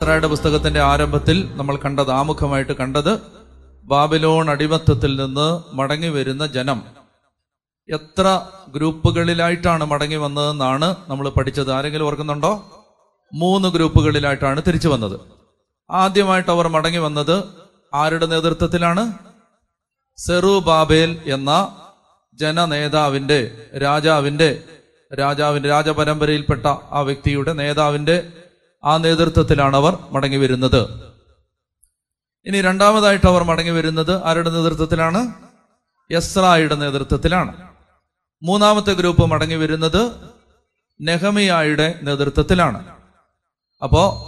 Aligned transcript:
എസ്രായുടെ 0.00 0.28
പുസ്തകത്തിന്റെ 0.28 0.80
ആരംഭത്തിൽ 0.80 1.38
നമ്മൾ 1.56 1.76
കണ്ടത് 1.76 2.10
ആമുഖമായിട്ട് 2.10 2.72
കണ്ടത് 2.72 3.10
ബാബിലോൺ 3.84 4.50
അടിമത്തത്തിൽ 4.50 5.12
നിന്ന് 5.20 5.76
മടങ്ങി 5.76 6.08
വരുന്ന 6.08 6.46
ജനം. 6.46 6.78
എത്ര 7.88 8.24
ഗ്രൂപ്പുകളിലായിട്ടാണ് 8.68 9.84
മടങ്ങി 9.84 10.16
വന്നതെന്നാണ് 10.16 10.88
നമ്മൾ 11.08 11.28
പഠിച്ചത്. 11.28 11.72
ആരെങ്കിലും 11.72 12.06
ഓർക്കുന്നുണ്ടോ? 12.06 12.52
മൂന്ന് 13.32 13.68
ഗ്രൂപ്പുകളിലായിട്ടാണ് 13.68 14.62
തിരിച്ചു 14.66 14.88
വന്നത് 14.88 15.16
ആദ്യമായിട്ട് 15.90 16.50
അവർ 16.50 16.68
മടങ്ങി 16.68 16.98
വന്നത് 16.98 17.36
ആരുടെ 17.94 18.26
നേതൃത്വത്തിലാണ്? 18.26 19.04
സെറു 20.18 20.58
ബാബേൽ 20.66 21.18
എന്ന 21.26 21.50
ജനനേതാവിന്റെ 22.38 23.40
രാജാവിന്റെ 23.82 24.50
രാജാവിന്റെ 25.20 25.68
രാജപരമ്പരയിൽപ്പെട്ട 25.68 26.66
ആ 26.90 27.00
വ്യക്തിയുടെ 27.00 27.52
നേതാവിന്റെ 27.52 28.16
ആ 28.84 28.96
നേതൃത്വത്തിലാണ് 28.96 29.76
അവർ 29.76 29.98
മടങ്ങി 30.10 30.36
വരുന്നത് 30.36 31.10
ഇനി 32.46 32.60
രണ്ടാമതായിട്ട് 32.60 33.26
അവർ 33.26 33.42
മടങ്ങി 33.42 33.70
വരുന്നത് 33.70 34.24
ആരുടെ 34.24 34.50
നേതൃത്വത്തിലാണ്? 34.50 35.32
യസ്രായുടെ 36.12 36.74
നേതൃത്വത്തിലാണ്. 36.74 37.68
മൂന്നാമത്തെ 38.42 38.92
ഗ്രൂപ്പ് 38.92 39.26
മടങ്ങി 39.26 39.54
വരുന്നത് 39.54 40.30
നെഹമിയായുടെ 41.00 42.00
നേതൃത്വത്തിലാണ്. 42.02 42.96
അപ്പോ 43.82 44.26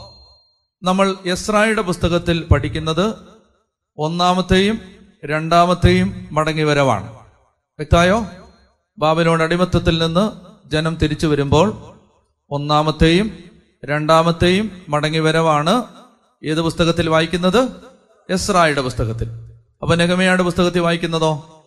നമ്മൾ 0.83 1.15
യസ്രായുടെ 1.27 1.83
പുസ്തകത്തിൽ 1.83 2.45
പഠിക്കുന്നത് 2.45 3.15
ഒന്നാമത്തെയും 3.99 4.81
രണ്ടാമത്തെയും 5.25 6.29
മടങ്ങി 6.33 6.63
വരവാണ് 6.63 7.13
വ്യക്തമായോ 7.79 8.27
ബാബിലോൺ 8.99 9.43
അടിമത്തത്തിൽ 9.43 10.03
നിന്ന് 10.03 10.31
ജനം 10.69 10.95
തിരിച്ചു 10.95 11.27
വരുമ്പോൾ 11.27 11.97
ഒന്നാമത്തെയും 12.51 13.52
രണ്ടാമത്തെയും 13.85 14.83
മടങ്ങിവരവാണ് 14.89 15.85
ഏത് 16.45 16.61
പുസ്തകത്തിൽ 16.61 17.09
വായിക്കുന്നത്? 17.09 17.69
എസ്രായുടെ 18.31 18.81
പുസ്തകത്തിൽ. 18.81 19.29
അപ്പൊ 19.83 19.95
നെഹമയുടെ 19.95 20.43
പുസ്തകത്തിൽ 20.43 20.81
വായിക്കുന്നതോ? 20.81 21.63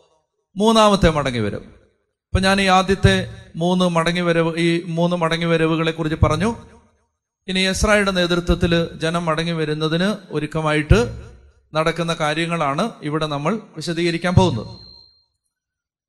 മൂന്നാമത്തെ 0.58 1.10
മടങ്ങി 1.10 1.40
വരവ്. 1.40 1.64
അപ്പൊ 1.64 2.40
ഞാൻ 2.40 2.62
ഈ 2.62 2.66
ആദ്യത്തെ 2.66 3.34
മൂന്ന് 3.56 3.90
മടങ്ങി 3.90 4.22
വരവ് 4.22 4.58
ഈ 4.58 4.84
മൂന്ന് 4.88 5.16
മടങ്ങി 5.16 5.46
വരവുകളെ 5.46 5.92
കുറിച്ച് 5.92 6.26
പറഞ്ഞു. 6.26 6.56
ഇനി 7.48 7.60
എസ്രായുടെ 7.60 8.12
നേതൃത്വത്തിൽ 8.12 8.88
ജനം 8.96 9.26
മടങ്ങി 9.26 9.52
വരുന്നതിന് 9.52 10.16
ഒരുക്കമായിട്ട് 10.30 11.22
നടക്കുന്ന 11.74 12.14
കാര്യങ്ങളാണ് 12.14 12.92
ഇവിടെ 13.04 13.26
നമ്മൾ 13.26 13.60
വിശദീകരിക്കാൻ 13.76 14.34
പോകുന്നത്. 14.34 14.68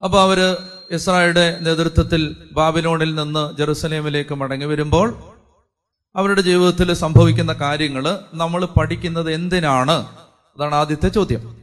അപ്പൊ 0.05 0.20
അവർ 0.20 0.56
ഇസ്രായുടെ 0.91 1.58
നേതൃത്വത്തിൽ 1.61 2.36
ബാബിലോണിൽ 2.52 3.14
നിന്ന് 3.14 3.56
ജെറുസലേമിലേക്ക് 3.56 4.34
മടങ്ങി 4.34 4.64
വരുമ്പോൾ 4.64 5.36
അവരുടെ 6.17 6.41
ജീവിതത്തിൽ 6.41 6.92
സംഭവിക്കുന്ന 6.92 7.53
കാര്യങ്ങൾ 7.53 8.19
നമ്മൾ 8.34 8.64
പഠിക്കുന്നത് 8.64 9.33
എന്തിനാണ്? 9.33 10.06
അതാണ് 10.56 10.75
ആദ്യത്തെ 10.75 11.08
ചോദ്യം. 11.08 11.62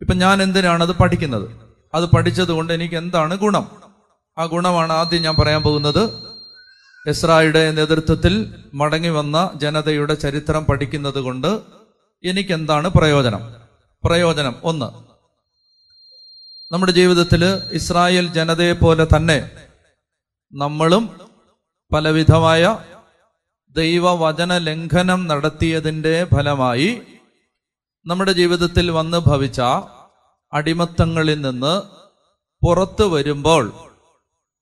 ഇപ്പൊ 0.00 0.14
ഞാൻ 0.14 0.42
എന്തിനാണ് 0.42 0.82
അത് 0.82 0.92
പഠിക്കുന്നത്? 0.92 1.50
അത് 1.94 2.04
പഠിച്ചത് 2.04 2.48
കൊണ്ട് 2.48 2.72
എനിക്ക് 2.72 2.94
എന്താണ് 2.94 3.36
ഗുണം? 3.36 3.70
ആ 4.38 4.44
ഗുണമാണ് 4.44 4.92
ആദ്യം 4.92 5.22
ഞാൻ 5.22 5.34
പറയാൻ 5.34 5.62
പോകുന്നത്. 5.62 6.32
ഇസ്രായുടെ 7.08 7.70
നേതൃത്വത്തിൽ 7.70 8.54
മടങ്ങി 8.74 9.08
വന്ന 9.08 9.50
ജനതയുടെ 9.54 10.14
ചരിത്രം 10.14 10.64
പഠിക്കുന്നത് 10.64 11.20
കൊണ്ട് 11.20 11.60
എനിക്ക് 12.24 12.54
എന്താണ് 12.54 12.88
പ്രയോജനം? 12.88 13.54
പ്രയോജനം 14.04 14.54
ഒന്ന്. 14.64 14.86
നമ്മുടെ 16.72 16.92
ജീവിതത്തിൽ 16.92 17.44
ഇസ്രായേൽ 17.72 18.26
ജനതയെ 18.26 18.72
പോലെ 18.72 19.06
തന്നെ 19.16 19.50
നമ്മളും 20.52 21.20
പലവിധമായ 21.94 22.78
ദൈവവചന 23.76 24.58
ലംഘനം 24.58 25.26
നടത്തിയതിന്റെ 25.26 26.26
ഫലമായി 26.34 27.02
നമ്മുടെ 28.06 28.32
ജീവിതത്തിൽ 28.32 28.90
വന്ന് 28.90 29.18
ഭവിച്ച 29.18 29.60
അടിമത്തങ്ങളിൽ 30.52 31.40
നിന്ന് 31.40 31.82
പുറത്തു 32.66 33.04
വരുമ്പോൾ 33.04 33.72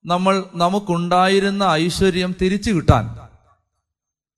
നമ്മൾ 0.06 0.44
നമുക്കുണ്ടായിരുന്ന 0.54 1.64
ഐശ്വര്യം 1.64 2.34
തിരിച്ചു 2.42 2.70
കിട്ടാൻ 2.70 3.18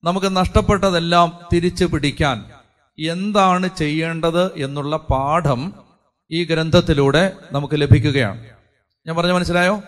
നമുക്ക് 0.04 0.36
നഷ്ടപ്പെട്ടതെല്ലാം 0.36 1.38
തിരിച്ചു 1.52 1.84
പിടിക്കാൻ 1.84 2.50
എന്താണ് 2.98 3.68
ചെയ്യേണ്ടത് 3.76 4.58
എന്നുള്ള 4.58 4.96
പാഠം 4.96 5.72
ഈ 6.30 6.44
ഗ്രന്ഥത്തിലൂടെ 6.44 7.32
നമുക്ക് 7.52 7.74
ലഭിക്കുകയാണ്. 7.80 8.46
ഞാൻ 9.06 9.16
പറഞ്ഞു 9.16 9.32
മനസ്സിലായോ? 9.32 9.82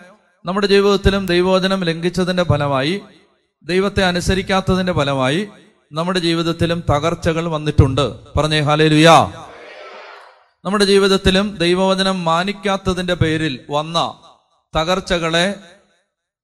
നമ്മുടെ 0.45 0.67
ജീവിതത്തിലും 0.67 1.25
ദൈവവചനം 1.25 1.83
ലംഘിച്ചതിന്റെ 1.83 2.43
ഫലമായി 2.43 3.01
ദൈവത്തെ 3.63 4.03
അനുസരിക്കാത്തതിന്റെ 4.03 4.93
ഫലമായി 4.93 5.47
നമ്മുടെ 5.91 6.19
ജീവിതത്തിലും 6.19 6.83
തകർച്ചകൾ 6.89 7.47
വന്നിട്ടുണ്ട്. 7.47 8.33
പറഞ്ഞേ 8.33 8.59
ഹാലേലുയാ 8.59 9.45
നമ്മുടെ 10.65 10.85
ജീവിതത്തിലും 10.85 11.57
ദൈവവചനം 11.57 12.23
മാനിക്കാത്തതിന്റെ 12.23 13.13
പേരിൽ 13.13 13.59
വന്ന 13.69 14.19
തകർച്ചകളെ 14.75 15.55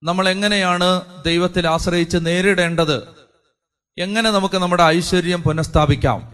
നമ്മൾ 0.04 0.30
എങ്ങനെയാണ് 0.30 1.02
ദൈവത്തിൽ 1.24 1.68
ആശ്രയിച്ച് 1.68 2.18
നേരിടേണ്ടത്? 2.22 3.08
എങ്ങനെ 3.98 4.32
നമുക്ക് 4.32 4.58
നമ്മുടെ 4.58 4.84
ഐശ്വര്യം 4.84 5.44
പുനഃസ്ഥാപിക്കാം? 5.44 6.34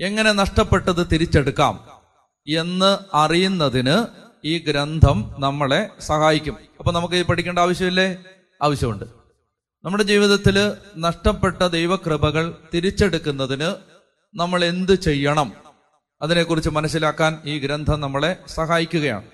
എങ്ങനെ 0.00 0.32
നഷ്ടപ്പെട്ടത് 0.32 1.06
തിരിച്ചെടുക്കാം? 1.12 1.88
എന്ന് 2.48 2.98
അറിയുന്നതിന് 3.14 4.06
ഈ 4.44 4.58
ഗ്രന്ഥം 4.58 5.34
നമ്മളെ 5.38 5.90
സഹായിക്കും. 6.00 6.56
അപ്പൊ 6.78 6.92
നമുക്ക് 6.92 7.14
ഇത് 7.14 7.26
പഠിക്കേണ്ട 7.26 7.58
ആവശ്യമില്ലേ? 7.58 8.16
ആവശ്യമുണ്ട്. 8.62 9.15
നമ്മുടെ 9.86 10.04
ജീവിതത്തിൽ 10.04 10.72
നഷ്ടപ്പെട്ട 10.96 11.66
ദൈവകൃപകൾ 11.66 12.54
തിരിച്ചെടുക്കുന്നതിന് 12.74 13.74
നമ്മൾ 14.34 14.64
എന്ത് 14.64 14.94
ചെയ്യണം? 14.94 15.52
അതിനെക്കുറിച്ച് 16.22 16.70
മനസ്സിലാക്കാൻ 16.70 17.38
ഈ 17.44 17.58
ഗ്രന്ഥം 17.58 18.00
നമ്മളെ 18.00 18.36
സഹായിക്കുകയാണ്. 18.48 19.24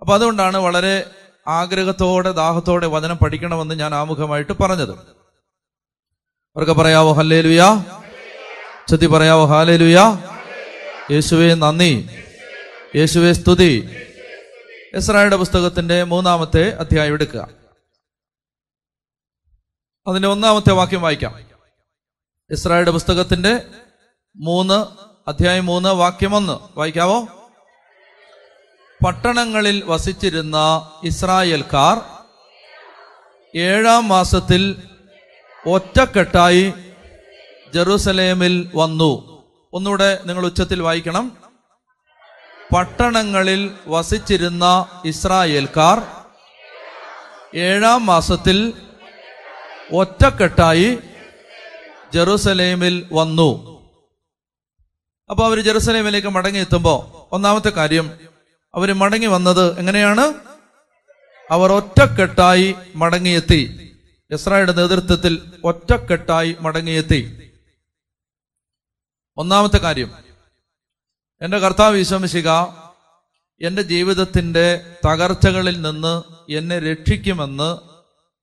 അപ്പൊ 0.00 0.14
അതുകൊണ്ടാണ് 0.14 0.56
വളരെ 0.56 1.10
ആഗ്രഹത്തോടെ 1.48 2.32
ദാഹത്തോടെ 2.32 2.86
വചനം 2.86 3.16
പഠിക്കണമെന്ന് 3.16 3.74
ഞാൻ 3.74 3.94
ആമുഖമായിട്ട് 3.94 4.52
പറഞ്ഞത്. 4.52 4.90
അവർക്ക് 6.56 6.72
പറയാവോ 6.72 7.12
ഹല്ലേ 7.12 7.40
ലുയാ 7.40 7.84
ചതി 8.88 9.06
പറയാവോ 9.06 9.44
ഹാലേ 9.44 9.76
ലുയാ 9.76 10.18
യേശുവെ 11.10 11.54
നന്ദി. 11.54 12.08
യേശുവെ 12.96 13.32
സ്തുതി. 13.32 13.96
ഇസ്രായേലിന്റെ 14.94 15.36
പുസ്തകത്തിന്റെ 15.36 16.04
മൂന്നാമത്തെ 16.04 16.72
അധ്യായം 16.72 17.12
എടുക്കുക. 17.12 17.61
അതിന്റെ 20.06 20.28
ഒന്നാമത്തെ 20.28 20.72
വാക്യം 20.72 21.02
വായിക്കാം. 21.02 21.40
ഇസ്രായേലിന്റെ 22.50 22.90
പുസ്തകത്തിന്റെ 22.90 23.66
മൂന്ന് 24.36 24.86
അധ്യായം 25.28 25.66
മൂന്ന് 25.66 25.88
വാക്യം 25.88 26.34
ഒന്ന്. 26.34 26.78
വായിക്കാവോ? 26.78 27.26
പട്ടണങ്ങളിൽ 29.06 29.82
വസിച്ചിരുന്ന 29.86 30.56
ഇസ്രായേൽക്കാർ 31.04 32.00
ഏഴാം 33.58 34.08
മാസത്തിൽ 34.08 34.82
ഒറ്റക്കെട്ടായി 35.66 36.74
ജെറൂസലേമിൽ 37.74 38.70
വന്നു. 38.74 39.42
ഒന്നുകൂടെ 39.72 40.20
നിങ്ങൾ 40.24 40.46
ഉച്ചത്തിൽ 40.46 40.82
വായിക്കണം. 40.82 41.36
പട്ടണങ്ങളിൽ 42.76 43.74
വസിച്ചിരുന്ന 43.86 44.86
ഇസ്രായേൽക്കാർ 45.04 46.02
ഏഴാം 47.56 48.06
മാസത്തിൽ 48.06 48.72
ഒറ്റക്കെട്ടായി 49.92 50.98
ജെറുസലേമിൽ 52.14 53.08
വന്നു. 53.12 53.72
അപ്പൊ 55.30 55.44
അവർ 55.44 55.60
ജെറുസലേമിലേക്ക് 55.60 56.28
മടങ്ങി 56.28 56.60
എത്തുമ്പോ 56.60 57.28
ഒന്നാമത്തെ 57.32 57.70
കാര്യം 57.70 58.18
അവർ 58.74 58.92
മടങ്ങി 58.92 59.26
വന്നത് 59.26 59.78
എങ്ങനെയാണ്? 59.78 60.34
അവർ 61.50 61.72
ഒറ്റക്കെട്ടായി 61.72 62.74
മടങ്ങിയെത്തി. 62.94 63.92
ഇസ്രായേലിന്റെ 64.30 64.82
നേതൃത്വത്തിൽ 64.82 65.52
ഒറ്റക്കെട്ടായി 65.64 66.56
മടങ്ങിയെത്തി. 66.60 67.52
ഒന്നാമത്തെ 69.36 69.78
കാര്യം 69.78 70.12
എന്റെ 71.42 71.58
കർത്താവ് 71.58 71.96
വിശ്വമിശിക 71.96 72.48
എന്റെ 73.60 73.82
ജീവിതത്തിന്റെ 73.82 74.96
തകർച്ചകളിൽ 75.06 75.82
നിന്ന് 75.82 76.22
എന്നെ 76.52 76.78
രക്ഷിക്കുമെന്ന് 76.78 77.78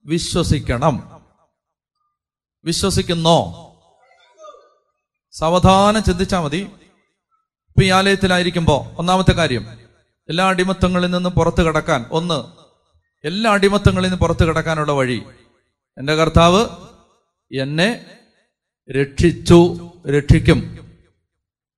വിശ്വസിക്കണം. 0.05 1.18
വിശ്വസിക്കുന്നോ? 2.63 3.65
സാവധാനം 5.31 6.03
ചിന്തിച്ചാൽ 6.03 6.39
മതി. 6.39 6.57
ഇപ്പൊ 7.67 7.83
ഈ 7.83 7.89
ആലയത്തിലായിരിക്കുമ്പോ 7.89 8.95
ഒന്നാമത്തെ 8.97 9.31
കാര്യം 9.31 9.67
എല്ലാ 10.29 10.45
അടിമത്തങ്ങളിൽ 10.45 11.11
നിന്നും 11.11 11.31
പുറത്തു 11.31 11.63
കിടക്കാൻ 11.63 12.05
ഒന്ന് 12.11 12.59
എല്ലാ 13.27 13.51
അടിമത്തങ്ങളിൽ 13.51 14.05
നിന്നും 14.05 14.19
പുറത്തു 14.19 14.45
കിടക്കാനുള്ള 14.45 14.91
വഴി. 14.91 15.23
എന്റെ 15.97 16.15
കർത്താവ് 16.15 16.67
എന്നെ 17.61 18.05
രക്ഷിച്ചു 18.91 19.91
രക്ഷിക്കും. 20.17 20.89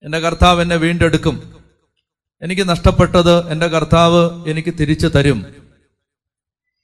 എന്റെ 0.03 0.19
കർത്താവ് 0.19 0.61
എന്നെ 0.61 0.75
വീണ്ടെടുക്കും. 0.75 1.65
എനിക്ക് 2.41 2.69
നഷ്ടപ്പെട്ടത് 2.69 3.51
എന്റെ 3.51 3.67
കർത്താവ് 3.67 4.49
എനിക്ക് 4.49 4.73
തിരിച്ചു 4.79 5.07
തരും. 5.07 5.45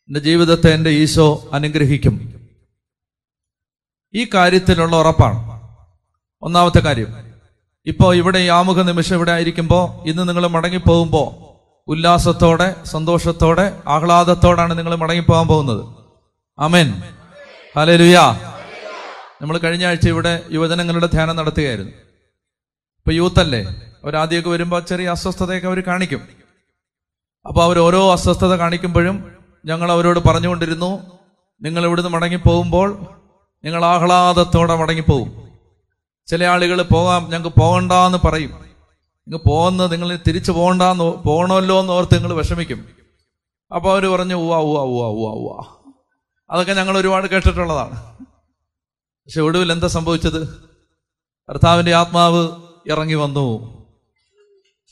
എന്റെ 0.07 0.19
ജീവിതത്തെ 0.19 0.73
എന്റെ 0.73 0.89
ഈശോ 0.89 1.49
അനുഗ്രഹിക്കും. 1.53 2.36
ഈ 4.13 4.27
കാര്യത്തിലുള്ള 4.33 4.95
ഉറപ്പാണ്. 4.95 5.61
ഒന്നാമത്തെ 6.41 6.79
കാര്യം 6.79 7.07
ഇപ്പോ 7.85 8.13
ഇവിടെ 8.13 8.39
ഈ 8.39 8.47
ആമുഖ 8.47 8.81
നിമിഷം 8.81 9.15
ഇവിടെ 9.15 9.31
ആയിരിക്കുമ്പോൾ 9.31 10.09
ഇന്ന് 10.09 10.27
നിങ്ങൾ 10.27 10.47
മടങ്ങിപ്പോകുമ്പോൾ 10.47 11.47
ഉല്ലാസത്തോടെ 11.87 12.75
സന്തോഷത്തോടെ 12.83 13.81
ആഹ്ലാദത്തോടാണ് 13.87 14.77
നിങ്ങൾ 14.77 14.95
മടങ്ങിപ്പോകാൻ 14.95 15.47
പോകുന്നത്. 15.47 15.85
അമേൻ 16.59 17.03
ഹല്ലേലൂയ. 17.77 18.17
നമ്മൾ 19.41 19.57
കഴിഞ്ഞ 19.57 19.85
ആഴ്ച 19.85 20.07
ഇവിടെ 20.07 20.43
യുവജനങ്ങളുടെ 20.51 21.05
ധ്യാനം 21.05 21.35
നടത്തുകയായിരുന്നു. 21.35 21.91
ഇപ്പൊ 21.91 23.11
യൂത്ത് 23.11 23.39
അല്ലേ 23.39 23.61
അവരാദ്യമൊക്കെ 24.03 24.49
വരുമ്പോൾ 24.49 24.79
ചെറിയ 24.79 25.09
അസ്വസ്ഥതയൊക്കെ 25.09 25.67
അവർ 25.67 25.79
കാണിക്കും. 25.79 26.27
അപ്പോൾ 27.47 27.63
അവർ 27.63 27.79
ഓരോ 27.79 28.11
അസ്വസ്ഥത 28.11 28.55
കാണിക്കുമ്പോഴും 28.55 29.31
ഞങ്ങൾ 29.65 29.91
അവരോട് 29.91 30.19
പറഞ്ഞുകൊണ്ടിരുന്നു 30.19 31.19
നിങ്ങൾ 31.61 31.85
ഇവിടുന്ന് 31.85 32.09
മടങ്ങിപ്പോകുമ്പോൾ 32.09 33.07
നിങ്ങൾ 33.65 33.85
ആഹ്ലാദത്തോടെ 33.85 34.75
മടങ്ങിപ്പോവും. 34.75 35.47
ചില 36.27 36.43
ആളുകൾ 36.43 36.81
പോകാം 36.81 37.29
ഞങ്ങൾക്ക് 37.29 37.59
പോകണ്ടെന്ന് 37.59 38.17
പറയും. 38.27 38.51
നിങ്ങൾ 38.51 39.49
പോകുന്നത് 39.49 39.91
നിങ്ങൾ 39.91 40.19
തിരിച്ചു 40.27 40.51
പോകണ്ടെന്ന് 40.51 41.03
പോകണമല്ലോ 41.03 41.79
എന്ന് 41.79 41.93
ഓർത്ത് 41.93 42.15
നിങ്ങൾ 42.15 42.33
വിഷമിക്കും. 42.33 42.89
അപ്പൊ 43.75 43.91
അവർ 43.91 44.05
പറഞ്ഞു 44.05 44.35
ഉവ്വ 44.35 44.55
ഉവ്വ 44.55 44.81
ഉവ്വ 44.81 45.07
ഉവ്വ 45.07 45.29
ഉവ്വ. 45.33 45.63
അതൊക്കെ 46.49 46.73
ഞങ്ങൾ 46.73 46.97
ഒരുപാട് 46.97 47.27
കേട്ടിട്ടുള്ളതാണ്. 47.27 48.17
പക്ഷെ 48.95 49.41
ഒടുവിൽ 49.41 49.71
എന്താ 49.71 49.87
സംഭവിച്ചത്? 49.87 50.47
കർത്താവിന്റെ 51.49 51.93
ആത്മാവ് 51.93 52.49
ഇറങ്ങി 52.87 53.13
വന്നു. 53.13 53.77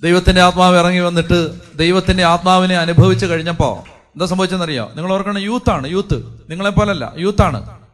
ദൈവത്തിന്റെ 0.02 0.42
ആത്മാവ് 0.42 0.78
ഇറങ്ങി 0.78 1.00
വന്നിട്ട് 1.00 1.60
ദൈവത്തിന്റെ 1.78 2.24
ആത്മാവിനെ 2.24 2.76
അനുഭവിച്ച് 2.78 3.26
കഴിഞ്ഞപ്പോൾ 3.26 3.80
എന്താ 3.90 4.26
സംഭവിച്ചെന്നറിയോ 4.26 4.92
നിങ്ങൾ 4.96 5.14
ഓർക്കണം 5.14 5.38
യൂത്താണ് 5.38 5.88
യൂത്ത് 5.88 6.46
നിങ്ങളെ 6.50 6.70
പോലല്ല 6.70 7.14
യൂത്താണ് 7.18 7.85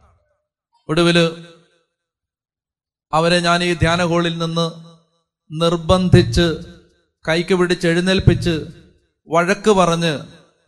ഒടുവിൽ 0.92 1.46
അവരെ 3.12 3.40
ഞാൻ 3.40 3.64
ഈ 3.64 3.74
ധ്യാന 3.74 4.04
ഹോളിൽ 4.04 4.38
നിന്ന് 4.38 4.70
നിർബന്ധിച്ച് 5.60 6.54
കൈക്ക് 7.28 7.54
പിടിച്ച് 7.54 7.88
എഴുന്നേൽപ്പിച്ച് 7.88 8.66
വഴക്ക് 9.28 9.70
പറഞ്ഞ് 9.70 10.18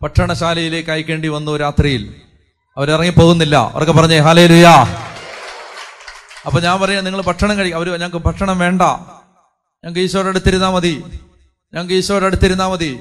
ഭക്ഷണശാലയിലേക്ക് 0.02 0.90
അയക്കേണ്ടി 0.90 1.28
വന്നു 1.28 1.56
രാത്രിയിൽ. 1.56 2.20
അവരിറങ്ങി 2.76 3.10
പോകുന്നില്ല. 3.10 3.56
അവരൊക്കെ 3.56 3.92
പറഞ്ഞേ 3.92 4.18
ഹാലേ 4.18 4.46
ലുയാ 4.46 4.72
അപ്പൊ 6.46 6.60
ഞാൻ 6.60 6.80
പറയാം 6.80 7.04
നിങ്ങൾ 7.04 7.22
ഭക്ഷണം 7.22 7.58
കഴിക്കും 7.58 7.76
അവർ 7.76 7.90
ഞങ്ങൾക്ക് 7.90 8.16
ഭക്ഷണം 8.16 8.58
വേണ്ട. 8.58 8.82
ഞങ്ങൾക്ക് 8.82 10.00
ഈശോയുടെ 10.00 10.28
അടുത്തിരുന്നാ 10.28 10.70
മതി. 10.70 11.04
ഞങ്ങൾക്ക് 11.74 11.94
ഈശോയുടെ 11.94 12.26
അടുത്തിരുന്നാ 12.26 12.68
മതി. 12.68 13.00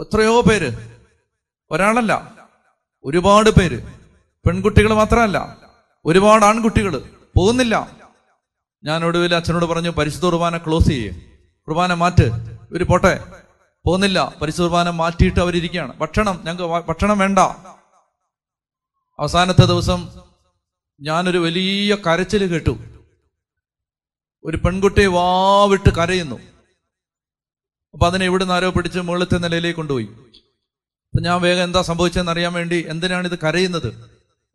എത്രയോ 0.00 0.40
പേര്. 0.40 0.72
ഒരാളല്ല. 1.70 2.32
ഒരുപാട് 3.04 3.50
പേര്. 3.50 3.82
പെൺകുട്ടികൾ 4.46 4.94
മാത്രമല്ല. 4.94 5.61
ഒരുപാട് 6.04 6.44
ആൺകുട്ടികൾ 6.44 7.10
പോകുന്നില്ല. 7.36 7.96
ഞാൻ 8.84 9.04
ഒടുവിൽ 9.04 9.34
അച്ഛനോട് 9.34 9.64
പറഞ്ഞു 9.64 9.90
പരിശുദ്ധ 9.90 10.24
കുർബാന 10.24 10.56
ക്ലോസ് 10.56 10.88
ചെയ്യേ. 10.88 11.10
കുർബാന 11.68 11.94
മാറ്റ്. 11.94 12.30
ഒരു 12.72 12.84
പോട്ടെ. 12.84 13.24
പോകുന്നില്ല. 13.86 14.34
പരിശുദ്ധ 14.42 14.62
കുർബാന 14.62 14.90
മാറ്റിയിട്ട് 14.90 15.40
അവരിയ്ക്കുകയാണ് 15.40 15.98
ഭക്ഷണം 15.98 16.40
ഞങ്ങൾക്ക് 16.44 16.74
ഭക്ഷണം 16.88 17.18
വേണ്ട. 17.18 17.38
അവസാനത്തെ 19.18 19.64
ദിവസം 19.64 20.20
ഞാനൊരു 21.00 21.38
വലിയ 21.38 21.94
കരച്ചിൽ 21.94 22.46
കേട്ടു. 22.46 22.78
ഒരു 24.44 24.56
പെൺകുട്ടി 24.56 25.06
വാവിട്ട് 25.06 25.90
കരയുന്നു. 25.90 26.38
അപ്പൊ 27.92 28.06
അതിനെ 28.06 28.24
ഇവിടുന്ന് 28.24 28.54
ആരോ 28.54 28.70
പിടിച്ച് 28.70 28.98
മുകളിലത്തെ 28.98 29.38
നിലയിലേക്ക് 29.38 29.76
കൊണ്ടുപോയി. 29.76 30.04
അപ്പൊ 30.04 31.20
ഞാൻ 31.20 31.40
വേഗം 31.40 31.64
എന്താ 31.64 31.82
സംഭവിച്ചതെന്ന് 31.82 32.32
അറിയാൻ 32.32 32.52
വേണ്ടി 32.52 32.86
എന്തിനാണ് 32.88 33.28
ഇത് 33.28 33.38
കരയുന്നത്? 33.38 33.94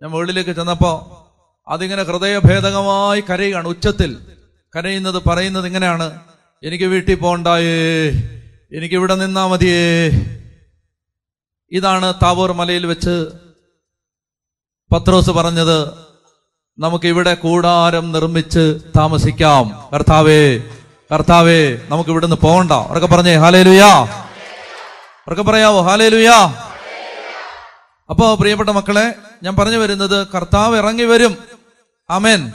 ഞാൻ 0.01 0.11
മുകളിലേക്ക് 0.11 0.49
ചെന്നപ്പോ 0.49 1.23
അതിങ്ങനെ 1.67 2.03
ഹൃദയഭേദകമായി 2.03 3.21
കരയുകയാണ്. 3.21 3.67
ഉച്ചത്തിൽ 3.67 4.17
കരയുന്നത് 4.75 5.23
പറയുന്നത് 5.29 5.67
ഇങ്ങനെയാണ്. 5.67 6.19
എനിക്ക് 6.63 6.85
വീട്ടിൽ 6.85 7.15
പോണ്ടായേ. 7.15 8.09
എനിക്ക് 8.73 8.95
ഇവിടെ 8.95 9.15
നിന്നാ 9.15 9.47
മതിയേ. 9.47 10.11
ഇതാണ് 11.71 12.13
താവൂർ 12.13 12.51
മലയിൽ 12.51 12.85
വെച്ച് 12.85 13.27
പത്രോസ് 14.91 15.29
പറഞ്ഞത്. 15.29 15.87
നമുക്ക് 16.79 17.07
ഇവിടെ 17.07 17.33
കൂടാരം 17.33 18.11
നിർമ്മിച്ച് 18.11 18.79
താമസിക്കാം. 18.97 19.89
കർത്താവേ 19.93 20.57
കർത്താവേ 21.13 21.77
നമുക്ക് 21.89 22.09
ഇവിടുന്ന് 22.09 22.35
പോകണ്ട. 22.35 22.71
അവരൊക്കെ 22.71 23.07
പറഞ്ഞേ 23.07 23.35
ഹാലേ 23.35 23.63
ലുയാ 23.63 23.87
അവരൊക്കെ 23.87 25.43
പറയാവോ 25.43 25.81
ഹാലേ 25.81 26.09
ലുയാ 26.09 26.53
അപ്പോ 28.09 28.35
പ്രിയപ്പെട്ട 28.35 28.69
മക്കളെ 28.69 29.15
ഞാൻ 29.43 29.55
പറഞ്ഞു 29.55 29.77
വരുന്നത് 29.77 30.27
കർത്താവ് 30.27 30.77
ഇറങ്ങി 30.77 31.03
വരും. 31.03 31.56
അമേൻ 32.09 32.51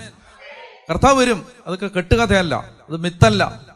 കർത്താവ് 0.90 1.20
വരും. 1.20 1.46
അതൊക്കെ 1.66 1.86
കെട്ടുകഥയല്ല. 1.86 2.54
അത് 2.54 2.96
മിത്തല്ല. 2.96 3.72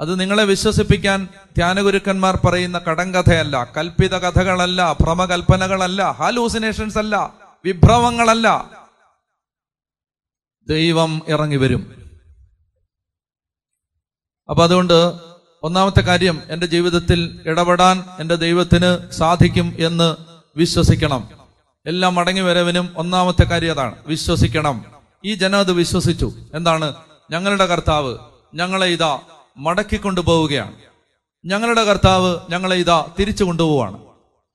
അത് 0.00 0.20
നിങ്ങളെ 0.20 0.44
വിശ്വസിപ്പിക്കാൻ 0.44 1.28
ധ്യാനഗുരുക്കന്മാർ 1.56 2.36
പറയുന്ന 2.36 2.78
കടങ്കഥയല്ല. 2.78 3.64
കൽപ്പിത 3.64 4.18
കഥകളല്ല 4.18 4.92
ഭ്രമകൽപ്പനകളല്ല 4.92 6.10
ഹാലൂസിനേഷൻസ് 6.10 6.98
അല്ല 6.98 7.34
വിഭ്രമങ്ങളല്ല. 7.64 8.70
ദൈവം 10.68 11.22
ഇറങ്ങി 11.28 11.56
വരും. 11.56 12.10
അപ്പൊ 14.50 14.64
അതുകൊണ്ട് 14.64 15.14
ഒന്നാമത്തെ 15.62 16.00
കാര്യം 16.00 16.42
എന്റെ 16.50 16.66
ജീവിതത്തിൽ 16.66 17.42
ഇടപെടാൻ 17.46 18.04
എന്റെ 18.18 18.34
ദൈവത്തിന് 18.34 19.10
സാധിക്കും 19.10 19.76
എന്ന് 19.78 20.16
വിശ്വസിക്കണം. 20.56 21.39
എല്ലാം 21.86 22.14
മടങ്ങി 22.14 22.40
വരവിനും 22.40 22.94
ഒന്നാമത്തെ 22.96 23.44
കാര്യം 23.44 23.72
അതാണ്. 23.72 23.94
വിശ്വസിക്കണം. 24.06 24.84
ഈ 25.24 25.34
ജനം 25.34 25.58
അത് 25.58 25.72
വിശ്വസിച്ചു. 25.72 26.32
എന്താണ്? 26.54 26.94
ഞങ്ങളുടെ 27.30 27.66
കർത്താവ് 27.66 28.18
ഞങ്ങളെ 28.54 28.86
ഇതാ 28.86 29.20
മടക്കി 29.56 29.96
കൊണ്ടുപോവുകയാണ്. 29.96 30.74
ഞങ്ങളുടെ 31.44 31.84
കർത്താവ് 31.84 32.38
ഞങ്ങളെ 32.50 32.76
ഇതാ 32.76 33.06
തിരിച്ചു 33.18 33.44
കൊണ്ടുപോവാണ് 33.44 33.98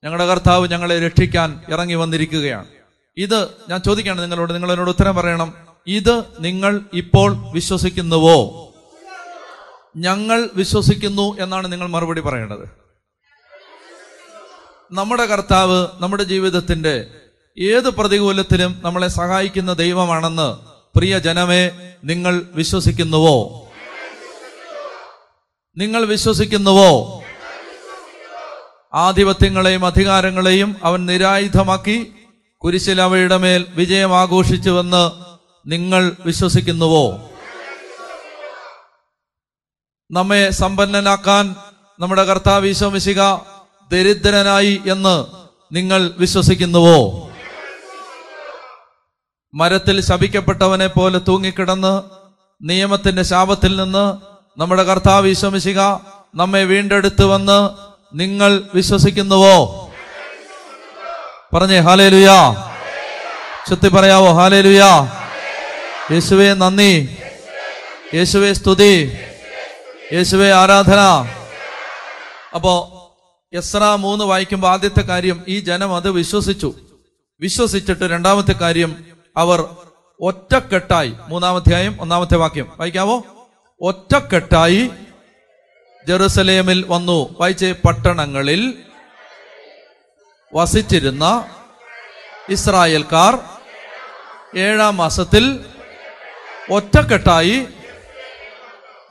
ഞങ്ങളുടെ 0.04 0.25
കർത്താവ് 0.25 0.68
ഞങ്ങളെ 0.68 1.00
രക്ഷിക്കാൻ 1.00 1.63
ഇറങ്ങി 1.69 1.95
വന്നിരിക്കുകയാണ്. 1.95 2.66
ഇത് 3.18 3.48
ഞാൻ 3.69 3.81
ചോദിക്കുകയാണ് 3.81 4.22
നിങ്ങളോട്. 4.22 4.54
നിങ്ങൾ 4.54 4.72
എന്നോട് 4.72 4.89
ഉത്തരം 4.89 5.16
പറയണം. 5.16 5.54
ഇത് 5.88 6.24
നിങ്ങൾ 6.39 6.81
ഇപ്പോൾ 6.94 7.51
വിശ്വസിക്കുന്നുവോ? 7.51 8.62
ഞങ്ങൾ 9.98 10.50
വിശ്വസിക്കുന്നു 10.56 11.38
എന്നാണ് 11.39 11.72
നിങ്ങൾ 11.72 11.88
മറുപടി 11.88 12.22
പറയേണ്ടത്. 12.22 12.84
നമ്മുടെ 14.91 15.25
കർത്താവ് 15.25 15.87
നമ്മുടെ 15.99 16.23
ജീവിതത്തിന്റെ 16.23 17.07
ഏത് 17.59 17.89
പ്രതികൂലത്തിലും 17.89 18.81
നമ്മളെ 18.85 19.07
സഹായിക്കുന്ന 19.07 19.73
ദൈവമാണെന്ന് 19.73 20.55
പ്രിയ 20.97 21.19
ജനമേ 21.19 21.71
നിങ്ങൾ 22.03 22.41
വിശ്വസിക്കുന്നുവോ? 22.53 23.67
നിങ്ങൾ 25.77 26.05
വിശ്വസിക്കുന്നുവോ? 26.05 27.21
ആധിപത്യങ്ങളെയും 28.93 29.86
അധികാരങ്ങളെയും 29.86 30.75
അവൻ 30.83 31.05
നിരായുധമാക്കി 31.05 32.13
കുരിശിൽ 32.57 33.01
അവയുടെ 33.01 33.38
മേൽ 33.38 33.65
വിജയം 33.69 34.15
ആഘോഷിച്ചുവെന്ന് 34.15 35.12
നിങ്ങൾ 35.67 36.12
വിശ്വസിക്കുന്നുവോ? 36.25 37.29
നമ്മെ 40.12 40.50
സമ്പന്നനാക്കാൻ 40.50 41.55
നമ്മുടെ 42.00 42.24
കർത്താവ് 42.24 42.67
ഈശോമിശിക 42.67 43.21
ദരിദ്രനായി 43.92 44.82
എന്ന് 44.92 45.25
നിങ്ങൾ 45.75 46.12
വിശ്വസിക്കുന്നുവോ? 46.18 47.30
മരത്തിൽ 49.54 50.01
ശപിക്കപ്പെട്ടവനെ 50.01 50.88
പോലെ 50.88 51.20
തൂങ്ങിക്കിടന്ന് 51.27 52.01
നിയമത്തിന്റെ 52.62 53.24
ശാപത്തിൽ 53.24 53.84
നിന്ന് 53.84 54.18
നമ്മുടെ 54.60 54.84
കർത്താവ് 54.84 55.27
ഈശോമിശിക 55.27 55.80
നമ്മെ 56.36 56.63
വീണ്ടെടുത്തുവെന്ന് 56.63 57.70
നിങ്ങൾ 58.13 58.62
വിശ്വസിക്കുന്നുവോ? 58.74 59.89
പറഞ്ഞേ 61.54 61.80
ഹാലേ 61.80 62.10
ലുയാ 62.10 62.72
ചുത്തി 63.70 63.88
പറയാവോ 63.88 64.32
ഹാലേ 64.32 64.62
ലുയാ 64.62 65.08
യേശുവേ 66.12 66.54
നന്ദി. 66.54 67.18
യേശുവേ 68.13 68.54
സ്തുതി. 68.54 69.18
യേശുവേ 70.13 70.51
ആരാധന. 70.51 71.00
അപ്പോ 72.56 72.94
എസ്ര 73.55 73.95
മൂന്ന് 73.95 74.25
വായിക്കുമ്പോൾ 74.25 74.67
ആദ്യത്തെ 74.67 75.01
കാര്യം 75.01 75.43
ഈ 75.47 75.59
ജനം 75.59 75.95
അത് 75.95 76.09
വിശ്വസിച്ചു. 76.09 76.74
വിശ്വസിച്ചിട്ട് 77.39 78.05
രണ്ടാമത്തെ 78.05 78.53
കാര്യം 78.53 79.05
അവർ 79.38 79.75
ഒറ്റക്കെട്ടായി. 80.19 81.13
മൂന്നാമധ്യായം 81.27 82.01
ഒന്നാമത്തെ 82.01 82.38
വാക്യം. 82.38 82.71
വായിക്കാവോ 82.77 83.24
ഒറ്റക്കെട്ടായി 83.81 84.89
ജെറുസലേമിൽ 86.07 86.85
വന്നു. 86.88 87.35
വായിച്ചേ 87.39 87.71
പട്ടണങ്ങളിൽ 87.71 88.74
വസിച്ചിരുന്ന 90.53 91.45
ഇസ്രായേൽക്കാർ 92.50 93.39
ഏഴാം 94.59 94.97
മാസത്തിൽ 94.97 95.59
ഒറ്റക്കെട്ടായി 96.71 97.65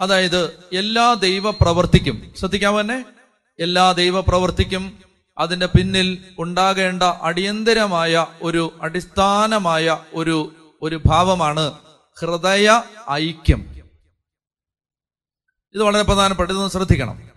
അതായത് 0.00 0.64
എല്ലാ 0.72 1.14
ദൈവ 1.14 1.50
പ്രവർത്തിക്കും 1.50 2.32
ശ്രദ്ധിക്കാമോ 2.38 2.80
തന്നെ 2.80 3.04
എല്ലാ 3.58 3.92
ദൈവപ്രവർത്തിക്കും 3.92 4.98
അതിന്റെ 5.38 5.66
പിന്നിൽ 5.66 6.24
ഉണ്ടാകേണ്ട 6.38 7.02
അടിയന്തരമായ 7.02 8.26
ഒരു 8.42 8.78
അടിസ്ഥാനമായ 8.82 9.98
ഒരു 10.14 10.52
ഒരു 10.82 11.00
ഭാവമാണ് 11.06 11.72
ഹൃദയ 12.20 12.82
ഐക്യം. 13.10 13.60
ഇത് 15.74 15.82
വളരെ 15.82 16.02
പ്രധാനപ്പെട്ട 16.02 16.50
ഇതൊന്ന് 16.50 16.70
ശ്രദ്ധിക്കണം. 16.70 17.30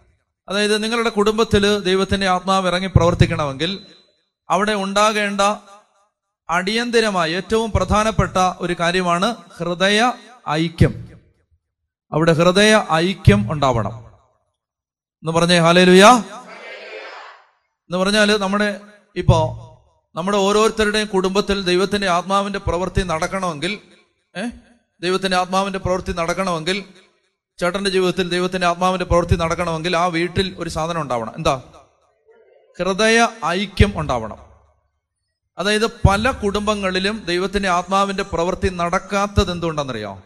അതായത് 0.50 0.84
നിങ്ങളുടെ 0.84 1.10
കുടുംബത്തിൽ 1.10 1.80
ദൈവത്തിന്റെ 1.80 2.28
ആത്മാവ് 2.28 2.68
ഇറങ്ങി 2.68 2.88
പ്രവർത്തിക്കണമെങ്കിൽ 2.88 3.86
അവിടെ 4.50 4.74
ഉണ്ടാകേണ്ട 4.74 5.42
അടിയന്തരമായ 6.50 7.32
ഏറ്റവും 7.32 7.72
പ്രധാനപ്പെട്ട 7.72 8.38
ഒരു 8.60 8.76
കാര്യമാണ് 8.80 9.36
ഹൃദയ 9.58 10.12
ഐക്യം. 10.50 11.08
അവിടെ 12.12 12.34
ഹൃദയ 12.34 12.84
ഐക്യം 12.94 13.52
ഉണ്ടാവണം. 13.52 14.07
എന്ന് 15.24 15.32
പറഞ്ഞേ 15.32 15.58
ഹാലേലുയാ. 15.58 16.24
എന്ന് 17.90 17.98
പറഞ്ഞാൽ 17.98 18.38
നമ്മുടെ 18.38 18.82
ഇപ്പോ 19.16 19.64
നമ്മുടെ 20.16 20.38
ഓരോരുത്തരുടെയും 20.38 21.08
കുടുംബത്തിൽ 21.08 21.64
ദൈവത്തിന്റെ 21.64 22.08
ആത്മാവിന്റെ 22.08 22.60
പ്രവൃത്തി 22.60 23.02
നടക്കണമെങ്കിൽ 23.02 23.80
ഏഹ് 24.38 24.52
ദൈവത്തിന്റെ 25.02 25.38
ആത്മാവിന്റെ 25.38 25.80
പ്രവൃത്തി 25.80 26.12
നടക്കണമെങ്കിൽ 26.12 26.86
ചേട്ടന്റെ 27.58 27.90
ജീവിതത്തിൽ 27.90 28.30
ദൈവത്തിന്റെ 28.30 28.68
ആത്മാവിന്റെ 28.68 29.06
പ്രവൃത്തി 29.06 29.36
നടക്കണമെങ്കിൽ 29.36 29.98
ആ 29.98 30.06
വീട്ടിൽ 30.06 30.56
ഒരു 30.60 30.70
സാധനം 30.70 31.02
ഉണ്ടാവണം. 31.02 31.36
എന്താ? 31.36 31.62
ഹൃദയ 32.80 33.28
ഐക്യം 33.46 33.94
ഉണ്ടാവണം. 34.00 34.38
അതായത് 35.58 35.88
പല 35.88 36.32
കുടുംബങ്ങളിലും 36.32 37.26
ദൈവത്തിന്റെ 37.26 37.70
ആത്മാവിന്റെ 37.70 38.24
പ്രവൃത്തി 38.24 38.68
നടക്കാത്തത് 38.68 39.52
എന്തുകൊണ്ടാണെന്നറിയോ? 39.52 40.22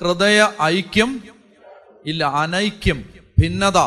ഹൃദയ 0.00 0.48
ഐക്യം 0.62 1.22
ഇല്ല 2.06 2.24
അനൈക്യം 2.24 3.04
ഭിന്നത 3.38 3.78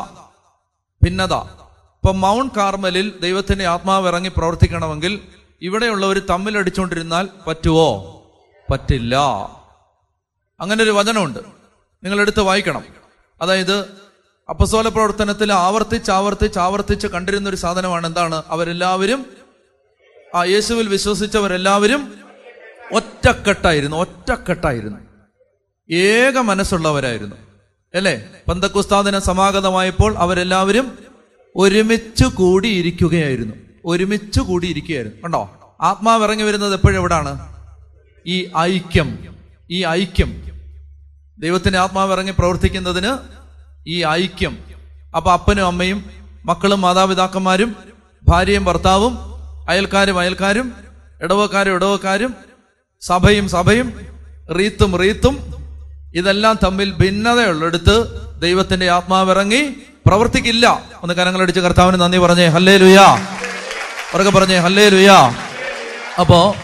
ഭിന്നത. 1.03 1.33
ഇപ്പൊ 1.33 2.11
മൗണ്ട് 2.11 2.53
കാർമലിൽ 2.53 3.19
ദൈവത്തിന്റെ 3.19 3.67
ആത്മാവ് 3.67 4.07
ഇറങ്ങി 4.07 4.29
പ്രവർത്തിക്കണമെങ്കിൽ 4.29 5.21
ഇവിടെയുള്ളവർ 5.61 6.19
തമ്മിലടിച്ചുകൊണ്ടിരുന്നാൽ 6.19 7.29
പറ്റുവോ? 7.47 8.19
പറ്റില്ല. 8.71 9.15
അങ്ങനെ 10.59 10.83
ഒരു 10.83 10.89
വചനമുണ്ട്. 10.89 11.39
നിങ്ങൾ 12.03 12.21
എടുത്ത് 12.21 12.41
വായിക്കണം. 12.41 12.83
അതായത് 13.41 13.79
അപ്പസോല 14.49 14.89
പ്രവർത്തനത്തിൽ 14.89 15.53
ആവർത്തിച്ച് 15.53 16.11
ആവർത്തിച്ച് 16.11 16.59
ആവർത്തിച്ച് 16.59 17.07
കണ്ടിരുന്ന 17.07 17.49
ഒരു 17.49 17.55
സാധനമാണ് 17.55 18.07
എന്താണ്? 18.07 18.43
അവരെല്ലാവരും 18.47 19.25
ആ 20.35 20.43
യേശുവിൽ 20.43 20.87
വിശ്വസിച്ചവരെല്ലാവരും 20.87 22.23
ഒറ്റക്കെട്ടായിരുന്നു 22.93 23.97
ഒറ്റക്കെട്ടായിരുന്നു. 23.97 24.97
ഏക 25.93 26.37
മനസ്സുള്ളവരായിരുന്നു. 26.37 27.52
അല്ലേ? 27.95 28.27
പന്തക്കുസ്താദിന 28.47 29.19
സമാഗതമായപ്പോൾ 29.19 30.17
അവരെല്ലാവരും 30.17 30.97
ഒരുമിച്ച് 31.55 32.25
കൂടിയിരിക്കുകയായിരുന്നു. 32.25 33.55
ഒരുമിച്ച് 33.85 34.39
കൂടിയിരിക്കുകയായിരുന്നു. 34.39 35.23
കണ്ടോ? 35.23 35.75
ആത്മാവ് 35.81 36.23
ഇറങ്ങി 36.23 36.43
വരുന്നത് 36.43 36.73
എപ്പോഴെവിടാണ് 36.73 37.55
ഈ 38.27 38.51
ഐക്യം. 38.57 39.35
ഈ 39.71 39.85
ഐക്യം. 39.85 40.43
ദൈവത്തിന്റെ 41.39 41.79
ആത്മാവ് 41.79 42.11
ഇറങ്ങി 42.11 42.31
പ്രവർത്തിക്കുന്നതിന് 42.31 43.17
ഈ 43.87 44.03
ഐക്യം. 44.03 44.57
അപ്പൊ 45.15 45.31
അപ്പനും 45.31 45.65
അമ്മയും 45.65 46.05
മക്കളും 46.45 46.81
മാതാപിതാക്കന്മാരും 46.81 47.75
ഭാര്യയും 48.23 48.65
ഭർത്താവും 48.65 49.17
അയൽക്കാരും 49.69 50.19
അയൽക്കാരും 50.19 50.73
ഇടവക്കാരും 51.21 51.75
ഇടവക്കാരും 51.75 52.35
സഭയും 53.01 53.49
സഭയും 53.49 53.93
റീത്തും 54.57 54.95
റീത്തും 54.95 55.52
ഇതെല്ലാം 56.13 56.59
തമ്മിൽ 56.63 56.91
ഭിന്നതയുള്ളെടുത്ത് 56.91 58.21
ദൈവത്തിന്റെ 58.41 58.89
ആത്മാവ് 58.89 59.31
ഇറങ്ങി 59.31 59.75
പ്രവർത്തിക്കില്ല. 60.05 60.83
ഒന്ന് 61.03 61.13
കരങ്ങൾ 61.13 61.23
കരങ്ങളടിച്ച് 61.23 61.61
കർത്താവിന് 61.61 62.01
നന്ദി 62.01 62.17
പറഞ്ഞേ 62.17 62.45
ഹല്ലേ 62.45 62.77
ലുയാ 62.77 63.27
ഉറക്കെ 64.13 64.31
പറഞ്ഞേ 64.31 64.57
ഹല്ലേ 64.57 64.89
ലുയാ 64.89 65.35
അപ്പോ 66.19 66.55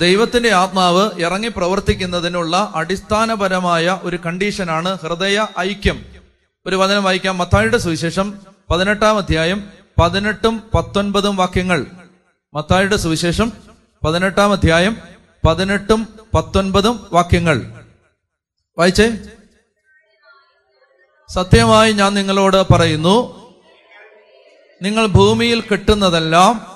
ദൈവത്തിന്റെ 0.00 0.50
ആത്മാവ് 0.50 1.10
ഇറങ്ങി 1.18 1.48
പ്രവർത്തിക്കുന്നതിനുള്ള 1.48 2.72
അടിസ്ഥാനപരമായ 2.74 3.98
ഒരു 4.02 4.18
കണ്ടീഷനാണ് 4.26 4.98
ഹൃദയ 5.02 5.46
ഐക്യം. 5.60 6.04
ഒരു 6.66 6.76
വചനം 6.76 7.04
വായിക്കാം. 7.04 7.38
മത്തായിയുടെ 7.38 7.78
സുവിശേഷം 7.78 8.34
പതിനെട്ടാം 8.70 9.16
അധ്യായം 9.16 9.64
പതിനെട്ടും 10.00 10.62
പത്തൊൻപതും 10.74 11.36
വാക്യങ്ങൾ. 11.36 11.86
മത്തായിയുടെ 12.54 12.96
സുവിശേഷം 12.96 13.52
പതിനെട്ടാം 14.04 14.52
അധ്യായം 14.52 14.96
പതിനെട്ടും 15.48 16.08
പത്തൊൻപതും 16.34 17.06
വാക്യങ്ങൾ. 17.12 17.62
വായിച്ചേ? 18.78 19.18
സത്യമായി 21.28 21.92
ഞാൻ 21.92 22.14
നിങ്ങളോട് 22.14 22.72
പറയുന്നു 22.72 23.44
നിങ്ങൾ 24.82 25.06
ഭൂമിയിൽ 25.06 25.60
കെട്ടുന്നതെല്ലാം 25.60 26.66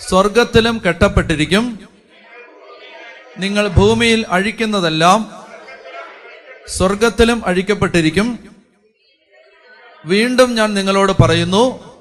സ്വർഗത്തിലും 0.00 0.80
കെട്ടപ്പെട്ടിരിക്കും. 0.86 1.88
നിങ്ങൾ 3.38 3.68
ഭൂമിയിൽ 3.68 4.26
അഴിക്കുന്നതെല്ലാം 4.30 5.44
സ്വർഗത്തിലും 6.68 7.46
അഴിക്കപ്പെട്ടിരിക്കും. 7.46 8.38
വീണ്ടും 10.04 10.54
ഞാൻ 10.54 10.74
നിങ്ങളോട് 10.74 11.22
പറയുന്നു 11.22 11.94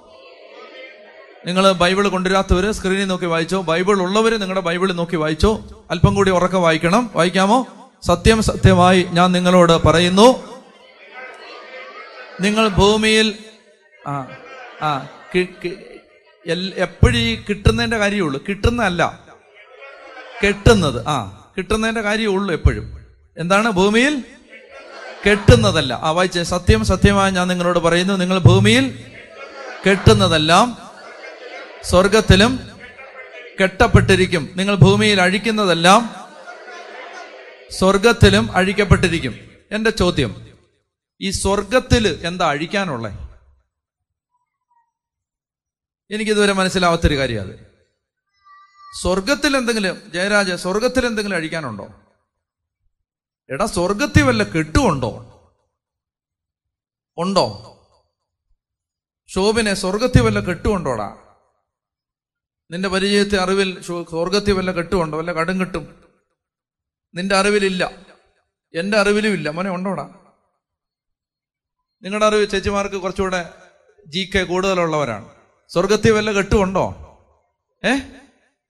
നിങ്ങൾ 1.45 1.71
ബൈബിൾ 1.71 2.07
കൊണ്ടുവരാത്തവര് 2.07 2.71
സ്ക്രീനിൽ 2.71 3.05
നോക്കി 3.05 3.25
വായിച്ചോ 3.25 3.61
ബൈബിൾ 3.61 4.01
ഉള്ളവര് 4.01 4.33
നിങ്ങളുടെ 4.33 4.59
ബൈബിളിൽ 4.59 4.93
നോക്കി 4.93 5.15
വായിച്ചോ. 5.15 5.63
അല്പം 5.91 6.15
കൂടി 6.15 6.31
ഉറക്കെ 6.31 6.57
വായിക്കണം. 6.57 7.09
വായിക്കാമോ? 7.15 7.86
സത്യം 8.03 8.43
സത്യമായി 8.43 9.03
ഞാൻ 9.03 9.31
നിങ്ങളോട് 9.31 9.71
പറയുന്നു. 9.71 10.57
നിങ്ങൾ 12.41 12.67
ഭൂമിയിൽ 12.67 13.35
ആ 14.07 14.27
ആ 14.81 15.07
എപ്പോഴും 16.75 17.17
ഈ 17.17 17.35
കിട്ടുന്നതിന്റെ 17.49 17.97
കാര്യമുള്ളൂ. 17.97 18.43
കിട്ടുന്നതല്ല. 18.49 19.19
കെട്ടുന്നത് 20.47 21.07
ആ 21.07 21.43
കിട്ടുന്നതിന്റെ 21.57 22.01
കാര്യമുള്ളൂ 22.01 22.53
എപ്പോഴും. 22.53 23.05
എന്താണ് 23.37 23.71
ഭൂമിയിൽ? 23.71 24.23
കെട്ടുന്നതല്ല. 25.29 25.93
ആ 25.93 26.11
വായിച്ച. 26.11 26.39
സത്യം 26.39 26.85
സത്യമായി 26.85 27.31
ഞാൻ 27.31 27.47
നിങ്ങളോട് 27.47 27.79
പറയുന്നു. 27.79 28.13
നിങ്ങൾ 28.13 28.39
ഭൂമിയിൽ 28.39 29.05
കെട്ടുന്നതെല്ലാം 29.89 30.77
സ്വർഗത്തിലും 31.83 32.59
കെട്ടപ്പെട്ടിരിക്കും. 33.61 34.49
നിങ്ങൾ 34.55 34.75
ഭൂമിയിൽ 34.75 35.21
അഴിക്കുന്നതെല്ലാം 35.21 36.26
സ്വർഗത്തിലും 37.71 38.51
അഴിക്കപ്പെട്ടിരിക്കും. 38.51 39.57
എന്റെ 39.71 39.89
ചോദ്യം 39.89 40.57
ഈ 41.21 41.31
സ്വർഗത്തിൽ 41.31 42.27
എന്താ 42.27 42.49
അഴിക്കാനുള്ളേ? 42.49 43.11
എനിക്കിതുവരെ 46.11 46.53
മനസ്സിലാവാത്തൊരു 46.53 47.17
കാര്യം 47.17 47.41
അത്. 47.41 47.77
സ്വർഗത്തിൽ 49.01 49.57
എന്തെങ്കിലും 49.57 50.11
ജയരാജ 50.13 50.51
സ്വർഗത്തിൽ 50.51 51.05
എന്തെങ്കിലും 51.05 51.35
അഴിക്കാനുണ്ടോ? 51.35 51.87
എടാ 53.49 53.65
സ്വർഗത്തിൽ 53.65 54.23
വല്ല 54.23 54.43
കെട്ടുമുണ്ടോ? 54.43 55.33
ഉണ്ടോ? 57.17 57.73
ശോഭിനെ 59.27 59.73
സ്വർഗത്തിൽ 59.73 60.21
വല്ല 60.21 60.39
കെട്ടുമുണ്ടോടാ? 60.39 61.17
നിന്റെ 62.71 62.89
പരിചയത്തെ 62.89 63.37
അറിവിൽ 63.37 63.81
സ്വർഗത്തിൽ 63.83 64.51
വല്ല 64.51 64.71
കെട്ടുമുണ്ടോ? 64.71 65.17
വല്ല 65.17 65.31
കടും 65.31 65.59
കെട്ടും? 65.59 66.06
നിന്റെ 67.15 67.35
അറിവിലില്ല. 67.35 67.91
എന്റെ 68.73 68.97
അറിവിലും 68.97 69.33
ഇല്ല 69.33 69.49
മോനെ 69.49 69.69
ഉണ്ടോടാ? 69.69 70.09
നിങ്ങളുടെ 72.03 72.25
അറിവ് 72.25 72.47
ചേച്ചിമാർക്ക് 72.47 72.95
കുറച്ചുകൂടെ 72.95 73.49
ജി 74.07 74.31
കെ 74.35 74.43
കൂടുതലുള്ളവരാണ്. 74.43 75.29
സ്വർഗത്തിൽ 75.69 76.11
വല്ല 76.11 76.31
കെട്ടുമുണ്ടോ? 76.31 76.89
ഏ? 77.85 77.91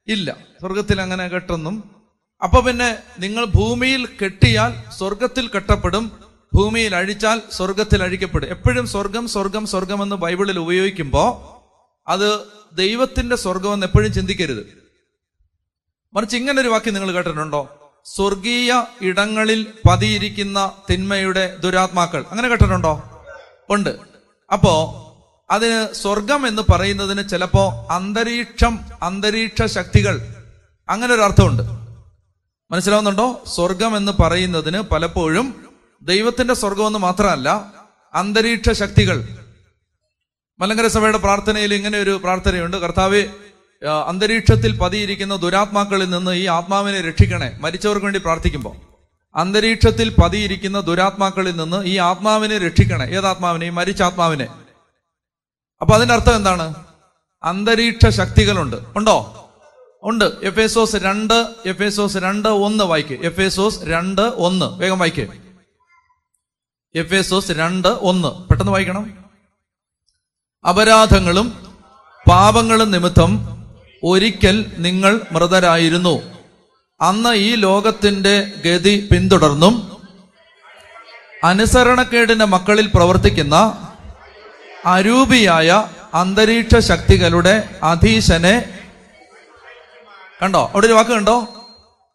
ഇല്ല. 0.07 0.37
സ്വർഗത്തിൽ 0.59 1.01
അങ്ങനെ 1.01 1.27
കെട്ടൊന്നും. 1.27 2.05
അപ്പൊ 2.43 2.61
പിന്നെ 2.61 3.03
നിങ്ങൾ 3.19 3.45
ഭൂമിയിൽ 3.45 4.17
കെട്ടിയാൽ 4.23 4.89
സ്വർഗത്തിൽ 4.89 5.47
കെട്ടപ്പെടും. 5.47 6.23
ഭൂമിയിൽ 6.53 6.95
അഴിച്ചാൽ 6.95 7.41
സ്വർഗത്തിൽ 7.51 8.03
അഴിക്കപ്പെടും. 8.03 8.47
എപ്പോഴും 8.47 8.87
സ്വർഗം 8.87 9.27
സ്വർഗം 9.27 9.65
സ്വർഗം 9.65 10.03
എന്ന് 10.03 10.15
ബൈബിളിൽ 10.15 10.59
ഉപയോഗിക്കുമ്പോൾ 10.59 11.57
അത് 12.09 12.45
ദൈവത്തിന്റെ 12.73 13.35
സ്വർഗം 13.35 13.73
എന്ന് 13.73 13.85
എപ്പോഴും 13.85 14.13
ചിന്തിക്കരുത്. 14.13 14.91
മറിച്ച് 16.13 16.37
ഇങ്ങനെ 16.37 16.61
ഒരു 16.61 16.67
വാക്യം 16.67 16.93
നിങ്ങൾ 16.93 17.11
കേട്ടിട്ടുണ്ടോ? 17.11 17.76
സ്വർഗീയ 18.15 18.83
ഇടങ്ങളിൽ 19.01 19.67
പതിയിരിക്കുന്ന 19.89 20.71
തിന്മയുടെ 20.91 21.55
ദുരാത്മാക്കൾ. 21.59 22.25
അങ്ങനെ 22.31 22.47
കേട്ടിട്ടുണ്ടോ? 22.47 23.25
ഉണ്ട്. 23.69 23.97
അപ്പോ 24.53 25.03
അതിന് 25.51 25.93
സ്വർഗം 25.93 26.47
എന്ന് 26.47 26.61
പറയുന്നതിന് 26.71 27.29
ചിലപ്പോ 27.29 27.87
അന്തരീക്ഷം 27.91 28.79
അന്തരീക്ഷ 29.03 29.65
ശക്തികൾ 29.65 30.35
അങ്ങനെ 30.89 31.13
ഒരു 31.13 31.21
അർത്ഥമുണ്ട്. 31.21 31.63
മനസ്സിലാവുന്നുണ്ടോ? 32.71 33.43
സ്വർഗം 33.47 33.97
എന്ന് 33.97 34.11
പറയുന്നതിന് 34.21 34.81
പലപ്പോഴും 34.81 35.65
ദൈവത്തിന്റെ 36.01 36.53
സ്വർഗം 36.53 36.87
എന്ന് 36.87 36.99
മാത്രമല്ല 36.99 37.73
അന്തരീക്ഷ 38.13 38.71
ശക്തികൾ. 38.71 39.27
മലങ്കര 40.59 40.87
സഭയുടെ 40.87 41.17
പ്രാർത്ഥനയിൽ 41.17 41.73
ഇങ്ങനെ 41.73 41.97
ഒരു 41.97 42.19
പ്രാർത്ഥനയുണ്ട്. 42.23 42.77
കർത്താവെ 42.77 43.23
അന്തരീക്ഷത്തിൽ 43.85 44.79
പതിയിരിക്കുന്ന 44.79 45.35
ദുരാത്മാക്കളിൽ 45.35 46.09
നിന്ന് 46.09 46.31
ഈ 46.31 46.45
ആത്മാവിനെ 46.45 47.01
രക്ഷിക്കണേ. 47.01 47.57
മരിച്ചവർക്ക് 47.61 48.03
വേണ്ടി 48.03 48.19
പ്രാർത്ഥിക്കുമ്പോൾ. 48.19 48.75
അന്തരീക്ഷത്തിൽ 49.35 50.15
പതിയിരിക്കുന്ന 50.23 50.79
ദുരാത്മാക്കളിൽ 50.79 51.55
നിന്ന് 51.55 51.85
ഈ 51.85 51.97
ആത്മാവിനെ 51.97 52.57
രക്ഷിക്കണേ. 52.57 53.05
ഏതാത്മാവിനെ? 53.05 53.65
ഈ 53.65 53.69
മരിച്ച 53.69 54.01
ആത്മാവിനെ 54.01 54.47
അപ്പൊ 55.81 55.95
അതിന്റെ 55.95 56.15
അർത്ഥം 56.15 56.35
എന്താണ്? 56.35 56.73
അന്തരീക്ഷ 57.43 58.09
ശക്തികളുണ്ട്. 58.09 58.77
ഉണ്ടോ? 58.95 59.49
ഉണ്ട്. 60.03 60.31
എഫ് 60.43 60.59
എസോസ് 60.59 60.95
രണ്ട് 60.95 61.55
എഫ് 61.65 61.83
എസോസ് 61.83 62.17
രണ്ട് 62.17 62.49
ഒന്ന് 62.49 62.83
വായിക്ക്. 62.83 63.25
എഫ് 63.25 63.41
എസോസ് 63.41 63.79
രണ്ട് 63.83 64.21
ഒന്ന്. 64.21 64.65
വേഗം 64.65 64.99
വായിക്ക്. 64.99 65.27
എഫ് 66.95 67.13
എസോസ് 67.13 67.51
രണ്ട് 67.51 67.87
ഒന്ന്. 67.87 68.27
പെട്ടെന്ന് 68.27 68.71
വായിക്കണം. 68.71 69.25
അപരാധങ്ങളും 70.69 71.75
പാപങ്ങളും 72.29 72.91
നിമിത്തം 72.91 73.57
ഒരിക്കൽ 74.07 74.65
നിങ്ങൾ 74.77 75.21
മൃതരായിരുന്നു. 75.31 76.21
അന്ന് 77.01 77.35
ഈ 77.35 77.55
ലോകത്തിന്റെ 77.55 78.51
ഗതി 78.65 79.07
പിന്തുടർന്നും 79.11 79.97
അനുസരണക്കേടിന്റെ 81.43 82.45
മക്കളിൽ 82.45 82.91
പ്രവർത്തിക്കുന്ന 82.93 83.87
അരൂപിയായ 84.85 85.83
അന്തരീക്ഷ 86.13 86.77
ശക്തികളുടെ 86.77 87.69
അധീശനെ 87.83 88.79
കണ്ടോ? 90.43 90.69
അവിടെ 90.73 90.85
ഒരു 90.85 90.93
വാക്ക് 90.93 91.11
കണ്ടോ? 91.11 91.47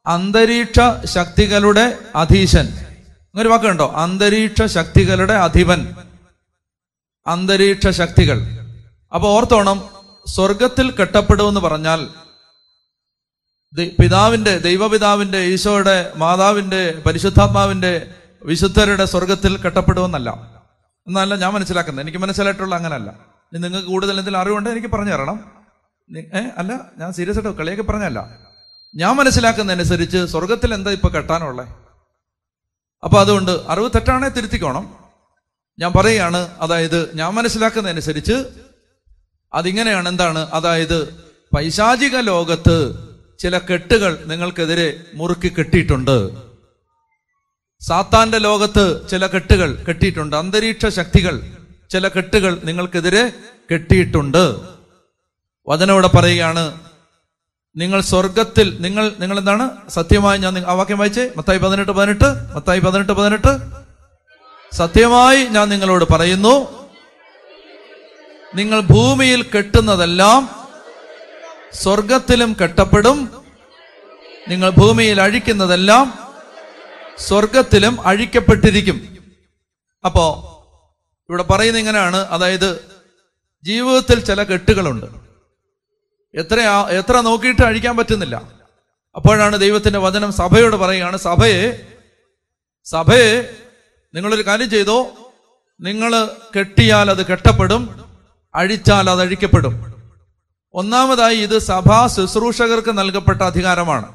അന്തരീക്ഷ 0.07 1.07
ശക്തികളുടെ 1.07 1.99
അധീശൻ. 2.17 2.65
അങ്ങനെ 2.65 3.43
ഒരു 3.43 3.49
വാക്ക് 3.49 3.65
കണ്ടോ? 3.65 3.93
അന്തരീക്ഷ 3.97 4.63
ശക്തികളുടെ 4.63 5.33
അധിപൻ. 5.33 5.97
അന്തരീക്ഷ 7.27 7.89
ശക്തികൾ. 7.89 8.41
അപ്പൊ 9.15 9.29
ഓർത്തോണം 9.29 10.02
സ്വർഗത്തിൽ 10.27 10.91
കെട്ടപ്പെടുമെന്ന് 10.91 11.61
പറഞ്ഞാൽ 11.61 12.09
പിതാവിന്റെ 14.01 14.59
ദൈവപിതാവിന്റെ 14.59 15.39
ഈശോയുടെ 15.39 16.13
മാതാവിന്റെ 16.17 17.03
പരിശുദ്ധാത്മാവിന്റെ 17.07 18.15
വിശുദ്ധരുടെ 18.43 19.05
സ്വർഗത്തിൽ 19.05 19.57
കെട്ടപ്പെടുമെന്നല്ല. 19.57 20.31
എന്നല്ല 21.07 21.37
ഞാൻ 21.37 21.53
മനസ്സിലാക്കുന്നത്. 21.53 22.05
എനിക്ക് 22.05 22.19
മനസ്സിലായിട്ടുള്ള 22.19 22.75
അങ്ങനല്ല. 22.75 23.11
നിങ്ങൾക്ക് 23.53 23.87
കൂടുതൽ 23.87 24.11
എന്തെങ്കിലും 24.11 24.39
അറിവുണ്ട് 24.39 24.71
എനിക്ക് 24.71 24.89
പറഞ്ഞു 24.89 25.13
തരണം. 25.13 25.53
ഏ 26.17 26.41
അല്ല 26.59 26.81
ഞാൻ 26.99 27.13
സീരിയസ് 27.13 27.39
ആയിട്ട് 27.39 27.59
കളിയൊക്കെ 27.59 27.83
പറഞ്ഞല്ല 27.83 28.39
ഞാൻ 28.95 29.17
മനസ്സിലാക്കുന്നതനുസരിച്ച് 29.17 30.27
സ്വർഗത്തിൽ 30.27 30.75
എന്താ 30.75 30.91
ഇപ്പൊ 30.91 31.09
കെട്ടാനുള്ളത് 31.09 31.69
അപ്പൊ 33.05 33.21
അതുകൊണ്ട് 33.21 33.51
അറിവ് 33.69 33.91
തെറ്റാണെ 33.95 34.29
തിരുത്തിക്കോണം. 34.29 34.95
ഞാൻ 35.79 35.93
പറയുകയാണ് 35.93 36.37
അതായത് 36.37 37.17
ഞാൻ 37.17 37.35
മനസ്സിലാക്കുന്നതനുസരിച്ച് 37.35 38.45
അതിങ്ങനെയാണ് 39.55 40.09
എന്താണ്? 40.09 40.51
അതായത് 40.53 41.25
പൈശാചിക 41.57 42.17
ലോകത്ത് 42.17 42.95
ചില 43.39 43.59
കെട്ടുകൾ 43.59 44.25
നിങ്ങൾക്കെതിരെ 44.27 45.01
മുറുക്കി 45.15 45.49
കെട്ടിയിട്ടുണ്ട്. 45.49 46.31
സാത്താന്റെ 47.81 48.39
ലോകത്ത് 48.39 49.09
ചില 49.09 49.27
കെട്ടുകൾ 49.27 49.85
കെട്ടിയിട്ടുണ്ട്. 49.89 50.37
അന്തരീക്ഷ 50.37 50.87
ശക്തികൾ 50.87 51.41
ചില 51.91 52.09
കെട്ടുകൾ 52.09 52.61
നിങ്ങൾക്കെതിരെ 52.65 53.33
കെട്ടിയിട്ടുണ്ട്. 53.73 54.57
വചനം 55.69 55.93
ഇവിടെ 55.93 56.07
പറയുകയാണ് 56.07 56.81
നിങ്ങൾ 57.77 58.01
സ്വർഗത്തിൽ 58.01 58.77
നിങ്ങൾ 58.81 59.13
നിങ്ങൾ 59.19 59.39
എന്താണ് 59.39 59.71
സത്യമായി 59.89 60.39
ഞാൻ 60.39 60.59
ആ 60.59 60.73
വാക്യം 60.73 60.99
വായിച്ചേ? 60.99 61.31
മത്തായി 61.37 61.59
പതിനെട്ട് 61.59 61.93
പതിനെട്ട് 61.93 62.55
മത്തായി 62.55 62.81
പതിനെട്ട് 62.81 63.13
പതിനെട്ട്. 63.13 63.59
സത്യമായി 64.73 65.45
ഞാൻ 65.45 65.69
നിങ്ങളോട് 65.69 66.05
പറയുന്നു 66.13 66.82
നിങ്ങൾ 68.55 68.81
ഭൂമിയിൽ 68.81 69.43
കെട്ടുന്നതെല്ലാം 69.43 70.69
സ്വർഗത്തിലും 71.75 72.57
കെട്ടപ്പെടും. 72.63 73.45
നിങ്ങൾ 74.49 74.71
ഭൂമിയിൽ 74.71 75.21
അഴിക്കുന്നതെല്ലാം 75.21 76.35
സ്വർഗത്തിലും 77.19 78.07
അഴിക്കപ്പെട്ടിരിക്കും. 78.07 79.19
അപ്പോ 80.05 80.49
ഇവിടെ 81.29 81.43
പറയുന്ന 81.43 81.79
ഇങ്ങനെയാണ്. 81.79 82.17
അതായത് 82.17 82.85
ജീവിതത്തിൽ 83.65 84.25
ചില 84.25 84.43
കെട്ടുകളുണ്ട്. 84.43 85.07
എത്ര 86.35 86.61
എത്ര 86.91 87.21
നോക്കിയിട്ട് 87.21 87.63
അഴിക്കാൻ 87.63 87.97
പറ്റുന്നില്ല. 87.97 88.37
അപ്പോഴാണ് 89.17 89.59
ദൈവത്തിന്റെ 89.59 89.99
വചനം 89.99 90.33
സഭയോട് 90.33 90.77
പറയുകയാണ് 90.77 91.17
സഭയെ 91.17 91.87
സഭയെ 92.85 93.57
നിങ്ങളൊരു 94.15 94.47
കാര്യം 94.47 94.71
ചെയ്തോ? 94.71 95.07
നിങ്ങൾ 95.81 96.31
കെട്ടിയാൽ 96.59 97.11
അത് 97.11 97.27
കെട്ടപ്പെടും. 97.27 98.02
അഴിച്ചാൽ 98.55 99.11
അത് 99.11 99.21
അഴിക്കപ്പെടും. 99.21 99.95
ഒന്നാമതായി 100.75 101.37
ഇത് 101.37 101.59
സഭാ 101.59 102.07
ശുശ്രൂഷകർക്ക് 102.07 102.99
നൽകപ്പെട്ട 102.99 103.43
അധികാരമാണ്. 103.43 104.07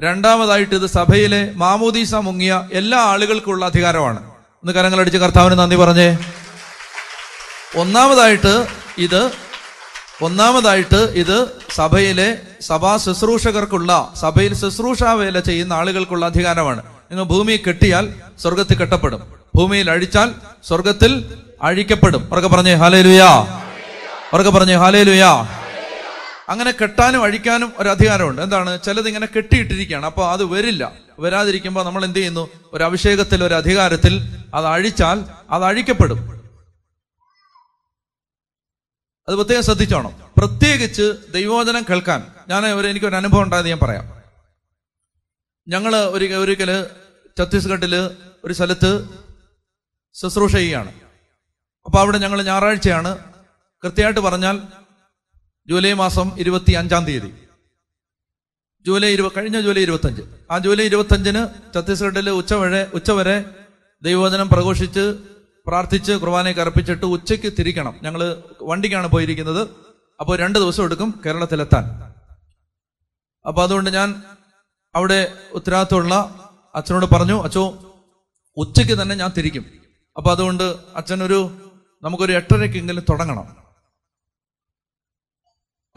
രണ്ടാമതായിട്ട് 0.00 0.74
ഇത് 0.74 0.86
സഭയിലെ 0.86 1.52
മാമോദീസ 1.54 2.14
മുങ്ങിയ 2.14 2.68
എല്ലാ 2.72 2.98
ആളുകൾക്കുള്ള 2.98 3.64
അധികാരമാണ്. 3.64 4.30
ഒന്ന് 4.30 4.72
കരങ്ങളടിച്ച് 4.72 5.18
കർത്താവിന് 5.18 5.58
നന്ദി 5.58 5.76
പറഞ്ഞേ. 5.76 6.18
ഒന്നാമതായിട്ട് 7.76 8.66
ഇത് 8.98 9.30
ഒന്നാമതായിട്ട് 10.22 10.96
ഇത് 10.96 11.48
സഭയിലെ 11.74 12.38
സഭാ 12.60 12.96
ശുശ്രൂഷകർക്കുള്ള 12.96 14.12
സഭയിൽ 14.16 14.54
ശുശ്രൂഷാ 14.54 15.12
വേല 15.12 15.40
ചെയ്യുന്ന 15.40 15.72
ആളുകൾക്കുള്ള 15.72 16.26
അധികാരമാണ്. 16.26 16.82
നിങ്ങൾ 16.82 17.24
ഭൂമി 17.24 17.60
കെട്ടിയാൽ 17.68 18.14
സ്വർഗത്തിൽ 18.42 18.78
കെട്ടപ്പെടും. 18.78 19.22
ഭൂമിയിൽ 19.56 19.90
അഴിച്ചാൽ 19.90 20.32
സ്വർഗത്തിൽ 20.68 21.38
അഴിക്കപ്പെടും. 21.62 22.28
ഉറക്കെ 22.32 22.48
പറഞ്ഞേ 22.48 22.74
ഹാലേലുയാ 22.74 23.60
ഉറക്കെ 24.32 24.50
പറഞ്ഞു 24.50 24.76
ഹാലേലുയാ 24.76 25.60
അങ്ങനെ 26.48 26.70
കെട്ടാനും 26.70 27.22
അഴിക്കാനും 27.22 27.72
ഒരു 27.78 27.88
അധികാരമുണ്ട്. 27.88 28.42
എന്താണ്? 28.42 28.82
ചിലത് 28.82 29.06
ഇങ്ങനെ 29.06 29.28
കെട്ടിയിട്ടിരിക്കുകയാണ്. 29.36 30.06
അപ്പോൾ 30.06 30.32
അത് 30.32 30.44
വരില്ല. 30.44 30.92
വരാതിരിക്കുമ്പോൾ 31.18 31.84
നമ്മൾ 31.84 32.04
എന്ത് 32.04 32.18
ചെയ്യുന്നു? 32.18 32.48
ഒരു 32.72 32.84
അഭിഷേകത്തിൽ 32.84 33.44
ഒരു 33.44 33.54
അധികാരത്തിൽ 33.54 34.44
അത് 34.54 34.66
അഴിച്ചാൽ 34.66 35.24
അത് 35.50 35.64
അഴിക്കപ്പെടും. 35.64 36.50
അത് 39.28 39.34
പ്രത്യേകം 39.34 39.62
ശ്രദ്ധിച്ചോണം. 39.62 40.22
പ്രത്യേകിച്ച് 40.36 41.14
ദൈവവചനം 41.32 41.84
കേൾക്കാൻ. 41.90 42.32
ഞാൻ 42.48 42.66
ഒരു 42.66 42.86
എനിക്ക് 42.86 43.06
ഒരു 43.06 43.16
അനുഭവം 43.16 43.42
ഉണ്ടായത് 43.42 43.68
ഞാൻ 43.68 43.78
പറയാം. 43.82 44.22
ഞങ്ങൾ 45.68 45.96
ഒരു 45.96 46.24
ഒരിക്കൽ 46.24 46.86
ഛത്തീസ്ഗഡിൽ 47.38 47.96
ഒരു 48.44 48.52
സ്ഥലത്ത് 48.52 49.08
ശുശ്രൂഷ 50.14 50.52
ചെയ്യുകയാണ്. 50.52 50.92
അപ്പൊ 51.86 51.98
അവിടെ 51.98 52.18
ഞങ്ങൾ 52.18 52.42
ഞായറാഴ്ചയാണ് 52.42 53.33
കൃത്യമായിട്ട് 53.84 54.20
പറഞ്ഞാൽ 54.20 54.62
ജൂലൈ 55.68 55.92
മാസം 55.92 56.38
ഇരുപത്തി 56.38 56.72
അഞ്ചാം 56.72 57.04
തീയതി. 57.04 57.34
ജൂലൈ 58.86 59.12
ഇരുപ 59.12 59.30
കഴിഞ്ഞ 59.36 59.60
ജൂലൈ 59.60 59.82
ഇരുപത്തഞ്ച് 59.82 60.22
ആ 60.50 60.58
ജൂലൈ 60.58 60.84
ഇരുപത്തഞ്ചിന് 60.84 61.72
ഛത്തീസ്ഗഡിൽ 61.74 62.30
ഉച്ചവരെ 62.30 62.90
ഉച്ചവരെ 62.94 63.44
ദൈവവചനം 64.02 64.48
പ്രഘോഷിച്ച് 64.48 65.18
പ്രാർത്ഥിച്ച് 65.66 66.12
കുർബാനയെ 66.12 66.60
അർപ്പിച്ചിട്ട് 66.60 67.06
ഉച്ചയ്ക്ക് 67.06 67.52
തിരിക്കണം. 67.58 68.00
ഞങ്ങൾ 68.02 68.42
വണ്ടിക്കാണ് 68.62 69.06
പോയിരിക്കുന്നത്. 69.06 69.68
അപ്പോൾ 70.20 70.38
രണ്ട് 70.38 70.58
ദിവസം 70.58 70.84
എടുക്കും 70.84 71.22
കേരളത്തിലെത്താൻ. 71.26 72.12
അപ്പോൾ 73.46 73.62
അതുകൊണ്ട് 73.62 73.90
ഞാൻ 73.90 74.22
അവിടെ 74.94 75.32
ഉത്തരവാദിത്തമുള്ള 75.52 76.14
അച്ഛനോട് 76.74 77.06
പറഞ്ഞു 77.06 77.42
അച്ഛോ 77.42 77.94
ഉച്ചയ്ക്ക് 78.56 79.02
തന്നെ 79.02 79.14
ഞാൻ 79.14 79.30
തിരിക്കും. 79.38 79.64
അപ്പോൾ 80.16 80.30
അതുകൊണ്ട് 80.30 80.74
അച്ഛനൊരു 80.94 81.70
നമുക്കൊരു 82.02 82.32
എട്ടരയ്ക്കെങ്കിലും 82.32 83.04
തുടങ്ങണം. 83.08 83.63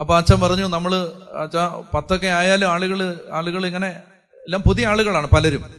അപ്പൊ 0.00 0.16
അച്ഛൻ 0.16 0.40
പറഞ്ഞു 0.40 0.68
നമ്മൾ 0.68 1.12
അച്ഛാ 1.42 1.82
പത്തൊക്കെ 1.94 2.26
ആയാലും 2.26 2.66
ആളുകൾ 2.66 3.20
ആളുകൾ 3.32 3.66
ഇങ്ങനെ 3.66 3.88
എല്ലാം 4.34 4.62
പുതിയ 4.62 4.86
ആളുകളാണ് 4.86 5.26
പലരും. 5.26 5.74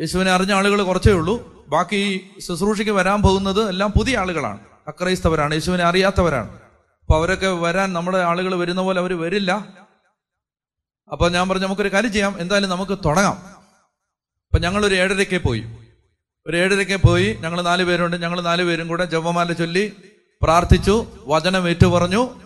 യേശുവിനെ 0.00 0.30
അറിഞ്ഞ 0.30 0.52
ആളുകൾ 0.52 0.82
കുറച്ചേ 0.82 1.12
ഉള്ളൂ. 1.12 1.64
ബാക്കി 1.68 2.30
ശുശ്രൂഷയ്ക്ക് 2.48 2.92
വരാൻ 2.92 3.22
പോകുന്നത് 3.22 3.68
എല്ലാം 3.68 3.92
പുതിയ 3.98 4.18
ആളുകളാണ്. 4.18 4.60
അക്രൈസ്തവരാണ് 4.88 5.54
യേശുവിനെ 5.54 5.84
അറിയാത്തവരാണ്. 5.84 6.52
അപ്പൊ 6.52 7.16
അവരൊക്കെ 7.16 7.46
വരാൻ 7.46 7.92
നമ്മുടെ 7.92 8.18
ആളുകൾ 8.18 8.54
വരുന്ന 8.54 8.82
പോലെ 8.82 9.00
അവർ 9.00 9.20
വരില്ല. 9.20 9.68
അപ്പൊ 11.12 11.28
ഞാൻ 11.28 11.48
പറഞ്ഞു 11.48 11.66
നമുക്കൊരു 11.66 11.92
കാര്യം 11.92 12.12
ചെയ്യാം. 12.12 12.40
എന്തായാലും 12.40 12.70
നമുക്ക് 12.70 12.98
തുടങ്ങാം. 13.04 13.34
അപ്പൊ 14.46 14.58
ഞങ്ങൾ 14.58 14.86
ഒരു 14.86 14.94
ഏഴരയ്ക്ക് 14.94 15.42
പോയി. 15.42 15.64
ഒരു 16.46 16.56
ഏഴരയ്ക്ക് 16.56 16.96
പോയി. 16.96 17.34
ഞങ്ങൾ 17.40 17.62
നാല് 17.62 17.84
പേരുണ്ട്. 17.84 18.22
ഞങ്ങൾ 18.22 18.40
നാല് 18.40 18.64
പേരും 18.64 18.88
കൂടെ 18.88 19.04
ജപമാല 19.04 19.52
ചൊല്ലി 19.52 19.92
പ്രാർത്ഥിച്ചു 20.42 21.06
വചനം 21.26 21.68
ഏറ്റു 21.68 21.86
പറഞ്ഞു 21.86 22.43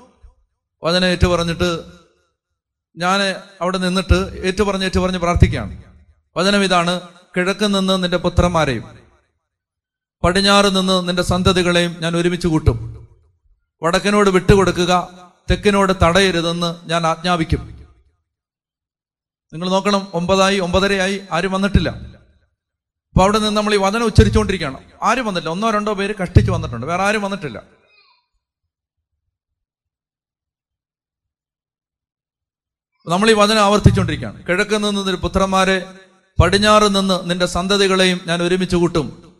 വചനം 0.83 1.07
ഏറ്റു 1.07 1.27
പറഞ്ഞിട്ട് 1.27 1.85
ഞാൻ 2.97 3.21
അവിടെ 3.61 3.79
നിന്നിട്ട് 3.79 4.43
ഏറ്റു 4.45 4.62
പറഞ്ഞ് 4.62 4.85
ഏറ്റു 4.85 5.01
പറഞ്ഞ് 5.01 5.19
പ്രാർത്ഥിക്കുകയാണ്. 5.19 5.83
വചനം 6.37 6.64
ഇതാണ് 6.64 7.01
കിഴക്ക് 7.37 7.64
നിന്ന് 7.64 8.03
നിന്റെ 8.03 8.17
പുത്രന്മാരെയും 8.17 8.99
പടിഞ്ഞാറ് 10.25 10.77
നിന്ന് 10.77 11.09
നിന്റെ 11.09 11.23
സന്തതികളെയും 11.23 11.97
ഞാൻ 12.01 12.17
ഒരുമിച്ച് 12.17 12.47
കൂട്ടും. 12.47 13.09
വടക്കിനോട് 13.83 14.31
വിട്ടുകൊടുക്കുക 14.31 15.11
തെക്കിനോട് 15.51 15.93
തടയരുതെന്ന് 16.05 16.88
ഞാൻ 16.88 17.07
ആജ്ഞാപിക്കും. 17.07 17.87
നിങ്ങൾ 19.53 19.69
നോക്കണം 19.69 20.09
ഒമ്പതായി 20.14 20.59
ഒമ്പതരയായി 20.59 21.21
ആരും 21.33 21.53
വന്നിട്ടില്ല. 21.53 21.88
അപ്പൊ 21.88 23.23
അവിടെ 23.23 23.38
നിന്ന് 23.38 23.57
നമ്മൾ 23.57 23.75
ഈ 23.75 23.77
വചനം 23.77 24.05
ഉച്ചരിച്ചുകൊണ്ടിരിക്കുകയാണ്. 24.05 24.79
ആരും 25.03 25.27
വന്നിട്ടില്ല 25.27 25.53
ഒന്നോ 25.53 25.71
രണ്ടോ 25.71 25.93
പേര് 25.93 26.14
കഷ്ടിച്ച് 26.23 26.51
വന്നിട്ടുണ്ട്. 26.51 26.87
വേറെ 26.87 27.03
ആരും 27.03 27.23
വന്നിട്ടില്ല. 27.23 27.78
നമ്മൾ 33.09 33.31
ഈ 33.31 33.33
വചനം 33.33 33.59
ആവർത്തിച്ചുകൊണ്ടിരിക്കുകയാണ്. 33.59 34.47
കിഴക്ക് 34.47 34.77
നിന്ന് 34.77 34.97
നിന്റെ 34.97 35.12
പുത്രന്മാരെ 35.12 35.87
പടിഞ്ഞാറ് 36.42 36.97
നിന്ന് 36.97 37.31
നിന്റെ 37.31 37.47
സന്തതികളെയും 37.47 38.21
ഞാൻ 38.27 38.42
ഒരുമിച്ച് 38.42 38.77
കൂട്ടും. 38.77 39.37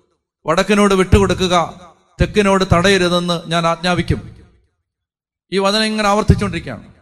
വടക്കിനോട് 0.46 0.94
വിട്ടുകൊടുക്കുക 0.94 1.81
തെക്കിനോട് 2.20 2.64
തടയരുതെന്ന് 2.74 3.42
ഞാൻ 3.46 3.66
ആജ്ഞാപിക്കും. 3.66 4.44
ഈ 5.52 5.59
വചനം 5.59 5.85
ഇങ്ങനെ 5.85 6.09
ആവർത്തിച്ചുകൊണ്ടിരിക്കുകയാണ്. 6.09 6.94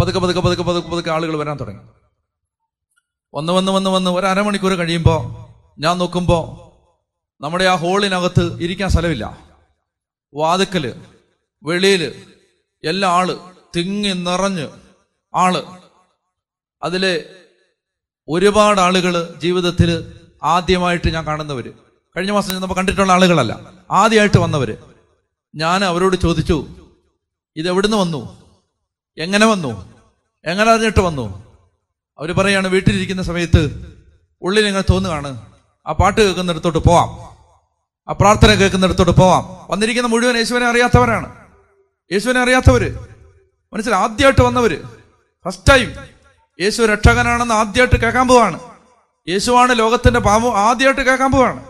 പതുക്കെ 0.00 0.20
പതുക്കെ 0.20 0.40
പതുക്കെ 0.40 0.62
പതുക്കെ 0.62 0.90
പതുക്കെ 0.90 1.10
ആളുകൾ 1.10 1.36
വരാൻ 1.36 1.56
തുടങ്ങി. 1.60 1.82
വന്ന് 3.34 3.52
വന്ന് 3.52 3.72
വന്ന് 3.72 3.90
വന്ന് 3.90 4.10
ഒരു 4.10 4.26
അരമണിക്കൂർ 4.26 4.72
കഴിയുമ്പോൾ 4.72 5.52
ഞാൻ 5.80 5.98
നോക്കുമ്പോൾ 5.98 6.72
നമ്മുടെ 7.42 7.64
ആ 7.64 7.74
ഹോളിനകത്ത് 7.74 8.62
ഇരിക്കാൻ 8.62 8.88
സ്ഥലമില്ല. 8.88 9.38
വാതുക്കൽ 10.34 11.00
വെളിയിൽ 11.62 12.22
എല്ലാ 12.84 13.08
ആൾ 13.08 13.38
തിങ്ങി 13.76 14.12
നിറഞ്ഞ് 14.12 14.68
ആൾ. 15.34 15.62
അതിൽ 16.82 17.24
ഒരുപാട് 18.28 18.80
ആളുകൾ 18.80 19.34
ജീവിതത്തിൽ 19.38 20.20
ആദ്യമായിട്ട് 20.42 21.10
ഞാൻ 21.10 21.26
കാണുന്നവര്. 21.26 21.72
കഴിഞ്ഞ 22.16 22.30
മാസം 22.30 22.60
നമ്മൾ 22.60 22.74
കണ്ടിട്ടുള്ള 22.74 23.12
ആളുകളല്ല. 23.12 23.60
ആദ്യമായിട്ട് 23.90 24.38
വന്നവര്. 24.38 24.76
ഞാൻ 25.54 25.84
അവരോട് 25.84 26.16
ചോദിച്ചു 26.16 26.66
ഇത് 27.56 27.68
എവിടുന്ന് 27.68 27.96
വന്നു? 27.96 28.42
എങ്ങനെ 29.18 29.46
വന്നു? 29.46 29.98
എങ്ങനെ 30.44 30.70
അറിഞ്ഞിട്ട് 30.70 31.00
വന്നു? 31.00 31.56
അവർ 32.18 32.32
പറയാണ് 32.32 32.68
വീട്ടിലിരിക്കുന്ന 32.68 33.22
സമയത്ത് 33.22 33.92
ഉള്ളിൽ 34.42 34.66
ഇങ്ങനെ 34.66 34.92
തോന്നുകയാണ്. 34.92 35.52
ആ 35.86 35.92
പാട്ട് 35.92 36.20
കേൾക്കുന്നിടത്തോട്ട് 36.20 36.78
പോവാം. 36.78 37.08
ആ 38.08 38.12
പ്രാർത്ഥന 38.12 38.54
കേൾക്കുന്നിടത്തോട്ട് 38.54 39.12
പോവാം. 39.12 39.66
വന്നിരിക്കുന്ന 39.70 40.08
മുഴുവൻ 40.08 40.36
യേശുവിനെ 40.36 40.66
അറിയാത്തവരാണ്. 40.66 41.48
യേശുവിനെ 42.12 42.40
അറിയാത്തവര്. 42.40 42.98
മനസ്സിൽ 43.72 43.94
ആദ്യമായിട്ട് 43.94 44.40
വന്നവര്. 44.40 45.01
ഫസ്റ്റ് 45.46 45.70
ടൈം 45.70 45.94
യേശു 46.60 46.82
രക്ഷകനാണെന്ന് 46.82 47.54
ആദ്യമായിട്ട് 47.54 48.00
കേൾക്കാൻ 48.00 48.28
പോവാണ്. 48.28 48.58
യേശുവാണ് 49.28 49.78
ലോകത്തിന്റെ 49.78 50.20
പാപം 50.20 50.58
ആദ്യമായിട്ട് 50.58 51.00
കേൾക്കാൻ 51.00 51.32
പോവാണ്. 51.32 51.64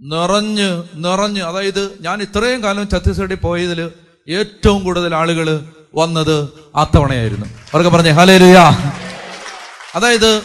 നിറഞ്ഞ് 0.00 0.82
നിറഞ്ഞ് 0.94 1.42
അതായത് 1.42 1.98
ഞാൻ 2.00 2.22
ഇത്രയും 2.22 2.62
കാലം 2.62 2.88
ഛത്തീസ്ഗഡിൽ 2.88 3.34
പോയതിൽ 3.34 3.92
ഏറ്റവും 4.28 4.84
കൂടുതൽ 4.84 5.14
ആളുകൾ 5.14 5.72
വന്നത് 5.94 6.48
ആ 6.76 6.84
തവണയായിരുന്നു. 6.84 7.46
അവർക്ക് 7.46 7.90
പറഞ്ഞേ 7.90 8.10
ഹലേ 8.10 8.38
ലുയാ 8.38 8.68
അതായത് 9.94 10.42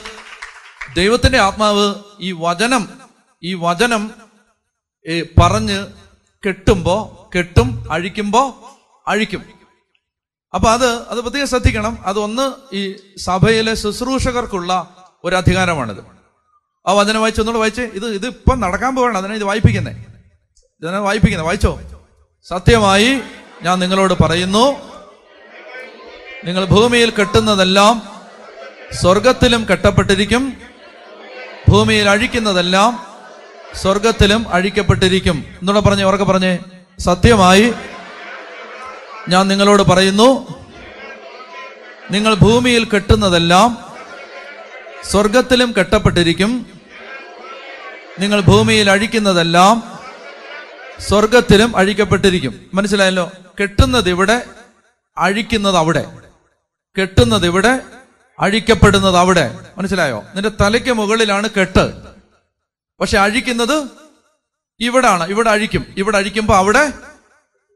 ദൈവത്തിന്റെ 0.95 1.39
ആത്മാവ് 1.39 1.95
ഈ 2.19 2.31
വചനം 2.31 2.89
ഈ 3.43 3.53
വചനം 3.53 4.11
പറഞ്ഞ് 5.41 5.87
കെട്ടുമ്പോ 6.47 7.29
കെട്ടും 7.37 7.91
അഴിക്കുമ്പോ 7.91 8.43
അഴിക്കും. 9.07 9.43
അപ്പൊ 10.53 10.69
അത് 10.69 10.85
അത് 10.85 11.19
പ്രത്യേകം 11.21 11.47
ശ്രദ്ധിക്കണം. 11.47 11.97
ഒന്ന് 12.19 12.75
ഈ 12.75 12.95
സഭയിലെ 13.17 13.73
ശുശ്രൂഷകർക്കുള്ള 13.75 14.87
ഒരു 15.23 15.35
അധികാരമാണിത് 15.35 15.97
ആ 16.87 16.91
വചനം 16.91 17.21
വായിച്ചു 17.21 17.41
ഒന്നുകൂടെ 17.41 17.59
വായിച്ച് 17.59 17.81
ഇത് 17.81 18.05
ഇത് 18.05 18.27
ഇപ്പം 18.27 18.59
നടക്കാൻ 18.59 18.95
പോവാണ്. 18.95 19.17
അതിനെ 19.17 19.35
ഇത് 19.35 19.43
വായിപ്പിക്കുന്നേ. 19.43 19.91
ഇതിനെ 20.81 20.99
വായിപ്പിക്കുന്നത് 20.99 21.45
വായിച്ചോ? 21.45 21.81
സത്യമായി 22.43 23.21
ഞാൻ 23.63 23.79
നിങ്ങളോട് 23.79 24.23
പറയുന്നു 24.23 24.95
നിങ്ങൾ 26.45 26.65
ഭൂമിയിൽ 26.65 27.09
കെട്ടുന്നതെല്ലാം 27.09 28.01
സ്വർഗത്തിലും 28.93 29.65
കെട്ടപ്പെട്ടിരിക്കും. 29.71 30.53
ഭൂമിയിൽ 31.69 32.09
അഴിക്കുന്നതെല്ലാം 32.09 33.05
സ്വർഗത്തിലും 33.75 34.49
അഴിക്കപ്പെട്ടിരിക്കും. 34.49 35.45
എന്നൂടെ 35.47 35.79
പറഞ്ഞേ 35.79 36.03
ഉറക്കെ 36.03 36.23
പറഞ്ഞേ. 36.23 36.59
സത്യമായി 36.99 37.73
ഞാൻ 39.29 39.47
നിങ്ങളോട് 39.47 39.83
പറയുന്നു 39.83 40.47
നിങ്ങൾ 42.11 42.33
ഭൂമിയിൽ 42.33 42.85
കെട്ടുന്നതെല്ലാം 42.85 43.77
സ്വർഗത്തിലും 45.03 45.73
കെട്ടപ്പെട്ടിരിക്കും. 45.79 46.65
നിങ്ങൾ 48.19 48.41
ഭൂമിയിൽ 48.41 48.89
അഴിക്കുന്നതെല്ലാം 48.89 49.99
സ്വർഗത്തിലും 50.99 51.77
അഴിക്കപ്പെട്ടിരിക്കും. 51.77 52.69
മനസ്സിലായല്ലോ? 52.73 53.31
കെട്ടുന്നത് 53.61 54.09
ഇവിടെ 54.09 54.45
അഴിക്കുന്നത് 55.17 55.77
അവിടെ. 55.77 56.11
കെട്ടുന്നത് 57.01 57.45
ഇവിടെ 57.45 57.79
അഴിക്കപ്പെടുന്നത് 58.39 59.17
അവിടെ. 59.17 59.59
മനസ്സിലായോ? 59.77 60.23
നിന്റെ 60.35 60.51
തലയ്ക്ക് 60.61 60.93
മുകളിലാണ് 60.93 61.49
കെട്ട്. 61.49 61.93
പക്ഷെ 62.99 63.17
അഴിക്കുന്നത് 63.17 63.87
ഇവിടാണ്. 64.79 65.27
ഇവിടെ 65.27 65.49
അഴിക്കും. 65.49 65.85
ഇവിടെ 65.97 66.17
അഴിക്കുമ്പോൾ 66.17 66.57
അവിടെ 66.57 66.93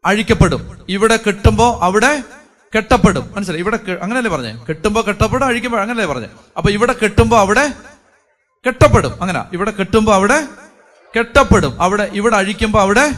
അഴിക്കപ്പെടും. 0.06 0.86
ഇവിടെ 0.90 1.20
കെട്ടുമ്പോ 1.28 1.80
അവിടെ 1.82 2.24
കെട്ടപ്പെടും. 2.76 3.30
മനസ്സിലായി? 3.36 3.62
ഇവിടെ 3.62 3.92
അങ്ങനല്ലേ 3.92 4.32
പറഞ്ഞേ? 4.32 4.64
കെട്ടുമ്പോ 4.70 5.02
കെട്ടപ്പെടും 5.08 5.46
അഴിക്കുമ്പോ 5.46 5.80
അങ്ങനെയല്ലേ 5.80 6.14
പറഞ്ഞേ? 6.14 6.28
അപ്പൊ 6.58 6.70
ഇവിടെ 6.70 6.96
കെട്ടുമ്പോ 7.04 7.40
അവിടെ 7.40 7.74
കെട്ടപ്പെടും. 8.68 9.22
അങ്ങനെ. 9.22 9.44
ഇവിടെ 9.54 9.72
കെട്ടുമ്പോ 9.72 10.14
അവിടെ 10.14 10.48
കെട്ടപ്പെടും. 11.18 11.82
അവിടെ 11.82 12.10
ഇവിടെ 12.14 12.36
അഴിക്കുമ്പോ 12.36 12.80
അവിടെ 12.80 13.12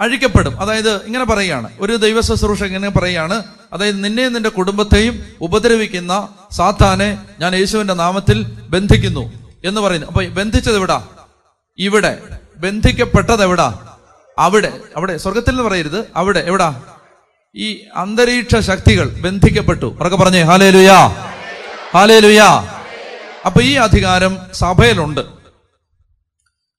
അഴിക്കപ്പെടും. 0.00 0.60
അതായത് 0.60 1.04
ഇങ്ങനെ 1.04 1.24
പറയുകയാണ്. 1.24 1.70
ഒരു 1.80 1.96
ദൈവ 1.96 2.20
ശുശ്രൂഷ 2.20 2.62
ഇങ്ങനെ 2.62 2.90
പറയുകയാണ്. 2.90 3.42
അതായത് 3.72 4.04
നിന്നെയും 4.04 4.32
നിന്റെ 4.32 4.48
കുടുംബത്തെയും 4.48 5.22
ഉപദ്രവിക്കുന്ന 5.40 6.28
സാത്താനെ 6.52 7.24
ഞാൻ 7.38 7.54
യേശുവിന്റെ 7.54 7.94
നാമത്തിൽ 7.94 8.42
ബന്ധിക്കുന്നു 8.68 9.32
എന്ന് 9.64 9.80
പറയുന്നു. 9.80 10.06
അപ്പൊ 10.06 10.24
ബന്ധിച്ചത് 10.24 10.76
എവിടാ? 10.76 11.06
ഇവിടെ. 11.78 12.22
ബന്ധിക്കപ്പെട്ടത് 12.56 13.42
എവിടാ? 13.42 13.97
അവിടെ 14.38 14.80
അവിടെ 14.96 15.16
സ്വർഗത്തിൽ 15.16 15.50
എന്ന് 15.50 15.62
പറയരുത് 15.62 16.06
അവിടെ 16.16 16.40
എവിടാ? 16.40 16.94
ഈ 17.56 17.86
അന്തരീക്ഷ 17.94 18.56
ശക്തികൾ 18.56 19.08
ബന്ധിക്കപ്പെട്ടു. 19.08 19.86
ഉറക്കെ 20.00 20.16
പറഞ്ഞേ 20.16 20.42
ഹാലേ 20.42 20.70
ലുയാ 20.70 20.98
ഹാലേ 21.94 22.20
ലുയാ 22.20 22.48
അപ്പൊ 23.46 23.60
ഈ 23.60 23.74
അധികാരം 23.74 24.38
സഭയിലുണ്ട്. 24.52 25.20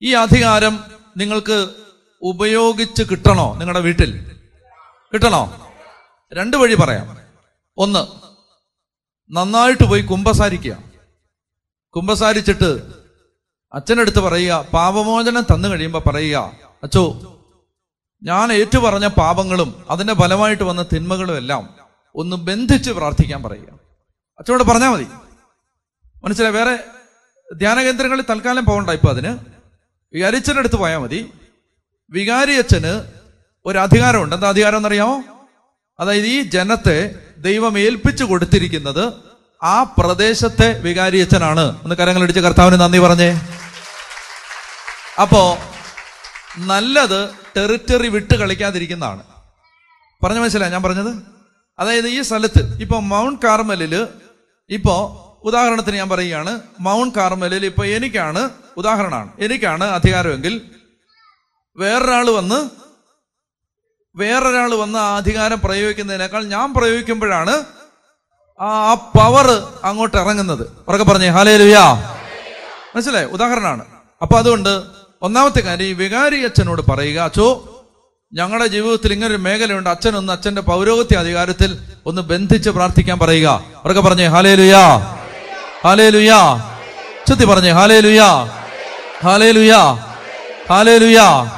ഈ 0.01 0.13
അധികാരം 0.13 0.83
നിങ്ങൾക്ക് 1.17 1.69
ഉപയോഗിച്ച് 2.21 3.03
കിട്ടണോ 3.03 3.55
നിങ്ങളുടെ 3.57 3.79
വീട്ടിൽ? 3.79 4.11
കിട്ടണോ? 5.13 5.43
രണ്ട് 6.33 6.57
വഴി 6.57 6.75
പറയാം. 6.75 7.17
ഒന്ന് 7.77 8.01
നന്നായിട്ട് 9.31 9.83
പോയി 9.83 10.01
കുംഭസാരിക്കുക 10.01 10.83
കുംഭസാരിച്ചിട്ട് 11.95 12.69
അച്ഛനടുത്ത് 13.73 14.19
പറയുക 14.19 14.65
പാപമോചനം 14.73 15.41
തന്നു 15.41 15.67
കഴിയുമ്പോൾ 15.67 15.99
പറയുക 15.99 16.51
അച്ചോ 16.83 17.35
ഞാൻ 18.23 18.53
ഏറ്റുപറഞ്ഞ 18.53 19.08
പാപങ്ങളും 19.08 19.86
അതിന്റെ 19.89 20.13
ഫലമായിട്ട് 20.13 20.63
വന്ന 20.63 20.86
തിന്മകളും 20.93 21.38
എല്ലാം 21.38 21.75
ഒന്ന് 22.15 22.36
ബന്ധിച്ച് 22.36 22.91
പ്രാർത്ഥിക്കാൻ 22.91 23.43
പറയുക. 23.43 23.79
അച്ഛനോട് 24.39 24.63
പറഞ്ഞാൽ 24.63 24.89
മതി. 24.89 25.08
മനസ്സിലായി? 26.23 26.53
വേറെ 26.53 26.79
ധ്യാന 27.55 27.82
കേന്ദ്രങ്ങളിൽ 27.82 28.23
തൽക്കാലം 28.29 28.65
പോകണ്ട 28.65 28.89
ഇപ്പൊ 28.89 29.10
അതിന്. 29.10 29.38
വികാരിച്ചന്റെ 30.13 30.60
അടുത്ത് 30.60 30.75
പോയാൽ 30.75 30.97
മതി. 30.97 31.29
വികാരി 32.10 32.51
അച്ഛന് 32.51 33.03
ഒരു 33.65 33.77
അധികാരമുണ്ട്. 33.77 34.36
എന്താ 34.36 34.49
അധികാരം 34.49 34.77
എന്നറിയാമോ? 34.77 35.23
അതായത് 35.99 36.25
ഈ 36.25 36.41
ജനത്തെ 36.41 37.15
ദൈവം 37.38 37.79
ഏൽപ്പിച്ചു 37.79 38.23
കൊടുത്തിരിക്കുന്നത് 38.23 39.13
ആ 39.63 39.84
പ്രദേശത്തെ 39.84 40.79
വികാരി 40.79 41.19
അച്ഛനാണ്. 41.19 41.84
ഒന്ന് 41.84 41.95
കരങ്ങളടിച്ച് 41.95 42.39
കർത്താവിന് 42.39 42.82
നന്ദി 42.82 42.99
പറഞ്ഞേ. 42.99 43.41
അപ്പോ 45.21 45.58
നല്ലത് 46.58 47.29
ടെറിറ്ററി 47.59 48.07
വിട്ട് 48.07 48.35
കളിക്കാതിരിക്കുന്നതാണ്. 48.35 49.23
പറഞ്ഞ 50.23 50.39
മനസ്സിലായി? 50.39 50.71
ഞാൻ 50.71 50.83
പറഞ്ഞത്? 50.83 51.21
അതായത് 51.79 52.07
ഈ 52.07 52.21
സ്ഥലത്ത് 52.21 52.81
ഇപ്പൊ 52.81 52.99
മൗണ്ട് 52.99 53.45
കാർമലിൽ 53.45 54.07
ഇപ്പോ 54.69 55.25
ഉദാഹരണത്തിന് 55.43 55.95
ഞാൻ 55.95 56.09
പറയുകയാണ് 56.09 56.59
മൗണ്ട് 56.79 57.15
കാർമലിൽ 57.15 57.65
ഇപ്പൊ 57.65 57.85
എനിക്കാണ് 57.85 58.49
ഉദാഹരണമാണ്. 58.77 59.29
എനിക്കാണ് 59.39 59.83
അധികാരമെങ്കിൽ 59.83 60.61
വേറൊരാൾ 61.77 62.29
വന്ന് 62.29 62.69
വേറൊരാൾ 64.15 64.75
വന്ന് 64.75 64.99
ആ 64.99 65.17
അധികാരം 65.17 65.59
പ്രയോഗിക്കുന്നതിനേക്കാൾ 65.59 66.43
ഞാൻ 66.43 66.73
പ്രയോഗിക്കുമ്പോഴാണ് 66.73 67.63
ആ 68.59 68.93
പവർ 68.93 69.73
അങ്ങോട്ട് 69.83 70.17
ഇറങ്ങുന്നത്. 70.17 70.67
ഉറക്കെ 70.87 71.05
പറഞ്ഞേ 71.05 71.27
ഹാലേ 71.27 71.57
ലുയാ 71.57 72.15
മനസ്സിലായി? 72.95 73.25
ഉദാഹരണമാണ്. 73.25 73.85
അപ്പൊ 74.21 74.37
അതുകൊണ്ട് 74.37 74.98
ഒന്നാമത്തെ 75.21 75.62
കാര്യം 75.62 75.86
ഈ 75.86 75.93
വികാരി 75.93 76.43
അച്ഛനോട് 76.45 76.82
പറയുക 76.82 77.19
അച്ചോ 77.19 77.75
ഞങ്ങളുടെ 78.34 78.67
ജീവിതത്തിൽ 78.67 79.13
ഇങ്ങനെ 79.13 79.29
ഒരു 79.36 79.41
മേഖലയുണ്ട് 79.41 79.89
അച്ഛനൊന്ന് 79.89 80.34
അച്ഛന്റെ 80.34 80.62
പൗരോഗത്യ 80.62 81.17
അധികാരത്തിൽ 81.17 81.77
ഒന്ന് 82.05 82.21
ബന്ധിച്ച് 82.21 82.69
പ്രാർത്ഥിക്കാൻ 82.69 83.19
പറയുക. 83.19 83.63
അവർക്ക് 83.75 84.01
പറഞ്ഞേ 84.01 84.25
ഹാലേ 84.25 84.55
ലുയാ 84.55 84.97
ഹാലേ 85.84 86.10
ലുയാ 86.10 86.71
ചുത്തി 87.27 87.45
പറഞ്ഞേ 87.45 87.71
ഹാലേ 87.71 87.99
ലുയാ 87.99 88.45
ഹാലേ 89.23 89.51
ലുയാ 89.51 89.93
ഹാലേ 90.69 90.97
ലുയാ 90.97 91.58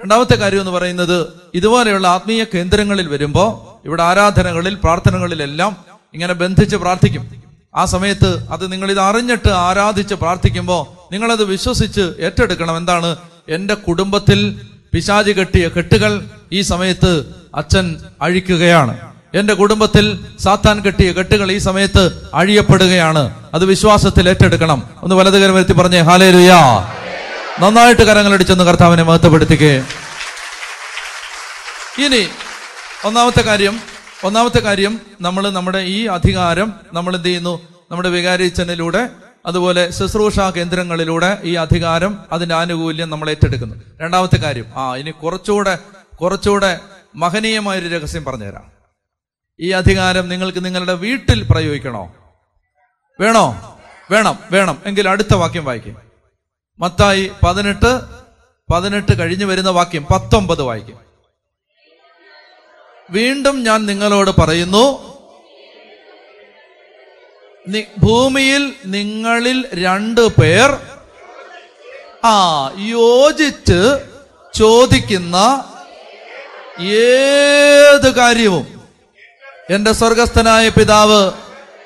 രണ്ടാമത്തെ 0.00 0.34
കാര്യം 0.34 0.60
എന്ന് 0.60 0.70
പറയുന്നത് 0.70 1.32
ഇതുപോലെയുള്ള 1.54 2.08
ആത്മീയ 2.08 2.44
കേന്ദ്രങ്ങളിൽ 2.54 3.08
വരുമ്പോൾ 3.08 3.78
ഇവിടെ 3.86 4.02
ആരാധനകളിൽ 4.02 4.74
പ്രാർത്ഥനകളിലെല്ലാം 4.74 5.76
ഇങ്ങനെ 6.14 6.32
ബന്ധിച്ച് 6.32 6.76
പ്രാർത്ഥിക്കും. 6.76 7.42
ആ 7.76 7.84
സമയത്ത് 7.84 8.48
അത് 8.50 8.72
നിങ്ങൾ 8.72 8.90
ഇത് 8.90 9.00
അറിഞ്ഞിട്ട് 9.00 9.48
ആരാധിച്ച് 9.48 10.14
പ്രാർത്ഥിക്കുമ്പോൾ 10.14 10.97
നിങ്ങളത് 11.12 11.44
വിശ്വസിച്ച് 11.44 12.12
ഏറ്റെടുക്കണം. 12.20 12.76
എന്താണ്? 12.76 13.16
എന്റെ 13.48 13.74
കുടുംബത്തിൽ 13.74 14.60
പിശാചി 14.92 15.32
കെട്ടിയ 15.32 15.68
കെട്ടുകൾ 15.68 16.24
ഈ 16.52 16.60
സമയത്ത് 16.60 17.24
അച്ഛൻ 17.54 18.00
അഴിക്കുകയാണ്. 18.22 19.12
എന്റെ 19.34 19.54
കുടുംബത്തിൽ 19.54 20.26
സാത്താൻ 20.40 20.80
കെട്ടിയ 20.80 21.12
കെട്ടുകൾ 21.12 21.52
ഈ 21.52 21.58
സമയത്ത് 21.58 22.30
അഴിയപ്പെടുകയാണ്. 22.34 23.34
അത് 23.54 23.64
വിശ്വാസത്തിൽ 23.64 24.28
ഏറ്റെടുക്കണം. 24.28 24.82
ഒന്ന് 25.02 25.14
വലതുകരം 25.14 25.54
വരുത്തി 25.54 25.72
പറഞ്ഞേ 25.72 25.98
ഹാലേ 25.98 26.30
ലുയാ 26.30 26.88
നന്നായിട്ട് 27.60 28.02
കരങ്ങളടിച്ചൊന്ന് 28.02 28.64
കർത്താവിനെ 28.64 29.02
മഹത്വപ്പെടുത്തിക്കേ. 29.02 29.84
ഇനി 31.98 32.28
ഒന്നാമത്തെ 33.04 33.42
കാര്യം 33.42 33.80
ഒന്നാമത്തെ 34.24 34.58
കാര്യം 34.58 35.00
നമ്മൾ 35.20 35.50
നമ്മുടെ 35.50 35.78
ഈ 35.78 36.06
അധികാരം 36.06 36.72
നമ്മൾ 36.92 37.16
എന്ത് 37.16 37.28
ചെയ്യുന്നു? 37.28 37.60
നമ്മുടെ 37.90 38.08
വികാരിച്ചനിലൂടെ 38.08 39.08
അതുപോലെ 39.48 39.90
ശുശ്രൂഷ 39.90 40.40
കേന്ദ്രങ്ങളിലൂടെ 40.40 41.38
ഈ 41.42 41.54
അധികാരം 41.54 42.18
അതിന്റെ 42.32 42.54
ആനുകൂല്യം 42.54 43.10
നമ്മൾ 43.10 43.30
ഏറ്റെടുക്കുന്നു 43.30 43.76
രണ്ടാമത്തെ 44.00 44.36
കാര്യം 44.36 44.64
ആ 44.76 44.96
ഇനി 44.96 45.10
കുറച്ചുകൂടെ 45.10 45.78
കുറച്ചുകൂടെ 46.20 46.80
മഹനീയമായൊരു 47.14 47.88
രഹസ്യം 47.88 48.24
പറഞ്ഞുതരാം. 48.24 48.72
ഈ 49.60 49.70
അധികാരം 49.70 50.28
നിങ്ങൾക്ക് 50.28 50.64
നിങ്ങളുടെ 50.64 50.92
വീട്ടിൽ 50.92 51.46
പ്രയോഗിക്കണോ? 51.50 52.14
വേണോ? 53.20 53.78
വേണം 54.10 54.38
വേണം. 54.52 54.82
എങ്കിൽ 54.86 55.08
അടുത്ത 55.08 55.34
വാക്യം 55.34 55.64
വായിക്കും. 55.64 55.96
മത്തായി 56.78 57.32
പതിനെട്ട് 57.46 58.00
പതിനെട്ട് 58.72 59.18
കഴിഞ്ഞു 59.18 59.44
വരുന്ന 59.44 59.70
വാക്യം 59.70 60.06
പത്തൊമ്പത് 60.10 60.62
വായിക്കും. 60.62 60.96
വീണ്ടും 63.10 63.64
ഞാൻ 63.64 63.86
നിങ്ങളോട് 63.86 64.30
പറയുന്നു 64.40 65.07
ഭൂമിയിൽ 67.98 68.72
നിങ്ങളിൽ 68.86 69.64
രണ്ടു 69.74 70.20
പേർ 70.20 70.78
ആ 72.24 72.70
യോജിച്ച് 72.78 74.06
ചോദിക്കുന്ന 74.54 75.64
ഏത് 76.80 78.14
കാര്യവും 78.14 78.80
എന്റെ 79.70 79.92
സ്വർഗസ്ഥനായ 79.92 80.68
പിതാവ് 80.68 81.32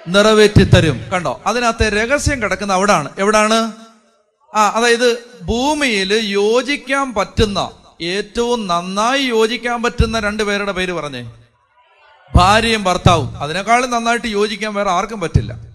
നിറവേറ്റിത്തരും 0.08 1.04
കണ്ടോ? 1.12 1.40
അതിനകത്തെ 1.46 1.88
രഹസ്യം 1.88 2.42
കിടക്കുന്ന 2.42 2.72
അവിടാണ്. 2.72 3.08
എവിടാണ്? 3.18 3.72
ആ 4.54 4.68
അതായത് 4.68 5.18
ഭൂമിയിൽ 5.42 6.14
യോജിക്കാൻ 6.14 7.14
പറ്റുന്ന 7.14 7.70
ഏറ്റവും 8.02 8.66
നന്നായി 8.66 9.22
യോജിക്കാൻ 9.22 9.82
പറ്റുന്ന 9.82 10.18
രണ്ട് 10.18 10.42
പേരുടെ 10.42 10.72
പേര് 10.72 10.92
പറഞ്ഞേ. 10.92 11.32
ഭാര്യയും 12.34 12.84
ഭർത്താവും. 12.84 13.38
അതിനേക്കാളും 13.38 13.90
നന്നായിട്ട് 13.90 14.26
യോജിക്കാൻ 14.26 14.74
വേറെ 14.74 14.90
ആർക്കും 14.90 15.20
പറ്റില്ല. 15.20 15.71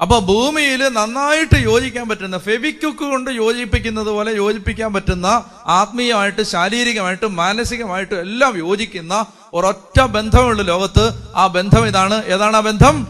അപ്പൊ 0.00 0.20
ഭൂമിയിൽ 0.20 0.88
നന്നായിട്ട് 0.88 1.56
യോജിക്കാൻ 1.58 2.08
പറ്റുന്ന 2.08 2.38
ഫെബിക്യുക്ക് 2.38 3.04
കൊണ്ട് 3.04 3.30
യോജിപ്പിക്കുന്നത് 3.30 4.06
പോലെ 4.06 4.32
യോജിപ്പിക്കാൻ 4.32 4.92
പറ്റുന്ന 4.92 5.44
ആത്മീയമായിട്ട് 5.66 6.42
ശാരീരികമായിട്ടും 6.42 7.36
മാനസികമായിട്ടും 7.36 8.20
എല്ലാം 8.20 8.58
യോജിക്കുന്ന 8.58 9.26
ഒരൊറ്റ 9.54 10.00
ബന്ധമുള്ള 10.00 10.62
ലോകത്ത് 10.62 11.32
ആ 11.34 11.46
ബന്ധം 11.46 11.86
ഇതാണ്. 11.86 12.24
ഏതാണ് 12.24 12.56
ആ 12.56 12.60
ബന്ധം? 12.60 13.06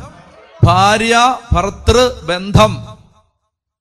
ഭാര്യ 0.65 1.39
ഭർത്തൃ 1.53 2.25
ബന്ധം. 2.25 2.77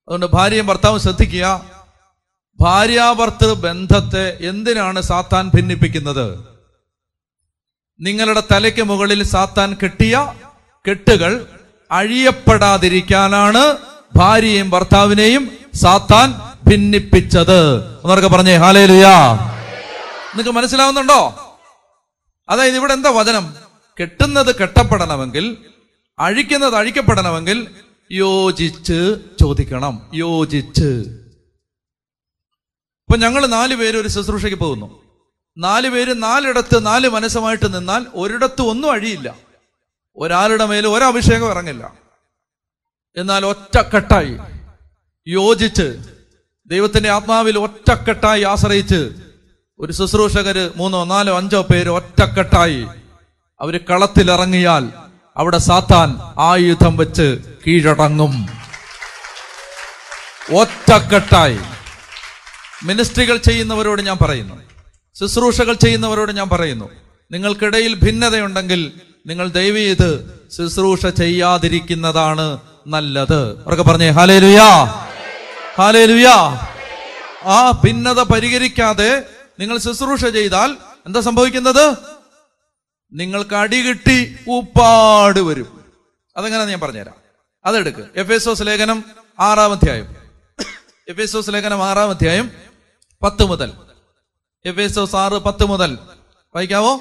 അതുകൊണ്ട് 0.08 0.26
ഭാര്യയും 0.26 0.68
ഭർത്താവും 0.68 1.00
ശ്രദ്ധിക്കുക. 1.00 1.66
ഭാര്യാഭർത്തൃ 2.60 3.54
ബന്ധത്തെ 3.54 4.38
എന്തിനാണ് 4.42 5.02
സാത്താൻ 5.02 5.52
ഭിന്നിപ്പിക്കുന്നത്? 5.56 6.46
നിങ്ങളുടെ 8.00 8.44
തലയ്ക്ക് 8.52 8.82
മുകളിൽ 8.82 9.24
സാത്താൻ 9.24 9.78
കെട്ടിയ 9.84 10.34
കെട്ടുകൾ 10.88 11.46
അഴിയപ്പെടാതിരിക്കാനാണ് 11.94 13.78
ഭാര്യയും 14.16 14.70
ഭർത്താവിനെയും 14.70 15.52
സാത്താൻ 15.74 16.34
ഭിന്നിപ്പിച്ചത്. 16.70 17.86
എന്നൊക്കെ 17.86 18.28
പറഞ്ഞേ 18.28 18.56
ഹാലേലുയാ. 18.56 19.34
നിങ്ങൾക്ക് 20.34 20.50
മനസ്സിലാവുന്നുണ്ടോ? 20.50 21.50
അതായത് 22.50 22.76
ഇവിടെ 22.76 22.94
എന്താ 22.94 23.10
വചനം? 23.10 23.56
കെട്ടുന്നത് 24.02 24.56
കെട്ടപ്പെടണമെങ്കിൽ 24.56 25.58
അഴിക്കുന്നത് 26.20 26.76
അഴിക്കപ്പെടണമെങ്കിൽ 26.76 27.68
യോജിച്ച് 28.12 29.16
ചോദിക്കണം 29.40 30.12
യോജിച്ച്. 30.14 31.06
ഇപ്പൊ 33.06 33.18
ഞങ്ങൾ 33.18 33.46
നാല് 33.46 33.76
പേര് 33.76 33.98
ഒരു 33.98 34.08
ശുശ്രൂഷയ്ക്ക് 34.08 34.60
പോകുന്നു. 34.60 35.02
നാല് 35.58 35.90
പേര് 35.90 36.24
നാലിടത്ത് 36.24 36.86
നാല് 36.86 37.10
മനസ്സുമായിട്ട് 37.10 37.76
നിന്നാൽ 37.76 38.06
ഒരിടത്ത് 38.16 38.62
ഒന്നും 38.62 38.92
അഴിയില്ല. 38.92 39.53
ഒരാളുടെ 40.16 40.66
മേൽ 40.66 40.88
ഒരഭിഷേകം 40.88 41.52
ഇറങ്ങില്ല. 41.52 41.94
എന്നാൽ 43.18 43.46
ഒറ്റക്കെട്ടായി 43.46 44.38
യോജിച്ച് 45.28 45.98
ദൈവത്തിന്റെ 46.66 47.10
ആത്മാവിൽ 47.10 47.60
ഒറ്റക്കെട്ടായി 47.60 48.44
ആശ്രയിച്ച് 48.44 49.12
ഒരു 49.80 49.92
ശുശ്രൂഷകര് 49.92 50.70
മൂന്നോ 50.76 51.04
നാലോ 51.04 51.38
അഞ്ചോ 51.38 51.62
പേര് 51.62 51.90
ഒറ്റക്കെട്ടായി 51.90 52.88
അവർ 53.62 53.80
കളത്തിലിറങ്ങിയാൽ 53.90 54.90
അവിടെ 55.38 55.58
സാത്താൻ 55.58 56.16
ആയുധം 56.40 56.98
വെച്ച് 56.98 57.40
കീഴടങ്ങും. 57.68 58.46
ഒറ്റക്കെട്ടായി. 60.60 61.60
മിനിസ്ട്രികൾ 62.84 63.38
ചെയ്യുന്നവരോട് 63.38 64.02
ഞാൻ 64.02 64.18
പറയുന്നു. 64.22 64.56
ശുശ്രൂഷകൾ 65.20 65.74
ചെയ്യുന്നവരോട് 65.74 66.32
ഞാൻ 66.32 66.50
പറയുന്നു. 66.50 66.90
നിങ്ങൾക്കിടയിൽ 67.32 67.96
ഭിന്നതയുണ്ടെങ്കിൽ 67.96 68.92
നിങ്ങൾ 69.26 69.50
ദയവ് 69.50 69.78
ചെയ്ത് 69.78 70.40
ശുശ്രൂഷ 70.58 71.06
ചെയ്യാതിരിക്കുന്നതാണ് 71.06 72.60
നല്ലത്. 72.88 73.62
അവർക്ക് 73.62 73.84
പറഞ്ഞേ 73.84 74.10
ഹാലേ 74.10 74.40
ലുയാ 74.40 74.84
ഹാലേ 75.78 76.06
ലുയാ 76.06 76.68
ആ 77.44 77.72
ഭിന്നത 77.72 78.24
പരിഹരിക്കാതെ 78.24 79.30
നിങ്ങൾ 79.60 79.78
ശുശ്രൂഷ 79.78 80.26
ചെയ്താൽ 80.26 80.78
എന്താ 81.06 81.22
സംഭവിക്കുന്നത്? 81.22 81.96
നിങ്ങൾക്ക് 83.14 83.56
അടി 83.56 83.82
കിട്ടി 83.82 84.36
ഉപ്പാട് 84.48 85.40
വരും. 85.40 85.86
അതെങ്ങനെ 86.38 86.66
ഞാൻ 86.66 86.80
പറഞ്ഞുതരാം. 86.80 87.16
അതെടുക്ക്. 87.66 88.06
എഫ് 88.16 88.32
എസ് 88.32 88.62
ലേഖനം 88.62 89.04
ആറാം 89.40 89.72
അധ്യായം. 89.72 90.16
എഫ് 91.10 91.22
എസ് 91.22 91.50
ലേഖനം 91.50 91.84
ആറാം 91.84 92.10
അധ്യായം 92.10 92.52
പത്ത് 93.24 93.46
മുതൽ. 93.46 93.74
എഫ് 94.66 94.80
എസ് 94.80 95.16
ആറ് 95.16 95.34
പത്ത് 95.34 95.66
മുതൽ. 95.66 95.98
വായിക്കാവോ? 96.56 97.00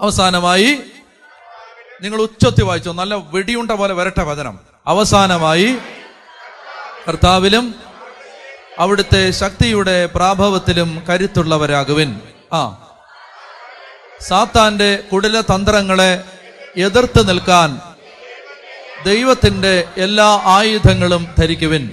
അവസാനമായി 0.00 0.78
നിങ്ങൾ 2.02 2.20
ഉച്ചത്തി 2.20 2.62
വായിച്ചോ 2.62 2.92
നല്ല 2.92 3.14
വെടിയുണ്ട 3.14 3.70
പോലെ 3.70 3.94
വരട്ടെ 3.94 4.22
വചനം. 4.22 4.58
അവസാനമായി 4.86 5.78
കർത്താവിലും 7.08 7.74
അവിടുത്തെ 8.78 9.30
ശക്തിയുടെ 9.30 10.06
പ്രാഭവത്തിലും 10.06 11.02
കരുത്തുള്ളവരാകുവിൻ. 11.08 12.20
ആ. 12.52 12.88
സാത്താന്റെ 14.20 14.96
കുടില 15.12 15.40
തന്ത്രങ്ങളെ 15.40 16.24
എതിർത്ത് 16.76 17.28
നിൽക്കാൻ 17.28 17.80
ദൈവത്തിന്റെ 19.06 19.84
എല്ലാ 19.96 20.40
ആയുധങ്ങളും 20.44 21.28
ധരിക്കുവിൻ. 21.38 21.90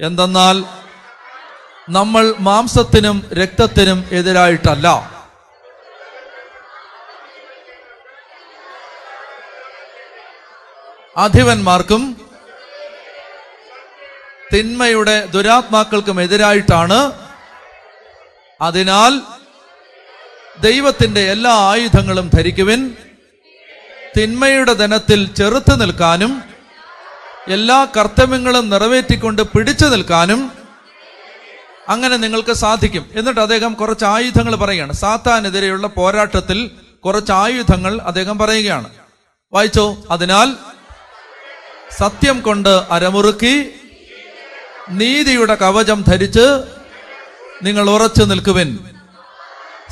എന്തെന്നാൽ 0.00 0.64
നമ്മൾ 1.88 2.34
മാംസത്തിനും 2.38 3.26
രക്തത്തിനും 3.32 4.04
എതിരായിട്ടല്ല. 4.10 5.11
അധിപന്മാർക്കും 11.16 12.16
തിന്മയുടെ 14.54 15.26
ദുരാത്മാക്കൾക്കും 15.26 16.22
എതിരായിട്ടാണ്. 16.22 17.12
അതിനാൽ 18.60 19.20
ദൈവത്തിന്റെ 20.60 21.20
എല്ലാ 21.20 21.50
ആയുധങ്ങളും 21.50 22.30
ധരിക്കുവിൻ. 22.34 22.96
തിന്മയുടെ 24.16 24.72
ധനത്തിൽ 24.72 25.34
ചെറുത്തു 25.34 25.74
നിൽക്കാനും 25.74 26.42
എല്ലാ 27.48 27.86
കർത്തവ്യങ്ങളും 27.96 28.70
നിറവേറ്റിക്കൊണ്ട് 28.70 29.42
പിടിച്ചു 29.42 29.86
നിൽക്കാനും 29.86 30.52
അങ്ങനെ 31.88 32.16
നിങ്ങൾക്ക് 32.16 32.52
സാധിക്കും. 32.52 33.10
എന്നിട്ട് 33.14 33.40
അദ്ദേഹം 33.40 33.74
കുറച്ച് 33.74 34.04
ആയുധങ്ങൾ 34.04 34.54
പറയുകയാണ്. 34.56 34.92
സാത്താനെതിരെയുള്ള 34.92 35.86
പോരാട്ടത്തിൽ 35.86 36.70
കുറച്ച് 37.04 37.32
ആയുധങ്ങൾ 37.32 38.00
അദ്ദേഹം 38.00 38.38
പറയുകയാണ്. 38.38 38.88
വായിച്ചോ? 39.52 39.96
അതിനാൽ 40.10 40.71
സത്യം 41.98 42.40
കൊണ്ട് 42.40 42.68
അരമുറുക്കി 42.68 43.68
നീതിയുടെ 44.90 45.54
കവചം 45.54 46.04
ധരിച്ച് 46.08 46.62
നിങ്ങൾ 47.62 47.90
ഉറച്ചു 47.90 48.24
നിൽക്കുവിൻ. 48.24 48.78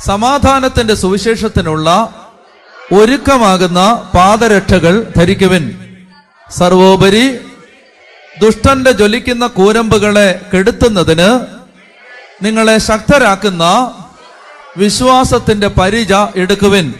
സമാധാനത്തിന്റെ 0.05 0.95
സുവിശേഷത്തിനുള്ള 0.95 2.13
ഒരുക്കമാകുന്ന 2.93 4.09
പാദരക്ഷകൾ 4.15 5.07
ധരിക്കുവിൻ. 5.17 5.79
സർവോപരി 6.59 7.37
ദുഷ്ടന്റെ 8.41 8.91
ജ്വലിക്കുന്ന 8.91 9.47
കൂരമ്പുകളെ 9.47 10.41
കെടുത്തുന്നതിന് 10.53 11.39
നിങ്ങളെ 12.45 12.77
ശക്തരാക്കുന്ന 12.77 13.91
വിശ്വാസത്തിന്റെ 14.77 15.67
പരിച 15.67 16.13
എടുക്കുവിൻ. 16.35 16.93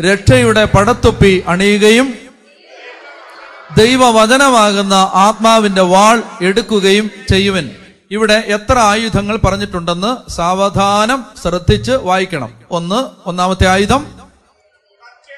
രക്ഷയുടെ 0.00 0.64
പടത്തൊപ്പി 0.64 1.44
അണിയുകയും 1.48 2.23
ദൈവവചനമാകുന്ന 3.76 4.94
ആത്മാവിന്റെ 4.94 5.80
വാൾ 5.80 6.22
എടുക്കുകയും 6.42 7.10
ചെയ്യുവൻ. 7.30 7.70
ഇവിടെ 8.10 8.42
എത്ര 8.46 8.78
ആയുധങ്ങൾ 8.78 9.36
പറഞ്ഞിട്ടുണ്ടെന്ന് 9.36 10.30
സാവധാനം 10.30 11.26
ശ്രദ്ധിച്ച് 11.42 11.92
വായിക്കണം. 11.92 12.54
ഒന്ന് 12.70 13.28
ഒന്നാമത്തെ 13.28 13.66
ആയുധം. 13.66 14.06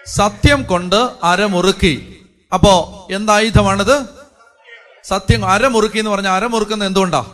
സത്യം 0.07 0.63
കൊണ്ട് 0.63 1.11
അരമുറുക്കി. 1.23 2.21
അപ്പോ 2.55 3.07
എന്തായുധമാണിത്? 3.11 4.03
സത്യം 5.05 5.47
അരമുറുക്കി 5.47 5.99
എന്ന് 5.99 6.11
പറഞ്ഞാൽ 6.11 6.33
അരമുറുക്കുന്ന 6.33 6.85
എന്തുകൊണ്ടാ? 6.85 7.25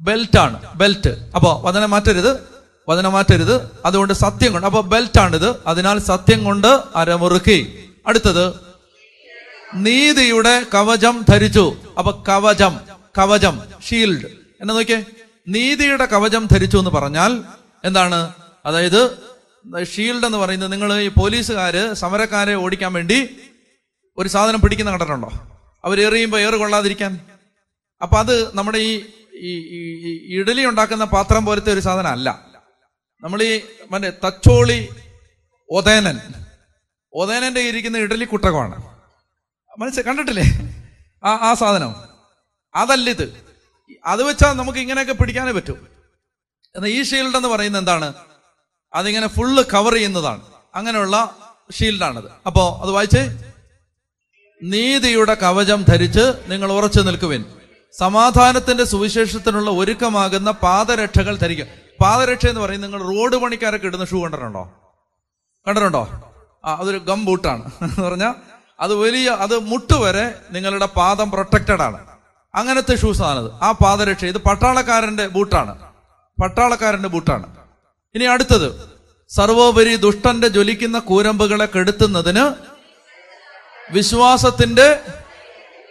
ബെൽറ്റാണ് 0.00 0.74
ബെൽറ്റ്. 0.74 1.30
അപ്പോ 1.34 1.60
വചനം 1.64 1.90
മാറ്റരുത് 1.90 2.40
വചനം 2.88 3.12
മാറ്റരുത്. 3.12 3.70
അതുകൊണ്ട് 3.86 4.14
സത്യം 4.14 4.52
കൊണ്ട് 4.52 4.66
അപ്പൊ 4.66 4.80
ബെൽറ്റാണിത്. 4.80 5.56
അതിനാൽ 5.66 6.00
സത്യം 6.00 6.44
കൊണ്ട് 6.44 6.80
അരമുറുക്കി. 6.96 7.90
അടുത്തത് 8.06 8.69
നീതിയുടെ 9.74 10.66
കവചം 10.74 11.24
ധരിച്ചു. 11.28 11.76
അപ്പൊ 11.98 12.24
കവചം 12.28 12.80
കവചം 13.18 13.62
ഷീൽഡ് 13.88 14.26
എന്നെ 14.60 14.74
നോക്കിയേ. 14.74 15.04
നീതിയുടെ 15.48 16.06
കവചം 16.06 16.46
ധരിച്ചു 16.52 16.78
എന്ന് 16.78 16.90
പറഞ്ഞാൽ 16.90 17.42
എന്താണ്? 17.84 18.34
അതായത് 18.66 19.18
ഷീൽഡ് 19.94 20.26
എന്ന് 20.26 20.38
പറയുന്നത് 20.38 20.72
നിങ്ങൾ 20.72 21.00
ഈ 21.00 21.08
പോലീസുകാര് 21.08 21.94
സമരക്കാരെ 21.94 22.54
ഓടിക്കാൻ 22.54 22.92
വേണ്ടി 22.92 23.36
ഒരു 24.18 24.28
സാധനം 24.28 24.60
പിടിക്കുന്ന 24.60 24.90
കണ്ടിട്ടുണ്ടോ? 24.90 25.28
അവർ 25.84 26.00
എറിയുമ്പോൾ 26.00 26.40
ഏറ് 26.40 26.54
കൊള്ളാതിരിക്കാൻ. 26.54 27.20
അപ്പൊ 28.02 28.16
അത് 28.16 28.56
നമ്മുടെ 28.56 28.78
ഈ 28.78 28.96
ഇഡലി 30.38 30.64
ഉണ്ടാക്കുന്ന 30.64 31.04
പാത്രം 31.04 31.44
പോലത്തെ 31.44 31.72
ഒരു 31.72 31.80
സാധനം 31.80 32.08
അല്ല. 32.08 32.40
നമ്മൾ 33.22 33.42
ഈ 33.42 33.60
മറ്റേ 33.90 34.12
തച്ചോളി 34.26 34.88
ഒതേനൻ. 35.70 36.18
ഒതേനന്റെ 37.12 37.60
ഇരിക്കുന്ന 37.60 37.98
ഇഡലി 37.98 38.24
കുട്ടകമാണ്. 38.24 38.89
മനസ്സിൽ 39.78 40.02
കണ്ടിട്ടില്ലേ? 40.02 40.44
ആ 41.24 41.50
ആ 41.50 41.54
സാധനം. 41.54 41.94
അതല്ല 42.74 43.10
ഇത് 43.10 43.44
അത് 44.04 44.22
വെച്ചാൽ 44.22 44.52
നമുക്ക് 44.52 44.78
ഇങ്ങനെയൊക്കെ 44.78 45.12
പിടിക്കാനേ 45.12 45.52
പറ്റൂ. 45.52 45.78
എന്നാൽ 46.76 46.90
ഈ 46.90 47.02
ഷീൽഡ് 47.02 47.36
എന്ന് 47.36 47.48
പറയുന്നത് 47.48 47.82
എന്താണ്? 47.82 48.14
അതിങ്ങനെ 48.94 49.26
ഫുള്ള് 49.26 49.64
കവർ 49.74 49.94
ചെയ്യുന്നതാണ്. 49.94 50.40
അങ്ങനെയുള്ള 50.74 51.36
ഷീൽഡാണത് 51.72 52.30
അപ്പോ 52.46 52.80
അത് 52.82 52.90
വായിച്ചേ? 52.90 53.52
നീതിയുടെ 54.62 55.34
കവചം 55.34 55.82
ധരിച്ച് 55.82 56.44
നിങ്ങൾ 56.46 56.72
ഉറച്ചു 56.72 57.00
നിൽക്കുവിൻ. 57.00 57.44
സമാധാനത്തിന്റെ 57.98 58.84
സുവിശേഷത്തിനുള്ള 58.84 59.70
ഒരുക്കമാകുന്ന 59.70 60.50
പാദരക്ഷകൾ 60.50 61.36
ധരിക്കുക. 61.36 61.66
പാദരക്ഷ 62.00 62.46
എന്ന് 62.46 62.60
പറയുന്നത് 62.60 62.92
നിങ്ങൾ 62.92 63.06
റോഡ് 63.06 63.36
പണിക്കാരൊക്കെ 63.36 63.86
ഇടുന്ന 63.86 64.04
ഷൂ 64.04 64.22
കണ്ടിട്ടുണ്ടോ? 64.22 64.72
കണ്ടിട്ടുണ്ടോ? 65.68 66.32
ആ 66.64 66.74
അതൊരു 66.74 66.98
ഗം 66.98 67.24
ബൂട്ടാണ് 67.24 67.70
എന്ന് 67.82 68.02
പറഞ്ഞാൽ 68.02 68.34
അത് 68.80 68.94
വലിയ 68.94 69.28
അത് 69.28 69.58
മുട്ടുവരെ 69.58 70.34
നിങ്ങളുടെ 70.52 70.86
പാദം 70.86 71.30
പ്രൊട്ടക്റ്റഡ് 71.30 71.82
ആണ്. 71.82 72.06
അങ്ങനത്തെ 72.54 72.96
ഷൂസ് 72.96 73.22
ആണത്. 73.22 73.52
ആ 73.52 73.72
പാദരക്ഷ 73.72 74.24
ഇത് 74.24 74.38
പട്ടാളക്കാരന്റെ 74.38 75.26
ബൂട്ടാണ്. 75.26 75.78
പട്ടാളക്കാരന്റെ 76.42 77.08
ബൂട്ടാണ്. 77.08 77.56
ഇനി 78.14 78.24
അടുത്തത്. 78.24 78.90
സർവോപരി 79.28 79.96
ദുഷ്ടന്റെ 79.96 80.48
ജ്വലിക്കുന്ന 80.48 80.98
കൂരമ്പുകളെ 80.98 81.66
കെടുത്തുന്നതിന് 81.66 82.54
വിശ്വാസത്തിന്റെ 83.92 85.00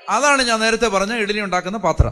അതാണ് 0.09 0.41
ഞാൻ 0.41 0.59
നേരത്തെ 0.59 0.87
പറഞ്ഞ 0.87 1.13
ഇഡലി 1.13 1.41
ഉണ്ടാക്കുന്ന 1.41 1.77
പാത്രം. 1.77 2.11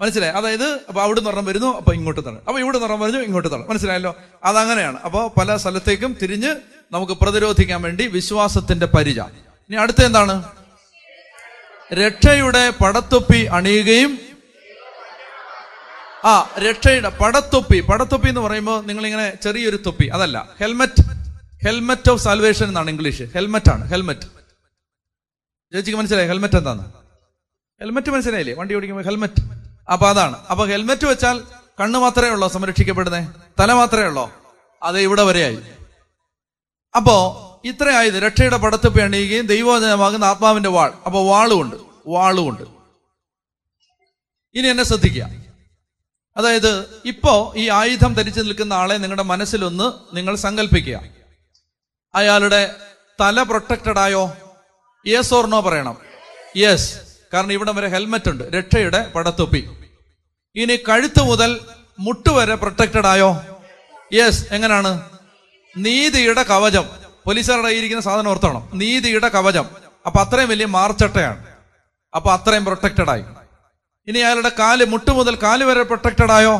മനസ്സിലായി? 0.00 0.32
അതായത് 0.32 0.80
അപ്പൊ 0.88 1.02
അവിടെ 1.02 1.20
നിറം 1.20 1.44
വരുന്നു 1.44 1.76
അപ്പൊ 1.76 1.92
ഇങ്ങോട്ട് 1.92 2.20
തള്ളും. 2.20 2.42
അപ്പൊ 2.46 2.60
ഇവിടെ 2.60 2.78
നിറം 2.78 3.00
വരുന്നു 3.00 3.20
ഇങ്ങോട്ട് 3.20 3.52
തള്ളും. 3.52 3.68
മനസ്സിലായല്ലോ? 3.68 4.16
അതങ്ങനെയാണ്. 4.44 5.00
അപ്പോൾ 5.00 5.40
പല 5.40 5.56
സ്ഥലത്തേക്കും 5.56 6.16
തിരിഞ്ഞ് 6.22 6.56
നമുക്ക് 6.92 7.12
പ്രതിരോധിക്കാൻ 7.12 7.82
വേണ്ടി 7.82 8.06
വിശ്വാസത്തിന്റെ 8.06 8.86
പരിച. 8.86 9.20
ഇനി 9.70 9.76
അടുത്ത 9.76 10.00
എന്താണ്? 10.02 10.34
രക്ഷയുടെ 11.92 12.70
പടത്തൊപ്പി 12.70 13.44
അണിയുകയും 13.44 14.18
ആ 16.24 16.32
രക്ഷയുടെ 16.58 17.08
പടത്തൊപ്പി 17.08 17.80
പടത്തൊപ്പി 17.80 18.28
എന്ന് 18.28 18.40
പറയുമ്പോൾ 18.40 18.84
നിങ്ങൾ 18.84 19.06
ഇങ്ങനെ 19.06 19.38
ചെറിയൊരു 19.42 19.78
തൊപ്പി 19.86 20.06
അതല്ല 20.06 20.56
ഹെൽമെറ്റ് 20.60 21.02
ഹെൽമെറ്റ് 21.64 22.10
ഓഫ് 22.10 22.22
സാൽവേഷൻ 22.22 22.66
എന്നാണ് 22.66 22.90
ഇംഗ്ലീഷ്. 22.90 23.22
ഹെൽമെറ്റ് 23.22 23.70
ആണ് 23.70 23.88
ഹെൽമെറ്റ് 23.88 24.26
ചേച്ചിക്ക് 25.72 25.98
മനസ്സിലായി? 25.98 26.28
ഹെൽമെറ്റ് 26.28 26.56
എന്താണ്? 26.56 26.92
ഹെൽമെറ്റ് 27.80 28.10
മനസ്സിലായില്ലേ? 28.10 28.54
വണ്ടി 28.54 28.74
ഓടിക്കുമ്പോൾ 28.74 29.04
ഹെൽമെറ്റ് 29.04 29.42
അപ്പൊ 29.92 30.08
അതാണ്. 30.08 30.36
അപ്പൊ 30.50 30.64
ഹെൽമെറ്റ് 30.66 31.06
വെച്ചാൽ 31.06 31.42
കണ്ണ് 31.80 31.98
മാത്രമേ 31.98 32.30
ഉള്ളോ 32.30 32.48
സംരക്ഷിക്കപ്പെടുന്നേ? 32.48 33.32
തല 33.60 33.72
മാത്രമേ 33.72 34.06
ഉള്ളോ? 34.06 34.32
അത് 34.82 34.98
ഇവിടെ 34.98 35.22
വരെയായി. 35.22 35.58
അപ്പോ 36.96 37.44
ഇത്രയായത് 37.64 38.14
രക്ഷയുടെ 38.14 38.56
പടത്തൊപ്പി 38.56 39.00
അണിയുകയും 39.00 39.46
ദൈവവചനമാകുന്ന 39.46 40.24
ആത്മാവിന്റെ 40.24 40.68
വാൾ. 40.68 40.92
അപ്പൊ 41.06 41.22
വാളുമുണ്ട് 41.22 41.76
വാളുമുണ്ട് 42.06 42.62
ഇനി 44.54 44.68
എന്നെ 44.68 44.84
ശ്രദ്ധിക്കുക. 44.84 45.30
അതായത് 46.36 47.02
ഇപ്പോ 47.04 47.52
ഈ 47.56 47.68
ആയുധം 47.68 48.14
ധരിച്ചു 48.14 48.40
നിൽക്കുന്ന 48.40 48.72
ആളെ 48.72 48.94
നിങ്ങളുടെ 48.94 49.22
മനസ്സിലൊന്ന് 49.22 50.16
നിങ്ങൾ 50.16 50.36
സങ്കല്പിക്കുക 50.36 51.00
അയാളുടെ 52.14 52.74
തല 53.20 53.42
പ്രൊട്ടക്റ്റഡ് 53.42 53.98
ആയോ? 53.98 54.36
യെസ് 55.06 55.34
ഓർ 55.34 55.46
നോ 55.46 55.60
പറയണം. 55.60 55.96
യെസ് 56.56 56.96
കാരണം 57.34 57.52
ഇവിടെ 57.52 57.72
വരെ 57.72 57.88
ഹെൽമെറ്റ് 57.88 58.30
ഉണ്ട്. 58.30 58.44
രക്ഷയുടെ 58.44 59.12
പടത്തൊപ്പി. 59.14 59.68
ഇനി 60.54 60.76
കഴുത്ത് 60.76 61.22
മുതൽ 61.22 61.60
മുട്ടുവരെ 61.98 62.54
പ്രൊട്ടക്റ്റഡ് 62.54 63.06
ആയോ? 63.06 63.36
യെസ് 64.12 64.46
എങ്ങനെയാണ് 64.52 65.10
നീതിയുടെ 65.76 66.42
കവചം. 66.42 67.07
പോലീസുകാരുടെ 67.28 67.66
കയ്യിരിക്കുന്ന 67.66 68.02
സാധനം 68.02 68.28
ഓർത്തണം. 68.28 68.68
നീതിയുടെ 68.74 69.28
കവചം. 69.28 69.68
അപ്പൊ 70.06 70.20
അത്രയും 70.20 70.48
വലിയ 70.48 70.66
മാർച്ചട്ടയാണ്. 70.66 71.44
അപ്പൊ 72.14 72.30
അത്രയും 72.30 72.64
പ്രൊട്ടക്റ്റഡ് 72.64 73.10
ആയി. 73.10 73.24
ഇനി 74.06 74.18
അയാളുടെ 74.18 74.52
കാൽ 74.58 74.84
മുട്ട് 74.84 75.10
മുതൽ 75.10 75.34
കാൽ 75.34 75.64
വരെ 75.64 75.82
പ്രൊട്ടക്റ്റഡ് 75.82 76.32
ആയോ? 76.32 76.58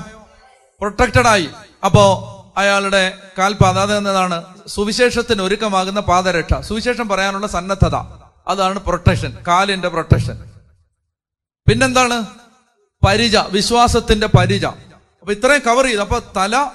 പ്രൊട്ടക്റ്റഡ് 0.79 1.27
ആയി. 1.27 1.49
അപ്പോ 1.85 2.35
അയാളുടെ 2.57 3.19
കാൽപാത 3.39 3.79
അതെന്നതാണ് 3.79 4.45
സുവിശേഷത്തിന് 4.67 5.43
ഒരുക്കമാകുന്ന 5.43 6.01
പാദരക്ഷ. 6.01 6.61
സുവിശേഷം 6.61 7.09
പറയാനുള്ള 7.09 7.47
സന്നദ്ധത. 7.47 7.95
അതാണ് 8.49 8.79
പ്രൊട്ടക്ഷൻ 8.79 9.39
കാലിന്റെ 9.49 9.89
പ്രൊട്ടക്ഷൻ 9.89 10.51
പിന്നെന്താണ്? 11.69 12.27
പരിച. 13.07 13.37
വിശ്വാസത്തിന്റെ 13.37 14.27
പരിച. 14.27 14.65
അപ്പൊ 14.65 15.33
ഇത്രയും 15.33 15.63
കവർ 15.67 15.85
ചെയ്തു. 15.85 16.01
അപ്പൊ 16.01 16.21
തല 16.37 16.71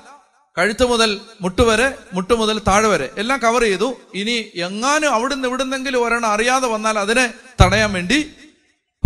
കഴുത്ത് 0.57 0.85
മുതൽ 0.85 1.21
മുട്ടുവരെ 1.41 1.97
മുട്ടു 2.13 2.33
മുതൽ 2.33 2.59
താഴെ 2.67 2.87
വരെ 2.87 3.09
എല്ലാം 3.17 3.39
കവർ 3.39 3.61
ചെയ്തു. 3.61 3.95
ഇനി 4.15 4.51
എങ്ങാനും 4.55 5.13
അവിടുന്ന് 5.13 5.47
ഇവിടുന്നെങ്കിലും 5.47 6.05
ഒരെണ്ണം 6.05 6.29
അറിയാതെ 6.29 6.67
വന്നാൽ 6.67 6.99
അതിനെ 6.99 7.33
തടയാൻ 7.63 7.93
വേണ്ടി 7.93 8.31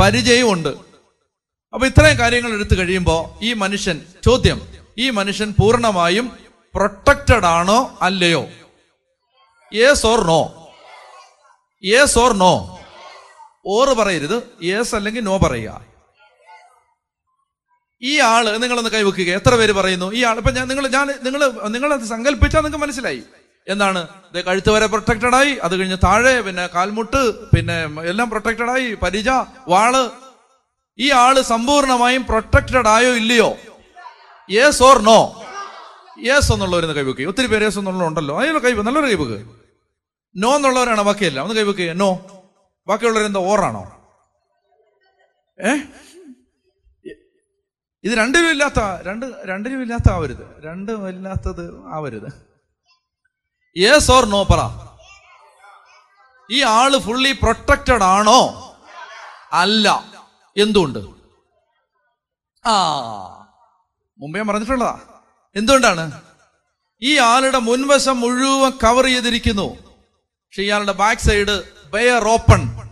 പരിചയമുണ്ട് 0.01 0.69
അപ്പൊ 1.73 1.88
ഇത്രയും 1.88 2.19
കാര്യങ്ങൾ 2.19 2.51
എടുത്തു 2.51 2.75
കഴിയുമ്പോൾ 2.75 3.43
ഈ 3.43 3.53
മനുഷ്യൻ 3.53 4.05
ചോദ്യം 4.23 4.62
ഈ 4.97 5.10
മനുഷ്യൻ 5.10 5.53
പൂർണമായും 5.62 6.38
പ്രൊട്ടക്റ്റഡ് 6.75 7.45
ആണോ 7.45 7.99
അല്ലയോ? 8.01 8.47
Yes 9.73 10.05
or 10.05 10.23
no 10.23 10.71
yes 11.86 12.19
or 12.19 12.33
no 12.33 12.79
or 13.65 13.89
പറയരുത്. 13.89 14.43
യേസ് 14.63 14.95
അല്ലെങ്കിൽ 14.95 15.21
നോ 15.21 15.38
പറയുക. 15.38 15.87
ഈ 18.01 18.19
ആൾ 18.19 18.57
നിങ്ങളൊന്ന് 18.57 18.89
കൈവെക്കുക. 18.89 19.29
എത്ര 19.33 19.55
പേര് 19.55 19.71
പറയുന്നു? 19.71 20.13
ഈ 20.13 20.23
ആൾ 20.23 20.38
ഇപ്പൊ 20.38 20.51
ഞാൻ 20.51 20.67
നിങ്ങൾ 20.67 20.88
ഞാൻ 20.88 21.07
നിങ്ങൾ 21.23 21.67
നിങ്ങൾ 21.67 21.93
അത് 21.93 22.01
സങ്കല്പിച്ചാൽ 22.01 22.60
നിങ്ങൾക്ക് 22.62 22.86
മനസ്സിലായി. 22.86 23.23
എന്താണ്? 23.67 24.07
കഴുത്ത് 24.47 24.69
വരെ 24.69 24.86
പ്രൊട്ടക്റ്റഡ് 24.86 25.36
ആയി 25.36 25.53
അത് 25.63 25.79
കഴിഞ്ഞ് 25.79 25.97
താഴെ 26.03 26.41
പിന്നെ 26.41 26.67
കാൽമുട്ട് 26.67 27.21
പിന്നെ 27.55 27.77
എല്ലാം 28.10 28.29
പ്രൊട്ടക്റ്റഡ് 28.29 28.69
ആയി 28.69 28.93
പരിച 28.93 29.29
വാൾ. 29.67 29.95
ഈ 30.99 31.12
ആൾ 31.12 31.41
സമ്പൂർണമായും 31.41 32.25
പ്രൊട്ടക്റ്റഡ് 32.25 32.88
ആയോ 32.88 33.15
ഇല്ലയോ? 33.15 33.57
യെസ് 34.51 34.83
ഓർ 34.83 35.01
നോ 35.01 35.43
യെസ് 36.25 36.53
എന്നുള്ളവരെന്ന് 36.53 36.95
കൈവെക്കുക 36.95 37.27
ഒത്തിരി 37.27 37.47
പേര് 37.47 37.63
യെസ് 37.63 37.79
എന്നുള്ളവരുണ്ടല്ലോ 37.79 38.39
അതിനുള്ള 38.39 38.60
കൈവ് 38.60 38.83
നല്ലൊരു 38.83 39.07
കൈവെക്ക് 39.07 39.39
നോ 40.36 40.55
എന്നുള്ളവരാണ് 40.55 41.01
ബാക്കിയല്ല. 41.01 41.39
ഒന്ന് 41.39 41.55
കൈവെക്കുക 41.55 41.93
നോ 41.93 42.10
ബാക്കിയുള്ളവരെന്താ? 42.88 43.39
ഓറാണോ 43.39 43.83
ഏ? 45.60 45.71
ഇത് 48.07 48.17
രണ്ടിലും 48.17 48.51
ഇല്ലാത്ത 48.51 49.07
രണ്ട് 49.07 49.25
രണ്ടിലും 49.45 49.81
ഇല്ലാത്ത 49.81 50.11
ആവരുത്. 50.11 50.63
രണ്ടും 50.65 51.09
ഇല്ലാത്തത് 51.09 51.87
ആവരുത്. 51.87 52.47
യെസ് 53.77 54.11
ഓർ 54.11 54.25
നോ 54.25 54.43
പറ. 54.43 54.87
ഈ 56.51 56.63
ആൾ 56.63 56.97
ഫുള്ളി 56.97 57.31
പ്രൊട്ടക്റ്റഡ് 57.31 58.03
ആണോ? 58.03 58.71
അല്ല. 59.51 60.03
എന്തുകൊണ്ട് 60.57 60.99
ആ. 62.67 62.75
മുമ്പേ 64.19 64.41
പറഞ്ഞിട്ടുള്ളതാ. 64.41 64.99
എന്തുകൊണ്ടാണ്? 65.55 66.21
ഈ 67.01 67.17
ആളുടെ 67.17 67.59
മുൻവശം 67.59 68.19
മുഴുവൻ 68.19 68.71
കവർ 68.83 69.05
ചെയ്തിരിക്കുന്നു. 69.05 69.75
പക്ഷെ 69.83 70.62
ഇയാളുടെ 70.62 70.91
back 70.91 71.21
side 71.21 71.63
bare 71.89 72.27
open 72.27 72.91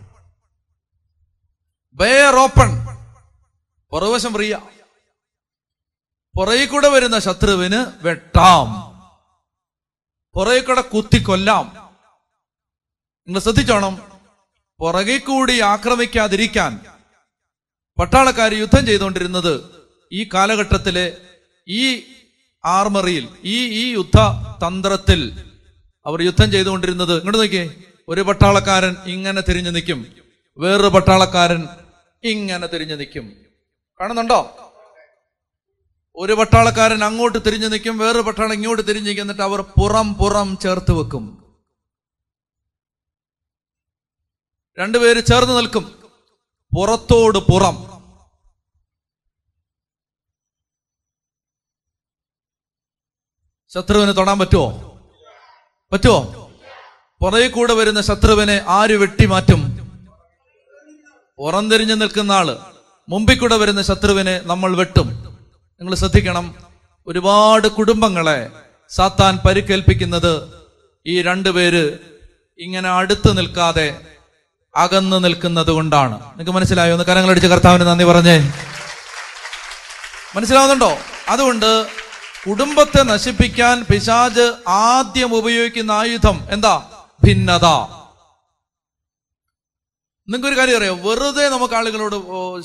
bare 1.93 2.35
open 2.35 2.85
പുറകുവശം 3.91 4.33
ഫ്രീയ 4.33 4.57
പുറകിൽ 6.35 6.65
കൂടെ 6.65 6.87
വരുന്ന 6.87 7.19
ശത്രുവിന് 7.19 8.05
വെട്ടാം. 8.05 8.67
പുറകിൽ 10.33 10.61
കൂടെ 10.61 10.81
കുത്തിക്കൊല്ലാം. 10.81 11.71
നിങ്ങൾ 13.27 13.39
ശ്രദ്ധിച്ചോണം. 13.39 14.21
പുറകിൽ 14.79 15.19
കൂടി 15.19 15.61
ആക്രമിക്കാതിരിക്കാൻ 15.61 16.79
പട്ടാളക്കാർ 17.99 18.53
യുദ്ധം 18.53 18.85
ചെയ്തുകൊണ്ടിരുന്നത് 18.85 19.69
ഈ 20.11 20.23
കാലഘട്ടത്തിലെ 20.23 21.17
ഈ 21.67 22.03
ആർമറിയിൽ 22.65 23.29
ഈ 23.43 23.67
ഈ 23.67 23.91
യുദ്ധ 23.91 24.17
തന്ത്രത്തിൽ 24.67 25.51
അവർ 26.05 26.21
യുദ്ധം 26.21 26.51
ചെയ്തുകൊണ്ടിരുന്നത് 26.51 27.15
ഇങ്ങോട്ട് 27.15 27.37
നോക്കിയേ. 27.37 27.73
ഒരു 28.07 28.21
പട്ടാളക്കാരൻ 28.21 28.95
ഇങ്ങനെ 29.05 29.41
തിരിഞ്ഞു 29.41 29.69
നിൽക്കും. 29.69 30.15
വേറൊരു 30.57 30.87
പട്ടാളക്കാരൻ 30.87 31.67
ഇങ്ങനെ 32.23 32.67
തിരിഞ്ഞു 32.67 32.95
നിൽക്കും. 32.95 33.33
കാണുന്നുണ്ടോ? 34.01 34.64
ഒരു 36.17 36.33
പട്ടാളക്കാരൻ 36.33 37.03
അങ്ങോട്ട് 37.03 37.37
തിരിഞ്ഞു 37.47 37.67
നിൽക്കും 37.67 37.97
വേറൊരു 37.97 38.21
പട്ടാളം 38.21 38.53
ഇങ്ങോട്ട് 38.53 38.81
തിരിഞ്ഞു 38.81 39.05
നിൽക്കും 39.05 39.23
എന്നിട്ട് 39.23 39.41
അവർ 39.41 39.61
പുറം 39.61 40.13
പുറം 40.13 40.57
ചേർത്ത് 40.57 40.91
വെക്കും. 40.91 41.45
രണ്ടുപേര് 44.79 45.25
ചേർന്ന് 45.25 45.57
നിൽക്കും. 45.57 46.03
പുറത്തോട് 46.77 47.37
പുറം. 47.37 47.95
ശത്രുവിന് 53.69 54.17
തൊടാൻ 54.17 54.39
പറ്റുമോ 54.39 54.67
പറ്റുമോ 55.91 56.51
പുറകെ 57.21 57.47
കൂടെ 57.47 57.73
വരുന്ന 57.73 58.01
ശത്രുവിനെ 58.01 58.63
ആര് 58.67 58.89
വെട്ടി 58.89 59.05
വെട്ടിമാറ്റും 59.05 59.61
പുറംതിരിഞ്ഞു 61.37 61.93
നിൽക്കുന്ന 61.93 62.31
ആൾ. 62.31 62.57
മുമ്പിൽ 63.09 63.39
കൂടെ 63.39 63.57
വരുന്ന 63.57 63.81
ശത്രുവിനെ 63.81 64.41
നമ്മൾ 64.43 64.77
വെട്ടും. 64.77 65.24
നിങ്ങൾ 65.79 65.95
ശ്രദ്ധിക്കണം. 65.95 66.55
ഒരുപാട് 67.07 67.67
കുടുംബങ്ങളെ 67.67 68.51
സാത്താൻ 68.89 69.39
പരിക്കേൽപ്പിക്കുന്നത് 69.47 70.49
ഈ 71.05 71.21
രണ്ടുപേര് 71.21 71.97
ഇങ്ങനെ 72.57 72.89
അടുത്ത് 72.89 73.37
നിൽക്കാതെ 73.37 74.01
അകന്നു 74.75 75.17
നിൽക്കുന്നത് 75.17 75.69
കൊണ്ടാണ്. 75.69 76.21
നിങ്ങൾക്ക് 76.21 76.51
മനസ്സിലായോ? 76.51 76.93
ഒന്ന് 76.93 77.05
കരങ്ങളടിച്ച് 77.05 77.47
കർത്താവിന് 77.47 77.83
നന്ദി 77.83 78.03
പറഞ്ഞേ. 78.03 78.53
മനസ്സിലാവുന്നുണ്ടോ? 80.35 80.97
അതുകൊണ്ട് 81.29 81.87
കുടുംബത്തെ 82.49 83.03
നശിപ്പിക്കാൻ 83.03 83.85
പിശാജ് 83.91 84.53
ആദ്യം 84.67 85.35
ഉപയോഗിക്കുന്ന 85.35 85.91
ആയുധം 85.91 86.47
എന്താ? 86.51 87.05
ഭിന്നത. 87.23 87.65
നിങ്ങൾക്കൊരു 90.29 90.57
കാര്യം 90.57 90.77
അറിയാം? 90.77 91.03
വെറുതെ 91.03 91.49
നമുക്ക് 91.49 91.73
ആളുകളോട് 91.73 92.15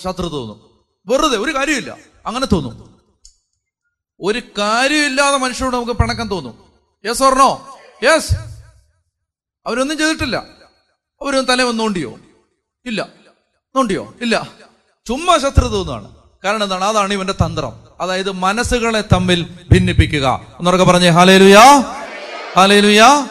ശത്രു 0.03 0.29
തോന്നും. 0.29 0.61
വെറുതെ 1.07 1.37
ഒരു 1.37 1.55
കാര്യമില്ല 1.55 1.97
അങ്ങനെ 2.27 2.47
തോന്നും. 2.47 2.90
ഒരു 4.23 4.43
കാര്യമില്ലാതെ 4.59 5.37
മനുഷ്യരോട് 5.37 5.77
നമുക്ക് 5.77 5.93
പിണക്കം 5.93 6.29
തോന്നും. 6.29 6.59
യെസ് 7.07 7.23
ഓർണോ 7.23 7.79
യെസ് 8.03 8.35
അവരൊന്നും 9.67 9.99
ചെയ്തിട്ടില്ല. 9.99 10.37
അവരൊന്നും 11.23 11.45
തല 11.45 11.63
വന്നോണ്ടിയോ 11.63 12.11
നോണ്ടിയോ? 12.11 12.41
ഇല്ല. 12.87 13.09
നോണ്ടിയോ? 13.77 14.15
ഇല്ല. 14.21 14.49
ചുമ്മാ 15.07 15.37
ശത്രുത 15.37 15.71
തോന്നുകയാണ് 15.71 16.15
കാരണം 16.45 16.63
എന്താണ്? 16.63 16.85
അതാണ് 16.85 17.13
ഇവന്റെ 17.13 17.33
തന്ത്രം. 17.33 17.89
അതായത് 18.01 18.31
മനസ്സുകളെ 18.31 19.05
തമ്മിൽ 19.13 19.43
ഭിന്നിപ്പിക്കുക. 19.73 20.41
എന്നൊക്കെ 20.59 20.85
പറഞ്ഞേ 20.85 21.09
ഹാലേലുയാ 21.09 21.65
ഹാലേലുയാ 22.57 23.29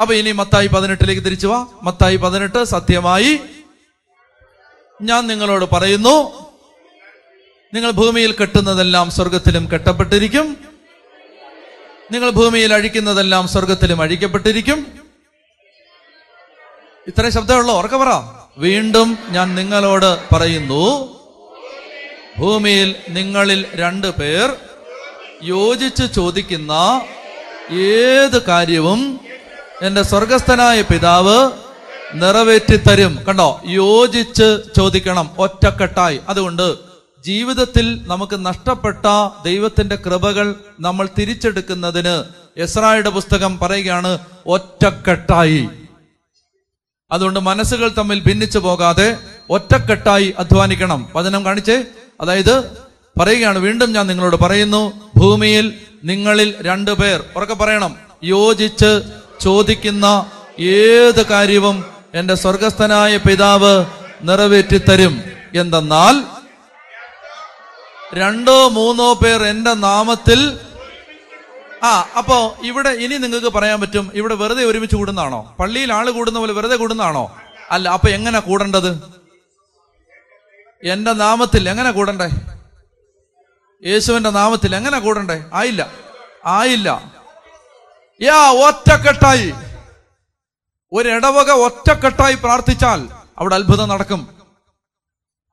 അപ്പൊ 0.00 0.14
ഇനി 0.14 0.32
മത്തായി 0.32 0.66
പതിനെട്ടിലേക്ക് 0.66 1.22
തിരിച്ചു 1.22 1.46
വാ. 1.46 1.66
മത്തായി 1.82 2.16
പതിനെട്ട് 2.16 2.64
സത്യമായി 2.64 3.40
ഞാൻ 5.02 5.26
നിങ്ങളോട് 5.26 5.64
പറയുന്നു 5.64 6.46
നിങ്ങൾ 7.74 7.90
ഭൂമിയിൽ 7.90 8.32
കെട്ടുന്നതെല്ലാം 8.32 9.10
സ്വർഗത്തിലും 9.10 9.68
കെട്ടപ്പെട്ടിരിക്കും. 9.72 10.56
നിങ്ങൾ 12.12 12.30
ഭൂമിയിൽ 12.30 12.74
അഴിക്കുന്നതെല്ലാം 12.74 13.48
സ്വർഗത്തിലും 13.48 14.02
അഴിക്കപ്പെട്ടിരിക്കും. 14.02 14.86
ഇത്രയും 17.06 17.32
ശബ്ദമുള്ളൂ 17.32 17.78
ഉറക്കെ 17.78 17.96
പറ. 17.96 18.08
വീണ്ടും 18.58 19.18
ഞാൻ 19.28 19.54
നിങ്ങളോട് 19.54 20.34
പറയുന്നു 20.34 21.16
ഭൂമിയിൽ 22.38 22.94
നിങ്ങളിൽ 23.08 23.66
രണ്ടു 23.74 24.06
പേർ 24.06 24.56
യോജിച്ച് 25.42 26.14
ചോദിക്കുന്ന 26.14 26.72
ഏത് 27.72 28.42
കാര്യവും 28.42 29.20
എന്റെ 29.82 30.02
സ്വർഗസ്ഥനായ 30.02 30.82
പിതാവ് 30.82 31.50
നിറവേറ്റി 32.14 32.76
തരും 32.76 33.24
കണ്ടോ? 33.28 33.62
യോജിച്ച് 33.66 34.58
ചോദിക്കണം 34.76 35.30
ഒറ്റക്കെട്ടായി. 35.38 36.20
അതുകൊണ്ട് 36.28 36.91
ജീവിതത്തിൽ 37.24 38.00
നമുക്ക് 38.06 38.46
നഷ്ടപ്പെട്ട 38.46 39.06
ദൈവത്തിന്റെ 39.44 39.96
കൃപകൾ 39.96 40.54
നമ്മൾ 40.80 41.08
തിരിച്ചെടുക്കുന്നതിന് 41.18 42.24
എസ്രായുടെ 42.56 43.10
പുസ്തകം 43.10 43.58
പറയുകയാണ് 43.58 44.18
ഒറ്റക്കെട്ടായി. 44.46 45.68
അതുകൊണ്ട് 47.12 47.40
മനസ്സുകൾ 47.40 47.92
തമ്മിൽ 47.98 48.20
ഭിന്നിച്ചു 48.20 48.58
പോകാതെ 48.58 49.16
ഒറ്റക്കെട്ടായി 49.50 50.34
അധ്വാനിക്കണം. 50.38 51.08
വചനം 51.16 51.44
കാണിച്ചേ? 51.44 51.84
അതായത് 52.20 52.70
പറയുകയാണ് 53.18 53.58
വീണ്ടും 53.58 53.92
ഞാൻ 53.92 54.06
നിങ്ങളോട് 54.06 54.36
പറയുന്നു 54.36 54.92
ഭൂമിയിൽ 55.16 55.74
നിങ്ങളിൽ 56.04 56.54
രണ്ടു 56.60 56.90
പേർ 56.90 57.24
ഉറക്കെ 57.36 57.54
പറയണം 57.54 57.96
യോജിച്ച് 58.24 59.02
ചോദിക്കുന്ന 59.40 60.26
ഏത് 60.60 61.26
കാര്യവും 61.26 61.84
എന്റെ 62.14 62.34
സ്വർഗസ്ഥനായ 62.34 63.16
പിതാവ് 63.16 63.84
നിറവേറ്റിത്തരും. 64.22 65.20
എന്തെന്നാൽ 65.54 66.41
രണ്ടോ 68.14 68.68
മൂന്നോ 68.68 69.14
പേർ 69.14 69.42
എന്റെ 69.42 69.74
നാമത്തിൽ. 69.74 70.60
ആ 71.84 72.08
അപ്പോ 72.18 72.56
ഇവിടെ 72.62 72.88
ഇനി 72.88 73.16
നിങ്ങൾക്ക് 73.16 73.46
പറയാൻ 73.46 73.80
പറ്റും 73.80 74.10
ഇവിടെ 74.14 74.34
വെറുതെ 74.34 74.64
ഒരുമിച്ച് 74.64 74.96
കൂടുന്നതാണോ? 74.96 75.56
പള്ളിയിൽ 75.60 75.92
ആൾ 75.92 76.10
കൂടുന്ന 76.10 76.38
പോലെ 76.38 76.52
വെറുതെ 76.52 76.76
കൂടുന്നതാണോ? 76.76 77.36
അല്ല 77.70 77.88
അപ്പൊ 77.88 78.08
എങ്ങനെ 78.08 78.40
കൂടേണ്ടത്? 78.40 79.22
എന്റെ 80.84 81.12
നാമത്തിൽ 81.12 81.68
എങ്ങനെ 81.68 81.90
കൂടണ്ടേ? 81.90 82.30
യേശുവിന്റെ 83.84 84.30
നാമത്തിൽ 84.30 84.76
എങ്ങനെ 84.76 84.98
കൂടണ്ടേ? 84.98 85.44
ആയില്ല 85.54 85.90
ആയില്ല. 86.46 87.12
യാ 88.22 88.52
ഒറ്റക്കെട്ടായി. 88.52 89.52
ഒരിടവക 90.92 91.50
ഒറ്റക്കെട്ടായി 91.50 92.34
പ്രാർത്ഥിച്ചാൽ 92.34 93.08
അവിടെ 93.38 93.54
അത്ഭുതം 93.54 93.88
നടക്കും. 93.88 94.41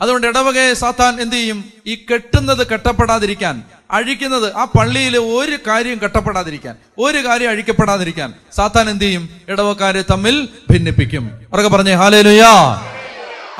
അതുകൊണ്ട് 0.01 0.27
ഇടവകയെ 0.27 0.73
സാത്താൻ 0.73 1.21
എന്ത് 1.21 1.35
ചെയ്യും? 1.35 1.65
ഈ 1.85 1.95
കെട്ടുന്നത് 1.95 2.67
കെട്ടപ്പെടാതിരിക്കാൻ 2.67 3.63
അഴിക്കുന്നത് 3.91 4.55
ആ 4.55 4.63
പള്ളിയിൽ 4.63 5.17
ഒരു 5.17 5.57
കാര്യം 5.67 5.99
കെട്ടപ്പെടാതിരിക്കാൻ 6.03 6.77
ഒരു 6.97 7.17
കാര്യം 7.17 7.49
അഴിക്കപ്പെടാതിരിക്കാൻ 7.49 8.33
സാത്താൻ 8.55 8.89
എന്ത് 8.89 9.03
ചെയ്യും? 9.03 9.29
ഇടവക്കാരെ 9.47 10.01
തമ്മിൽ 10.01 10.49
ഭിന്നിപ്പിക്കും. 10.71 11.45
അവരൊക്കെ 11.53 11.77
പറഞ്ഞേ 11.77 11.93
ഹാലേലുയാ. 11.93 12.81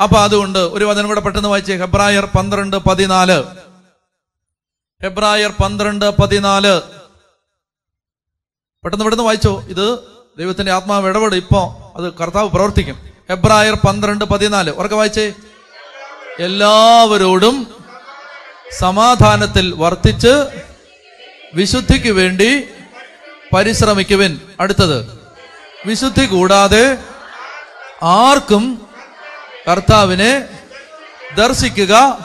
അപ്പൊ 0.02 0.16
അതുകൊണ്ട് 0.16 0.58
ഒരു 0.58 0.84
വചനം 0.84 1.08
കൂടെ 1.08 1.20
പെട്ടെന്ന് 1.20 1.48
വായിച്ചേ. 1.48 1.76
ഹെബ്രായർ 1.76 2.24
പന്ത്രണ്ട് 2.24 2.76
പതിനാല്. 2.76 3.42
ഹെബ്രായർ 5.02 5.52
പന്ത്രണ്ട് 5.62 6.10
പതിനാല്. 6.10 6.80
പെട്ടെന്ന് 8.84 9.04
പെട്ടെന്ന് 9.04 9.24
വായിച്ചോ. 9.24 9.64
ഇത് 9.68 9.98
ദൈവത്തിന്റെ 10.38 10.72
ആത്മാവ് 10.72 11.08
ഇടപെടും. 11.08 11.36
ഇപ്പോ 11.36 11.92
അത് 11.96 12.12
കർത്താവ് 12.12 12.50
പ്രവർത്തിക്കും. 12.50 12.96
ഹെബ്രായർ 13.30 13.74
പന്ത്രണ്ട് 13.74 14.24
പതിനാല്. 14.24 14.70
ഉറക്കെ 14.70 14.96
വായിച്ചേ. 14.96 15.32
എല്ലാവരോടും 16.40 17.84
സമാധാനത്തിൽ 18.78 19.74
വർത്തിച്ച് 19.74 20.62
വിശുദ്ധിക്ക് 21.54 22.10
വേണ്ടി 22.10 22.68
പരിശ്രമിക്കുവിൻ. 23.54 24.40
അടുത്തത് 24.60 25.20
വിശുദ്ധി 25.86 26.26
കൂടാതെ 26.26 26.98
ആർക്കും 28.02 28.88
കർത്താവിനെ 29.70 30.48
ദർശിക്കുക 31.36 32.18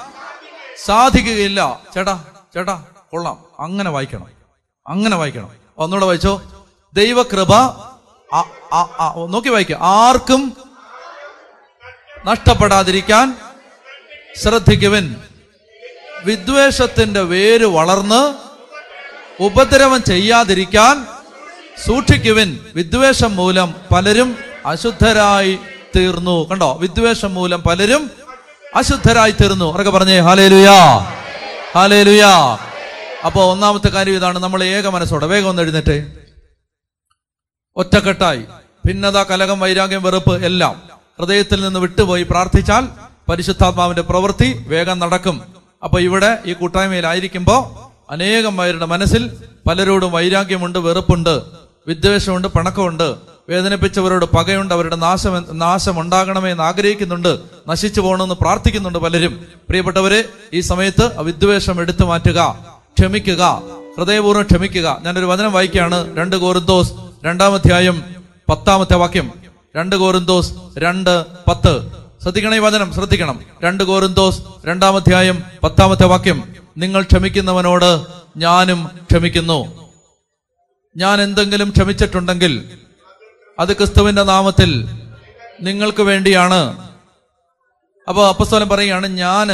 സാധിക്കുകയില്ല. 0.86 1.80
ചേട്ടാ 1.94 2.24
ചേട്ടാ 2.54 2.84
കൊള്ളാം. 3.12 3.46
അങ്ങനെ 3.60 3.90
വായിക്കണം. 3.90 4.28
അങ്ങനെ 4.88 5.16
വായിക്കണം. 5.16 5.50
ഒന്നുകൂടെ 5.78 6.06
വായിച്ചോ. 6.06 6.42
ദൈവകൃപ 6.94 7.56
നോക്കി 9.30 9.50
വായിക്കുക 9.50 9.78
ആർക്കും 9.82 10.58
നഷ്ടപ്പെടാതിരിക്കാൻ 12.26 13.38
ശ്രദ്ധിക്കുവിൻ. 14.42 15.16
വിദ്വേഷത്തിന്റെ 16.24 17.22
വേര് 17.22 17.66
വളർന്ന് 17.66 18.34
ഉപദ്രവം 19.44 20.04
ചെയ്യാതിരിക്കാൻ 20.04 21.08
സൂക്ഷിക്കുവിൻ. 21.86 22.60
വിദ്വേഷം 22.76 23.36
മൂലം 23.36 23.76
പലരും 23.96 24.38
അശുദ്ധരായി 24.66 25.60
തീർന്നു. 25.96 26.50
കണ്ടോ? 26.50 26.78
വിദ്വേഷം 26.82 27.34
മൂലം 27.34 27.62
പലരും 27.62 28.12
അശുദ്ധരായി 28.76 29.32
തീർന്നു. 29.32 29.72
അവരൊക്കെ 29.72 29.92
പറഞ്ഞേ? 29.92 30.20
ഹാലേലുയാ. 30.20 31.00
ഹാലേലുയാ. 31.76 32.58
അപ്പോൾ 33.26 33.52
ഒന്നാമത്തെ 33.52 33.90
കാര്യം 33.90 34.16
ഇതാണ്. 34.16 34.40
നമ്മൾ 34.40 34.64
ഏക 34.64 34.88
മനസ്സോടെ 34.88 35.26
വേഗം 35.26 35.50
ഒന്ന് 35.50 35.62
എഴുന്നേറ്റേ. 35.62 36.14
ഒറ്റക്കെട്ടായി. 37.76 38.46
ഭിന്നത 38.86 39.24
കലകം 39.24 39.60
വൈരാഗ്യം 39.60 40.04
വെറുപ്പ് 40.04 40.46
എല്ലാം 40.46 40.90
ഹൃദയത്തിൽ 41.20 41.62
നിന്ന് 41.62 41.80
വിട്ടുപോയി 41.80 42.24
പ്രാർത്ഥിച്ചാൽ 42.24 42.88
പരിശുദ്ധാത്മാവിന്റെ 43.30 44.02
പ്രവൃത്തി 44.02 44.66
വേഗം 44.68 45.00
നടക്കും. 45.00 45.42
അപ്പൊ 45.84 46.00
ഇവിടെ 46.00 46.38
ഈ 46.46 46.54
കൂട്ടായ്മയിലായിരിക്കുമ്പോ 46.54 47.82
അനേകം 48.10 48.58
പേരുടെ 48.58 48.86
മനസ്സിൽ 48.86 49.32
പലരോടും 49.68 50.12
വൈരാഗ്യമുണ്ട് 50.12 50.80
വെറുപ്പുണ്ട് 50.80 51.42
വിദ്വേഷമുണ്ട് 51.88 52.48
പണക്കമുണ്ട്. 52.48 53.16
വേദനിപ്പിച്ചവരോട് 53.50 54.26
പകയുണ്ട് 54.26 54.74
അവരുടെ 54.74 54.96
നാശം 54.96 55.46
നാശം 55.52 56.00
ഉണ്ടാകണമേ 56.00 56.52
എന്ന് 56.52 56.64
ആഗ്രഹിക്കുന്നുണ്ട്. 56.64 57.40
നശിച്ചു 57.68 58.02
പോകണമെന്ന് 58.02 58.36
പ്രാർത്ഥിക്കുന്നുണ്ട് 58.36 59.00
പലരും. 59.00 59.46
പ്രിയപ്പെട്ടവരെ 59.70 60.26
ഈ 60.54 60.60
സമയത്ത് 60.60 61.22
വിദ്വേഷം 61.22 61.82
എടുത്തു 61.82 62.04
മാറ്റുക 62.04 62.66
ക്ഷമിക്കുക 63.00 63.62
ഹൃദയപൂർവം 63.98 64.44
ക്ഷമിക്കുക. 64.44 65.02
ഞാനൊരു 65.04 65.26
വചനം 65.26 65.52
വായിക്കുകയാണ്. 65.52 66.18
രണ്ട് 66.18 66.36
കോറിന്തോസ് 66.36 66.94
രണ്ടാമധ്യായം 67.26 68.04
പത്താമത്തെ 68.50 68.96
വാക്യം. 68.96 69.32
രണ്ട് 69.76 69.96
കോറിന്തോസ് 69.96 70.54
രണ്ട് 70.78 71.26
പത്ത്. 71.50 72.05
ശ്രദ്ധിക്കണം 72.26 72.56
ഈ 72.56 72.60
വചനം 72.60 72.94
ശ്രദ്ധിക്കണം. 72.94 73.40
രണ്ട് 73.64 73.84
കോറിന്തോസ് 73.84 74.42
രണ്ടാമധ്യായം 74.66 75.44
പത്താമത്തെ 75.64 76.06
വാക്യം. 76.06 76.56
നിങ്ങൾ 76.78 77.02
ക്ഷമിക്കുന്നവനോട് 77.02 78.06
ഞാനും 78.38 78.90
ക്ഷമിക്കുന്നു. 79.12 79.90
ഞാൻ 80.98 81.22
എന്തെങ്കിലും 81.22 81.70
ക്ഷമിച്ചിട്ടുണ്ടെങ്കിൽ 81.70 82.80
അത് 83.60 83.78
ക്രിസ്തുവിന്റെ 83.78 84.24
നാമത്തിൽ 84.24 84.90
നിങ്ങൾക്ക് 85.62 86.02
വേണ്ടിയാണ്. 86.02 86.90
അപ്പോൾ 88.08 88.28
അപ്പസ്തോലൻ 88.28 88.70
പറയുകയാണ് 88.70 89.08
ഞാൻ 89.08 89.52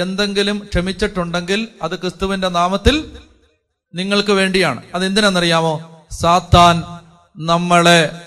എന്തെങ്കിലും 0.00 0.58
ക്ഷമിച്ചിട്ടുണ്ടെങ്കിൽ 0.58 1.68
അത് 1.82 2.00
ക്രിസ്തുവിന്റെ 2.00 2.48
നാമത്തിൽ 2.48 3.10
നിങ്ങൾക്ക് 3.94 4.30
വേണ്ടിയാണ്. 4.30 4.82
അത് 4.94 5.06
എന്തിനാണെന്നറിയാമോ 5.06 6.06
സാത്താൻ 6.20 6.82
നമ്മളെ 7.36 8.20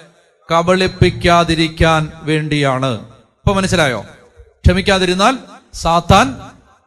കബളിപ്പിക്കാതിരിക്കാൻ 0.54 2.12
വേണ്ടിയാണ്. 2.22 3.17
ഇപ്പൊ 3.48 3.58
മനസ്സിലായോ? 3.58 4.06
ക്ഷമിക്കാതിരുന്നാൽ 4.66 5.38
സാത്താൻ 5.74 6.36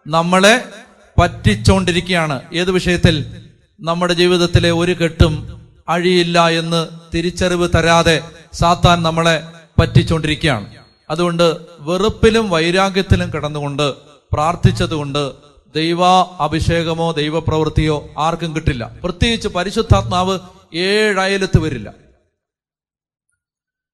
നമ്മളെ 0.06 0.64
പറ്റിച്ചോണ്ടിരിക്കുകയാണ്. 1.20 2.42
ഏത് 2.54 2.70
വിഷയത്തിൽ? 2.70 3.46
നമ്മുടെ 3.80 4.14
ജീവിതത്തിലെ 4.14 4.70
ഒരു 4.70 4.92
കെട്ടും 4.92 5.60
അഴിയില്ല 5.88 6.48
എന്ന് 6.48 6.88
തിരിച്ചറിവ് 7.14 7.68
തരാതെ 7.74 8.22
സാത്താൻ 8.52 9.02
നമ്മളെ 9.02 9.46
പറ്റിച്ചോണ്ടിരിക്കുകയാണ്. 9.80 10.76
അതുകൊണ്ട് 11.10 11.56
വെറുപ്പിലും 11.78 12.50
വൈരാഗ്യത്തിലും 12.50 13.32
കിടന്നുകൊണ്ട് 13.34 13.94
പ്രാർത്ഥിച്ചതുകൊണ്ട് 14.32 15.32
ദൈവ 15.74 16.06
അഭിഷേകമോ 16.40 17.12
ദൈവപ്രവൃത്തിയോ 17.12 18.08
ആർക്കും 18.18 18.56
കിട്ടില്ല. 18.56 18.96
പ്രത്യേകിച്ച് 19.04 19.48
പരിശുദ്ധാത്മാവ് 19.48 20.38
ഏഴയലത്ത് 20.74 21.58
വരില്ല. 21.58 21.94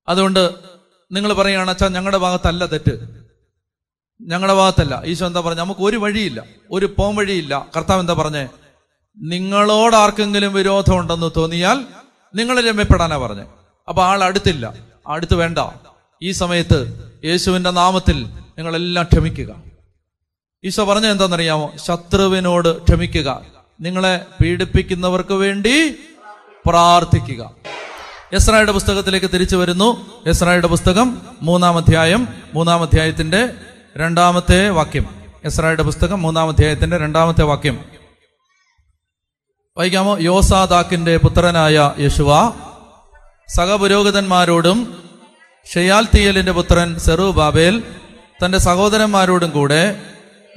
അതുകൊണ്ട് 0.09 0.76
നിങ്ങൾ 1.12 1.32
പറയുകയാണ് 1.32 1.70
അച്ഛാ 1.70 1.88
ഞങ്ങളുടെ 1.88 2.18
ഭാഗത്തല്ല 2.18 2.66
തെറ്റ്. 2.66 3.09
ഞങ്ങളുടെ 4.20 4.54
ഭാഗത്തല്ല. 4.54 5.02
ഈശോ 5.07 5.26
എന്താ 5.26 5.40
പറഞ്ഞ? 5.40 5.59
നമുക്ക് 5.59 5.80
ഒരു 5.80 5.96
വഴിയില്ല. 5.96 6.44
ഒരു 6.70 6.94
പോം 6.98 7.16
വഴിയില്ല. 7.16 7.66
കർത്താവ് 7.76 8.00
എന്താ 8.00 8.12
പറഞ്ഞേ? 8.12 8.48
നിങ്ങളോട് 9.18 9.96
ആർക്കെങ്കിലും 9.96 10.54
വിരോധം 10.54 10.98
ഉണ്ടെന്ന് 10.98 11.30
തോന്നിയാൽ 11.36 11.84
നിങ്ങൾ 12.34 12.61
രമ്യപ്പെടാനാ 12.61 13.16
പറഞ്ഞേ. 13.16 13.44
അപ്പൊ 13.88 14.02
ആൾ 14.02 14.24
അടുത്തില്ല. 14.24 14.74
അടുത്ത് 15.07 15.34
വേണ്ട. 15.34 15.59
ഈ 16.22 16.32
സമയത്ത് 16.32 17.11
യേശുവിന്റെ 17.24 17.70
നാമത്തിൽ 17.70 18.24
നിങ്ങളെല്ലാം 18.24 19.07
ക്ഷമിക്കുക. 19.12 19.62
ഈശോ 20.64 20.84
പറഞ്ഞ 20.84 21.07
എന്താണെന്നറിയാമോ? 21.07 21.72
ശത്രുവിനോട് 21.76 22.82
ക്ഷമിക്കുക. 22.82 23.46
നിങ്ങളെ 23.80 24.26
പീഡിപ്പിക്കുന്നവർക്ക് 24.42 25.34
വേണ്ടി 25.34 25.94
പ്രാർത്ഥിക്കുക. 26.66 27.54
എസ്രായുടെ 28.33 28.72
പുസ്തകത്തിലേക്ക് 28.72 29.27
തിരിച്ചു 29.35 29.57
വരുന്നു. 29.57 30.07
എസ്രായുടെ 30.27 30.66
പുസ്തകം 30.66 31.22
മൂന്നാം 31.43 31.77
അധ്യായം 31.77 32.29
മൂന്നാം 32.55 32.83
അധ്യായത്തിന്റെ 32.83 33.49
രണ്ടാമത്തെ 33.97 34.68
വാക്യം. 34.68 35.07
എസ്രായുടെ 35.45 35.83
പുസ്തകം 35.83 36.22
മൂന്നാം 36.22 36.49
അധ്യായത്തിന്റെ 36.49 36.99
രണ്ടാമത്തെ 36.99 37.45
വാക്യം. 37.45 37.85
വായിക്കാമോ? 39.79 40.18
യോസാദാക്കിന്റെ 40.20 41.16
പുത്രനായ 41.16 41.93
യശുവ 41.99 42.53
സഹപുരോഹിതന്മാരോടും 43.57 45.03
ഷെയാൽത്തിയലിന്റെ 45.74 46.53
പുത്രൻ 46.53 46.99
സെറു 46.99 47.22
ബാബേൽ 47.22 47.83
തന്റെ 48.45 48.59
സഹോദരന്മാരോടും 48.59 49.51
കൂടെ 49.51 50.03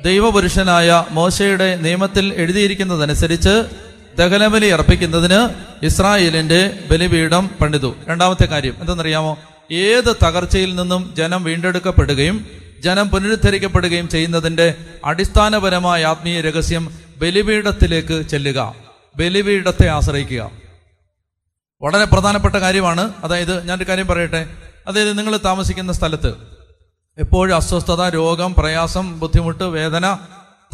ദൈവപുരുഷനായ 0.03 1.05
മോശയുടെ 1.11 1.75
നിയമത്തിൽ 1.75 2.33
എഴുതിയിരിക്കുന്നതനുസരിച്ച് 2.33 3.88
ദഹനബലി 4.17 4.65
അർപ്പിക്കുന്നതിന് 4.65 5.49
ഇസ്രായേലിന്റെ 5.85 6.79
ബലിപീഠം 6.91 7.49
പണിതു. 7.61 7.95
രണ്ടാമത്തെ 8.07 8.45
കാര്യം 8.45 8.75
എന്തെന്നറിയാമോ? 8.79 9.37
ഏത് 9.71 10.15
തകർച്ചയിൽ 10.25 10.75
നിന്നും 10.75 11.13
ജനം 11.17 11.43
വീണ്ടെടുക്കപ്പെടുകയും 11.43 12.47
ജനം 12.79 13.09
പുനരുദ്ധരിക്കപ്പെടുകയും 13.09 14.09
ചെയ്യുന്നതിന്റെ 14.09 14.75
അടിസ്ഥാനപരമായ 15.05 16.05
ആത്മീയ 16.05 16.41
രഹസ്യം 16.41 16.93
ബലിപീഠത്തിലേക്ക് 17.17 18.27
ചെല്ലുക 18.27 18.75
ബലിപീഠത്തെ 19.15 19.87
ആശ്രയിക്കുക. 19.87 20.51
വളരെ 21.81 22.05
പ്രധാനപ്പെട്ട 22.05 22.55
കാര്യമാണ്. 22.55 23.13
അതായത് 23.23 23.67
ഞാനൊരു 23.67 23.89
കാര്യം 23.89 24.07
പറയട്ടെ? 24.07 24.49
അതായത് 24.87 25.17
നിങ്ങൾ 25.17 25.39
താമസിക്കുന്ന 25.45 25.91
സ്ഥലത്ത് 25.91 26.33
എപ്പോഴും 27.17 27.55
അസ്വസ്ഥത 27.55 28.09
രോഗം 28.09 28.53
പ്രയാസം 28.53 29.19
ബുദ്ധിമുട്ട് 29.19 29.63
വേദന 29.63 30.17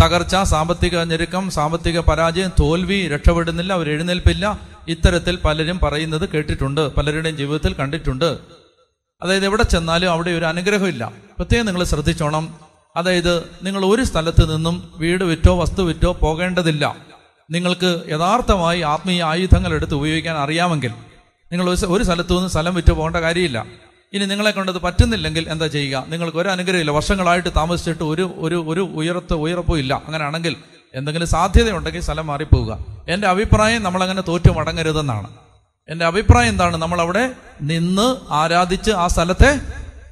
തകർച്ച 0.01 0.35
സാമ്പത്തിക 0.35 1.03
ഞെരുക്കം 1.03 1.49
സാമ്പത്തിക 1.49 1.99
പരാജയം 1.99 2.51
തോൽവി 2.59 3.07
രക്ഷപ്പെടുന്നില്ല 3.07 3.73
അവർ 3.73 3.89
എഴുന്നേൽപ്പില്ല. 3.89 4.59
ഇത്തരത്തിൽ 4.87 5.35
പലരും 5.35 5.79
പറയുന്നത് 5.83 6.29
കേട്ടിട്ടുണ്ട് 6.29 6.95
പലരുടെയും 6.95 7.37
ജീവിതത്തിൽ 7.37 7.73
കണ്ടിട്ടുണ്ട്. 7.73 8.37
അതായത് 9.21 9.45
എവിടെ 9.45 9.63
ചെന്നാലും 9.63 10.11
അവിടെ 10.11 10.31
ഒരു 10.31 10.45
അനുഗ്രഹമില്ല. 10.45 11.11
പ്രത്യേകം 11.37 11.65
നിങ്ങൾ 11.65 11.83
ശ്രദ്ധിച്ചോണം. 11.83 12.55
അതായത് 12.95 13.39
നിങ്ങൾ 13.63 13.85
ഒരു 13.85 14.03
സ്ഥലത്ത് 14.03 14.55
നിന്നും 14.55 14.93
വീട് 14.97 15.23
വിറ്റോ 15.23 15.59
വസ്തു 15.61 15.81
വിറ്റോ 15.81 16.11
പോകേണ്ടതില്ല. 16.11 16.95
നിങ്ങൾക്ക് 17.51 18.03
യഥാർത്ഥമായി 18.09 18.81
ആത്മീയ 18.81 19.23
ആയുധങ്ങൾ 19.23 19.73
എടുത്ത് 19.73 19.93
ഉപയോഗിക്കാൻ 19.93 20.37
അറിയാമെങ്കിൽ 20.37 20.91
നിങ്ങൾ 21.51 21.69
ഒരു 21.69 22.03
സ്ഥലത്തു 22.03 22.33
നിന്ന് 22.33 22.49
സ്ഥലം 22.49 22.75
വിറ്റ് 22.75 22.91
പോകേണ്ട 22.91 23.15
കാര്യമില്ല. 23.15 23.65
ഇനി 24.15 24.25
നിങ്ങളെ 24.25 24.51
കൊണ്ടത് 24.51 24.81
പറ്റുന്നില്ലെങ്കിൽ 24.81 25.49
എന്താ 25.49 25.67
ചെയ്യുക? 25.67 26.05
നിങ്ങൾക്ക് 26.07 26.37
ഒരു 26.37 26.49
അനുഗ്രഹമില്ല 26.49 26.91
വർഷങ്ങളായിട്ട് 26.91 27.49
താമസിച്ചിട്ട് 27.55 28.03
ഒരു 28.03 28.33
ഒരു 28.37 28.65
ഒരു 28.67 28.81
ഉയരത്ത് 28.81 29.33
ഉയർപ്പോ 29.33 29.77
ഇല്ല. 29.77 30.01
അങ്ങനെയാണെങ്കിൽ 30.07 30.55
എന്തെങ്കിലും 30.95 31.27
സാധ്യതയുണ്ടെങ്കിൽ 31.27 32.01
സ്ഥലം 32.01 32.27
മാറിപ്പോവുക. 32.27 32.77
എന്റെ 33.09 33.27
അഭിപ്രായം 33.27 33.83
നമ്മൾ 33.83 34.03
അങ്ങനെ 34.03 34.21
തോറ്റു 34.21 34.51
മടങ്ങരുതെന്നാണ്. 34.51 35.27
എന്റെ 35.89 36.05
അഭിപ്രായം 36.05 36.49
എന്താണ്? 36.49 36.77
നമ്മൾ 36.77 37.01
അവിടെ 37.01 37.31
നിന്ന് 37.61 38.15
ആരാധിച്ച് 38.31 38.91
ആ 38.91 39.07
സ്ഥലത്തെ 39.07 39.59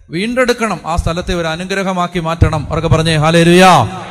വീണ്ടെടുക്കണം. 0.10 0.80
ആ 0.86 0.96
സ്ഥലത്തെ 0.96 1.34
ഒരു 1.34 1.48
അനുഗ്രഹമാക്കി 1.48 2.20
മാറ്റണം. 2.20 2.68
അവർക്ക് 2.70 2.88
പറഞ്ഞേ 2.88 3.16
ഹാലേരുയാ 3.16 4.04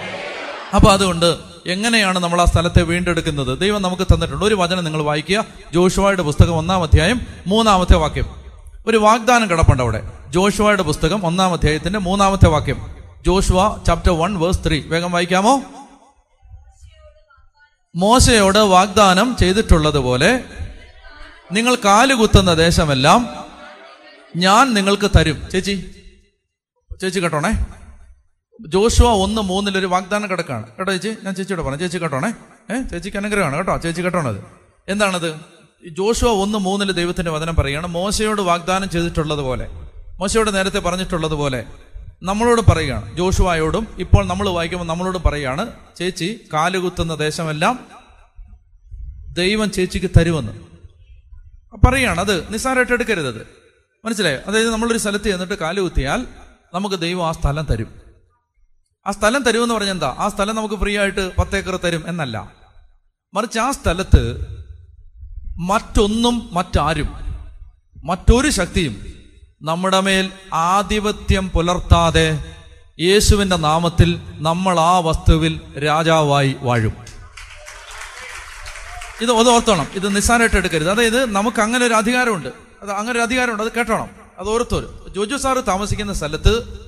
അപ്പൊ 0.74 0.92
അതുകൊണ്ട് 0.92 1.36
എങ്ങനെയാണ് 1.66 2.18
നമ്മൾ 2.18 2.40
ആ 2.40 2.44
സ്ഥലത്തെ 2.44 2.82
വീണ്ടെടുക്കുന്നത്? 2.82 3.58
ദൈവം 3.58 3.82
നമുക്ക് 3.82 4.02
തന്നിട്ടുണ്ട്. 4.02 4.44
ഒരു 4.44 4.54
വചനം 4.54 4.84
നിങ്ങൾ 4.84 5.02
വായിക്കുക. 5.02 5.44
ജോഷുവായുടെ 5.74 6.22
പുസ്തകം 6.22 6.56
ഒന്നാം 6.56 6.82
അധ്യായം 6.82 7.20
മൂന്നാമത്തെ 7.46 7.96
വാക്യം. 7.96 8.41
ഒരു 8.86 8.96
വാഗ്ദാനം 8.96 9.50
കിടപ്പുണ്ട് 9.50 9.82
അവിടെ. 9.82 10.02
ജോഷുവയുടെ 10.28 10.82
പുസ്തകം 10.82 11.26
ഒന്നാം 11.26 11.52
അധ്യായത്തിന്റെ 11.52 11.98
മൂന്നാമത്തെ 11.98 12.48
വാക്യം. 12.48 12.90
Joshua 13.26 13.84
chapter 13.86 14.12
one 14.12 14.38
verse 14.38 14.60
three 14.66 14.82
വേഗം 14.86 15.12
വായിക്കാമോ? 15.12 15.62
മോശയോട് 17.94 18.58
വാഗ്ദാനം 18.58 19.36
ചെയ്തിട്ടുള്ളതുപോലെ 19.36 20.44
നിങ്ങൾ 21.52 21.74
കാലുകുത്തുന്ന 21.74 22.54
ദേശമെല്ലാം 22.54 23.46
ഞാൻ 24.36 24.74
നിങ്ങൾക്ക് 24.74 25.10
തരും. 25.16 25.48
ചേച്ചി 25.52 25.94
ചേച്ചി 27.00 27.20
കേട്ടോണേ? 27.20 27.66
ജോഷുവ 28.68 29.06
ഒന്ന് 29.06 29.40
മൂന്നിലൊരു 29.40 29.86
വാഗ്ദാനം 29.86 30.30
കിടക്കാണ്. 30.30 30.66
കേട്ടോ 30.78 30.92
ചേച്ചി? 30.92 31.16
ഞാൻ 31.24 31.34
ചേച്ചിയോട് 31.34 31.62
പറഞ്ഞു 31.62 31.78
ചേച്ചി 31.78 31.98
കേട്ടോണേ? 31.98 32.32
ഏഹ് 32.74 32.88
ചേച്ചിക്ക് 32.90 33.16
അനുഗ്രഹമാണ് 33.16 33.56
കേട്ടോ. 33.56 33.76
ചേച്ചി 33.76 34.02
കേട്ടോണത്. 34.02 34.44
എന്താണത്? 34.88 35.61
ജോഷുവ 35.90 36.28
ഒന്ന് 36.28 36.58
മൂന്നിൽ 36.58 36.92
ദൈവത്തിന്റെ 36.92 37.30
വചനം 37.30 37.56
പറയുകയാണ് 37.56 37.86
മോശയോട് 37.86 38.40
വാഗ്ദാനം 38.40 38.90
ചെയ്തിട്ടുള്ളത് 38.90 39.38
പോലെ 39.38 39.68
മോശയോട് 40.20 40.54
നേരത്തെ 40.54 40.78
പറഞ്ഞിട്ടുള്ളത് 40.78 41.32
പോലെ 41.32 41.64
നമ്മളോട് 42.22 42.60
പറയുകയാണ് 42.60 43.16
ജോഷുവായോടും 43.16 43.88
ഇപ്പോൾ 43.98 44.26
നമ്മൾ 44.26 44.48
വായിക്കുമ്പോൾ 44.48 44.86
നമ്മളോട് 44.86 45.18
പറയുകയാണ് 45.18 45.72
ചേച്ചി 45.96 46.40
കാലുകുത്തുന്ന 46.52 47.14
ദേശമെല്ലാം 47.14 47.86
ദൈവം 49.32 49.70
ചേച്ചിക്ക് 49.70 50.10
തരുമെന്ന്. 50.18 50.52
പറയുകയാണ് 51.86 52.20
അത് 52.20 52.52
നിസ്സാരമായിട്ട് 52.52 52.92
എടുക്കരുത് 52.92 53.46
മനസ്സിലായോ? 54.04 54.38
അതായത് 54.46 54.70
നമ്മളൊരു 54.70 54.98
സ്ഥലത്ത് 54.98 55.24
ചെന്നിട്ട് 55.24 55.54
കാലുകുത്തിയാൽ 55.54 56.26
നമുക്ക് 56.74 56.96
ദൈവം 56.96 57.28
ആ 57.28 57.32
സ്ഥലം 57.32 57.64
തരും. 57.64 57.94
ആ 59.06 59.10
സ്ഥലം 59.10 59.42
തരുമെന്ന് 59.42 59.74
പറഞ്ഞെന്താ 59.74 60.16
ആ 60.18 60.28
സ്ഥലം 60.28 60.56
നമുക്ക് 60.56 60.74
ഫ്രീ 60.74 60.98
ആയിട്ട് 60.98 61.36
പത്തേക്കർ 61.36 61.76
തരും 61.76 62.04
എന്നല്ല. 62.08 62.52
മറിച്ച് 63.34 63.58
ആ 63.58 63.70
സ്ഥലത്ത് 63.70 64.22
മറ്റൊന്നും 65.58 66.48
മറ്റാരും 66.52 67.14
മറ്റൊരു 68.04 68.50
ശക്തിയും 68.50 69.06
നമ്മുടെ 69.62 70.00
മേൽ 70.00 70.32
ആധിപത്യം 70.54 71.48
പുലർത്താതെ 71.48 72.54
യേശുവിന്റെ 73.00 73.56
നാമത്തിൽ 73.56 74.20
നമ്മൾ 74.38 74.80
ആ 74.80 74.98
വസ്തുവിൽ 74.98 75.60
രാജാവായി 75.78 76.56
വാഴും. 76.60 76.92
ഇത് 79.20 79.30
ഓർത്തോണം. 79.30 79.86
ഇത് 79.94 80.16
നിസ്സാരമായിട്ട് 80.16 80.56
എടുക്കരുത്. 80.56 80.90
അതായത് 80.90 81.32
നമുക്ക് 81.32 81.62
അങ്ങനെ 81.62 81.86
ഒരു 81.86 81.94
അധികാരമുണ്ട്. 81.94 82.48
അത് 82.82 82.90
അങ്ങനെ 82.90 83.12
ഒരു 83.12 83.22
അധികാരമുണ്ട്. 83.22 83.62
അത് 83.62 83.72
കേട്ടോണം. 83.72 84.08
അത് 84.38 84.48
ഓർത്തോരും. 84.48 85.12
ജോജു 85.14 85.36
സാറ് 85.36 85.66
താമസിക്കുന്ന 85.68 86.12
സ്ഥലത്ത് 86.12 86.82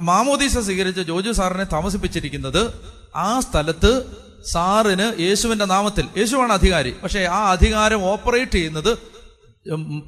മാമോദീസ 0.00 0.58
സ്വീകരിച്ച 0.58 1.00
ജോജു 1.00 1.32
സാറിനെ 1.32 1.64
താമസിപ്പിച്ചിരിക്കുന്നത് 1.64 2.80
ആ 3.16 3.40
സ്ഥലത്ത് 3.40 4.25
സാറിന് 4.44 5.20
യേശുവിന്റെ 5.20 5.64
നാമത്തിൽ 5.64 6.08
യേശുവാണ് 6.16 6.52
അധികാരി. 6.52 6.90
പക്ഷേ 7.04 7.24
ആ 7.24 7.50
അധികാരം 7.50 8.04
ഓപ്പറേറ്റ് 8.04 8.52
ചെയ്യുന്നത് 8.52 8.98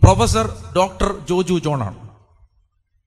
പ്രൊഫസർ 0.03 0.73
ഡോക്ടർ 0.77 1.27
ജോജു 1.29 1.59
ജോണാണ്. 1.59 2.09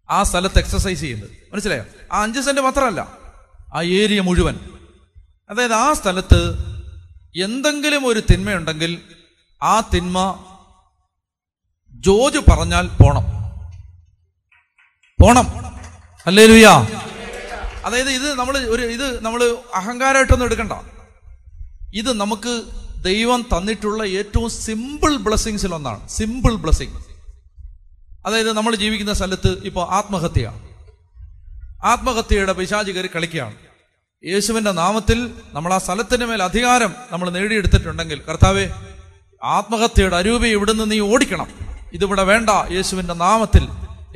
ആ 0.09 0.23
സ്ഥലത്ത് 0.23 0.59
എക്സസൈസ് 0.59 0.99
ചെയ്യുന്നത്. 0.99 1.29
മനസ്സിലായോ? 1.53 1.83
ആ 2.13 2.23
അഞ്ച് 2.23 2.39
സെന്റ് 2.39 2.61
മാത്രമല്ല 2.61 3.17
ആ 3.73 3.81
ഏരിയ 3.81 4.21
മുഴുവൻ. 4.21 4.59
അതായത് 5.49 5.73
ആ 5.73 5.93
സ്ഥലത്ത് 5.93 6.41
എന്തെങ്കിലും 7.43 8.07
ഒരു 8.07 8.23
തിന്മയുണ്ടെങ്കിൽ 8.31 9.01
ആ 9.63 9.79
തിന്മ 9.79 10.45
ജോജു 11.91 12.39
പറഞ്ഞാൽ 12.39 12.87
പോണം. 12.87 13.23
പോണം. 15.21 15.65
അല്ലേ 16.27 16.45
ലുയാ 16.45 16.87
അതായത് 17.85 18.09
ഇത് 18.09 18.33
നമ്മൾ 18.33 18.57
ഒരു 18.57 18.81
ഇത് 18.81 19.23
നമ്മൾ 19.23 19.57
അഹങ്കാരമായിട്ടൊന്നും 19.75 20.45
എടുക്കണ്ട. 20.45 20.71
ഇത് 21.93 22.13
നമുക്ക് 22.13 22.61
ദൈവം 23.03 23.41
തന്നിട്ടുള്ള 23.41 24.03
ഏറ്റവും 24.03 24.49
സിമ്പിൾ 24.49 25.15
ബ്ലെസ്സിങ്സിൽ 25.15 25.75
ഒന്നാണ്. 25.75 26.09
സിമ്പിൾ 26.09 26.55
ബ്ലെസ്സിങ് 26.55 26.93
അതായത് 28.25 28.53
നമ്മൾ 28.53 28.75
ജീവിക്കുന്ന 28.75 29.13
സ്ഥലത്ത് 29.13 29.57
ഇപ്പോൾ 29.63 29.87
ആത്മഹത്യ. 29.89 30.51
ആത്മഹത്യയുടെ 31.83 32.53
പിശാചി 32.53 32.91
കയറി 32.91 33.07
കളിക്കുകയാണ്. 33.07 33.53
യേശുവിന്റെ 34.25 34.71
നാമത്തിൽ 34.71 35.33
നമ്മൾ 35.53 35.73
ആ 35.73 35.77
സ്ഥലത്തിന് 35.77 36.25
മേൽ 36.25 36.43
അധികാരം 36.43 36.95
നമ്മൾ 37.11 37.29
നേടിയെടുത്തിട്ടുണ്ടെങ്കിൽ 37.29 38.21
കർത്താവേ 38.29 38.69
ആത്മഹത്യയുടെ 39.43 40.15
അരൂപി 40.15 40.47
ഇവിടുന്ന് 40.47 40.91
നീ 40.91 40.99
ഓടിക്കണം. 40.99 41.47
ഇതിവിടെ 41.93 42.23
വേണ്ട 42.23 42.49
യേശുവിന്റെ 42.71 43.13
നാമത്തിൽ 43.13 43.67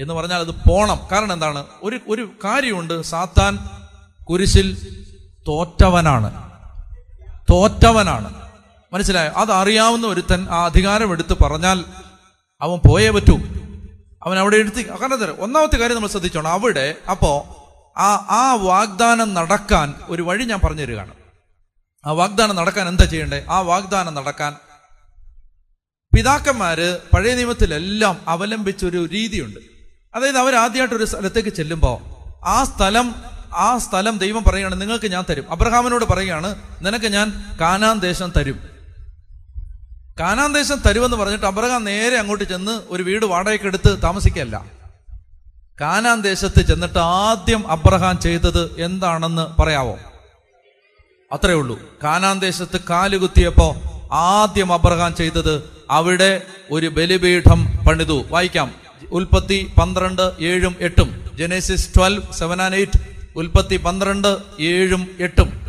എന്ന് 0.01 0.13
പറഞ്ഞാൽ 0.13 0.39
അത് 0.39 0.69
പോണം. 0.69 0.99
കാരണം 1.11 1.33
എന്താണ്? 1.33 1.65
ഒരു 1.83 1.99
ഒരു 2.07 2.29
കാര്യമുണ്ട്. 2.45 3.01
സാത്താൻ 3.01 3.59
കുരിശിൽ 4.23 4.97
തോറ്റവനാണ്. 5.47 6.54
തോറ്റവനാണ്. 7.49 8.33
മനസ്സിലായോ? 8.93 9.31
അറിയാവുന്ന 9.53 10.07
ഒരുത്തൻ 10.07 10.47
ആ 10.49 10.65
അധികാരം 10.65 11.11
എടുത്ത് 11.11 11.37
പറഞ്ഞാൽ 11.37 11.85
അവൻ 12.61 12.79
പോയേ 12.89 13.09
പറ്റൂ. 13.09 13.37
അവൻ 14.23 14.39
അവിടെ 14.39 14.55
എടുത്തി 14.55 14.89
കാരണം 14.89 15.19
തരാം 15.19 15.35
ഒന്നാമത്തെ 15.39 15.77
കാര്യം 15.77 15.95
നമ്മൾ 15.95 16.09
ശ്രദ്ധിച്ചോണം. 16.09 16.51
അവിടെ 16.51 16.95
അപ്പോ 17.11 17.61
ആ 17.97 18.27
ആ 18.29 18.53
വാഗ്ദാനം 18.61 19.33
നടക്കാൻ 19.33 19.93
ഒരു 20.07 20.21
വഴി 20.21 20.43
ഞാൻ 20.43 20.59
പറഞ്ഞു 20.63 20.81
തരികയാണ് 20.81 21.13
ആ 22.05 22.11
വാഗ്ദാനം 22.11 22.55
നടക്കാൻ 22.55 22.87
എന്താ 22.87 23.05
ചെയ്യണ്ടേ? 23.05 23.45
ആ 23.49 23.59
വാഗ്ദാനം 23.59 24.13
നടക്കാൻ 24.13 24.55
പിതാക്കന്മാര് 26.15 26.99
പഴയ 27.13 27.35
നിയമത്തിലെല്ലാം 27.35 28.19
അവലംബിച്ചൊരു 28.27 29.05
രീതിയുണ്ട്. 29.05 29.59
അതായത് 30.15 30.37
അവർ 30.37 30.55
ആദ്യമായിട്ട് 30.55 30.95
ഒരു 30.95 31.03
സ്ഥലത്തേക്ക് 31.03 31.49
ചെല്ലുമ്പോൾ 31.49 31.97
ആ 32.45 32.63
സ്ഥലം 32.63 33.15
ആ 33.55 33.77
സ്ഥലം 33.77 34.17
ദൈവം 34.17 34.43
പറയുകയാണ് 34.43 34.81
നിങ്ങൾക്ക് 34.81 35.11
ഞാൻ 35.11 35.23
തരും. 35.29 35.51
അബ്രഹാമിനോട് 35.51 36.05
പറയുകയാണ് 36.05 36.55
നിനക്ക് 36.81 37.05
ഞാൻ 37.05 37.45
കാനാൻ 37.61 37.99
ദേശം 37.99 38.33
തരും. 38.37 38.75
കാനാൻ 40.19 40.53
ദേശം 40.53 40.81
തരുമെന്ന് 40.87 41.17
പറഞ്ഞിട്ട് 41.17 41.45
അബ്രഹാം 41.45 41.83
നേരെ 41.83 42.17
അങ്ങോട്ട് 42.17 42.43
ചെന്ന് 42.43 42.81
ഒരു 42.89 43.03
വീട് 43.03 43.25
വാടകയ്ക്ക് 43.25 43.65
എടുത്ത് 43.65 44.03
താമസിക്കല്ല 44.03 44.65
കാനാൻ 45.81 46.21
ദേശത്ത് 46.21 46.61
ചെന്നിട്ട് 46.61 46.99
ആദ്യം 46.99 47.71
അബ്രഹാം 47.71 48.19
ചെയ്തത് 48.19 48.81
എന്താണെന്ന് 48.81 49.61
പറയാവോ? 49.61 49.99
അത്രേ 51.31 51.53
ഉള്ളൂ. 51.53 51.79
കാനാൻ 52.03 52.39
ദേശത്ത് 52.39 52.79
കാലുകുത്തിയപ്പോ 52.89 53.75
ആദ്യം 54.11 54.73
അബ്രഹാം 54.73 55.15
ചെയ്തത് 55.15 55.69
അവിടെ 55.91 56.41
ഒരു 56.71 56.87
ബലിപീഠം 56.87 57.77
പണിതു. 57.77 58.23
വായിക്കാം. 58.27 58.75
ഉൽപ്പത്തി 59.11 59.73
പന്ത്രണ്ട് 59.81 60.31
ഏഴും 60.39 60.75
എട്ടും. 60.79 61.31
Genesis 61.33 61.97
twelve 61.97 62.33
seven 62.33 62.61
and 62.61 62.75
eight. 62.75 63.14
ഉൽപ്പത്തി 63.35 63.77
പന്ത്രണ്ട് 63.77 64.37
ഏഴും 64.59 65.07
എട്ടും. 65.19 65.65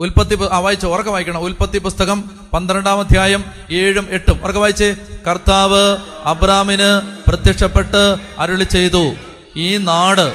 ഉൽപ്പത്തി 0.00 0.34
വായിച്ചു 0.34 0.86
ഉറക്കം 0.86 1.12
വായിക്കണം. 1.12 1.38
ഉൽപ്പത്തി 1.38 1.78
പുസ്തകം 1.78 2.24
പന്ത്രണ്ടാം 2.52 3.00
അധ്യായം 3.00 3.44
ഏഴും 3.70 4.06
എട്ടും. 4.10 4.40
ഉറക്കം 4.44 4.60
വായിച്ച്. 4.60 4.94
കർത്താവ് 5.26 5.96
അബ്രാമിന് 6.24 7.00
പ്രത്യക്ഷപ്പെട്ട് 7.28 8.16
അരുളി 8.38 8.64
ചെയ്തു 8.64 9.12
ഈ 9.56 9.76
നാട് 9.76 10.34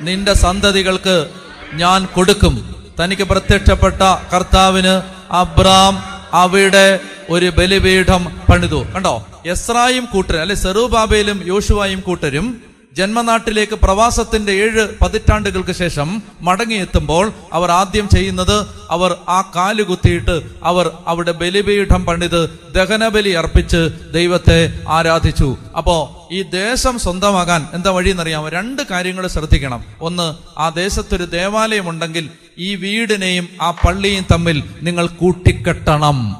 നിന്റെ 0.00 0.34
സന്തതികൾക്ക് 0.34 1.28
ഞാൻ 1.74 2.06
കൊടുക്കും. 2.06 2.84
തനിക്ക് 3.04 3.22
പ്രത്യക്ഷപ്പെട്ട 3.22 4.02
കർത്താവിന് 4.34 5.02
അബ്രാം 5.32 5.98
അവിടെ 6.32 7.00
ഒരു 7.30 7.52
ബലിപീഠം 7.58 8.24
പണിതു. 8.24 8.84
കണ്ടോ? 8.94 9.26
എസ്രായും 9.46 10.08
കൂട്ടരും 10.12 10.40
അല്ലെ 10.40 10.56
സെറുബാബയിലും 10.56 11.42
യോശുവായും 11.46 12.00
കൂട്ടരും 12.00 12.67
ജന്മനാട്ടിലേക്ക് 12.98 13.72
പ്രവാസത്തിന്റെ 13.72 14.52
ഏഴ് 14.52 14.88
പതിറ്റാണ്ടുകൾക്ക് 15.00 15.72
ശേഷം 15.72 16.22
മടങ്ങിയെത്തുമ്പോൾ 16.40 17.32
അവർ 17.52 17.70
ആദ്യം 17.70 18.08
ചെയ്യുന്നത് 18.08 18.66
അവർ 18.90 19.16
ആ 19.28 19.52
കാൽ 19.56 19.82
കുത്തിയിട്ട് 19.82 20.42
അവർ 20.62 20.90
അവിടെ 21.06 21.32
ബലിപീഠം 21.32 22.04
പണിത് 22.04 22.58
ദഹനബലി 22.74 23.30
അർപ്പിച്ച് 23.30 24.12
ദൈവത്തെ 24.12 24.80
ആരാധിച്ചു. 24.88 25.56
അപ്പോ 25.76 26.28
ഈ 26.32 26.42
ദേശം 26.42 26.98
സ്വന്തമാകാൻ 26.98 27.68
എന്താ 27.74 27.90
വഴി 27.90 28.10
എന്നറിയാമോ 28.10 28.48
രണ്ട് 28.48 28.82
കാര്യങ്ങൾ 28.90 29.26
ശ്രദ്ധിക്കണം. 29.26 29.84
ഒന്ന് 30.00 30.58
ആ 30.58 30.68
ദേശത്തൊരു 30.68 31.24
ദേവാലയം 31.24 31.88
ഉണ്ടെങ്കിൽ 31.88 32.30
ഈ 32.58 32.74
വീടിനെയും 32.74 33.48
ആ 33.62 33.70
പള്ളിയും 33.70 34.26
തമ്മിൽ 34.32 34.62
നിങ്ങൾ 34.82 35.06
കൂട്ടിക്കെട്ടണം. 35.06 36.36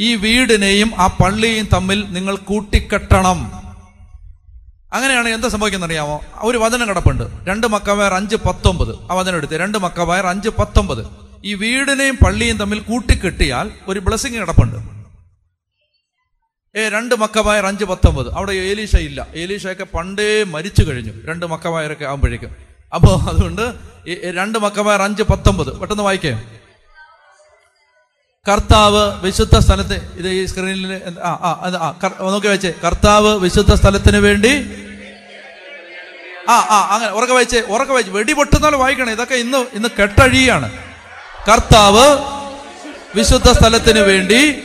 ഈ 0.00 0.14
വീടിനെയും 0.14 0.92
ആ 0.98 1.06
പള്ളിയും 1.06 1.68
തമ്മിൽ 1.72 2.04
നിങ്ങൾ 2.08 2.36
കൂട്ടിക്കെട്ടണം. 2.36 3.61
അങ്ങനെയാണ് 4.92 5.28
എന്താ 5.28 5.48
സംഭവിക്കുന്നറിയാമോ? 5.48 6.20
ഒരു 6.40 6.58
വചനം 6.58 6.88
കിടപ്പുണ്ട്. 6.88 7.24
രണ്ട് 7.48 7.66
മക്കവയർ 7.66 8.14
അഞ്ച് 8.14 8.36
പത്തൊമ്പത്. 8.36 8.94
ആ 9.10 9.14
വചനം 9.14 9.36
എടുത്ത്. 9.36 9.54
രണ്ട് 9.54 9.78
മക്കവയർ 9.78 10.26
അഞ്ച് 10.26 10.48
പത്തൊമ്പത്. 10.48 11.06
ഈ 11.44 11.54
വീടിനെയും 11.54 12.18
പള്ളിയും 12.24 12.56
തമ്മിൽ 12.56 12.78
കൂട്ടിക്കെട്ടിയാൽ 12.78 13.70
ഒരു 13.88 14.00
ബ്ലസ്സിങ് 14.00 14.34
കിടപ്പുണ്ട്. 14.34 14.76
ഏ 16.78 16.88
രണ്ട് 16.88 17.14
മക്കവായർ 17.14 17.66
അഞ്ച് 17.66 17.84
പത്തൊമ്പത്. 17.84 18.32
അവിടെ 18.32 18.52
ഏലീഷ 18.52 18.96
ഇല്ല. 18.96 19.26
ഏലീഷയൊക്കെ 19.34 19.84
പണ്ടേ 19.84 20.44
മരിച്ചു 20.44 20.82
കഴിഞ്ഞു. 20.82 21.12
രണ്ട് 21.24 21.46
മക്കവായരൊക്കെ 21.46 22.04
ആകുമ്പോഴേക്കും 22.04 22.56
അപ്പോൾ 22.94 23.30
അതുകൊണ്ട് 23.30 23.74
രണ്ട് 24.34 24.58
മക്കവായർ 24.58 25.02
അഞ്ച് 25.02 25.22
പത്തൊമ്പത്. 25.22 25.78
പെട്ടെന്ന് 25.78 26.02
വായിക്കേ. 26.02 26.42
കർത്താവ് 28.48 29.24
വിശുദ്ധ 29.24 29.58
സ്ഥലത്തെ 29.58 30.00
ഇത് 30.16 30.28
ഈ 30.28 30.46
സ്ക്രീനിൽ 30.46 31.02
ആ 31.24 31.28
ആ 31.28 31.98
നോക്കി 32.20 32.46
വെച്ചേ. 32.46 32.74
കർത്താവ് 32.84 33.38
വിശുദ്ധ 33.38 33.74
സ്ഥലത്തിന് 33.74 34.16
വേണ്ടി 34.16 34.52
ആ 36.48 36.52
ആ 36.52 36.88
അങ്ങനെ 36.94 37.12
ഉറക്കെ 37.12 37.34
വായിച്ചേ 37.34 37.60
ഉറക്കെ 37.60 37.92
വായിച്ചു. 37.92 38.12
വെടി 38.12 38.32
പൊട്ടുന്നാലും 38.32 38.80
വായിക്കണം. 38.80 39.10
ഇതൊക്കെ 39.10 39.34
ഇന്ന് 39.34 39.58
ഇന്ന് 39.58 39.88
കെട്ടഴിയാണ്. 40.00 40.72
കർത്താവ് 41.52 42.06
വിശുദ്ധ 43.16 43.50
സ്ഥലത്തിന് 43.50 43.98
വേണ്ടി 43.98 44.62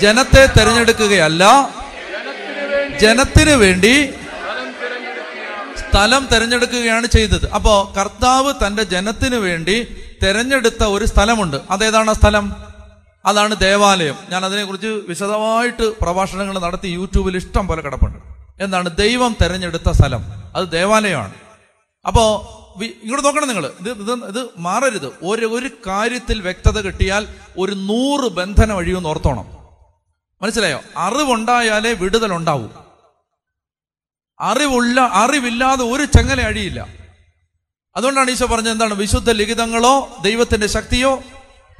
ജനത്തെ 0.00 0.46
തെരഞ്ഞെടുക്കുകയല്ല 0.46 1.70
ജനത്തിന് 3.00 3.50
വേണ്ടി 3.50 4.14
സ്ഥലം 5.78 6.28
തെരഞ്ഞെടുക്കുകയാണ് 6.32 7.06
ചെയ്തത്. 7.06 7.50
അപ്പോ 7.50 7.94
കർത്താവ് 8.00 8.54
തന്റെ 8.66 8.82
ജനത്തിന് 8.82 9.36
വേണ്ടി 9.36 9.96
തെരഞ്ഞെടുത്ത 10.22 10.84
ഒരു 10.84 11.04
സ്ഥലമുണ്ട്. 11.04 11.56
അതേതാണ് 11.70 12.10
ആ 12.10 12.12
സ്ഥലം? 12.12 12.56
അതാണ് 13.24 13.56
ദേവാലയം. 13.56 14.14
ഞാൻ 14.28 14.44
അതിനെക്കുറിച്ച് 14.44 14.86
വിശദമായിട്ട് 14.86 15.98
പ്രഭാഷണങ്ങൾ 16.00 16.58
നടത്തി 16.58 16.88
യൂട്യൂബിൽ 16.88 17.36
ഇഷ്ടം 17.36 17.66
പോലെ 17.66 17.82
കിടപ്പുണ്ട്. 17.82 18.18
എന്താണ്? 18.64 18.96
ദൈവം 18.96 19.36
തെരഞ്ഞെടുത്ത 19.42 19.90
സ്ഥലം. 19.90 20.24
അത് 20.56 20.70
ദേവാലയമാണ്. 20.70 21.34
അപ്പോ 22.06 22.52
ഇങ്ങോട്ട് 22.82 23.26
നോക്കണം 23.26 23.48
നിങ്ങൾ 23.48 23.72
ഇത് 23.80 23.90
ഇത് 23.90 24.12
ഇത് 24.12 24.48
മാറരുത്. 24.58 25.06
ഒരു 25.06 25.46
ഒരു 25.46 25.70
കാര്യത്തിൽ 25.86 26.40
വ്യക്തത 26.40 26.80
കിട്ടിയാൽ 26.80 27.28
ഒരു 27.58 27.72
നൂറ് 27.72 28.30
ബന്ധനം 28.30 28.76
വഴിയെന്ന് 28.76 29.08
ഓർത്തോണം. 29.08 29.44
മനസ്സിലായോ? 30.42 30.80
അറിവുണ്ടായാലേ 30.96 31.92
വിടുതൽ 31.92 32.32
ഉണ്ടാവൂ 32.32 32.68
അറിവുള്ള 34.40 35.00
അറിവില്ലാതെ 35.00 35.84
ഒരു 35.84 36.04
ചെങ്ങല 36.04 36.40
അഴിയില്ല. 36.40 36.95
അതുകൊണ്ടാണ് 37.96 38.30
ഈശോ 38.30 38.46
പറഞ്ഞത് 38.46 38.72
എന്താണ്? 38.72 38.94
വിശുദ്ധ 38.94 39.30
ലിഖിതങ്ങളോ 39.30 40.16
ദൈവത്തിന്റെ 40.22 40.66
ശക്തിയോ 40.66 41.22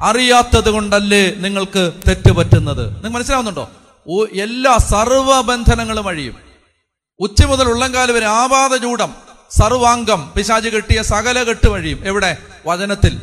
അറിയാത്തത് 0.01 0.71
കൊണ്ടല്ലേ 0.71 1.35
നിങ്ങൾക്ക് 1.35 1.93
തെറ്റ് 2.09 2.33
പറ്റുന്നത്? 2.33 2.89
നിങ്ങൾ 2.89 3.09
മനസ്സിലാവുന്നുണ്ടോ? 3.09 3.71
എല്ലാ 4.41 4.77
സർവബന്ധനങ്ങളും 4.79 6.09
അഴിയും. 6.09 6.37
ഉച്ച 7.21 7.45
മുതൽ 7.45 7.69
ഉള്ളംകാൽ 7.69 8.12
വരെ 8.12 8.27
ആപാത 8.27 8.77
ചൂടം 8.77 9.14
സർവാംഗം 9.51 10.33
പിശാജ് 10.37 10.69
കെട്ടിയ 10.69 11.03
സകല 11.03 11.43
കെട്ട് 11.43 11.69
വഴിയും 11.69 12.01
എവിടെ? 12.05 12.37
വചനത്തിൽ. 12.67 13.21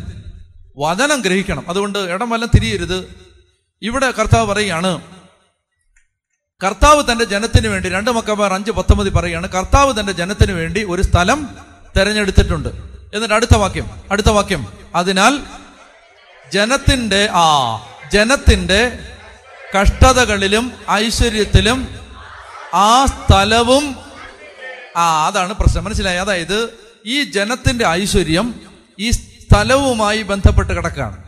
വചനം 0.77 1.21
ഗ്രഹിക്കണം. 1.21 1.69
അതുകൊണ്ട് 1.69 1.99
ഇടം 1.99 2.29
വല്ലം 2.29 2.49
തിരിയരുത്. 2.55 3.15
ഇവിടെ 3.81 4.11
കർത്താവ് 4.11 4.47
പറയുകയാണ് 4.47 5.01
കർത്താവ് 6.63 7.11
തന്റെ 7.11 7.25
ജനത്തിന് 7.25 7.67
വേണ്ടി 7.67 7.89
രണ്ട് 7.89 8.11
മക്കമാർ 8.11 8.53
അഞ്ച് 8.53 8.71
പത്തൊമ്പതി 8.71 9.09
പറയുകയാണ് 9.09 9.49
കർത്താവ് 9.49 9.99
തന്റെ 9.99 10.11
ജനത്തിന് 10.11 10.51
വേണ്ടി 10.51 10.83
ഒരു 10.83 11.01
സ്ഥലം 11.01 11.72
തെരഞ്ഞെടുത്തിട്ടുണ്ട്. 11.97 12.69
എന്നിട്ട് 13.13 13.33
അടുത്ത 13.33 13.57
വാക്യം 13.57 13.87
അടുത്ത 14.11 14.29
വാക്യം. 14.29 14.73
അതിനാൽ 14.95 15.39
ജനത്തിന്റെ 16.53 17.29
ആ 17.31 17.77
ജനത്തിന്റെ 18.13 18.99
കഷ്ടതകളിലും 19.79 20.71
ഐശ്വര്യത്തിലും 20.91 21.99
ആ 22.73 23.05
സ്ഥലവും 23.05 23.95
ആ 24.97 25.27
അതാണ് 25.27 25.53
പ്രശ്നം. 25.53 25.83
മനസ്സിലായി? 25.83 26.17
അതായത് 26.17 26.73
ഈ 27.05 27.23
ജനത്തിന്റെ 27.23 27.87
ഐശ്വര്യം 27.87 28.61
ഈ 28.99 29.11
സ്ഥലവുമായി 29.11 30.21
ബന്ധപ്പെട്ട് 30.21 30.73
കിടക്കുകയാണ്. 30.73 31.23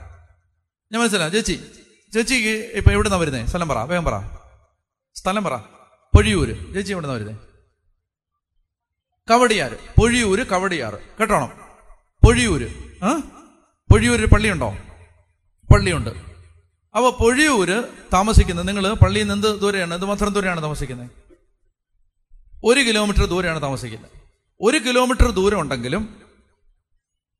ഞാൻ 0.93 1.01
മനസ്സിലാ 1.01 1.27
ചേച്ചി 1.27 1.59
ചേച്ചിക്ക് 2.13 2.49
ഇപ്പൊ 2.49 2.91
എവിടുന്നാ 2.91 3.17
വരുന്നേ? 3.17 3.45
സ്ഥലം 3.45 3.67
പറ 3.67 3.77
വേഗം 3.77 4.05
പറ. 4.05 4.21
സ്ഥലം 5.15 5.43
പറ. 5.43 5.55
പൊഴിയൂര്. 6.15 6.73
ചേച്ചി 6.73 6.91
എവിടുന്നാ 6.91 7.15
വരുന്നേ? 7.15 7.35
കവടിയാറ് 9.29 9.71
പൊഴിയൂര് 9.71 10.45
കവടിയാർ 10.45 10.97
കേട്ടോണം? 11.19 11.47
പൊഴിയൂര്. 12.25 12.67
ആ 13.03 13.17
പൊഴിയൂര് 13.91 14.25
പള്ളിയുണ്ടോ? 14.25 14.77
പള്ളിയുണ്ട്. 15.73 16.09
അപ്പൊ 16.95 17.11
പൊഴിയൂര് 17.11 17.83
താമസിക്കുന്നത് 18.13 18.67
നിങ്ങൾ 18.67 18.93
പള്ളിയിൽ 18.93 19.27
നിന്ന് 19.27 19.47
എന്ത് 19.47 19.61
ദൂരെയാണ്? 19.61 19.93
എന്ത് 19.93 20.05
മാത്രം 20.05 20.33
ദൂരെയാണ് 20.33 20.61
താമസിക്കുന്നത്? 20.61 21.09
ഒരു 22.63 22.79
കിലോമീറ്റർ 22.79 23.25
ദൂരെയാണ് 23.25 23.61
താമസിക്കുന്നത്. 23.61 24.09
ഒരു 24.61 24.77
കിലോമീറ്റർ 24.77 25.31
ദൂരം 25.31 25.59
ഉണ്ടെങ്കിലും 25.59 26.15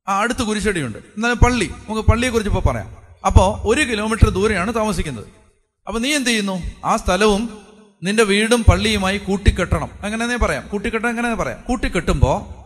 ആ 0.08 0.20
അടുത്ത് 0.20 0.44
കുരിശടിയുണ്ട്. 0.44 0.98
എന്നാലും 0.98 1.38
പള്ളി. 1.38 1.66
നമുക്ക് 1.66 2.08
പള്ളിയെക്കുറിച്ച് 2.08 2.54
ഇപ്പോൾ 2.54 2.70
പറയാം. 2.70 2.98
അപ്പോൾ 3.26 3.68
ഒരു 3.68 3.82
കിലോമീറ്റർ 3.82 4.30
ദൂരെയാണ് 4.30 4.76
താമസിക്കുന്നത്. 4.76 5.28
അപ്പോൾ 5.88 6.00
നീ 6.00 6.16
എന്ത് 6.16 6.30
ചെയ്യുന്നു? 6.30 6.62
ആ 6.86 6.96
സ്ഥലവും 6.96 7.65
നിന്റെ 8.04 8.24
വീടും 8.24 8.64
പള്ളിയുമായി 8.64 9.18
കൂട്ടിക്കെട്ടണം. 9.18 9.90
അങ്ങനെ 10.02 10.38
പറയാം. 10.38 10.68
കൂട്ടിക്കെട്ടണം 10.68 11.10
എങ്ങനെ 11.10 11.36
പറയാം. 11.36 11.64
കൂട്ടിക്കെട്ടുമ്പോ 11.68 12.62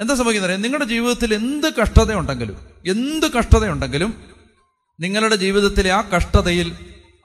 എന്താ 0.00 0.14
സംഭവിക്കുന്നത് 0.14 0.64
നിങ്ങളുടെ 0.64 0.84
ജീവിതത്തിൽ 0.84 1.34
എന്ത് 1.34 1.72
കഷ്ടതയുണ്ടെങ്കിലും 1.82 2.56
എന്ത് 2.86 3.32
കഷ്ടതയുണ്ടെങ്കിലും 3.32 4.14
നിങ്ങളുടെ 5.00 5.36
ജീവിതത്തിലെ 5.36 5.90
ആ 5.92 6.00
കഷ്ടതയിൽ 6.00 6.72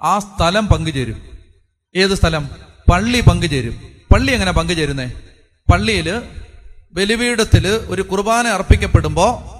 ആ 0.01 0.19
സ്ഥലം 0.19 0.67
പങ്കുചേരും. 0.67 1.21
ഏത് 1.95 2.15
സ്ഥലം? 2.15 2.49
പള്ളി 2.91 3.21
പങ്കുചേരും. 3.21 3.81
പള്ളി 4.13 4.31
എങ്ങനെ 4.31 4.51
പങ്കുചേരുന്നേ? 4.51 5.11
പള്ളിയിൽ 5.71 6.21
ബലിപീഠത്തിൽ 6.93 7.67
ഒരു 7.67 8.01
കുർബാന 8.01 8.47
അർപ്പിക്കപ്പെടുമ്പോൾ 8.47 9.55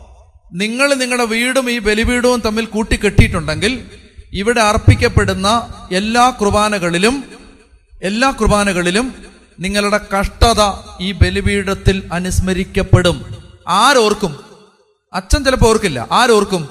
നിങ്ങൾ 0.54 0.94
നിങ്ങളുടെ 0.94 1.26
വീടും 1.26 1.72
ഈ 1.72 1.80
ബലിപീഠവും 1.80 2.40
തമ്മിൽ 2.40 2.66
കൂട്ടിക്കെട്ടിയിട്ടുണ്ടെങ്കിൽ 2.66 3.90
ഇവിടെ 4.34 4.62
അർപ്പിക്കപ്പെടുന്ന 4.62 5.74
എല്ലാ 5.92 6.30
കുർബാനകളിലും 6.30 7.24
എല്ലാ 8.06 8.32
കുർബാനകളിലും 8.32 9.16
നിങ്ങളുടെ 9.60 10.00
കഷ്ടത 10.14 10.62
ഈ 11.02 11.12
ബലിപീഠത്തിൽ 11.12 12.10
അനുസ്മരിക്കപ്പെടും. 12.14 13.36
ആരോർക്കും? 13.68 14.40
അച്ഛൻ 15.14 15.44
ചിലപ്പോൾ 15.44 15.70
ഓർക്കില്ല. 15.70 16.08
ആരോർക്കും? 16.12 16.70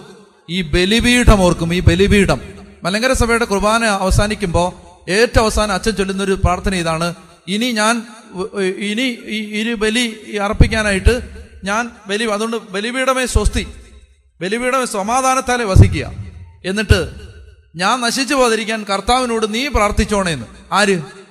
ഈ 0.51 0.63
ബലിപീഠം 0.63 1.43
ഓർക്കും 1.43 1.75
ഈ 1.75 1.81
ബലിപീഠം. 1.81 2.41
മലങ്കര 2.83 3.13
സഭയുടെ 3.13 3.45
കുർബാന 3.45 3.85
അവസാനിക്കുമ്പോൾ 3.85 4.73
ഏറ്റവും 5.11 5.45
അവസാനം 5.45 5.73
അച്ഛൻ 5.73 5.93
ചൊല്ലുന്ന 5.93 6.23
ഒരു 6.23 6.33
പ്രാർത്ഥന 6.45 6.75
ഇതാണ്. 6.75 7.15
ഇനി 7.49 7.73
ഞാൻ 7.73 8.03
ഇനി 8.61 9.19
ഇരു 9.61 9.75
ബലി 9.75 10.37
അർപ്പിക്കാനായിട്ട് 10.43 11.21
ഞാൻ 11.65 11.91
ബലി 12.07 12.25
അതുകൊണ്ട് 12.25 12.57
ബലിപീഠമേ 12.57 13.27
സ്വസ്തി 13.27 13.67
ബലിപീഠമേ 14.41 14.85
സമാധാനത്താലെ 14.85 15.65
വസിക്കുക. 15.65 16.13
എന്നിട്ട് 16.67 17.11
ഞാൻ 17.77 18.01
നശിച്ചു 18.01 18.35
പോകാതിരിക്കാൻ 18.35 18.85
കർത്താവിനോട് 18.85 19.55
നീ 19.55 19.69
പ്രാർത്ഥിച്ചോണേന്ന്. 19.69 20.47
ആര്? 20.73 21.24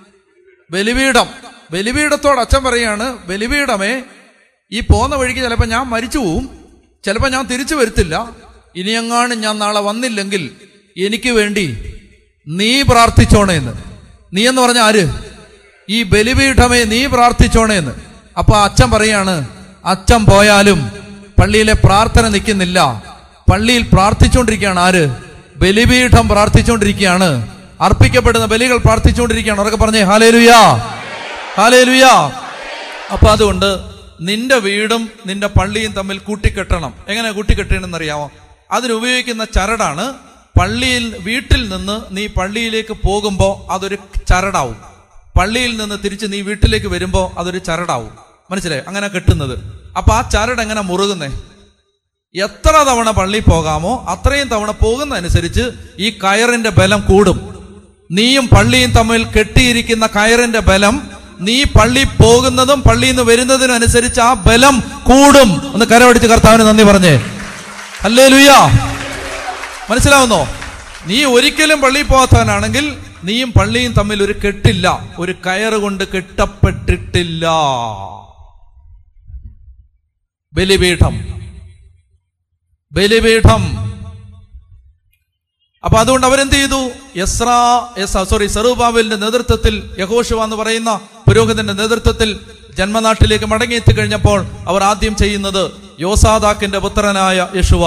ബലിപീഠം. 0.73 1.25
ബലിപീഠത്തോട് 1.71 2.39
അച്ഛൻ 2.39 2.63
പറയാണ് 2.63 3.17
ബലിപീഠമേ 3.17 4.03
ഈ 4.71 4.79
പോന്ന 4.79 5.15
വഴിക്ക് 5.15 5.41
ചിലപ്പോൾ 5.41 5.65
ഞാൻ 5.65 5.85
മരിച്ചു 5.85 6.17
പോവും. 6.17 6.49
ചിലപ്പോൾ 7.05 7.31
ഞാൻ 7.31 7.47
തിരിച്ചു 7.47 7.75
വരുത്തില്ല. 7.75 8.29
ഇനിയെങ്ങാണ് 8.75 9.33
ഞാൻ 9.33 9.59
നാളെ 9.59 9.79
വന്നില്ലെങ്കിൽ 9.79 10.49
എനിക്ക് 10.97 11.29
വേണ്ടി 11.29 11.93
നീ 12.47 12.81
പ്രാർത്ഥിച്ചോണേന്ന് 12.81 13.73
നീ 14.33 14.47
എന്ന് 14.47 14.61
പറഞ്ഞ 14.61 14.79
ആര്? 14.79 15.05
ഈ 15.89 16.03
ബലിപീഠമേ 16.03 16.83
നീ 16.83 17.05
പ്രാർത്ഥിച്ചോണേന്ന് 17.05 17.91
അപ്പൊ 18.37 18.53
അച്ഛൻ 18.53 18.91
പറയാണ് 18.91 19.47
അച്ഛൻ 19.85 20.25
പോയാലും 20.25 20.91
പള്ളിയിലെ 21.41 21.73
പ്രാർത്ഥന 21.73 22.27
നിൽക്കുന്നില്ല. 22.27 23.03
പള്ളിയിൽ 23.51 23.81
പ്രാർത്ഥിച്ചുകൊണ്ടിരിക്കുകയാണ് 23.93 24.79
ആര്? 24.79 25.15
ബലിപീഠം 25.57 26.29
പ്രാർത്ഥിച്ചുകൊണ്ടിരിക്കുകയാണ് 26.29 27.47
അർപ്പിക്കപ്പെടുന്ന 27.83 28.45
ബലികൾ 28.45 28.77
പ്രാർത്ഥിച്ചുകൊണ്ടിരിക്കുകയാണ്. 28.77 29.61
അവരൊക്കെ 29.61 29.85
പറഞ്ഞേ 29.85 30.01
ഹാലേലുയാ 30.01 30.73
ഹാലേലുയാ. 31.57 32.31
അപ്പൊ 33.13 33.27
അതുകൊണ്ട് 33.27 33.79
നിന്റെ 34.21 34.55
വീടും 34.55 35.09
നിന്റെ 35.25 35.47
പള്ളിയും 35.47 35.91
തമ്മിൽ 35.91 36.17
കൂട്ടിക്കെട്ടണം. 36.17 36.93
എങ്ങനെ 37.07 37.31
കൂട്ടിക്കെട്ടണമെന്ന് 37.31 37.97
അറിയാമോ 37.97 38.31
അതിനുപയോഗിക്കുന്ന 38.71 39.45
ചരടാണ് 39.45 40.13
പള്ളിയിൽ 40.59 41.17
വീട്ടിൽ 41.19 41.69
നിന്ന് 41.69 42.17
നീ 42.17 42.27
പള്ളിയിലേക്ക് 42.27 42.93
പോകുമ്പോൾ 42.93 43.71
അതൊരു 43.71 43.97
ചരടാവും. 44.29 44.77
പള്ളിയിൽ 45.37 45.77
നിന്ന് 45.77 45.95
തിരിച്ച് 46.05 46.25
നീ 46.29 46.41
വീട്ടിലേക്ക് 46.41 46.87
വരുമ്പോൾ 46.87 47.39
അതൊരു 47.39 47.57
ചരടാവും. 47.57 48.17
മനസ്സിലായോ? 48.51 48.83
അങ്ങനെ 48.87 49.07
കെട്ടുന്നത്. 49.07 49.59
അപ്പൊ 49.97 50.13
ആ 50.13 50.29
ചരട് 50.29 50.61
എങ്ങനെ 50.61 50.81
മുറുകുന്നേ? 50.81 51.27
എത്ര 52.35 52.71
തവണ 52.71 53.11
പള്ളി 53.11 53.39
പോകാമോ 53.39 54.05
അത്രയും 54.09 54.47
തവണ 54.47 54.71
പോകുന്നതനുസരിച്ച് 54.71 55.71
ഈ 55.99 56.09
കയറിന്റെ 56.09 56.69
ബലം 56.69 57.01
കൂടും. 57.01 57.52
നീയും 58.13 58.47
പള്ളിയും 58.47 58.91
തമ്മിൽ 58.91 59.23
കെട്ടിയിരിക്കുന്ന 59.23 60.07
കയറിന്റെ 60.07 60.59
ബലം 60.59 61.11
നീ 61.39 61.63
പള്ളി 61.63 62.03
പോകുന്നതും 62.03 62.81
പള്ളിയിൽ 62.81 63.11
നിന്ന് 63.11 63.23
വരുന്നതിനും 63.23 63.73
അനുസരിച്ച് 63.73 64.21
ആ 64.21 64.33
ബലം 64.33 64.79
കൂടും. 65.03 65.73
ഒന്ന് 65.73 65.85
കരവടിച്ച് 65.85 66.27
കർത്താവിന് 66.27 66.61
നന്ദി 66.61 66.83
പറഞ്ഞേ. 66.83 67.15
അല്ലേ 68.03 68.27
ലുയ്യ 68.27 68.51
മനസ്സിലാവുന്നോ? 69.89 70.47
നീ 71.05 71.23
ഒരിക്കലും 71.23 71.81
പള്ളിയിൽ 71.81 72.05
പോകാത്തവനാണെങ്കിൽ 72.05 72.97
നീയും 73.23 73.51
പള്ളിയും 73.51 73.93
തമ്മിൽ 73.93 74.23
ഒരു 74.23 74.35
കെട്ടില്ല 74.45 75.09
ഒരു 75.17 75.31
കയറ് 75.31 75.73
കൊണ്ട് 75.73 76.03
കെട്ടപ്പെട്ടിട്ടില്ല. 76.03 77.47
ബലിപീഠം. 80.53 81.15
ബലിപീഠം. 82.91 83.92
അപ്പൊ 85.85 85.97
അതുകൊണ്ട് 85.99 86.27
അവരെന്ത് 86.27 86.53
ചെയ്തു? 86.53 86.89
യസ്ര 87.17 87.49
യസ 88.01 88.17
സോറി 88.17 88.47
സെറുബാബിലിന്റെ 88.47 89.15
നേതൃത്വത്തിൽ 89.15 89.83
യഹോഷുവ 89.99 90.43
എന്ന് 90.43 90.55
പറയുന്ന 90.55 90.99
പുരോഹിതന്റെ 91.27 91.73
നേതൃത്വത്തിൽ 91.73 92.39
ജന്മനാട്ടിലേക്ക് 92.77 93.45
മടങ്ങിയെത്തി 93.45 93.93
കഴിഞ്ഞപ്പോൾ 93.93 94.45
അവർ 94.67 94.83
ആദ്യം 94.83 95.15
ചെയ്യുന്നത് 95.15 95.71
യോസാദാക്കിന്റെ 95.99 96.79
പുത്രനായ 96.79 97.47
യശുവ. 97.55 97.83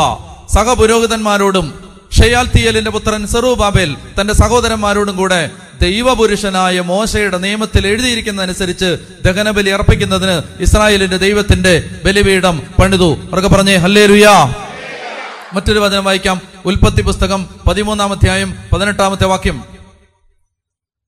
സഹപുരോഹിതന്മാരോടും 0.54 1.86
ഷെയാൽത്തിയലിന്റെ 2.18 2.90
പുത്രൻ 2.90 3.26
സെറുബാബേൽ 3.26 3.96
തന്റെ 4.20 4.34
സഹോദരന്മാരോടും 4.34 5.16
കൂടെ 5.16 5.50
ദൈവപുരുഷനായ 5.80 6.80
മോശയുടെ 6.80 7.38
നിയമത്തിൽ 7.38 7.86
എഴുതിയിരിക്കുന്നതനുസരിച്ച് 7.86 8.98
ദഹനബലി 9.24 9.70
അർപ്പിക്കുന്നതിന് 9.70 10.62
ഇസ്രായേലിന്റെ 10.62 11.16
ദൈവത്തിന്റെ 11.16 11.84
ബലിപീഠം 12.04 12.62
പണിതു. 12.78 13.14
അവർക്ക് 13.14 13.48
പറഞ്ഞേ 13.48 13.76
ഹല്ലേ 13.76 14.06
ലുയാ 14.06 14.54
മറ്റൊരു 15.52 15.78
വചനം 15.78 16.04
വായിക്കാം. 16.04 16.40
ഉൽപ്പത്തി 16.66 17.02
പുസ്തകം 17.02 17.46
പതിമൂന്നാം 17.68 18.12
അധ്യായം 18.12 18.54
പതിനെട്ടാമത്തെ 18.72 19.26
വാക്യം. 19.26 19.64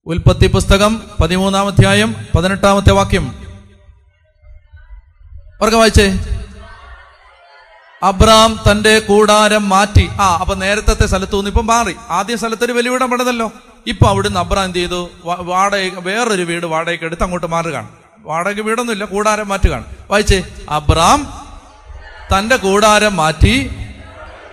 ഉൽപ്പത്തി 0.07 0.47
പുസ്തകം 0.47 1.03
പതിമൂന്നാം 1.21 1.67
അധ്യായം 1.67 2.17
പതിനെട്ടാമത്തെ 2.37 2.93
വാക്യം. 2.93 3.29
അവർക്ക് 5.61 5.77
വായിച്ചേ. 5.77 6.19
അബ്രാം 8.03 8.61
തന്റെ 8.71 8.99
കൂടാരം 8.99 9.69
മാറ്റി. 9.69 10.09
ആ 10.21 10.37
അപ്പൊ 10.37 10.55
നേരത്തെ 10.55 11.07
സ്ഥലത്ത് 11.07 11.37
നിന്ന് 11.37 11.51
ഇപ്പം 11.51 11.67
മാറി. 11.67 11.97
ആദ്യ 12.09 12.37
സ്ഥലത്തൊരു 12.37 12.73
വലിയ 12.73 12.91
വീടം 12.91 13.11
പണിതല്ലോ. 13.11 13.53
ഇപ്പൊ 13.87 14.07
അവിടുന്ന് 14.07 14.41
അബ്രാം 14.41 14.65
എന്ത് 14.65 14.79
ചെയ്തു? 14.79 15.11
വാടക 15.25 15.99
വേറൊരു 15.99 16.43
വീട് 16.43 16.67
വാടകയ്ക്ക് 16.67 17.05
എടുത്ത് 17.05 17.23
അങ്ങോട്ട് 17.23 17.47
മാറുകയാണ്. 17.47 17.89
വാടക 18.19 18.61
വീടൊന്നുമില്ല 18.61 19.05
കൂടാരം 19.05 19.49
മാറ്റുകയാണ്. 19.49 19.85
വായിച്ചേ. 20.11 20.45
അബ്രാം 20.71 21.33
തന്റെ 22.39 22.57
കൂടാരം 22.57 23.17
മാറ്റി 23.17 23.71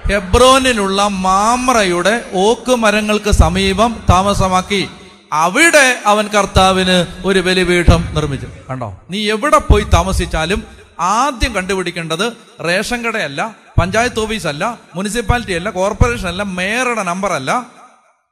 ഹെബ്രോനിലുള്ള 0.10 1.08
മാമ്രയുടെ 1.08 2.24
ഓക്ക് 2.34 2.76
മരങ്ങൾക്ക് 2.76 3.32
സമീപം 3.32 4.04
താമസമാക്കി. 4.10 4.90
അവിടെ 5.32 6.02
അവൻ 6.06 6.28
കർത്താവിന് 6.28 7.06
ഒരു 7.26 7.40
ബലിപീഠം 7.40 8.10
നിർമ്മിച്ചു. 8.14 8.48
കണ്ടോ? 8.70 8.90
നീ 9.10 9.32
എവിടെ 9.32 9.58
പോയി 9.58 9.84
താമസിച്ചാലും 9.94 10.64
ആദ്യം 11.00 11.56
കണ്ടുപിടിക്കേണ്ടത് 11.56 12.26
റേഷൻ 12.62 13.06
കടയല്ല 13.06 13.56
പഞ്ചായത്ത് 13.80 14.20
ഓഫീസ് 14.20 14.48
അല്ല 14.48 14.80
മുനിസിപ്പാലിറ്റി 14.96 15.54
അല്ല 15.54 15.70
കോർപ്പറേഷൻ 15.70 16.28
അല്ല 16.28 16.44
മേയറുടെ 16.44 17.04
നമ്പർ 17.04 17.34
അല്ല 17.34 17.52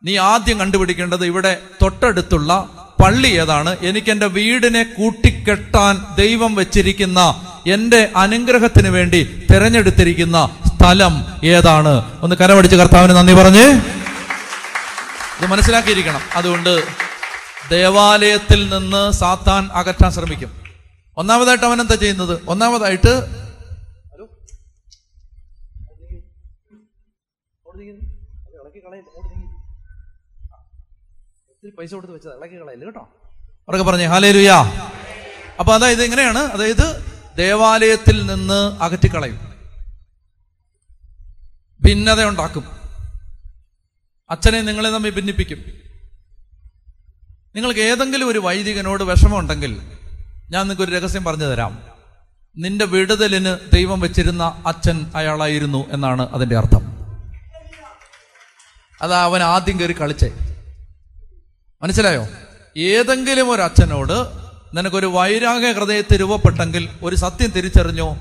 നീ 0.04 0.18
ആദ്യം 0.18 0.60
കണ്ടുപിടിക്കേണ്ടത് 0.60 1.26
ഇവിടെ 1.26 1.62
തൊട്ടടുത്തുള്ള 1.82 2.52
പള്ളി 3.04 3.28
ഏതാണ്. 3.28 3.78
എനിക്ക് 3.82 4.12
എന്റെ 4.12 4.28
വീടിനെ 4.28 4.84
കൂട്ടിക്കെട്ടാൻ 4.84 6.06
ദൈവം 6.18 6.56
വെച്ചിരിക്കുന്ന 6.56 7.20
എന്റെ 7.68 8.12
അനുഗ്രഹത്തിന് 8.16 8.88
വേണ്ടി 8.88 9.48
തിരഞ്ഞെടുത്തിരിക്കുന്ന 9.52 10.60
സ്ഥലം 10.66 11.26
ഏതാണ്? 11.44 12.22
ഒന്ന് 12.22 12.36
കരമടിച്ച് 12.36 12.76
കർത്താവിന് 12.76 13.12
നന്ദി 13.12 13.34
പറഞ്ഞ്. 13.34 13.64
ഇത് 15.40 15.46
മനസ്സിലാക്കിയിരിക്കണം. 15.48 16.22
അതുകൊണ്ട് 16.36 16.84
ദേവാലയത്തിൽ 17.72 18.70
നിന്ന് 18.70 19.12
സാത്താൻ 19.12 19.70
അകറ്റാൻ 19.74 20.12
ശ്രമിക്കും. 20.12 20.64
ഒന്നാമതായിട്ട് 21.18 21.66
അവൻ 21.66 21.82
എന്താ 21.82 21.96
ചെയ്യുന്നത്? 21.96 22.42
ഒന്നാമതായിട്ട് 22.48 23.44
പൈസ 31.80 31.94
കൊടുത്ത് 31.94 32.14
വെച്ചത്. 32.14 32.32
ഇളക്കി 32.32 32.56
കളയല്ലേ 32.56 32.86
കേട്ടോ? 32.86 33.10
അവരൊക്കെ 33.70 34.06
ഹാലേ 34.06 34.32
ലുയാ 34.32 34.60
അപ്പൊ 35.60 35.74
അതായത് 35.74 36.04
എങ്ങനെയാണ് 36.04 36.38
അതായത് 36.38 37.03
ദേവാലയത്തിൽ 37.36 38.26
നിന്ന് 38.26 38.84
അകറ്റിക്കളയും. 38.84 39.54
ഭിന്നത 41.82 42.24
ഉണ്ടാക്കും 42.24 42.66
അച്ഛനെ 44.30 44.62
നിങ്ങളെ 44.62 44.92
തമ്മിൽ 44.92 45.10
ഭിന്നിപ്പിക്കും. 45.10 45.58
നിങ്ങൾക്ക് 47.56 47.80
ഏതെങ്കിലും 47.80 48.28
ഒരു 48.28 48.40
വൈദികനോട് 48.40 49.04
വിഷമമുണ്ടെങ്കിൽ 49.04 49.82
ഞാൻ 50.50 50.68
നിങ്ങൾക്ക് 50.68 50.92
ഒരു 50.92 51.00
രഹസ്യം 51.00 51.24
പറഞ്ഞു 51.24 51.46
തരാം. 51.46 51.84
നിന്റെ 52.58 52.86
വിടുതലിന് 52.86 53.76
ദൈവം 53.76 54.00
വെച്ചിരുന്ന 54.00 54.64
അച്ഛൻ 54.68 55.12
അയാളായിരുന്നു 55.16 55.92
എന്നാണ് 55.92 56.30
അതിന്റെ 56.30 56.58
അർത്ഥം. 56.58 56.98
അതാ 59.02 59.24
അവൻ 59.24 59.44
ആദ്യം 59.44 59.80
കയറി 59.80 60.02
കളിച്ചേ. 60.02 60.32
മനസ്സിലായോ? 61.82 62.28
ഏതെങ്കിലും 62.78 63.50
ഒരു 63.50 63.62
അച്ഛനോട് 63.62 64.43
നിനക്കൊരു 64.74 65.06
വൈരാഗ്യ 65.06 65.72
ഹൃദയത്തെ 65.72 66.20
രൂപപ്പെട്ടെങ്കിൽ 66.20 66.90
ഒരു 67.04 67.16
സത്യം 67.16 67.50
തിരിച്ചറിഞ്ഞോ? 67.50 68.18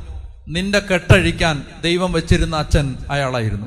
നിന്റെ 0.48 0.78
കെട്ടഴിക്കാൻ 0.78 1.66
ദൈവം 1.82 2.12
വെച്ചിരുന്ന 2.12 2.56
അച്ഛൻ 2.56 2.96
അയാളായിരുന്നു. 3.10 3.66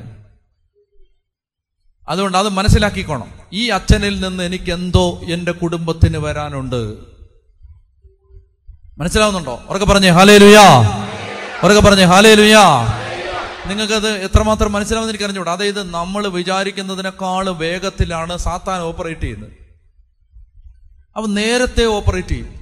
അതുകൊണ്ട് 2.08 2.38
അത് 2.38 2.48
മനസ്സിലാക്കിക്കോണം. 2.48 3.32
ഈ 3.52 3.68
അച്ഛനിൽ 3.68 4.20
നിന്ന് 4.20 4.44
എനിക്ക് 4.44 4.72
എന്തോ 4.72 5.20
എന്റെ 5.30 5.52
കുടുംബത്തിന് 5.52 6.18
വരാനുണ്ട്. 6.18 6.94
മനസ്സിലാവുന്നുണ്ടോ? 8.98 9.62
ഉറക്കെ 9.68 9.86
പറഞ്ഞേ 9.86 10.08
ഹാലേ 10.08 10.38
ലുയാ 10.38 10.78
ഉറക്കെ 11.64 11.80
പറഞ്ഞേ 11.80 12.04
ഹാലേ 12.04 12.34
ലുയാ 12.34 12.86
നിങ്ങൾക്കത് 13.66 14.08
എത്രമാത്രം 14.08 14.72
മനസ്സിലാവുന്ന 14.72 15.10
എനിക്ക് 15.10 15.24
അറിഞ്ഞൂടാ 15.24 15.52
അതായത് 15.52 15.90
നമ്മൾ 15.90 16.28
വിചാരിക്കുന്നതിനേക്കാൾ 16.28 17.50
വേഗത്തിലാണ് 17.50 18.36
സാത്താൻ 18.36 18.80
ഓപ്പറേറ്റ് 18.80 19.20
ചെയ്യുന്നത്. 19.20 19.52
അവൻ 21.16 21.34
നേരത്തെ 21.34 21.84
ഓപ്പറേറ്റ് 21.84 22.28
ചെയ്യും. 22.28 22.55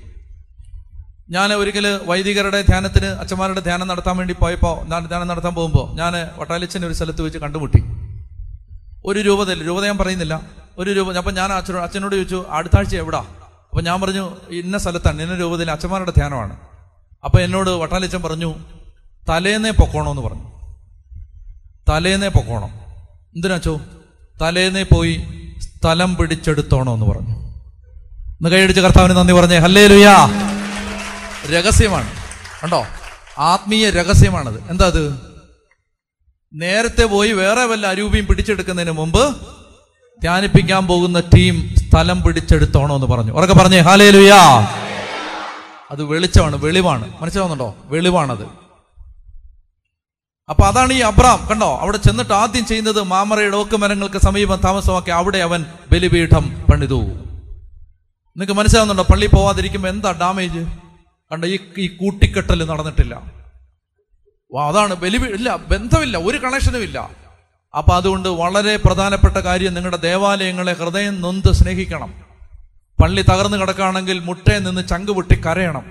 ഞാൻ 1.31 1.53
ഒരിക്കൽ 1.53 2.01
വൈദികരുടെ 2.07 2.63
ധ്യാനത്തിന് 2.63 3.07
അച്ഛന്മാരുടെ 3.07 3.61
ധ്യാനം 3.61 3.89
നടത്താൻ 3.89 4.17
വേണ്ടി 4.17 4.35
പോയപ്പോൾ 4.35 4.89
ഞാൻ 4.89 5.07
ധ്യാനം 5.07 5.27
നടത്താൻ 5.27 5.55
പോകുമ്പോൾ 5.55 5.97
ഞാൻ 5.97 6.13
വട്ടാലിച്ചൻ 6.37 6.87
ഒരു 6.87 6.93
സ്ഥലത്ത് 6.93 7.23
വെച്ച് 7.23 7.39
കണ്ടുമുട്ടി. 7.39 7.85
ഒരു 9.05 9.21
രൂപതയിൽ 9.21 9.67
രൂപത 9.67 9.85
ഞാൻ 9.85 9.99
പറയുന്നില്ല. 9.99 10.41
ഒരു 10.79 10.91
രൂപ 10.91 11.13
അപ്പം 11.13 11.35
ഞാൻ 11.35 11.53
അച്ഛനോട് 11.53 11.83
അച്ഛനോട് 11.83 12.15
ചോദിച്ചു 12.15 12.45
അടുത്ത 12.51 12.77
ആഴ്ച 12.77 12.97
എവിടാ? 12.97 13.19
അപ്പം 13.71 13.85
ഞാൻ 13.85 14.01
പറഞ്ഞു 14.01 14.37
ഇന്ന 14.51 14.79
സ്ഥലത്താണ്. 14.79 15.23
ഇന്ന 15.23 15.35
രൂപതയിൽ 15.35 15.71
അച്ഛന്മാരുടെ 15.71 16.11
ധ്യാനമാണ്. 16.11 16.57
അപ്പം 17.25 17.41
എന്നോട് 17.41 17.71
വട്ടാലിച്ചൻ 17.71 18.23
പറഞ്ഞു 18.23 18.55
തലേന്നേ 19.29 19.71
പൊക്കോണമെന്ന് 19.71 20.23
പറഞ്ഞു. 20.23 20.51
തലേന്നേ 21.89 22.29
പൊക്കോണം. 22.29 22.71
എന്തിനാച്ചോ 23.35 23.81
തലേന്നേ 24.43 24.83
പോയി 24.83 25.25
സ്ഥലം 25.59 26.17
പിടിച്ചെടുത്തോണോ 26.17 26.95
എന്ന് 26.95 27.07
പറഞ്ഞു. 27.07 27.35
ഒന്ന് 27.35 28.49
കൈയടിച്ച് 28.49 28.81
കർത്താവിന് 28.81 29.17
നന്ദി 29.17 29.33
പറഞ്ഞേ. 29.33 29.59
ഹല്ലേ 29.59 29.87
ലുയാ 29.87 30.29
രഹസ്യമാണ്. 31.51 32.11
കണ്ടോ? 32.65 32.87
ആത്മീയ 33.39 33.91
രഹസ്യമാണത്. 33.91 34.71
എന്താ 34.71 34.87
അത്? 34.87 35.21
നേരത്തെ 36.53 37.05
പോയി 37.05 37.33
വേറെ 37.33 37.65
വല്ല 37.65 37.87
അരൂപിയും 37.87 38.27
പിടിച്ചെടുക്കുന്നതിന് 38.27 38.93
മുമ്പ് 38.93 39.37
ധ്യാനിപ്പിക്കാൻ 40.23 40.87
പോകുന്ന 40.87 41.21
ടീം 41.21 41.75
സ്ഥലം 41.77 42.23
പിടിച്ചെടുത്തോണോ 42.23 42.95
എന്ന് 42.95 43.07
പറഞ്ഞു. 43.07 43.33
ഉറക്കെ 43.33 43.55
പറഞ്ഞേ 43.55 43.79
ഹാലേ 43.79 44.11
ലുയാ 44.11 44.69
അത് 45.91 46.03
വെളിച്ചമാണ് 46.03 46.57
വെളിവാണ്. 46.57 47.13
മനസ്സിലാവുന്നുണ്ടോ? 47.21 47.77
വെളിവാണത്. 47.85 48.45
അപ്പൊ 50.51 50.63
അതാണ് 50.63 50.93
ഈ 50.93 51.01
അബ്രാം. 51.01 51.49
കണ്ടോ? 51.51 51.79
അവിടെ 51.81 51.97
ചെന്നിട്ട് 51.97 52.33
ആദ്യം 52.33 52.67
ചെയ്യുന്നത് 52.67 53.03
മാമറയുടെ 53.03 53.57
ഓക്ക് 53.57 53.77
മരങ്ങൾക്ക് 53.77 54.19
സമീപം 54.19 54.61
താമസമാക്കി 54.65 55.11
അവിടെ 55.11 55.39
അവൻ 55.39 55.65
ബലിപീഠം 55.93 56.65
പണിതു. 56.73 57.01
നിങ്ങൾക്ക് 58.37 58.53
മനസ്സിലാവുന്നുണ്ടോ? 58.53 59.03
പള്ളി 59.03 59.27
പോവാതിരിക്കുമ്പോ 59.27 59.89
എന്താ 59.89 60.13
ഡാമേജ് 60.13 60.84
കണ്ടോ 61.33 61.49
ഈ 61.49 61.59
ഈ 61.79 61.97
കൂട്ടിക്കെട്ടൽ 61.97 62.65
നടന്നിട്ടില്ല. 62.65 63.15
അതാണ് 64.69 64.95
ബലി 64.95 65.19
ഇല്ല 65.37 65.57
ബന്ധമില്ല 65.57 66.17
ഒരു 66.17 66.39
കണക്ഷനും 66.39 66.83
ഇല്ല 66.83 67.11
അപ്പൊ 67.79 67.95
അതുകൊണ്ട് 67.95 68.29
വളരെ 68.29 68.77
പ്രധാനപ്പെട്ട 68.77 69.37
കാര്യം 69.37 69.75
നിങ്ങളുടെ 69.75 69.97
ദേവാലയങ്ങളെ 69.97 70.73
ഹൃദയം 70.73 71.21
നൊന്ത് 71.21 71.53
സ്നേഹിക്കണം. 71.53 72.11
പള്ളി 73.03 73.23
തകർന്നു 73.23 73.57
കിടക്കുകയാണെങ്കിൽ 73.57 74.19
മുട്ടയിൽ 74.21 74.63
നിന്ന് 74.63 74.89
ചങ്ക് 74.89 75.13
പൊട്ടി 75.13 75.37
കരയണം. 75.47 75.85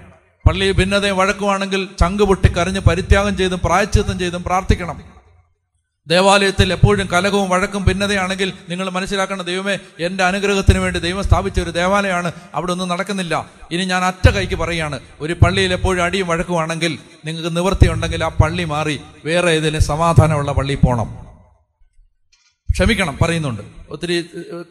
പള്ളി 0.48 0.72
ഭിന്നതയെ 0.72 1.12
വഴക്കുവാണെങ്കിൽ 1.12 1.88
ചങ്ക് 2.00 2.24
പൊട്ടി 2.24 2.48
കരഞ്ഞ് 2.48 2.80
പരിത്യാഗം 2.80 3.38
ചെയ്തും 3.38 3.60
പ്രായച്ചിത്തം 3.66 4.20
ചെയ്തും 4.20 4.44
പ്രാർത്ഥിക്കണം. 4.44 5.13
ദേവാലയത്തിൽ 6.08 6.74
എപ്പോഴും 6.74 7.08
കലകവും 7.14 7.50
വഴക്കും 7.50 7.84
ഭിന്നതയാണെങ്കിൽ 7.84 8.54
നിങ്ങൾ 8.70 8.90
മനസ്സിലാക്കേണ്ട 8.90 9.42
ദൈവമേ 9.42 9.78
എന്റെ 10.00 10.24
അനുഗ്രഹത്തിന് 10.24 10.80
വേണ്ടി 10.80 11.00
ദൈവം 11.00 11.24
സ്ഥാപിച്ച 11.24 11.60
ഒരു 11.60 11.70
ദേവാലയമാണ്. 11.70 12.32
അവിടെ 12.56 12.72
ഒന്നും 12.72 12.88
നടക്കുന്നില്ല. 12.88 13.50
ഇനി 13.72 13.86
ഞാൻ 13.86 14.04
അറ്റ 14.04 14.30
കൈക്ക് 14.30 14.56
പറയുകയാണ്. 14.56 15.00
ഒരു 15.20 15.34
പള്ളിയിൽ 15.34 15.74
എപ്പോഴും 15.74 16.04
അടിയും 16.04 16.28
വഴക്കുവാണെങ്കിൽ 16.28 17.00
നിങ്ങൾക്ക് 17.26 17.56
നിവൃത്തി 17.58 17.90
ഉണ്ടെങ്കിൽ 17.92 18.24
ആ 18.24 18.28
പള്ളി 18.28 18.64
മാറി 18.64 19.02
വേറെ 19.26 19.52
ഏതെങ്കിലും 19.52 19.82
സമാധാനമുള്ള 19.82 20.52
പള്ളി 20.52 20.76
പോകണം 20.76 21.24
ക്ഷമിക്കണം 22.72 23.18
പറയുന്നുണ്ട്. 23.22 23.62
ഒത്തിരി 23.90 24.22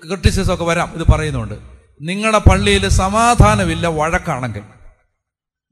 ക്രിറ്റിസിസം 0.09 0.55
ഒക്കെ 0.55 0.65
വരാം. 0.65 0.93
ഇത് 0.95 1.03
പറയുന്നുണ്ട്. 1.13 1.55
നിങ്ങളുടെ 2.03 2.39
പള്ളിയിൽ 2.39 2.89
സമാധാനമില്ല 2.89 3.87
വഴക്കാണെങ്കിൽ. 3.87 4.63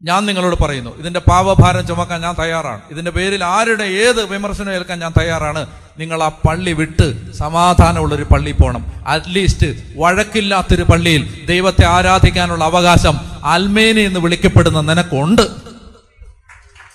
ഞാൻ 0.02 0.26
നിങ്ങളോട് 0.26 0.62
പറയുന്നു 0.62 0.98
ഇതിന്റെ 0.98 1.20
പാവഭാരം 1.20 1.86
ചുമക്കാൻ 1.86 2.20
ഞാൻ 2.20 2.34
തയ്യാറാണ്. 2.38 2.80
ഇതിന്റെ 2.90 3.10
പേരിൽ 3.10 3.44
ആരുടെ 3.44 3.84
ഏത് 3.84 4.24
വിമർശനം 4.24 4.72
ഏൽക്കാൻ 4.72 4.98
ഞാൻ 4.98 5.12
തയ്യാറാണ് 5.20 5.66
നിങ്ങൾ 5.98 6.22
ആ 6.22 6.28
പള്ളി 6.28 6.72
വിട്ട് 6.72 7.32
സമാധാനമുള്ളൊരു 7.32 8.22
പള്ളി 8.22 8.50
പോകണം 8.50 9.04
അറ്റ്ലീസ്റ്റ് 9.08 9.98
വഴക്കില്ലാത്തൊരു 9.98 10.82
പള്ളിയിൽ 10.82 11.46
ദൈവത്തെ 11.46 11.86
ആരാധിക്കാനുള്ള 11.86 12.64
അവകാശം 12.64 13.20
അൽമേനി 13.44 14.00
എന്ന് 14.00 14.20
വിളിക്കപ്പെടുന്ന 14.20 14.80
നിനക്കുണ്ട്. 14.80 15.42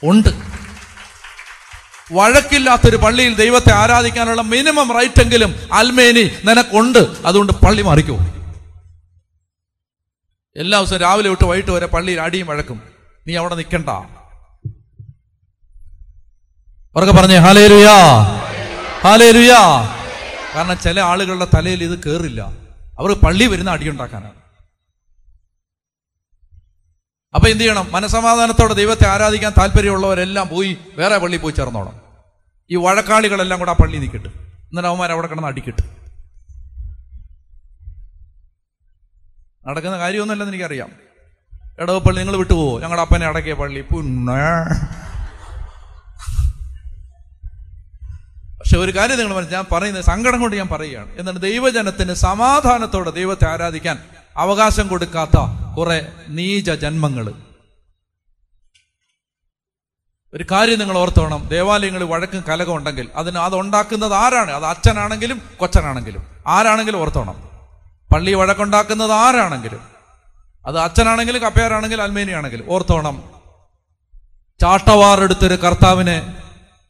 ഉണ്ട്. 0.04 0.30
വഴക്കില്ലാത്തൊരു 2.12 2.98
പള്ളിയിൽ 2.98 3.36
ദൈവത്തെ 3.36 3.74
ആരാധിക്കാനുള്ള 3.74 4.42
മിനിമം 4.42 4.92
റൈറ്റ് 4.92 5.22
എങ്കിലും 5.22 5.56
അൽമേനി 5.74 6.32
നിനക്കുണ്ട്. 6.46 7.08
അതുകൊണ്ട് 7.26 7.54
പള്ളി 7.54 7.82
മാറിക്കോ. 7.82 8.16
എല്ലാ 10.58 10.80
ദിവസവും 10.80 11.02
രാവിലെ 11.02 11.28
തൊട്ട് 11.28 11.44
വൈകിട്ട് 11.44 11.72
വരെ 11.72 11.86
പള്ളിയിൽ 11.86 12.22
അടിയും 12.22 12.48
വഴക്കും. 12.48 12.95
നീ 13.28 13.36
അവിടെ 13.36 13.56
നിൽക്കണ്ട. 13.56 13.90
ഉറക്കെ 16.96 17.14
പറഞ്ഞേ 17.14 17.38
ഹാലേ 17.38 17.68
രുയാ 17.68 17.96
ഹാലേ 19.04 19.32
രുയാ 19.32 19.62
കാരണം 20.56 20.78
ചില 20.80 21.00
ആളുകളുടെ 21.00 21.48
തലയിൽ 21.56 21.84
ഇത് 21.84 22.04
കേറില്ല. 22.04 22.42
അവർ 23.00 23.12
പള്ളി 23.14 23.46
വരുന്ന 23.46 23.72
അടിയുണ്ടാക്കാനാണ് 23.72 24.42
അപ്പൊ 27.36 27.50
എന്ത് 27.50 27.64
ചെയ്യണം? 27.64 27.92
മനസമാധാനത്തോടെ 27.92 28.74
ദൈവത്തെ 28.74 29.08
ആരാധിക്കാൻ 29.08 29.54
താല്പര്യമുള്ളവരെല്ലാം 29.58 30.48
പോയി 30.48 30.78
വേറെ 30.96 31.18
പള്ളി 31.18 31.38
പോയി 31.38 31.54
ചേർന്നോണം. 31.54 32.02
ഈ 32.72 32.76
വഴക്കാളികളെല്ലാം 32.76 33.60
കൂടെ 33.60 33.72
ആ 33.72 33.74
പള്ളി 33.74 33.98
നിൽക്കട്ടെ 33.98 34.28
എന്നിട്ട് 34.28 34.88
അവന്മാർ 34.88 35.12
അവിടെ 35.12 35.28
കിടന്ന് 35.28 35.48
അടിക്കട്ടെ. 35.48 35.84
നടക്കുന്ന 39.68 39.98
കാര്യമൊന്നുമല്ലെന്ന് 39.98 40.54
എനിക്കറിയാം. 40.54 41.05
ഇടവപ്പള്ളി 41.80 42.20
നിങ്ങൾ 42.20 42.36
വിട്ടുപോവോ? 42.36 42.80
ഞങ്ങളുടെ 42.80 43.02
അപ്പനെ 43.02 43.26
അടക്കിയ 43.26 43.54
പള്ളി. 43.54 43.82
പുണ്ണ 43.82 44.32
പക്ഷെ 48.60 48.78
ഒരു 48.78 48.96
കാര്യം 48.98 49.18
നിങ്ങൾ 49.18 49.36
മനസ്സിൽ 49.36 49.54
ഞാൻ 49.54 49.66
പറയുന്നത് 49.72 50.04
സങ്കടം 50.04 50.42
കൊണ്ട് 50.42 50.56
ഞാൻ 50.56 50.68
പറയുകയാണ്. 50.68 51.12
എന്താണ്? 51.18 51.40
ദൈവജനത്തിന് 51.40 52.14
സമാധാനത്തോടെ 52.14 53.10
ദൈവത്തെ 53.10 53.50
ആരാധിക്കാൻ 53.50 54.00
അവകാശം 54.38 54.88
കൊടുക്കാത്ത 54.88 55.40
കുറെ 55.78 56.12
നീച 56.28 56.72
ജന്മങ്ങൾ 56.72 57.34
ഒരു 60.34 60.46
കാര്യം 60.52 60.80
നിങ്ങൾ 60.80 60.98
ഓർത്തോണം. 60.98 61.48
ദേവാലയങ്ങളിൽ 61.48 62.06
വഴക്കും 62.06 62.44
കലകം 62.50 62.76
ഉണ്ടെങ്കിൽ 62.76 63.10
അതിന് 63.16 63.38
അത് 63.38 63.56
ഉണ്ടാക്കുന്നത് 63.56 64.14
ആരാണ്? 64.14 64.52
അത് 64.52 64.66
അച്ഛനാണെങ്കിലും 64.66 65.42
കൊച്ചനാണെങ്കിലും. 65.58 66.26
ആരാണെങ്കിലും 66.48 67.02
ഓർത്തോണം. 67.02 67.50
പള്ളി 68.14 68.34
വഴക്കുണ്ടാക്കുന്നത് 68.34 69.12
ആരാണെങ്കിലും. 69.12 69.95
അത് 70.68 70.80
അച്ഛനാണെങ്കിലും 70.80 71.42
കപ്പയാറാണെങ്കിലും 71.42 72.04
അൽമേനിയാണെങ്കിലും 72.04 72.66
ഓർത്തോണം. 72.70 73.24
ചാട്ടവാറെടുത്തൊരു 74.62 75.56
കർത്താവിനെ 75.56 76.34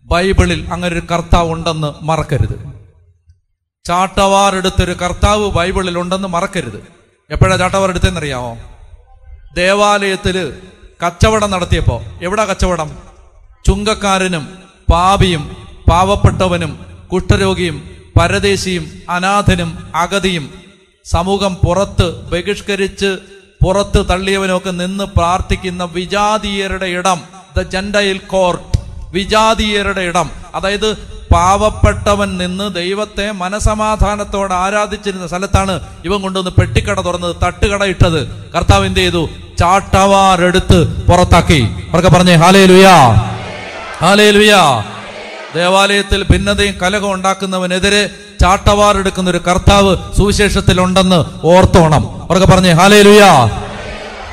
ബൈബിളിൽ 0.04 0.68
അങ്ങനെ 0.74 0.94
ഒരു 0.94 1.04
കർത്താവ് 1.12 1.52
ഉണ്ടെന്ന് 1.52 1.94
മറക്കരുത്. 2.02 2.74
ചാട്ടവാറെടുത്തൊരു 3.86 4.92
കർത്താവ് 4.92 5.52
ബൈബിളിൽ 5.52 6.00
ഉണ്ടെന്ന് 6.00 6.28
മറക്കരുത്. 6.28 6.88
എപ്പോഴാ 7.30 7.58
ചാട്ടവാർ 7.58 7.90
എടുത്തെന്നറിയാമോ 7.90 8.58
ദേവാലയത്തിൽ 9.56 10.62
കച്ചവടം 11.06 11.52
നടത്തിയപ്പോൾ 11.52 12.24
എവിടാ 12.24 12.44
കച്ചവടം? 12.44 12.98
ചുങ്കക്കാരനും 13.66 14.58
പാപിയും 14.92 15.44
പാവപ്പെട്ടവനും 15.90 16.86
കുഷ്ഠരോഗിയും 17.14 17.98
പരദേശിയും 18.20 19.02
അനാഥനും 19.10 19.92
അഗതിയും 19.96 20.54
സമൂഹം 21.06 21.56
പുറത്ത് 21.56 22.22
ബഹിഷ്കരിച്ച് 22.22 23.18
പുറത്ത് 23.64 24.10
തള്ളിയവനൊക്കെ 24.10 24.72
നിന്ന് 24.72 25.04
പ്രാർത്ഥിക്കുന്ന 25.04 25.84
വിജാതീയരുടെ 25.84 26.86
ഇടം 26.86 27.22
ദ 27.58 27.62
ജൻഡയിൽ 27.62 28.18
കോർട്ട് 28.18 28.78
വിജാതീയരുടെ 29.12 30.02
ഇടം. 30.02 30.32
അതായത് 30.56 31.16
പാവപ്പെട്ടവൻ 31.34 32.38
നിന്ന് 32.38 32.76
ദൈവത്തെ 32.76 33.32
മനസമാധാനത്തോടെ 33.32 34.54
ആരാധിച്ചിരുന്ന 34.54 35.28
സ്ഥലത്താണ് 35.28 35.80
ഇവൻ 36.06 36.22
കൊണ്ടുവന്ന് 36.22 36.52
പെട്ടിക്കട 36.52 37.02
തുറന്നത് 37.02 37.36
തട്ടുകട 37.44 37.84
ഇട്ടത്. 37.84 38.52
കർത്താവ് 38.52 38.86
എന്ത് 38.86 39.00
ചെയ്തു? 39.00 39.30
ചാട്ടവാറെടുത്ത് 39.60 41.08
പുറത്താക്കി. 41.08 41.62
അവർക്ക് 41.94 42.10
പറഞ്ഞേ 42.10 42.36
ഹാലേ 42.36 42.66
ലുയാ 42.66 42.96
ഹാലേ 44.02 44.32
ലുയാ 44.32 44.84
ദേവാലയത്തിൽ 45.56 46.24
ഭിന്നതയും 46.24 46.76
കലകം 46.82 47.12
ഉണ്ടാക്കുന്നവനെതിരെ 47.14 48.10
ചാട്ടവാറെടുക്കുന്ന 48.42 49.30
ഒരു 49.30 49.38
കർത്താവ് 49.38 50.14
സുവിശേഷത്തിൽ 50.18 50.82
ഉണ്ടെന്ന് 50.82 51.26
ഓർത്തോണം. 51.44 52.24
അവർക്ക് 52.24 52.48
പറഞ്ഞേ 52.48 52.72
ഹാലേ 52.72 53.02
ലുയാ 53.02 53.44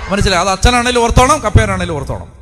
മനസ്സിലായി? 0.08 0.40
അത് 0.44 0.50
അച്ഛനാണേലും 0.50 1.02
ഓർത്തോണം 1.02 1.38
കപ്പേരാണേലും 1.38 1.94
ഓർത്തോണം. 1.94 2.32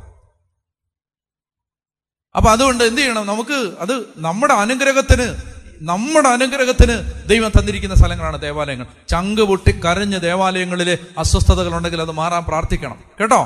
അപ്പൊ 2.35 2.51
അതുകൊണ്ട് 2.51 2.83
എന്ത് 2.83 3.01
ചെയ്യണം? 3.01 3.27
നമുക്ക് 3.27 3.71
അത് 3.79 4.05
നമ്മുടെ 4.17 4.53
അനുഗ്രഹത്തിന് 4.53 5.35
നമ്മുടെ 5.81 6.29
അനുഗ്രഹത്തിന് 6.29 7.27
ദൈവം 7.29 7.51
തന്നിരിക്കുന്ന 7.59 7.95
സ്ഥലങ്ങളാണ് 7.95 8.41
ദേവാലയങ്ങൾ. 8.41 8.85
ചങ്ക് 9.09 9.41
പൊട്ടി 9.41 9.71
കരഞ്ഞ് 9.71 10.21
ദേവാലയങ്ങളിലെ 10.21 10.97
അസ്വസ്ഥതകൾ 11.17 11.77
ഉണ്ടെങ്കിൽ 11.77 12.01
അത് 12.01 12.11
മാറാൻ 12.11 12.43
പ്രാർത്ഥിക്കണം. 12.43 13.03
കേട്ടോ? 13.21 13.43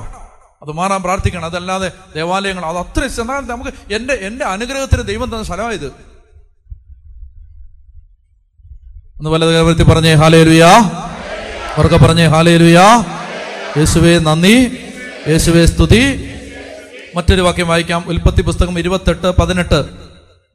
അത് 0.61 0.71
മാറാൻ 0.71 1.01
പ്രാർത്ഥിക്കണം. 1.01 1.45
അതല്ലാതെ 1.45 1.91
ദേവാലയങ്ങൾ 2.15 2.65
അത് 2.65 2.77
അത്ര 2.77 3.21
നമുക്ക് 3.21 3.93
എന്റെ 3.93 4.13
എന്റെ 4.13 4.45
അനുഗ്രഹത്തിന് 4.45 5.03
ദൈവം 5.07 5.29
തന്ന 5.29 5.43
സ്ഥലമായത് 5.43 6.14
ഒന്ന് 9.19 9.29
വലതുകരത്തിൽ 9.29 9.83
പറഞ്ഞേ 9.83 10.13
ഹാലേ 10.13 10.43
ലുയാ 10.43 10.79
ഉറക്കെ 11.77 11.97
പറഞ്ഞേ 11.97 12.25
ഹാലേ 12.25 12.57
ലുയാ 12.57 13.03
യേശുവേ 13.77 14.19
നന്ദി. 14.19 14.77
യേശുവെ 15.27 15.65
സ്തുതി. 15.65 16.29
മറ്റൊരു 17.15 17.41
വാക്യം 17.41 17.67
വായിക്കാം. 17.67 18.03
ഉൽപ്പത്തി 18.07 18.41
പുസ്തകം 18.41 18.79
ഇരുപത്തെട്ട് 18.79 19.31
പതിനെട്ട്. 19.31 19.85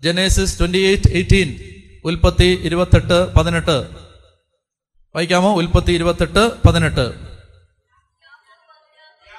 Genesis 0.02 0.58
twenty 0.58 0.78
eight 0.78 1.10
eighteen. 1.12 1.60
ഉൽപ്പത്തി 2.04 2.60
ഇരുപത്തെട്ട് 2.62 3.32
പതിനെട്ട്. 3.32 3.86
വായിക്കാമോ? 5.14 5.56
ഉൽപ്പത്തി 5.56 5.92
ഇരുപത്തെട്ട് 5.92 6.62
പതിനെട്ട്. 6.66 7.12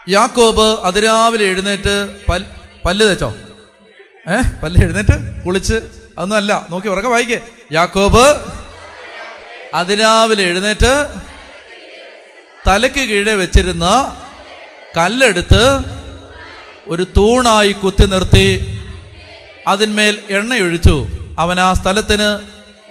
യാക്കോബ് 0.10 0.62
അതിരാവിലെ 0.62 1.46
എഴുന്നേറ്റ് 1.46 2.16
പൽ 2.30 2.46
പല്ല് 2.86 3.10
തേച്ചോ? 3.10 3.34
ഏഹ് 4.30 4.62
പല്ല് 4.64 4.82
എഴുന്നേറ്റ് 4.82 5.44
കുളിച്ച്? 5.46 5.74
അതൊന്നും 6.18 6.36
അല്ല. 6.36 6.68
നോക്കി 6.70 6.88
ഉറക്കെ 6.88 7.10
വായിക്കേ. 7.10 7.42
യാക്കോബ് 7.72 8.36
അതിരാവിലെ 9.74 10.44
എഴുന്നേറ്റ് 10.44 11.08
തലയ്ക്ക് 12.68 13.00
കീഴെ 13.00 13.34
വെച്ചിരുന്ന 13.34 13.88
കല്ലെടുത്ത് 14.98 15.80
ഒരു 16.88 17.08
തൂണായി 17.18 17.72
കുത്തി 17.72 18.06
നിർത്തി 18.06 18.80
അതിന്മേൽ 19.68 20.20
എണ്ണയൊഴിച്ചു. 20.30 21.08
അവൻ 21.40 21.60
ആ 21.60 21.74
സ്ഥലത്തിന് 21.74 22.30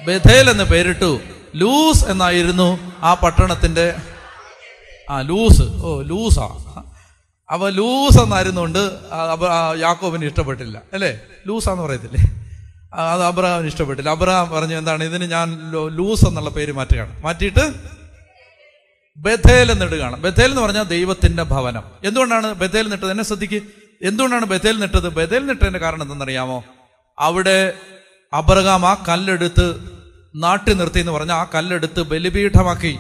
ബഥേൽ 0.06 0.50
എന്ന് 0.50 0.64
പേരിട്ടു. 0.64 1.20
ലൂസ് 1.54 2.04
എന്നായിരുന്നു 2.04 2.92
ആ 3.02 3.14
പട്ടണത്തിന്റെ 3.14 3.94
ആ 5.10 5.20
ലൂസ്. 5.20 5.62
ഓ 5.62 6.02
ലൂസാ. 6.02 6.46
അവ 7.50 7.68
ലൂസ് 7.68 8.18
എന്നായിരുന്നുകൊണ്ട് 8.18 8.82
കൊണ്ട് 9.10 9.80
യാക്കോബിന് 9.80 10.24
ഇഷ്ടപ്പെട്ടില്ല. 10.24 10.82
അല്ലേ? 10.92 11.20
ലൂസാന്ന് 11.46 11.82
പറയത്തില്ലേ? 11.82 12.49
അത് 12.94 13.22
അബ്രഹാമിന് 13.22 13.68
ഇഷ്ടപ്പെട്ടില്ല. 13.68 14.10
അബ്രഹാം 14.10 14.50
പറഞ്ഞു 14.50 14.76
എന്താണ് 14.76 15.04
ഇതിന് 15.04 15.24
ഞാൻ 15.24 15.72
ലൂസ് 15.88 16.26
എന്നുള്ള 16.26 16.50
പേര് 16.50 16.72
മാറ്റുകയാണ്. 16.72 17.22
മാറ്റിയിട്ട് 17.22 17.74
ബഥേൽ 19.16 19.70
എന്നിടുകയാണ്. 19.70 20.16
ബഥേൽ 20.16 20.50
എന്ന് 20.50 20.62
പറഞ്ഞാൽ 20.62 20.82
ദൈവത്തിന്റെ 20.82 21.42
ഭവനം. 21.42 21.82
എന്തുകൊണ്ടാണ് 22.04 22.54
ബഥേൽ 22.54 22.88
നിട്ടത്? 22.88 23.10
എന്നെ 23.10 23.24
ശ്രദ്ധിക്ക്. 23.24 23.62
എന്തുകൊണ്ടാണ് 24.02 24.46
ബഥേൽ 24.46 24.80
നിട്ടത്? 24.80 25.08
ബഥേൽ 25.08 25.46
നിട്ടതിന്റെ 25.46 25.78
കാരണം 25.78 26.02
എന്തെന്നറിയാമോ? 26.02 26.64
അവിടെ 27.18 27.72
അബ്രഹാം 28.32 28.86
ആ 28.86 29.04
കല്ലെടുത്ത് 29.08 29.90
നാട്ടി 30.36 30.72
നിർത്തി 30.72 31.00
എന്ന് 31.00 31.12
പറഞ്ഞാൽ 31.12 31.36
ആ 31.36 31.46
കല്ലെടുത്ത് 31.54 32.02
ബലിപീഠമാക്കി. 32.02 32.98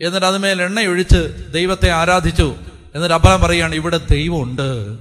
എന്നിട്ട് 0.00 0.26
അതുമേൽ 0.26 0.62
എണ്ണയൊഴിച്ച് 0.62 1.52
ദൈവത്തെ 1.52 1.90
ആരാധിച്ചു. 1.90 2.54
എന്നിട്ട് 2.94 3.14
അബ്രഹാം 3.14 3.40
പറയുകയാണ് 3.40 3.74
ഇവിടെ 3.74 4.00
ദൈവമുണ്ട്. 4.10 4.98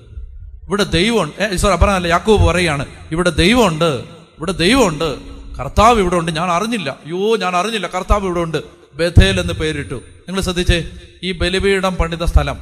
ഇവിടെ 0.68 0.84
ദൈവമുണ്ട്. 0.84 1.68
അപ്പറ 1.68 1.89
അല്ല 1.89 2.07
യാക്കൂബ് 2.07 2.43
പറയുകയാണ്. 2.43 2.86
ഇവിടെ 3.12 3.30
ദൈവമുണ്ട് 3.30 4.03
ഇവിടെ 4.38 4.51
ദൈവമുണ്ട്. 4.51 5.18
കർത്താവ് 5.57 5.99
ഇവിടെ 5.99 6.16
ഉണ്ട്. 6.16 6.32
ഞാൻ 6.32 6.51
അറിഞ്ഞില്ല. 6.51 6.89
അയ്യോ 6.89 7.38
ഞാൻ 7.38 7.55
അറിഞ്ഞില്ല. 7.55 7.88
കർത്താവ് 7.88 8.26
ഇവിടെ 8.26 8.39
ഉണ്ട്. 8.39 8.57
ബഥേൽ 8.95 9.39
എന്ന് 9.39 9.53
പേരിട്ടു. 9.53 9.95
നിങ്ങൾ 9.95 10.41
ശ്രദ്ധിച്ചേ? 10.41 10.86
ഈ 11.24 11.32
ബലിപീഠം 11.32 11.95
പണിത 11.95 12.24
സ്ഥലം. 12.24 12.57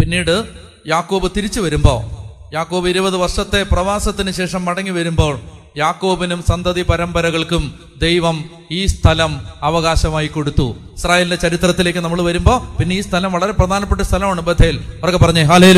പിന്നീട് 0.00 0.44
യാക്കോബ് 0.86 1.30
തിരിച്ചു 1.36 1.60
വരുമ്പോൾ 1.60 2.22
യാക്കോബ് 2.54 2.88
ഇരുപത് 2.88 3.16
വർഷത്തെ 3.16 3.62
പ്രവാസത്തിന് 3.62 4.30
ശേഷം 4.30 4.64
മടങ്ങി 4.64 4.90
വരുമ്പോൾ 4.90 5.40
യാക്കോബിനും 5.76 6.42
സന്തതി 6.48 6.82
പരമ്പരകൾക്കും 6.82 7.78
ദൈവം 7.96 8.50
ഈ 8.70 8.86
സ്ഥലം 8.86 9.40
അവകാശമായി 9.62 10.26
കൊടുത്തു. 10.26 10.76
ഇസ്രായേലിന്റെ 10.96 11.36
ചരിത്രത്തിലേക്ക് 11.36 11.98
നമ്മൾ 11.98 12.22
വരുമ്പോൾ 12.22 12.76
പിന്നെ 12.76 12.96
ഈ 12.96 13.00
സ്ഥലം 13.00 13.32
വളരെ 13.32 13.52
പ്രധാനപ്പെട്ട 13.52 14.00
സ്ഥലമാണ് 14.00 14.40
ബഥേൽ. 14.40 15.00
അവർക്ക് 15.02 15.24
പറഞ്ഞേ 15.24 15.42
ഹാലേ 15.42 15.72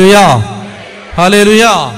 ഹാലേ 1.17 1.43
ലുയാ 1.43 1.97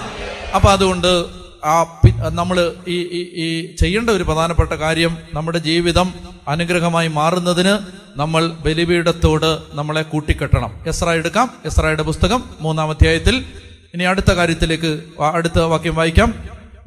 അപ്പൊ 0.55 0.69
അതുകൊണ്ട് 0.69 1.25
ആ 1.65 1.99
നമ്മൾ 2.29 2.73
ഈ- 2.87 3.31
ഈ 3.33 3.75
ചെയ്യേണ്ട 3.75 4.09
ഒരു 4.09 4.23
പ്രധാനപ്പെട്ട 4.23 4.73
കാര്യം 4.73 5.17
നമ്മുടെ 5.33 5.57
ജീവിതം 5.57 6.13
അനുഗ്രഹമായി 6.47 7.07
മാറുന്നതിന് 7.07 7.77
നമ്മൾ 8.19 8.47
ബലിപീഠത്തോട് 8.47 9.57
നമ്മളെ 9.73 10.01
കൂട്ടിക്കെട്ടണം. 10.01 10.71
എസ്ര 10.87 11.09
എടുക്കാം. 11.09 11.51
എസ്രയുടെ 11.65 12.03
പുസ്തകം 12.03 12.43
മൂന്നാം 12.61 12.89
അധ്യായത്തിൽ. 12.89 13.45
ഇനി 13.93 14.03
അടുത്ത 14.03 14.31
കാര്യത്തിലേക്ക് 14.31 15.01
അടുത്ത 15.21 15.59
വാക്യം 15.59 15.95
വായിക്കാം. 15.95 16.33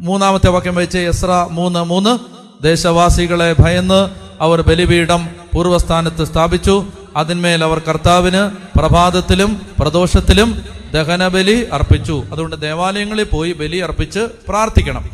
മൂന്നാമത്തെ 0.01 0.49
വാക്യം 0.49 0.75
വായിച്ച് 0.75 0.99
എസ്ര 0.99 1.47
മൂന്ന് 1.51 1.85
മൂന്ന്. 1.85 2.19
ദേശവാസികളെ 2.63 3.57
ഭയന്ന് 3.59 4.11
അവർ 4.41 4.61
ബലിപീഠം 4.61 5.29
പൂർവസ്ഥാനത്ത് 5.55 6.25
സ്ഥാപിച്ചു. 6.25 6.87
അതിന്മേൽ 7.17 7.65
അവർ 7.65 7.79
കർത്താവിന് 7.79 8.51
പ്രഭാതത്തിലും 8.79 9.61
പ്രദോഷത്തിലും 9.79 10.80
ദഹനബലി 10.93 11.69
അർപ്പിച്ചു. 11.73 12.25
അതുകൊണ്ട് 12.33 12.61
ദേവാലയങ്ങളിൽ 12.61 13.25
പോയി 13.25 13.53
ബലി 13.53 13.77
അർപ്പിച്ച് 13.77 14.29
പ്രാർത്ഥിക്കണം. 14.49 15.11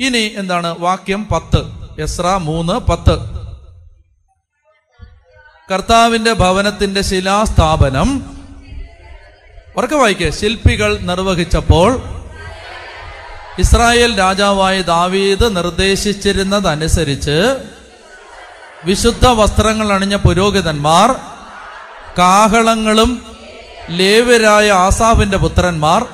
ഇനി 0.00 0.32
എന്താണ്? 0.36 0.76
വാക്യം 0.78 1.26
പത്ത്. 1.26 1.64
എസ്ര 2.02 2.36
മൂന്ന് 2.36 2.72
പത്ത്. 2.72 3.38
കർത്താവിന്റെ 5.72 6.32
ഭവനത്തിന്റെ 6.32 7.02
ശിലാസ്ഥാപനം. 7.02 8.38
ഉറക്കെ 9.76 9.96
വായിക്കേ. 9.96 10.30
ശില്പികൾ 10.30 10.98
നിർവഹിച്ചപ്പോൾ 10.98 12.02
ഇസ്രായേൽ 13.58 14.18
രാജാവായ 14.18 14.82
ദാവീദ് 14.82 15.56
നിർദ്ദേശിച്ചിരുന്നതനുസരിച്ച് 15.56 17.68
വിശുദ്ധ 18.84 19.26
വസ്ത്രങ്ങൾ 19.26 19.92
അണിഞ്ഞ 19.92 20.16
പുരോഹിതന്മാർ 20.16 21.14
കാഹളങ്ങളും 22.18 23.37
ലേവരായ 23.90 24.70
ആസാഫിന്റെ 24.70 25.36
പുത്രന്മാർ 25.36 26.06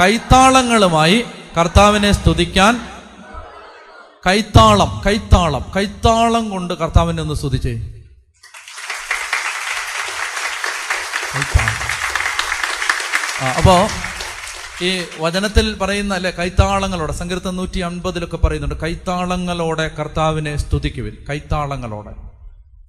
കൈത്താളങ്ങളുമായി 0.00 1.24
കർത്താവിനെ 1.58 2.12
സ്തുതിക്കാൻ 2.12 2.88
കൈത്താളം 4.26 5.02
കൈത്താളം 5.06 5.72
കൈത്താളം 5.76 6.50
കൊണ്ട് 6.50 6.74
കർത്താവിനെ 6.74 7.22
ഒന്ന് 7.22 7.34
സ്തുതിച്ചേ. 7.34 7.74
അപ്പോ 13.56 13.88
ഈ 14.82 15.04
വചനത്തിൽ 15.20 15.74
പറയുന്ന 15.74 16.14
അല്ലെ 16.14 16.30
കൈത്താളങ്ങളോടെ 16.30 17.12
സങ്കീർത്തം 17.12 17.56
നൂറ്റി 17.56 17.80
അൻപതിലൊക്കെ 17.80 18.36
പറയുന്നുണ്ട് 18.36 18.74
കൈത്താളങ്ങളോടെ 18.82 19.88
കർത്താവിനെ 19.88 20.56
സ്തുതിക്കുവിൻ 20.56 21.16
കൈത്താളങ്ങളോടെ 21.28 22.10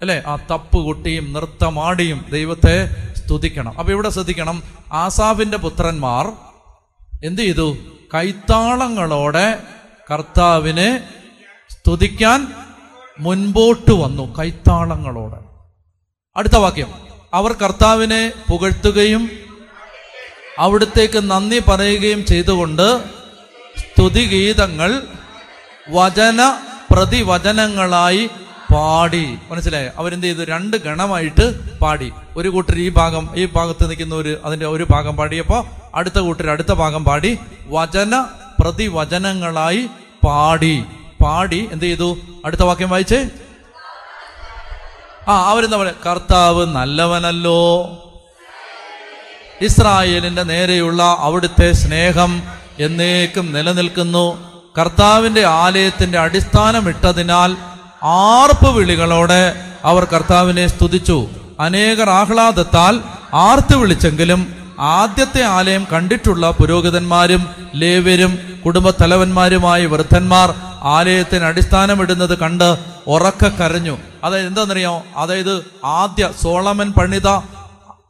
അല്ലെ 0.02 0.24
ആ 0.28 0.36
തപ്പ് 0.52 0.78
കൊട്ടിയും 0.78 1.34
നൃത്തമാടിയും 1.34 2.26
ദൈവത്തെ 2.32 2.96
സ്തുതിക്കണം. 3.26 3.80
അപ്പൊ 3.80 3.94
ഇവിടെ 3.94 4.10
ശ്രദ്ധിക്കണം. 4.10 4.64
ആസാഫിന്റെ 4.92 5.58
പുത്രന്മാർ 5.58 6.32
എന്ത് 7.24 7.42
ചെയ്തു? 7.42 7.78
കൈത്താളങ്ങളോടെ 8.14 9.64
കർത്താവിനെ 10.12 11.10
സ്തുതിക്കാൻ 11.70 12.54
മുൻപോട്ട് 13.20 13.92
വന്നു. 13.92 14.38
കൈത്താളങ്ങളോടെ. 14.40 15.38
അടുത്ത 16.36 16.58
വാക്യം. 16.58 16.94
അവർ 17.34 17.54
കർത്താവിനെ 17.54 18.32
പുകഴ്ത്തുകയും 18.50 19.30
അവിടത്തേക്ക് 20.58 21.32
നന്ദി 21.32 21.60
പറയുകയും 21.60 22.26
ചെയ്തുകൊണ്ട് 22.26 23.04
സ്തുതിഗീതങ്ങൾ 23.78 25.02
വചന 25.90 26.60
പ്രതിവചനങ്ങളായി 26.92 28.30
പാടി. 28.74 29.38
മനസ്സിലായോ? 29.52 29.92
അവരെന്ത് 29.98 30.28
ചെയ്തു? 30.28 30.44
രണ്ട് 30.44 30.78
ഗണമായിട്ട് 30.78 31.78
പാടി. 31.78 32.14
ഒരു 32.38 32.50
കൂട്ടർ 32.50 32.76
ഈ 32.76 32.90
ഭാഗം 32.90 33.30
ഈ 33.36 33.46
ഭാഗത്ത് 33.46 33.90
നിൽക്കുന്ന 33.90 34.16
ഒരു 34.16 34.42
അതിന്റെ 34.46 34.66
ഒരു 34.66 34.88
ഭാഗം 34.90 35.18
പാടിയപ്പോ 35.18 35.68
അടുത്ത 35.96 36.20
കൂട്ടർ 36.20 36.50
അടുത്ത 36.50 36.74
ഭാഗം 36.74 37.06
പാടി. 37.06 37.40
വചന 37.68 38.26
പ്രതിവചനങ്ങളായി 38.60 39.88
പാടി. 40.26 40.86
പാടി 41.24 41.70
എന്ത് 41.72 41.86
ചെയ്തു? 41.86 42.18
അടുത്ത 42.46 42.62
വാക്യം 42.62 42.90
വായിച്ചേ. 42.90 43.30
ആ 45.28 45.50
അവരെന്താ 45.50 45.78
പറയുക 45.78 46.10
കർത്താവ് 46.10 46.66
നല്ലവനല്ലോ. 46.66 47.82
ഇസ്രായേലിന്റെ 49.62 50.44
നേരെയുള്ള 50.44 51.18
അവിടുത്തെ 51.20 51.72
സ്നേഹം 51.72 52.44
എന്നേക്കും 52.80 53.54
നിലനിൽക്കുന്നു. 53.54 54.54
കർത്താവിന്റെ 54.80 55.46
ആലയത്തിന്റെ 55.46 56.20
അടിസ്ഥാനമിട്ടതിനാൽ 56.20 57.73
ആർപ്പ് 58.04 58.72
വിളികളോടെ 58.72 59.66
അവർ 59.86 60.04
കർത്താവിനെ 60.04 60.68
സ്തുതിച്ചു. 60.68 61.28
അനേകർ 61.60 62.10
ആഹ്ലാദത്താൽ 62.10 63.02
ആർത്ത് 63.34 63.76
വിളിച്ചെങ്കിലും 63.76 64.56
ആദ്യത്തെ 64.80 65.44
ആലയം 65.44 65.88
കണ്ടിട്ടുള്ള 65.94 66.52
പുരോഹിതന്മാരും 66.52 67.48
ലേവ്യരും 67.76 68.62
കുടുംബത്തലവന്മാരുമായ 68.66 69.86
വൃദ്ധന്മാർ 69.86 70.54
ആലയത്തിന് 70.84 71.44
അടിസ്ഥാനമിടുന്നത് 71.44 72.38
കണ്ട് 72.38 72.78
ഉറക്ക 73.08 73.48
കരഞ്ഞു. 73.48 73.98
അതായത് 74.24 74.48
എന്താണെന്നറിയോ? 74.48 75.04
അതായത് 75.18 75.66
ആദ്യ 75.86 76.30
സോളമൻ 76.42 76.92
പണിത 76.92 77.28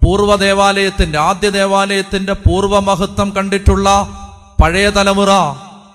പൂർവ 0.04 0.36
ദേവാലയത്തിന്റെ 0.36 1.20
ആദ്യ 1.20 1.50
ദേവാലയത്തിന്റെ 1.50 2.34
പൂർവമഹത്വം 2.34 3.30
കണ്ടിട്ടുള്ള 3.30 4.08
പഴയ 4.64 4.90
തലമുറ. 4.90 5.30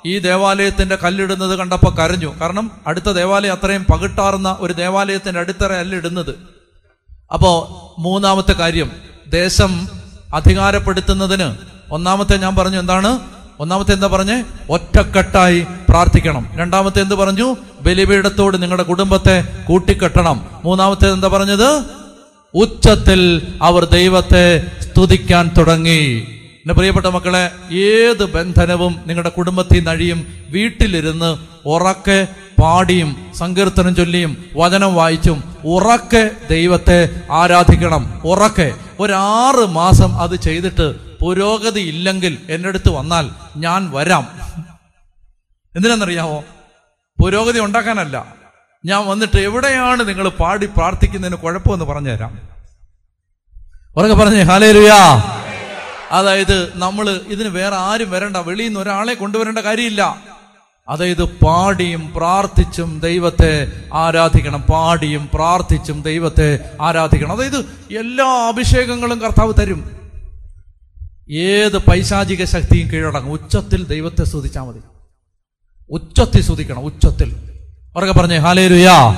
ഈ 0.08 0.18
ദേവാലയത്തിന്റെ 0.18 0.96
കല്ലിടുന്നത് 0.96 1.58
കണ്ടപ്പോൾ 1.58 1.94
കരഞ്ഞു. 1.94 2.34
കാരണം 2.40 2.70
അടുത്ത 2.86 3.10
ദേവാലയം 3.10 3.52
അത്രയും 3.52 3.86
പകിട്ടാർന്ന 3.92 4.56
ഒരു 4.60 4.72
ദേവാലയത്തിന്റെ 4.72 5.40
അടിത്തറ 5.40 5.72
അല്ലിടുന്നത് 5.72 6.34
അപ്പോ 7.32 7.68
മൂന്നാമത്തെ 7.98 8.52
കാര്യം 8.52 8.90
ദേശം 9.26 9.88
അധികാരപ്പെടുത്തുന്നതിന് 10.34 11.56
ഒന്നാമത്തെ 11.92 12.36
ഞാൻ 12.36 12.56
പറഞ്ഞു 12.56 12.78
എന്താണ്? 12.78 13.20
ഒന്നാമത്തെ 13.60 13.92
എന്താ 13.92 14.06
പറഞ്ഞേ? 14.06 14.44
ഒറ്റക്കെട്ടായി 14.70 15.66
പ്രാർത്ഥിക്കണം. 15.88 16.50
രണ്ടാമത്തെ 16.54 17.02
എന്ത് 17.02 17.14
പറഞ്ഞു? 17.14 17.56
ബലിപീഠത്തോട് 17.80 18.62
നിങ്ങളുടെ 18.62 18.82
കുടുംബത്തെ 18.82 19.64
കൂട്ടിക്കെട്ടണം. 19.68 20.46
മൂന്നാമത്തെ 20.64 21.12
എന്താ 21.12 21.28
പറഞ്ഞത്? 21.28 21.82
ഉച്ചത്തിൽ 22.54 23.46
അവർ 23.62 23.84
ദൈവത്തെ 23.84 24.66
സ്തുതിക്കാൻ 24.80 25.50
തുടങ്ങി. 25.58 26.37
എന്റെ 26.58 26.74
പ്രിയപ്പെട്ട 26.74 27.06
മക്കളെ 27.06 27.74
ഏത് 27.74 28.24
ബന്ധനവും 28.24 29.00
നിങ്ങളുടെ 29.06 29.28
കുടുംബത്തിൽ 29.28 29.84
നഴിയും 29.84 30.46
വീട്ടിലിരുന്ന് 30.48 31.38
ഉറക്കെ 31.66 32.26
പാടിയും 32.62 33.32
സങ്കീർത്തനം 33.34 33.96
ചൊല്ലിയും 33.96 34.44
വചനം 34.56 34.94
വായിച്ചും 34.94 35.56
ഉറക്കെ 35.64 36.30
ദൈവത്തെ 36.50 37.20
ആരാധിക്കണം. 37.30 38.22
ഉറക്കെ. 38.24 38.74
ഒരാറ് 39.00 39.66
മാസം 39.66 40.20
അത് 40.20 40.36
ചെയ്തിട്ട് 40.36 41.18
പുരോഗതി 41.18 41.80
ഇല്ലെങ്കിൽ 41.80 42.38
എന്റെ 42.50 42.68
അടുത്ത് 42.68 42.90
വന്നാൽ 42.90 43.30
ഞാൻ 43.56 43.90
വരാം. 43.90 44.28
എന്തിനാണെന്നറിയാമോ 45.76 46.44
പുരോഗതി 47.22 47.60
ഉണ്ടാക്കാനല്ല. 47.60 48.34
ഞാൻ 48.84 49.06
വന്നിട്ട് 49.06 49.38
എവിടെയാണ് 49.38 50.08
നിങ്ങൾ 50.08 50.28
പാടി 50.28 50.66
പ്രാർത്ഥിക്കുന്നതിന് 50.66 51.36
കുഴപ്പമെന്ന് 51.36 51.84
പറഞ്ഞു 51.84 52.10
തരാം 52.10 52.38
ഉറക്കെ 53.96 54.14
പറഞ്ഞേ 54.14 54.42
ഹാലേലുയാ 54.42 54.98
അതായത് 56.10 56.72
നമ്മൾ 56.78 57.10
ഇതിന് 57.10 57.48
വേറെ 57.48 57.76
ആരും 57.76 58.10
വരണ്ട 58.10 58.36
വെളിയിൽ 58.36 58.66
നിന്ന് 58.66 58.80
ഒരാളെ 58.80 59.14
കൊണ്ടുവരേണ്ട 59.14 59.58
കാര്യമില്ല. 59.58 60.22
അതായത് 60.88 61.24
പാടിയും 61.24 62.12
പ്രാർത്ഥിച്ചും 62.16 63.00
ദൈവത്തെ 63.00 63.72
ആരാധിക്കണം 63.94 64.60
പാടിയും 64.60 65.28
പ്രാർത്ഥിച്ചും 65.34 66.02
ദൈവത്തെ 66.02 66.70
ആരാധിക്കണം. 66.82 67.32
അതായത് 67.32 67.58
എല്ലാ 67.98 68.48
അഭിഷേകങ്ങളും 68.48 69.20
കർത്താവ് 69.20 69.54
തരും. 69.60 70.10
ഏത് 71.30 71.78
പൈശാചിക 71.78 72.44
ശക്തിയും 72.44 72.92
കീഴടങ്ങും. 72.92 73.32
ഉച്ചത്തിൽ 73.32 73.86
ദൈവത്തെ 73.86 74.24
സ്തുതിച്ചാൽ 74.24 74.62
മതി. 74.62 74.80
ഉച്ചത്തിൽ 75.90 76.42
സ്തുതിക്കണം 76.42 76.80
ഉച്ചത്തിൽ. 76.80 77.36
ഉറക്കെ 77.96 78.12
പറഞ്ഞേ 78.12 78.36
ഹാലേരുയാ 78.36 79.10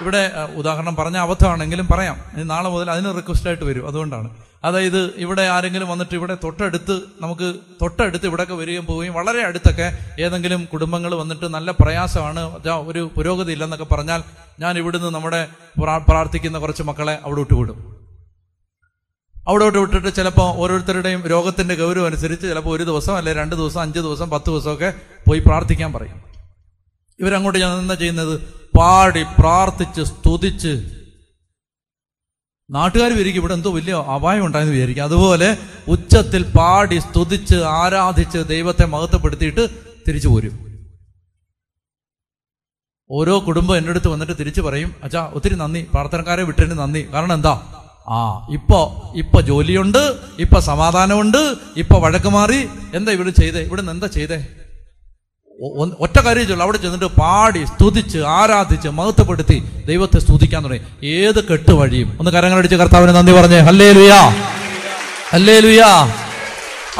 ഇവിടെ 0.00 0.32
ഉദാഹരണം 0.54 0.96
പറഞ്ഞ 0.96 1.16
അബദ്ധമാണെങ്കിലും 1.16 1.88
പറയാം. 1.90 2.20
നാളെ 2.36 2.68
മുതൽ 2.68 2.90
അതിന് 2.90 3.16
റിക്വസ്റ്റ് 3.16 3.48
ആയിട്ട് 3.48 3.64
വരും 3.64 3.86
അതുകൊണ്ടാണ്. 3.86 4.30
അതായത് 4.64 5.14
ഇവിടെ 5.16 5.42
ആരെങ്കിലും 5.42 5.88
വന്നിട്ട് 5.88 6.14
ഇവിടെ 6.14 6.36
തൊട്ടടുത്ത് 6.44 7.00
നമുക്ക് 7.20 7.54
തൊട്ടടുത്ത് 7.82 8.26
ഇവിടെയൊക്കെ 8.26 8.54
വരികയും 8.54 8.86
പോവുകയും 8.86 9.14
വളരെ 9.14 9.42
അടുത്തൊക്കെ 9.42 9.98
ഏതെങ്കിലും 10.20 10.64
കുടുംബങ്ങൾ 10.64 11.14
വന്നിട്ട് 11.14 11.46
നല്ല 11.46 11.70
പ്രയാസമാണ്. 11.70 12.40
ഒരു 12.88 13.10
പുരോഗതി 13.16 13.52
ഇല്ലെന്നൊക്കെ 13.52 13.84
പറഞ്ഞാൽ 13.84 14.22
ഞാൻ 14.60 14.78
ഇവിടുന്ന് 14.78 15.08
നമ്മുടെ 15.08 15.48
പ്രാർത്ഥിക്കുന്ന 15.82 16.58
കുറച്ച് 16.58 16.82
മക്കളെ 16.82 17.18
അവിടെ 17.24 17.40
വിട്ടുവിടും. 17.40 17.78
അവിടോട്ട് 19.48 19.78
വിട്ടിട്ട് 19.78 20.14
ചിലപ്പോൾ 20.14 20.56
ഓരോരുത്തരുടെയും 20.56 21.22
രോഗത്തിന്റെ 21.26 21.74
ഗൗരവം 21.74 22.06
അനുസരിച്ച് 22.06 22.46
ചിലപ്പോൾ 22.46 22.76
ഒരു 22.76 22.84
ദിവസം 22.84 23.16
അല്ലെ 23.16 23.32
രണ്ട് 23.32 23.54
ദിവസം 23.56 23.80
അഞ്ച് 23.80 23.98
ദിവസം 23.98 24.30
പത്ത് 24.30 24.50
ദിവസമൊക്കെ 24.50 24.94
പോയി 25.28 25.40
പ്രാർത്ഥിക്കാൻ 25.40 25.92
പറയും. 25.92 26.22
ഇവരങ്ങോട്ട് 27.20 27.58
ഞാൻ 27.58 27.78
എന്താ 27.78 27.94
ചെയ്യുന്നത്? 27.94 28.40
പാടി 28.78 29.22
പ്രാർത്ഥിച്ച് 29.38 30.02
സ്തുതിച്ച് 30.02 31.01
നാട്ടുകാർ 32.72 33.10
വിചാരിക്കും 33.12 33.40
ഇവിടെ 33.40 33.54
എന്തോ 33.54 33.70
വലിയ 33.70 33.94
അപായം 34.16 34.46
ഉണ്ടായെന്ന് 34.46 34.74
വിചാരിക്കും. 34.74 35.04
അതുപോലെ 35.04 35.48
ഉച്ചത്തിൽ 35.94 36.42
പാടി 36.56 36.98
സ്തുതിച്ച് 36.98 37.54
ആരാധിച്ച് 37.54 38.38
ദൈവത്തെ 38.52 38.84
മഹത്വപ്പെടുത്തിയിട്ട് 38.84 39.64
തിരിച്ചു 40.06 40.28
പോരും. 40.28 40.54
ഓരോ 43.10 43.34
കുടുംബം 43.46 43.76
എന്റെ 43.76 43.90
അടുത്ത് 43.90 44.08
വന്നിട്ട് 44.08 44.34
തിരിച്ചു 44.38 44.60
പറയും 44.60 44.90
അച്ഛാ 45.04 45.22
ഒത്തിരി 45.34 45.54
നന്ദി 45.54 45.80
പ്രാർത്ഥനക്കാരെ 45.92 46.42
വിട്ടതിന് 46.42 46.78
നന്ദി. 46.78 47.02
കാരണം 47.12 47.34
എന്താ? 47.34 47.54
ആ 48.08 48.20
ഇപ്പൊ 48.50 48.78
ഇപ്പൊ 49.22 49.40
ജോലിയുണ്ട് 49.40 50.02
ഇപ്പൊ 50.44 50.60
സമാധാനമുണ്ട് 50.60 51.42
ഇപ്പൊ 51.82 51.98
വഴക്ക് 51.98 52.28
മാറി. 52.28 52.60
എന്താ 52.94 53.12
ഇവിടെ 53.12 53.30
ചെയ്തേ? 53.30 53.60
ഇവിടെ 53.60 53.80
നിന്ന് 53.80 53.92
എന്താ 53.92 54.06
ചെയ്തേ? 54.06 54.38
ഒറ്റ 56.04 56.16
കാര്യം 56.26 56.44
ചെയ്യുള്ളൂ 56.46 56.64
അവിടെ 56.66 56.78
ചെന്നിട്ട് 56.84 57.08
പാടി 57.20 57.60
സ്തുതിച്ച് 57.72 58.20
ആരാധിച്ച് 58.38 58.88
മഹത്വപ്പെടുത്തി 58.98 59.58
ദൈവത്തെ 59.90 60.18
സ്തുതിക്കാൻ 60.24 60.60
തുടങ്ങി 60.64 60.82
ഏത് 61.18 61.40
കെട്ട് 61.50 61.72
വഴിയും. 61.80 62.08
ഒന്ന് 62.20 62.30
കരങ്ങളടിച്ച് 62.36 62.76
കർത്താവിന് 62.82 63.12
നന്ദി 63.18 63.32
പറഞ്ഞേ 63.38 63.60
ഹല്ലേ 63.68 63.88
ലുയാ 63.98 64.20
ഹല്ലേ 65.34 65.56
ലുയാ 65.66 65.90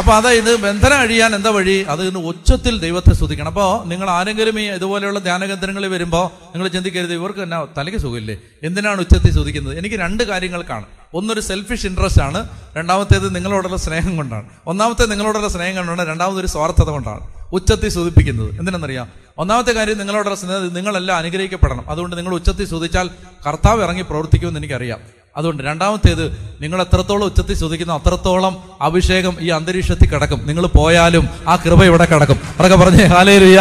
അപ്പൊ 0.00 0.10
അതായത് 0.18 0.50
ബന്ധനം 0.60 0.98
അഴിയാൻ 1.04 1.30
എന്താ 1.38 1.50
വഴി? 1.56 1.74
അത് 1.92 2.02
ഇന്ന് 2.08 2.20
ഉച്ചത്തിൽ 2.30 2.74
ദൈവത്തെ 2.84 3.12
സ്തുതിക്കണം. 3.18 3.50
അപ്പോൾ 3.52 3.70
നിങ്ങൾ 3.90 4.08
ആരെങ്കിലും 4.10 4.56
ഈ 4.60 4.64
ഇതുപോലെയുള്ള 4.76 5.18
ധ്യാനകേന്ദ്രങ്ങളിൽ 5.26 5.90
വരുമ്പോൾ 5.94 6.24
നിങ്ങൾ 6.52 6.66
ചിന്തിക്കരുത് 6.76 7.14
ഇവർക്ക് 7.18 7.42
എന്നാ 7.46 7.58
തലയ്ക്ക് 7.78 8.00
സുഖമില്ലേ? 8.04 8.36
എന്തിനാണ് 8.68 9.00
ഉച്ചത്തിൽ 9.04 9.32
സ്തുതിക്കുന്നത്? 9.36 9.74
എനിക്ക് 9.80 9.98
രണ്ട് 10.04 10.22
കാര്യങ്ങൾക്കാണ് 10.30 10.86
ഒന്നൊരു 11.14 11.40
സെൽഫിഷ് 11.40 11.86
ഇൻട്രസ്റ്റ് 11.86 12.22
ആണ് 12.22 12.48
രണ്ടാമത്തേത് 12.76 13.34
നിങ്ങളോടുള്ള 13.34 13.76
സ്നേഹം 13.76 14.16
കൊണ്ടാണ്. 14.16 14.44
ഒന്നാമത്തെ 14.66 15.06
നിങ്ങളോടുള്ള 15.06 15.48
സ്നേഹം 15.48 15.76
കൊണ്ടാണ് 15.76 16.08
രണ്ടാമതൊരു 16.08 16.46
സ്വാർത്ഥത 16.46 16.90
കൊണ്ടാണ്. 16.90 17.26
ഉച്ചത്തിൽ 17.52 17.88
സൂചിപ്പിക്കുന്നത് 17.88 18.58
എന്തിനെന്നറിയാം? 18.58 19.08
ഒന്നാമത്തെ 19.38 19.72
കാര്യം 19.72 19.98
നിങ്ങളോടുള്ള 19.98 20.34
സ്നേഹം 20.34 20.74
നിങ്ങളെല്ലാം 20.74 21.18
അനുഗ്രഹിക്കപ്പെടണം. 21.18 21.90
അതുകൊണ്ട് 21.90 22.16
നിങ്ങൾ 22.16 22.34
ഉച്ചത്തിൽ 22.34 22.66
സൂചിച്ചാൽ 22.66 23.10
കർത്താവ് 23.46 23.82
ഇറങ്ങി 23.82 24.02
പ്രവർത്തിക്കുമെന്ന് 24.02 24.60
എനിക്കറിയാം. 24.60 24.98
അതുകൊണ്ട് 25.36 25.62
രണ്ടാമത്തേത് 25.62 26.56
നിങ്ങൾ 26.60 26.82
എത്രത്തോളം 26.82 27.24
ഉച്ചത്തിൽ 27.24 27.54
ചോദിക്കുന്നു 27.54 27.94
അത്രത്തോളം 27.94 28.56
അഭിഷേകം 28.80 29.36
ഈ 29.40 29.48
അന്തരീക്ഷത്തിൽ 29.48 30.10
കിടക്കും. 30.10 30.46
നിങ്ങൾ 30.46 30.66
പോയാലും 30.66 31.28
ആ 31.48 31.56
കൃപ 31.56 31.84
ഇവിടെ 31.84 32.04
കിടക്കും. 32.04 32.40
അതൊക്കെ 32.58 32.76
പറഞ്ഞേ 32.76 33.04
ഹാലേലുയ്യ 33.04 33.58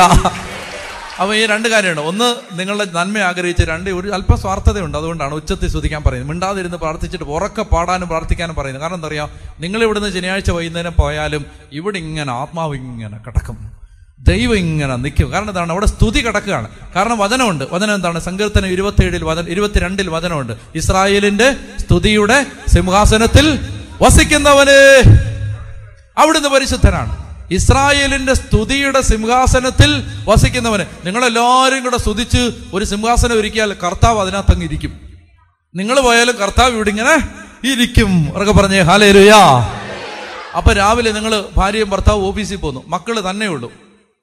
അപ്പൊ 1.21 1.35
ഈ 1.35 1.45
രണ്ട് 1.45 1.69
കാര്യമുണ്ട്. 1.69 2.01
ഒന്ന് 2.01 2.59
നിങ്ങളുടെ 2.59 2.85
നന്മ 2.93 3.17
ആഗ്രഹിച്ച് 3.17 3.63
രണ്ട് 3.63 3.89
ഒരു 3.89 4.11
അല്പ 4.11 4.35
സ്വാർത്ഥതയുണ്ട്. 4.35 4.97
അതുകൊണ്ടാണ് 4.97 5.33
ഉച്ചത്തിൽ 5.33 5.69
സ്തുതിക്കാൻ 5.69 6.03
പറയുന്നത്. 6.03 6.29
മിണ്ടാതിരുന്ന് 6.29 6.77
പ്രാർത്ഥിച്ചിട്ട് 6.77 7.25
ഉറക്കെ 7.25 7.61
പാടാനും 7.61 8.07
പ്രാർത്ഥിക്കാനും 8.07 8.55
പറയുന്നത്. 8.55 8.81
കാരണം 8.81 8.95
എന്താ 8.95 9.07
അറിയാം? 9.07 9.29
നിങ്ങൾ 9.59 9.83
ഇവിടുന്ന് 9.83 10.13
ശനിയാഴ്ച 10.13 10.51
വൈകുന്നേരം 10.51 10.93
പോയാലും 10.99 11.45
ഇവിടെ 11.71 11.97
ഇങ്ങനെ 11.97 12.31
ആത്മാവ് 12.31 12.75
ഇങ്ങനെ 12.75 13.17
കിടക്കും. 13.17 13.71
ദൈവം 14.19 14.55
ഇങ്ങനെ 14.55 14.95
നിൽക്കും. 14.95 15.31
കാരണം 15.31 15.49
എന്താണ്? 15.49 15.71
അവിടെ 15.71 15.85
സ്തുതി 15.85 16.19
കിടക്കുകയാണ്. 16.19 16.67
കാരണം 16.95 17.17
വചനമുണ്ട്. 17.17 17.65
വചനം 17.71 17.95
എന്താണ്? 17.95 18.19
സങ്കീർത്തനം 18.19 18.67
ഇരുപത്തിയേഴിൽ 18.67 19.23
വചന 19.23 19.47
ഇരുപത്തിരണ്ടിൽ 19.47 20.09
വചനമുണ്ട്. 20.09 20.53
ഇസ്രായേലിന്റെ 20.75 21.55
സ്തുതിയുടെ 21.79 22.45
സിംഹാസനത്തിൽ 22.67 23.59
വസിക്കുന്നവന് 24.01 25.03
അവിടുന്ന് 26.17 26.49
പരിശുദ്ധനാണ്. 26.49 27.30
ഇസ്രായേലിന്റെ 27.51 28.33
സ്തുതിയുടെ 28.33 29.01
സിംഹാസനത്തിൽ 29.01 30.03
വസിക്കുന്നവന്. 30.27 30.83
നിങ്ങളെല്ലാവരും 31.05 31.83
കൂടെ 31.83 31.97
സ്തുതിച്ച് 31.97 32.51
ഒരു 32.73 32.85
സിംഹാസനം 32.85 33.39
ഒരുക്കിയാൽ 33.39 33.73
കർത്താവ് 33.73 34.19
അതിനകത്ത് 34.19 34.51
അങ്ങ് 34.51 34.65
ഇരിക്കും. 34.65 34.99
നിങ്ങൾ 35.75 35.99
പോയാലും 35.99 36.35
കർത്താവ് 36.35 36.75
ഇവിടെ 36.75 36.89
ഇങ്ങനെ 36.89 37.29
ഇരിക്കും. 37.67 38.33
ഉറക്കെ 38.35 38.51
പറഞ്ഞേ 38.51 38.79
ഹാലേലുയാ 38.79 39.39
അപ്പൊ 40.57 40.73
രാവിലെ 40.73 41.11
നിങ്ങൾ 41.11 41.45
ഭാര്യയും 41.57 41.89
ഭർത്താവും 41.89 42.25
ഓഫീസിൽ 42.25 42.55
പോന്നു. 42.55 42.83
മക്കൾ 42.87 43.29
തന്നെ 43.29 43.47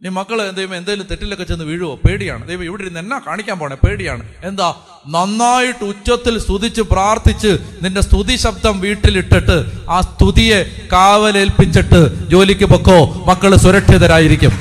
നീ 0.02 0.08
എന്ത് 0.08 0.32
ചെയ്യുമ്പോൾ 0.32 0.76
എന്തെങ്കിലും 0.76 1.06
തെറ്റിലൊക്കെ 1.06 1.44
ചെന്ന് 1.44 1.64
വീഴുവോ? 1.64 1.94
പേടിയാണ്. 1.94 2.48
ദൈവം 2.48 2.64
ഇവിടെ 2.64 2.82
ഇരുന്ന് 2.82 3.00
എന്നാ 3.00 3.20
കാണിക്കാൻ 3.26 3.58
പോണേ? 3.58 3.76
പേടിയാണ്. 3.86 4.22
എന്താ? 4.44 4.74
നന്നായിട്ട് 5.06 5.84
ഉച്ചത്തിൽ 5.84 6.38
സ്തുതിച്ച് 6.38 6.82
പ്രാർത്ഥിച്ച് 6.82 7.58
നിന്റെ 7.82 8.00
സ്തുതി 8.00 8.36
ശബ്ദം 8.36 8.80
വീട്ടിലിട്ടിട്ട് 8.80 9.64
ആ 9.90 10.00
സ്തുതിയെ 10.00 10.88
കാവലേൽപ്പിച്ചിട്ട് 10.92 12.28
ജോലിക്ക് 12.28 12.64
പൊക്കോ. 12.64 13.24
മക്കൾ 13.26 13.56
സുരക്ഷിതരായിരിക്കും. 13.56 14.52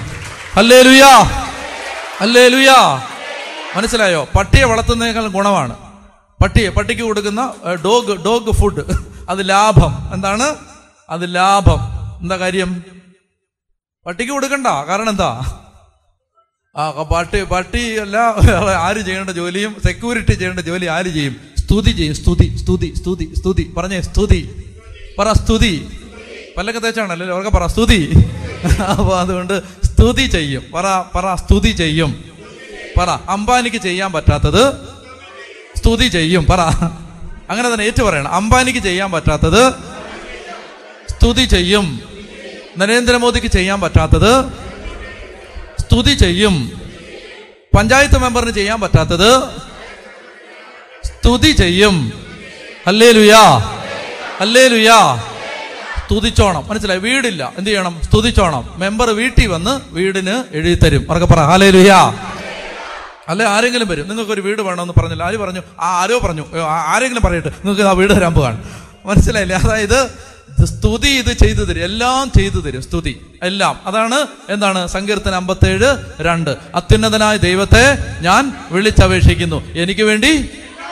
അല്ലേ 0.55 0.81
ലുയാ 0.81 1.13
അല്ലേ 2.21 2.47
ലുയാ 2.47 3.01
മനസ്സിലായോ? 3.75 4.27
പട്ടിയെ 4.37 4.63
വളർത്തുന്നതിനേക്കാൾ 4.63 5.27
ഗുണമാണ്. 5.27 5.75
പട്ടിയെ 6.43 6.69
പട്ടിക്ക് 6.69 7.01
കൊടുക്കുന്ന 7.01 7.53
ഡോഗ് 7.85 8.25
ഡോഗ് 8.25 8.51
ഫുഡ്. 8.51 8.83
അത് 9.29 9.49
ലാഭം. 9.49 10.09
എന്താണ്? 10.13 10.55
അത് 11.09 11.35
ലാഭം. 11.35 11.79
എന്താ 12.21 12.37
കാര്യം? 12.37 12.83
പട്ടിക്ക് 14.07 14.31
കൊടുക്കണ്ട. 14.31 14.67
കാരണം 14.67 15.09
എന്താ? 15.09 15.59
ആ 16.77 16.91
പട്ടി 16.91 17.43
പട്ടി 17.43 17.97
അല്ല 17.97 18.17
ആര് 18.77 18.97
ചെയ്യേണ്ട 18.97 19.29
ജോലിയും 19.29 19.75
സെക്യൂരിറ്റി 19.85 20.31
ചെയ്യേണ്ട 20.31 20.59
ജോലി 20.59 20.85
ആര് 20.85 21.05
ചെയ്യും? 21.05 21.35
സ്തുതി 21.57 21.91
ചെയ്യും 21.91 22.15
സ്തുതി 22.15 22.57
സ്തുതി 22.57 22.93
സ്തുതി 22.95 23.33
സ്തുതി. 23.35 23.73
പറഞ്ഞേ 23.77 24.01
സ്തുതി. 24.01 24.73
പറ 25.19 25.33
സ്തുതി. 25.33 25.99
പല്ലൊക്കെ 26.57 26.81
തേച്ചാണല്ലോ? 26.81 27.35
അവർക്ക് 27.35 27.51
പറ 27.51 27.65
സ്തുതി. 27.65 28.13
അപ്പൊ 28.89 29.19
അതുകൊണ്ട് 29.19 29.61
സ്തുതി 29.83 30.27
ചെയ്യും. 30.27 30.63
പറ 30.75 31.03
പറ 31.15 31.35
സ്തുതി 31.35 31.69
ചെയ്യും. 31.69 32.23
പറ 32.97 33.09
അംബാനിക്ക് 33.09 33.77
ചെയ്യാൻ 33.77 34.11
പറ്റാത്തത് 34.11 34.73
സ്തുതി 35.77 36.07
ചെയ്യും. 36.07 36.45
പറ. 36.49 36.59
അങ്ങനെ 37.49 37.73
തന്നെ 37.73 37.85
ഏറ്റു 37.85 38.03
പറയണം. 38.03 38.31
അംബാനിക്ക് 38.31 38.79
ചെയ്യാൻ 38.79 39.11
പറ്റാത്തത് 39.11 39.73
സ്തുതി 41.09 41.45
ചെയ്യും. 41.45 42.16
നരേന്ദ്രമോദിക്ക് 42.77 43.47
ചെയ്യാൻ 43.47 43.81
പറ്റാത്തത് 43.81 44.45
സ്തുതി 45.79 46.13
ചെയ്യും. 46.13 46.81
പഞ്ചായത്ത് 47.77 48.17
മെമ്പറിന് 48.17 48.51
ചെയ്യാൻ 48.51 48.81
പറ്റാത്തത് 48.81 49.43
സ്തുതി 51.05 51.51
ചെയ്യും. 51.51 52.11
അല്ലേ 52.87 53.11
ലുയാ 53.11 53.43
അല്ലേ 54.39 54.67
ലുയാ 54.67 55.23
സ്തുതിച്ചോണം. 56.05 56.67
മനസ്സിലായി? 56.67 56.99
വീടില്ല. 56.99 57.53
എന്ത് 57.57 57.69
ചെയ്യണം? 57.69 58.01
സ്തുതിച്ചോണം. 58.03 58.69
മെമ്പർ 58.75 59.09
വീട്ടിൽ 59.09 59.47
വന്ന് 59.47 59.93
വീടിന് 59.93 60.43
എഴുതി 60.51 60.73
തരും 60.73 61.07
അവർക്ക് 61.09 61.33
പറ. 61.33 61.39
ഹാലേ 61.39 61.69
ലുയാ 61.69 62.13
അല്ലെ 63.27 63.45
ആരെങ്കിലും 63.45 63.87
വരും. 63.87 64.07
നിങ്ങൾക്ക് 64.07 64.31
ഒരു 64.31 64.41
വീട് 64.41 64.61
വേണമെന്ന് 64.61 64.93
പറഞ്ഞില്ല. 64.99 65.23
ആര് 65.23 65.37
പറഞ്ഞു? 65.37 65.61
ആ 65.79 66.01
ആരോ 66.01 66.19
പറഞ്ഞു. 66.19 66.45
ആരെങ്കിലും 66.61 67.23
പറയട്ടെ. 67.23 67.49
നിങ്ങൾക്ക് 67.49 67.81
ആ 67.81 67.91
വീട് 67.91 68.15
തരാൻ 68.15 68.33
പോകാൻ 68.33 68.63
മനസ്സിലായില്ലേ? 69.05 69.57
അതായത് 69.57 70.27
സ്തുതി 70.65 71.07
ഇത് 71.07 71.33
ചെയ്തു 71.33 71.59
തരും. 71.59 71.83
എല്ലാം 71.83 72.31
ചെയ്തു 72.31 72.61
തരും. 72.61 72.81
സ്തുതി. 72.81 73.25
എല്ലാം. 73.43 73.87
അതാണ് 73.87 74.27
എന്താണ്? 74.49 74.87
സങ്കീർത്തനം 74.87 75.35
അമ്പത്തേഴ് 75.35 76.21
രണ്ട്. 76.21 76.49
അത്യുന്നതനായ 76.75 77.37
ദൈവത്തെ 77.37 77.97
ഞാൻ 78.21 78.53
വിളിച്ചപേക്ഷിക്കുന്നു. 78.71 79.65
എനിക്ക് 79.65 80.01
വേണ്ടി? 80.01 80.49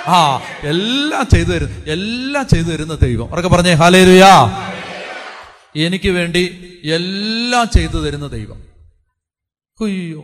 ആ 0.08 0.38
എല്ലാം 0.64 1.28
ചെയ്തു 1.34 1.50
തരും. 1.50 1.84
എല്ലാം 1.88 2.48
ചെയ്തു 2.48 2.68
തരുന്ന 2.68 2.94
ദൈവം. 2.94 3.30
അവരൊക്കെ 3.30 3.50
പറഞ്ഞേ 3.50 3.74
ഹാലേരുയാ 3.74 4.62
എനിക്ക് 5.76 6.10
വേണ്ടി 6.10 6.72
എല്ലാം 6.84 7.70
ചെയ്തു 7.70 8.06
തരുന്ന 8.06 8.28
ദൈവം. 8.28 8.64
കുയ്യോ 9.80 10.24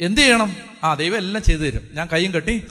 എന്ത് 0.00 0.20
ചെയ്യണം? 0.20 0.56
ആ 0.84 0.94
ദൈവം 0.94 1.16
എല്ലാം 1.16 1.44
ചെയ്തു 1.44 1.60
തരും. 1.60 1.80
ഞാൻ 1.92 2.08
കൈയും 2.12 2.34
കെട്ടി. 2.34 2.62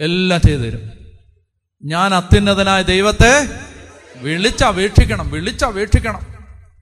എല്ലാം 0.00 0.40
ചെയ്തു 0.40 0.60
തരും. 0.60 1.01
ഞാൻ 1.84 2.14
അത്യുന്നതനായ 2.14 2.82
ദൈവത്തെ 2.82 3.48
വിളിച്ചപേക്ഷിക്കണം 4.16 5.30
വിളിച്ചപേക്ഷിക്കണം. 5.30 6.20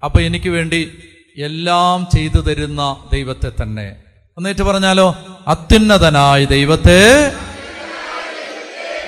അപ്പൊ 0.05 0.20
എനിക്ക് 0.20 0.48
വേണ്ടി 0.48 0.98
എല്ലാം 1.39 2.06
ചെയ്തു 2.14 2.40
തരുന്ന 2.40 2.97
ദൈവത്തെ 3.12 3.52
തന്നെ. 3.62 3.97
എന്നിട്ട് 4.39 4.62
പറഞ്ഞാലോ 4.62 5.16
അത്യുന്നതനായ 5.48 6.44
ദൈവത്തെ 6.44 7.32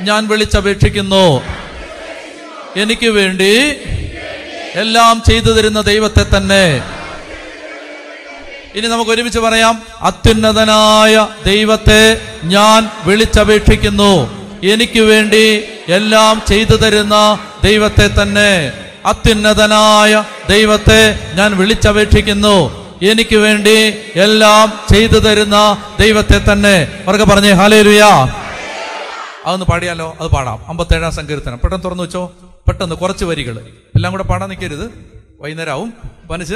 ഞാൻ 0.00 0.28
വിളിച്ചപേക്ഷിക്കുന്നു. 0.28 1.42
എനിക്ക് 2.76 3.06
വേണ്ടി 3.06 3.76
എല്ലാം 4.74 5.22
ചെയ്തു 5.28 5.52
തരുന്ന 5.52 5.80
ദൈവത്തെ 5.80 6.26
തന്നെ. 6.36 6.82
ഇനി 8.74 8.86
നമുക്ക് 8.86 9.10
ഒരുമിച്ച് 9.10 9.38
പറയാം 9.38 9.82
അത്യുന്നതനായ 10.00 11.28
ദൈവത്തെ 11.46 12.20
ഞാൻ 12.44 12.88
വിളിച്ചപേക്ഷിക്കുന്നു. 13.04 14.41
എനിക്ക് 14.62 15.00
വേണ്ടി 15.00 15.64
എല്ലാം 15.88 16.42
ചെയ്തു 16.48 16.76
തരുന്ന 16.76 17.38
ദൈവത്തെ 17.64 18.22
തന്നെ 18.22 18.72
അത്യുന്നതനായ 19.06 20.24
ദൈവത്തെ 20.50 21.18
ഞാൻ 21.34 21.56
വിളിച്ചപേക്ഷിക്കുന്നു. 21.56 22.82
എനിക്ക് 23.02 23.36
വേണ്ടി 23.36 23.94
എല്ലാം 24.16 24.72
ചെയ്തു 24.92 25.18
തരുന്ന 25.18 25.82
ദൈവത്തെ 26.00 26.52
തന്നെ. 26.52 26.88
അവർക്ക് 27.06 27.24
പറഞ്ഞേ 27.24 27.50
ഹാലേലുയാ 27.50 28.28
അതൊന്ന് 29.46 29.66
പാടിയാലോ? 29.66 30.16
അത് 30.20 30.30
പാടാം. 30.30 30.68
അമ്പത്തേഴാം 30.68 31.12
സങ്കീർത്തനം. 31.12 31.58
പെട്ടെന്ന് 31.58 31.84
തുറന്നു 31.84 32.02
വെച്ചോ. 32.02 32.32
പെട്ടെന്ന് 32.66 32.94
കുറച്ച് 32.94 33.24
വരികൾ 33.24 33.58
എല്ലാം 33.94 34.10
കൂടെ 34.10 34.22
പാടാൻ 34.22 34.48
നിൽക്കരുത്. 34.48 34.90
വൈകുന്നേരമാവും 35.40 35.94
മനസ്സ് 36.30 36.54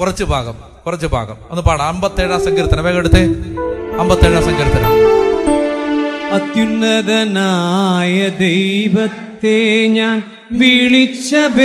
കുറച്ച് 0.00 0.24
ഭാഗം. 0.24 0.54
കുറച്ച് 0.86 1.06
ഭാഗം. 1.06 1.36
ഒന്ന് 1.50 1.62
പാടാം. 1.62 1.88
അമ്പത്തേഴാം 1.88 2.44
സങ്കീർത്തനം. 2.44 2.84
വേഗം 2.84 2.98
എടുത്തേ. 2.98 3.24
അമ്പത്തേഴാം 3.98 4.44
സങ്കീർത്തനം. 4.44 5.23
അത്യുന്നതനായ 6.34 8.28
ദൈവത്തെ 8.28 9.86
ഞാൻ 9.86 10.22
വിളിച്ചപേക്ഷിക്കുന്നു. 10.52 11.64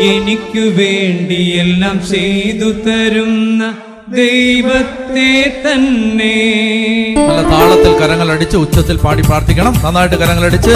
എനിക്കു 0.00 0.64
വേണ്ടി 0.80 1.40
എല്ലാം 1.58 2.00
ചെയ്തു 2.10 2.68
തരുന്ന 2.86 3.74
ദൈവത്തെ 4.08 5.62
തന്നെ. 5.66 6.38
നല്ല 7.28 7.42
താളത്തിൽ 7.50 7.92
കരങ്ങൾ 7.98 8.32
അടിച്ച് 8.32 8.56
ഉച്ചത്തിൽ 8.56 8.96
പാടി 8.96 9.22
പ്രാർത്ഥിക്കണം. 9.22 9.74
നന്നായിട്ട് 9.84 10.16
കരങ്ങൾ 10.16 10.44
അടിച്ച്. 10.44 10.70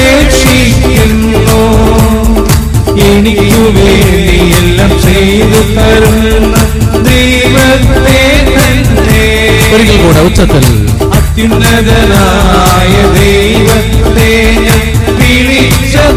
എനിക്കു 3.01 3.61
വേണ്ടി 3.61 4.37
എല്ലാം 4.57 5.01
ചെയ്തു 5.01 5.61
തരുന്ന 5.75 6.55
ദൈവത്തെ 7.03 8.21
തന്നെ. 8.55 9.25
ഒരിക്കൽ 9.73 9.97
കൂടെ 10.01 10.19
ഉച്ചത്തിൽ. 10.19 10.65
അത്യുന്നതനായ 11.13 12.93
ദൈവത്തെ 13.19 14.31
ഞാൻ 14.59 14.83
വിളിച്ചപേക്ഷിക്കുന്നു. 15.15 16.11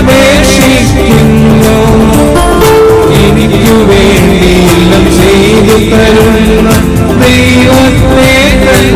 എനിക്കു 3.14 3.74
വേണ്ടിയെല്ലാം 3.74 5.06
ചെയ്തു 5.06 5.96
തരുന്ന 5.96 6.70
ദൈവത്തെ 7.26 8.30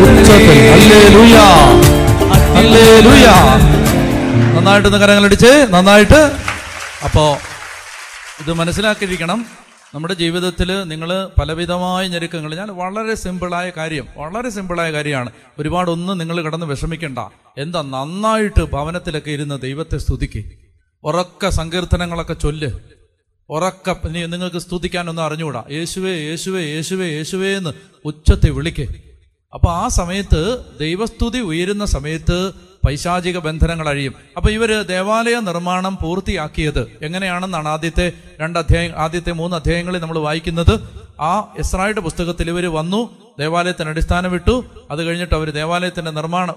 ഉച്ചത്തിൽ. 0.00 0.70
ഹല്ലേലൂയ. 0.70 1.36
ഹല്ലേലൂയ. 2.56 3.26
നന്നായിട്ട് 4.56 4.88
അടിച്ച് 5.24 5.66
നന്നായിട്ട്. 5.70 6.30
അപ്പോ 7.04 7.38
ഇത് 8.44 8.52
മനസ്സിലാക്കിയിരിക്കണം. 8.52 9.46
നമ്മുടെ 9.94 10.14
ജീവിതത്തിൽ 10.14 10.84
നിങ്ങൾ 10.84 11.30
പലവിധമായ 11.40 12.08
ഞെരുക്കങ്ങൾ 12.08 12.54
ഞാൻ 12.54 12.68
വളരെ 12.68 13.14
സിമ്പിളായ 13.14 13.72
കാര്യം 13.76 14.06
വളരെ 14.16 14.50
സിമ്പിളായ 14.50 14.92
കാര്യമാണ്. 14.92 15.30
ഒരുപാടൊന്നും 15.58 16.18
നിങ്ങൾ 16.18 16.42
കിടന്ന് 16.42 16.66
വിഷമിക്കണ്ട. 16.66 17.18
എന്താ 17.58 17.82
നന്നായിട്ട് 17.82 18.64
ഭവനത്തിലൊക്കെ 18.64 19.30
ഇരുന്ന് 19.30 19.60
ദൈവത്തെ 19.60 19.98
സ്തുതിക്ക്. 19.98 20.44
ഉറക്ക 21.04 21.48
സങ്കീർത്തനങ്ങളൊക്കെ 21.48 22.34
ചൊല്ല്. 22.34 22.70
ഉറക്ക 23.50 24.06
നിങ്ങൾക്ക് 24.06 24.58
സ്തുതിക്കാനൊന്നും 24.58 25.22
അറിഞ്ഞുകൂടാ. 25.22 25.64
യേശുവേ 25.70 26.10
യേശുവേ 26.10 26.62
യേശുവേ 26.62 27.06
യേശുവേ 27.06 27.56
എന്ന് 27.56 27.70
ഉച്ചത്തെ 28.04 28.50
വിളിക്ക്. 28.50 28.88
അപ്പോൾ 29.54 29.72
ആ 29.72 29.88
സമയത്ത് 29.88 30.64
ദൈവസ്തുതി 30.80 31.38
ഉയരുന്ന 31.38 31.84
സമയത്ത് 31.84 32.52
പൈശാചിക 32.86 33.38
ബന്ധനങ്ങൾ 33.38 33.88
അഴിയും. 33.88 34.14
അപ്പൊ 34.36 34.50
ഇവർ 34.50 34.82
ദേവാലയ 34.82 35.40
നിർമ്മാണം 35.40 35.98
പൂർത്തിയാക്കിയത് 36.02 36.98
എങ്ങനെയാണെന്നാണ് 37.02 37.68
ആദ്യത്തെ 37.68 38.12
രണ്ട് 38.40 38.58
അധ്യായം 38.58 38.92
ആദ്യത്തെ 38.96 39.32
മൂന്ന് 39.32 39.56
അധ്യായങ്ങളിൽ 39.56 39.98
നമ്മൾ 39.98 40.18
വായിക്കുന്നത്. 40.18 41.04
ആ 41.20 41.54
ഇസ്രായുടെ 41.58 42.00
പുസ്തകത്തിൽ 42.00 42.48
ഇവർ 42.48 42.66
വന്നു 42.66 43.16
ദേവാലയത്തിന് 43.38 43.88
അടിസ്ഥാനം 43.88 44.32
വിട്ടു 44.32 44.64
അത് 44.90 45.04
കഴിഞ്ഞിട്ട് 45.04 45.34
അവർ 45.34 45.50
ദേവാലയത്തിന്റെ 45.50 46.10
നിർമ്മാണം 46.10 46.54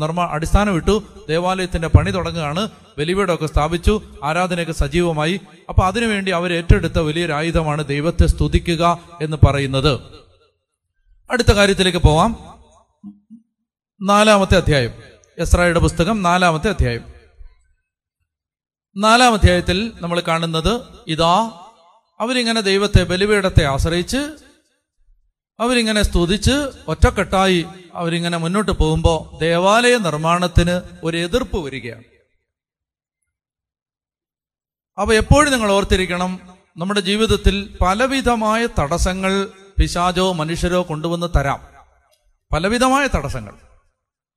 നിർമ്മാ 0.00 0.28
അടിസ്ഥാനം 0.30 0.74
വിട്ടു 0.74 1.02
ദേവാലയത്തിന്റെ 1.28 1.88
പണി 1.88 2.10
തുടങ്ങുകയാണ്. 2.10 2.68
ബലിപീഠമൊക്കെ 2.98 3.46
സ്ഥാപിച്ചു. 3.46 4.00
ആരാധനയൊക്കെ 4.24 4.72
സജീവമായി. 4.72 5.40
അപ്പൊ 5.68 5.82
അതിനുവേണ്ടി 5.82 6.30
അവർ 6.30 6.52
ഏറ്റെടുത്ത 6.52 6.98
വലിയൊരു 6.98 7.32
ആയുധമാണ് 7.32 7.86
ദൈവത്തെ 7.86 8.26
സ്തുതിക്കുക 8.26 8.98
എന്ന് 9.22 9.36
പറയുന്നത്. 9.46 10.00
അടുത്ത 11.30 11.52
കാര്യത്തിലേക്ക് 11.52 11.98
പോവാം. 11.98 12.36
നാലാമത്തെ 14.02 14.56
അധ്യായം. 14.56 15.17
എസ്രായുടെ 15.38 15.78
പുസ്തകം 15.78 16.22
നാലാമത്തെ 16.22 16.68
അധ്യായം. 16.68 17.14
നാലാം 18.96 19.34
അധ്യായത്തിൽ 19.34 19.92
നമ്മൾ 20.00 20.20
കാണുന്നത് 20.20 20.80
ഇതാ 21.06 21.64
അവരിങ്ങനെ 22.20 22.60
ദൈവത്തെ 22.60 23.02
ബലിപീഠത്തെ 23.04 23.64
ആശ്രയിച്ച് 23.64 24.16
അവരിങ്ങനെ 25.60 26.02
സ്തുതിച്ച് 26.02 26.70
ഒറ്റക്കെട്ടായി 26.88 27.66
അവരിങ്ങനെ 27.94 28.38
മുന്നോട്ട് 28.38 28.72
പോകുമ്പോൾ 28.72 29.40
ദേവാലയ 29.40 29.96
നിർമ്മാണത്തിന് 29.96 30.80
ഒരു 31.04 31.16
എതിർപ്പ് 31.16 31.56
വരികയാണ്. 31.56 32.04
അപ്പൊ 35.00 35.14
എപ്പോഴും 35.14 35.52
നിങ്ങൾ 35.52 35.72
ഓർത്തിരിക്കണം 35.72 36.56
നമ്മുടെ 36.76 37.00
ജീവിതത്തിൽ 37.00 37.78
പലവിധമായ 37.80 38.66
തടസ്സങ്ങൾ 38.66 39.48
പിശാചോ 39.80 40.32
മനുഷ്യരോ 40.32 40.86
കൊണ്ടുവന്ന് 40.88 41.26
തരാം. 41.36 41.66
പലവിധമായ 42.52 43.06
തടസ്സങ്ങൾ. 43.06 43.67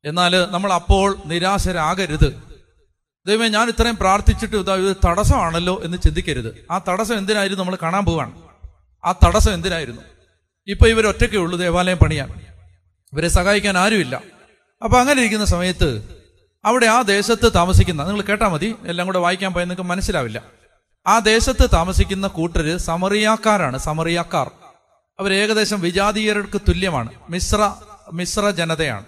എന്നാൽ 0.06 0.48
നമ്മൾ 0.52 0.74
അപ്പോൾ 0.74 1.18
നിരാശരാകരുത്. 1.26 2.44
ദൈവമേ 3.28 3.48
ഞാൻ 3.48 3.70
ഇത്രയും 3.70 3.96
പ്രാർത്ഥിച്ചിട്ട് 3.96 4.56
ഇതാ 4.56 4.76
ഇത് 4.76 4.98
തടസ്സമാണല്ലോ 5.06 5.82
എന്ന് 5.84 5.98
ചിന്തിക്കരുത്. 5.98 6.66
ആ 6.72 6.78
തടസ്സം 6.78 7.18
എന്തിനായിരുന്നു 7.18 7.64
നമ്മൾ 7.64 7.78
കാണാൻ 7.82 8.06
പോവാണ്? 8.06 8.42
ആ 9.06 9.12
തടസ്സം 9.12 9.54
എന്തിനായിരുന്നു? 9.54 10.02
ഇപ്പൊ 10.68 10.88
ഇവർ 10.88 11.08
ഒറ്റയ്ക്കേ 11.08 11.38
ഉള്ളൂ 11.38 11.58
ദേവാലയം 11.60 11.98
പണിയാൻ. 11.98 12.30
ഇവരെ 13.14 13.28
സഹായിക്കാൻ 13.28 13.78
ആരുമില്ല. 13.78 14.22
അപ്പൊ 14.84 15.00
അങ്ങനെ 15.00 15.20
ഇരിക്കുന്ന 15.20 15.46
സമയത്ത് 15.46 16.04
അവിടെ 16.66 16.86
ആ 16.86 17.02
ദേശത്ത് 17.02 17.52
താമസിക്കുന്ന 17.56 18.04
നിങ്ങൾ 18.04 18.22
കേട്ടാൽ 18.22 18.48
മതി 18.48 18.76
എല്ലാം 18.86 19.06
കൂടെ 19.06 19.20
വായിക്കാൻ 19.20 19.54
പോയാൽ 19.54 19.68
നിങ്ങൾക്ക് 19.68 19.90
മനസ്സിലാവില്ല. 19.90 20.44
ആ 21.08 21.20
ദേശത്ത് 21.20 21.70
താമസിക്കുന്ന 21.74 22.28
കൂട്ടര് 22.28 22.78
സമറിയാക്കാരാണ് 22.78 23.78
സമറിയാക്കാർ. 23.78 24.52
അവർ 25.20 25.34
ഏകദേശം 25.34 25.82
വിജാതീയർക്ക് 25.82 26.62
തുല്യമാണ് 26.68 27.10
മിശ്ര 27.30 27.76
മിശ്ര 28.14 28.50
ജനതയാണ് 28.50 29.06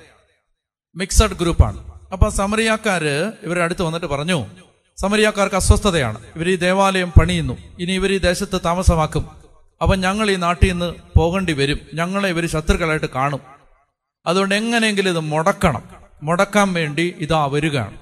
മിക്സഡ് 0.95 1.34
ഗ്രൂപ്പാണ്. 1.34 1.94
അപ്പൊ 2.11 2.30
സമറിയാക്കാര് 2.30 3.32
ഇവരുടെ 3.44 3.64
അടുത്ത് 3.64 3.82
വന്നിട്ട് 3.82 4.06
പറഞ്ഞു 4.06 4.45
സമരിയാക്കാർക്ക് 5.02 5.56
അസ്വസ്ഥതയാണ്. 5.56 6.22
ഇവർ 6.36 6.49
ഈ 6.49 6.56
ദേവാലയം 6.56 7.14
പണിയുന്നു. 7.20 7.57
ഇനി 7.80 7.91
ഇവർ 7.91 8.11
ഈ 8.11 8.18
ദേശത്ത് 8.18 8.61
താമസമാക്കും. 8.65 9.30
അപ്പൊ 9.82 9.95
ഞങ്ങൾ 9.95 10.32
ഈ 10.32 10.36
നാട്ടിൽ 10.36 10.72
നിന്ന് 10.72 10.94
പോകേണ്ടി 11.18 11.53
വരും. 11.53 11.80
ഞങ്ങളെ 11.94 12.30
ഇവർ 12.30 12.45
ശത്രുക്കളായിട്ട് 12.45 13.06
കാണും. 13.06 13.40
അതുകൊണ്ട് 14.26 14.56
എങ്ങനെയെങ്കിലും 14.56 15.10
ഇത് 15.10 15.20
മുടക്കണം. 15.20 15.84
മുടക്കാൻ 16.24 16.74
വേണ്ടി 16.74 17.15
ഇതാ 17.20 17.45
വരികയാണ്. 17.45 17.98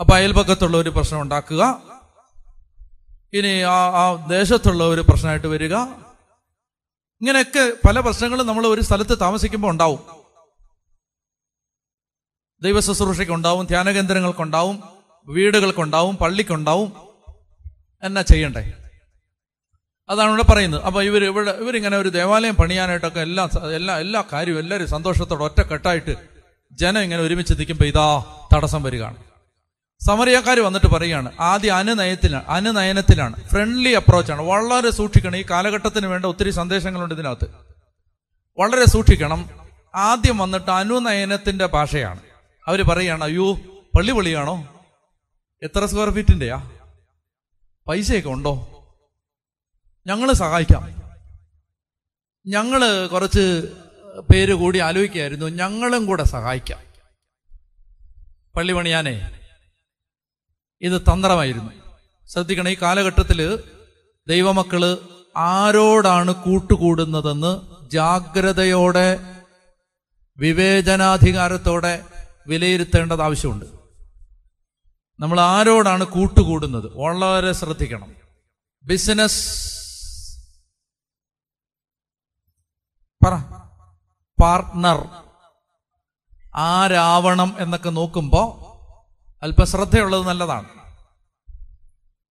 അപ്പൊ 0.00 0.14
അയൽപക്കത്തുള്ള 0.14 0.76
ഒരു 0.76 0.90
പ്രശ്നം 0.90 1.20
ഉണ്ടാക്കുക. 1.20 1.82
ഇനി 3.32 3.60
ആ 3.60 3.90
ആ 4.02 4.26
ദേശത്തുള്ള 4.26 4.84
ഒരു 4.84 5.00
പ്രശ്നമായിട്ട് 5.00 5.46
വരിക. 5.46 5.74
ഇങ്ങനെയൊക്കെ 7.20 7.72
പല 7.88 8.00
പ്രശ്നങ്ങളും 8.00 8.46
നമ്മൾ 8.46 8.66
ഒരു 8.66 8.80
സ്ഥലത്ത് 8.80 9.20
താമസിക്കുമ്പോൾ 9.20 9.68
ഉണ്ടാവും. 9.68 10.23
ദൈവ 12.62 12.80
ശുശ്രൂഷയ്ക്കുണ്ടാവും 12.80 13.66
ധ്യാനകേന്ദ്രങ്ങൾക്കുണ്ടാവും 13.66 14.82
വീടുകൾക്കുണ്ടാവും 15.28 16.16
പള്ളിക്കുണ്ടാവും. 16.16 16.92
എന്നാ 18.02 18.22
ചെയ്യണ്ടേ? 18.22 18.72
അതാണ് 20.08 20.28
ഇവിടെ 20.28 20.42
പറയുന്നത്. 20.42 20.82
അപ്പൊ 20.82 21.02
ഇവർ 21.02 21.24
ഇവിടെ 21.24 21.50
ഇവരിങ്ങനെ 21.50 21.96
ഒരു 21.96 22.08
ദേവാലയം 22.08 22.54
പണിയാനായിട്ടൊക്കെ 22.54 23.20
എല്ലാ 23.20 23.48
എല്ലാ 23.74 23.98
എല്ലാ 23.98 24.24
കാര്യവും 24.32 24.58
എല്ലാവരും 24.58 24.88
സന്തോഷത്തോടെ 24.88 25.44
ഒറ്റക്കെട്ടായിട്ട് 25.44 26.14
ജനം 26.72 27.00
ഇങ്ങനെ 27.00 27.22
ഒരുമിച്ച് 27.22 27.54
നിൽക്കുമ്പോൾ 27.54 27.84
ഇതാ 27.84 28.24
തടസ്സം 28.54 28.82
വരികയാണ്. 28.82 29.16
സമറിയക്കാർ 30.06 30.60
വന്നിട്ട് 30.60 30.86
പറയുകയാണ് 30.86 31.32
ആദ്യ 31.40 31.70
അനുനയത്തിലാണ് 31.70 32.44
അനുനയനത്തിലാണ് 32.48 33.48
ഫ്രണ്ട്ലി 33.48 33.90
അപ്രോച്ചാണ് 33.90 34.42
വളരെ 34.42 34.90
സൂക്ഷിക്കണം 34.90 35.36
ഈ 35.36 35.44
കാലഘട്ടത്തിന് 35.50 36.06
വേണ്ട 36.06 36.26
ഒത്തിരി 36.26 36.50
സന്ദേശങ്ങളുണ്ട് 36.50 37.14
ഇതിനകത്ത്. 37.14 37.44
വളരെ 38.58 38.84
സൂക്ഷിക്കണം 38.84 39.50
ആദ്യം 39.94 40.38
വന്നിട്ട് 40.38 40.70
അനുനയനത്തിന്റെ 40.70 41.66
ഭാഷയാണ്. 41.66 42.20
അവർ 42.66 42.82
പറയുകയാണ് 42.82 43.24
അയ്യോ 43.24 43.54
പള്ളി 43.96 44.12
പൊളിയാണോ? 44.12 44.54
എത്ര 45.62 45.86
സ്ക്വയർ 45.86 46.10
ഫീറ്റിന്റെയാ 46.10 46.70
പൈസയൊക്കെ 47.88 48.28
ഉണ്ടോ? 48.28 48.54
ഞങ്ങൾ 50.06 50.32
സഹായിക്കാം. 50.32 50.82
ഞങ്ങൾ 52.46 53.06
കുറച്ച് 53.06 53.68
പേര് 54.30 54.54
കൂടി 54.54 54.78
ആലോചിക്കായിരുന്നു 54.78 55.46
ഞങ്ങളും 55.46 56.06
കൂടെ 56.06 56.24
സഹായിക്കാം. 56.24 56.80
പള്ളി 58.56 58.72
പണിയാനേ 58.72 59.38
ഇത് 60.80 61.02
തന്ത്രമായിരുന്നു. 61.02 61.72
ശ്രദ്ധിക്കണം 62.26 62.68
ഈ 62.68 62.76
കാലഘട്ടത്തിൽ 62.82 63.64
ദൈവമക്കൾ 64.28 64.98
ആരോടാണ് 65.36 66.34
കൂട്ടുകൂടുന്നതെന്ന് 66.34 67.52
ജാഗ്രതയോടെ 67.90 69.18
വിവേചനാധികാരത്തോടെ 70.38 72.04
വിലയിരുത്തേണ്ടത് 72.46 73.22
ആവശ്യമുണ്ട്. 73.22 73.64
നമ്മൾ 75.20 75.40
ആരോടാണ് 75.40 76.04
കൂട്ടുകൂടുന്നത്? 76.04 76.96
വളരെ 76.96 77.52
ശ്രദ്ധിക്കണം. 77.52 78.14
ബിസിനസ് 78.84 79.74
പറ. 83.26 83.36
പാർട്ട്ണർ 84.42 85.08
ആരാവണം 86.54 87.56
എന്നൊക്കെ 87.58 87.90
നോക്കുമ്പോ 87.90 88.60
അല്പശ്രദ്ധയുള്ളത് 89.42 90.26
നല്ലതാണ്. 90.26 90.68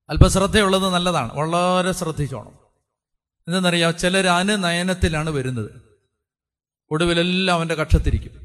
അല്പശ്രദ്ധയുള്ളത് 0.10 0.94
നല്ലതാണ്. 0.94 1.34
വളരെ 1.34 1.91
ശ്രദ്ധിച്ചോണം. 1.91 2.60
എന്തെന്നറിയാം 3.48 3.98
ചിലർ 3.98 4.27
അനുനയനത്തിലാണ് 4.27 5.30
വരുന്നത്. 5.30 5.99
ഒടുവിലെല്ലാം 6.91 7.56
അവന്റെ 7.56 7.76
കക്ഷത്തിരിക്കും. 7.76 8.43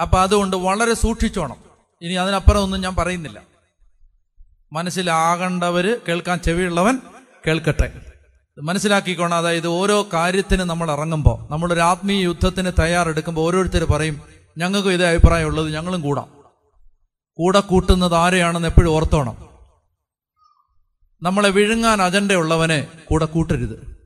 അപ്പൊ 0.00 0.20
അതുകൊണ്ട് 0.20 0.56
വളരെ 0.56 0.94
സൂക്ഷിച്ചോണം. 0.94 1.56
ഇനി 2.02 2.12
അതിനപ്പുറം 2.12 2.62
ഒന്നും 2.62 2.80
ഞാൻ 2.80 2.96
പറയുന്നില്ല. 2.96 3.40
മനസ്സിലാകേണ്ടവര് 4.72 5.96
കേൾക്കാൻ 6.08 6.38
ചെവിയുള്ളവൻ 6.38 6.98
കേൾക്കട്ടെ. 7.46 7.92
മനസ്സിലാക്കിക്കോണം. 8.62 9.36
അതായത് 9.36 9.66
ഓരോ 9.66 10.06
കാര്യത്തിന് 10.12 10.62
നമ്മൾ 10.62 10.90
ഇറങ്ങുമ്പോൾ 10.90 11.52
നമ്മളൊരു 11.52 11.80
ആത്മീയ 11.80 12.22
യുദ്ധത്തിന് 12.22 12.72
തയ്യാറെടുക്കുമ്പോൾ 12.80 13.42
ഓരോരുത്തർ 13.42 13.84
പറയും 13.84 14.20
ഞങ്ങൾക്കും 14.58 14.92
ഇതേ 14.92 15.10
അഭിപ്രായമുള്ളത് 15.10 15.74
ഞങ്ങളും 15.74 16.00
കൂടാം. 16.00 16.28
കൂടെ 17.34 17.60
കൂട്ടുന്നത് 17.60 18.14
ആരെയാണെന്ന് 18.14 18.68
എപ്പോഴും 18.68 18.90
ഓർത്തോണം. 18.90 19.36
നമ്മളെ 21.22 21.50
വിഴുങ്ങാൻ 21.50 22.02
അജണ്ടയുള്ളവനെ 22.02 22.86
കൂടെ 23.10 23.24
കൂട്ടരുത്. 23.24 23.96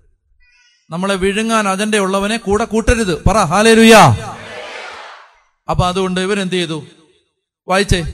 നമ്മളെ 0.91 1.15
വിഴുങ്ങാൻ 1.15 1.69
അജണ്ടയുള്ളവനെ 1.69 2.37
കൂടെ 2.37 2.65
കൂട്ടരുത്. 2.65 3.25
പറ. 3.25 3.37
ഹാലേരുയാ 3.39 4.34
അപ്പൊ 5.71 5.87
അതുകൊണ്ട് 5.87 6.21
ഇവരെന്ത് 6.21 6.53
ചെയ്തു? 6.53 6.85
വായിച്ചേ. 7.69 8.05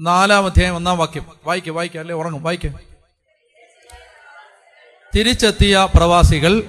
നാലാം 0.00 0.46
അധ്യായം 0.46 0.76
ഒന്നാം 0.76 0.98
വാക്യം. 0.98 1.26
വായിക്കേ 1.44 1.70
വായിക്ക 1.70 1.98
അല്ലെ? 1.98 2.14
ഉറങ്ങും. 2.14 2.42
വായിക്ക. 2.42 2.66
തിരിച്ചെത്തിയ 5.16 5.88
പ്രവാസികൾ 5.94 6.62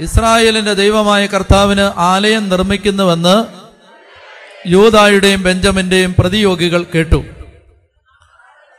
ഇസ്രായേലിന്റെ 0.00 0.74
ദൈവമായ 0.74 1.26
കർത്താവിന് 1.26 1.92
ആലയം 1.96 2.48
നിർമ്മിക്കുന്നുവെന്ന് 2.48 3.44
യൂതായുടെയും 4.68 5.42
ബെഞ്ചമിന്റെയും 5.42 6.14
പ്രതിയോഗികൾ 6.18 6.82
കേട്ടു. 6.94 7.24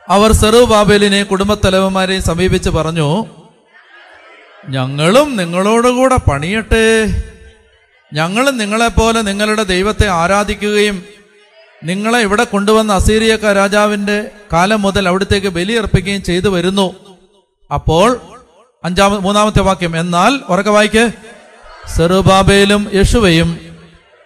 അവർ 0.09 0.31
സെറു 0.31 0.63
ബാബേലിനെ 0.63 1.23
കുടുംബത്തലവന്മാരെയും 1.23 2.21
സമീപിച്ച് 2.21 2.69
പറഞ്ഞു 2.69 3.25
ഞങ്ങളും 4.69 5.35
നിങ്ങളോടുകൂടെ 5.35 6.15
പണിയട്ടെ. 6.15 7.05
ഞങ്ങളും 8.13 8.57
നിങ്ങളെപ്പോലെ 8.57 9.21
നിങ്ങളുടെ 9.21 9.63
ദൈവത്തെ 9.63 10.07
ആരാധിക്കുകയും 10.07 11.03
നിങ്ങളെ 11.83 12.19
ഇവിടെ 12.19 12.43
കൊണ്ടുവന്ന 12.43 12.93
അസീറിയക്ക 12.93 13.45
രാജാവിന്റെ 13.45 14.29
കാലം 14.53 14.81
മുതൽ 14.81 15.07
അവിടത്തേക്ക് 15.07 15.47
ബലിയർപ്പിക്കുകയും 15.47 16.23
ചെയ്തു 16.23 16.49
വരുന്നു. 16.49 16.95
അപ്പോൾ 17.73 18.21
അഞ്ചാമ 18.83 19.17
മൂന്നാമത്തെ 19.17 19.61
വാക്യം 19.61 19.99
എന്നാൽ 19.99 20.39
ഉറക്കെ 20.49 20.69
വായിക്ക് 20.69 21.11
സെറുബാബയിലും 21.95 22.89
യശുവയും 22.93 23.59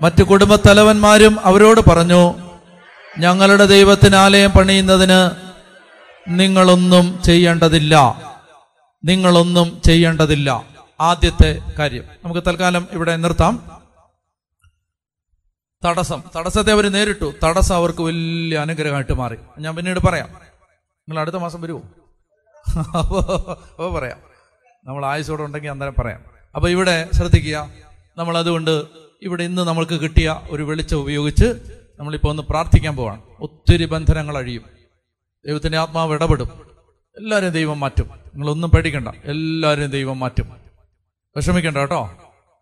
മറ്റു 0.02 0.24
കുടുംബത്തലവന്മാരും 0.24 1.40
അവരോട് 1.44 1.82
പറഞ്ഞു 1.90 2.34
ഞങ്ങളുടെ 3.20 3.66
ദൈവത്തിന് 3.66 4.16
ആലയം 4.16 4.52
പണിയുന്നതിന് 4.52 5.32
നിങ്ങളൊന്നും 6.28 7.20
ചെയ്യേണ്ടതില്ല. 7.26 8.22
നിങ്ങളൊന്നും 9.06 9.82
ചെയ്യേണ്ടതില്ല. 9.86 10.71
ആദ്യത്തെ 11.02 11.62
കാര്യം. 11.80 12.04
നമുക്ക് 12.24 12.42
തൽക്കാലം 12.48 12.88
ഇവിടെ 12.92 13.16
നിർത്താം. 13.16 13.82
തടസ്സം. 15.86 16.24
തടസ്സത്തെ 16.36 16.72
അവർ 16.72 16.92
നേരിട്ടു. 16.92 17.34
തടസ്സം 17.44 17.76
അവർക്ക് 17.76 18.02
വലിയ 18.02 18.58
അനുഗ്രഹമായിട്ട് 18.58 19.14
മാറി. 19.14 19.38
ഞാൻ 19.60 19.76
പിന്നീട് 19.76 20.00
പറയാം. 20.00 20.28
നിങ്ങൾ 21.10 21.20
അടുത്ത 21.20 21.36
മാസം 21.36 21.62
വരുമോ 21.62 21.82
അപ്പോൾ 22.86 23.94
പറയാം. 23.94 24.18
നമ്മൾ 24.86 25.06
ആയുസോടെ 25.06 25.44
ഉണ്ടെങ്കിൽ 25.44 25.70
അന്നേരം 25.70 25.96
പറയാം. 26.00 26.24
അപ്പോൾ 26.56 26.70
ഇവിടെ 26.70 27.10
ശ്രദ്ധിക്കുക. 27.14 27.72
നമ്മൾ 28.18 28.38
അതുകൊണ്ട് 28.38 28.86
ഇവിടെ 29.22 29.44
ഇന്ന് 29.44 29.62
നമ്മൾക്ക് 29.62 29.96
കിട്ടിയ 29.96 30.42
ഒരു 30.50 30.64
വെളിച്ചം 30.64 30.98
ഉപയോഗിച്ച് 30.98 31.46
നമ്മളിപ്പോ 32.00 32.30
ഒന്ന് 32.30 32.44
പ്രാർത്ഥിക്കാൻ 32.44 32.96
പോവാണ്. 32.96 33.22
ഒത്തിരി 33.40 33.86
ബന്ധനങ്ങൾ 33.86 34.38
അഴിയും. 34.38 34.64
ദൈവത്തിന്റെ 35.46 35.78
ആത്മാവ് 35.78 36.14
ഇടപെടും. 36.14 36.48
എല്ലാവരെയും 37.18 37.54
ദൈവം 37.54 37.80
മാറ്റും. 37.80 38.10
നിങ്ങളൊന്നും 38.10 38.70
പേടിക്കണ്ട. 38.70 39.08
എല്ലാവരെയും 39.24 39.90
ദൈവം 39.90 40.20
മാറ്റും. 40.20 40.61
വിഷമിക്കണ്ട 41.36 41.78
കേട്ടോ. 41.78 42.12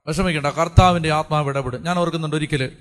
വിഷമിക്കണ്ട. 0.08 0.48
കർത്താവിന്റെ 0.48 1.12
ആത്മാവ് 1.12 1.50
ഇടപെടും. 1.50 1.84
ഞാൻ 1.84 2.00
ഓർക്കുന്നുണ്ട് 2.00 2.36
ഒരിക്കൽ 2.36 2.72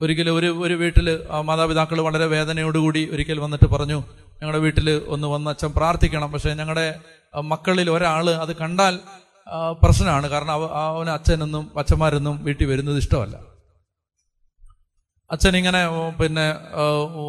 ഒരിക്കൽ 0.00 0.30
ഒരു 0.30 0.46
ഒരു 0.64 0.74
വീട്ടിൽ 0.74 1.20
മാതാപിതാക്കൾ 1.40 2.00
വളരെ 2.00 2.26
വേദനയോടുകൂടി 2.26 3.10
ഒരിക്കൽ 3.12 3.38
വന്നിട്ട് 3.38 3.66
പറഞ്ഞു 3.66 3.98
ഞങ്ങളുടെ 4.32 4.58
വീട്ടിൽ 4.58 5.02
ഒന്ന് 5.08 5.28
വന്ന 5.28 5.48
അച്ഛൻ 5.48 5.72
പ്രാർത്ഥിക്കണം. 5.72 6.32
പക്ഷേ 6.32 6.54
ഞങ്ങളുടെ 6.54 7.00
മക്കളിൽ 7.40 7.90
ഒരാൾ 7.90 8.30
അത് 8.30 8.56
കണ്ടാൽ 8.56 8.98
പ്രശ്നമാണ് 9.82 10.26
കാരണം 10.28 10.50
അവ 10.50 10.64
അവന് 10.64 11.10
അച്ഛനൊന്നും 11.10 11.70
അച്ഛന്മാരൊന്നും 11.78 12.44
വീട്ടിൽ 12.44 12.66
വരുന്നത് 12.66 12.98
ഇഷ്ടമല്ല. 12.98 13.36
അച്ഛൻ 15.30 15.56
ഇങ്ങനെ 15.56 16.10
പിന്നെ 16.22 16.54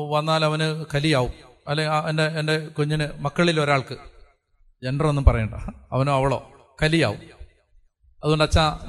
വന്നാൽ 0.09 0.45
അവന് 0.45 0.85
കലിയാവും. 0.93 1.33
അല്ലെ 1.67 1.85
എന്റെ 2.09 2.23
എന്റെ 2.23 2.67
കുഞ്ഞിന് 2.67 3.07
മക്കളിൽ 3.19 3.61
ഒരാൾക്ക് 3.61 3.97
ജെൻഡർ 4.83 5.07
ഒന്നും 5.07 5.25
പറയണ്ട. 5.25 5.53
അവനോ 5.91 6.15
അവളോ 6.15 6.51
കലിയാവും. 6.81 7.40
അതുകൊണ്ട് 8.23 8.43
അച്ഛാ 8.43 8.79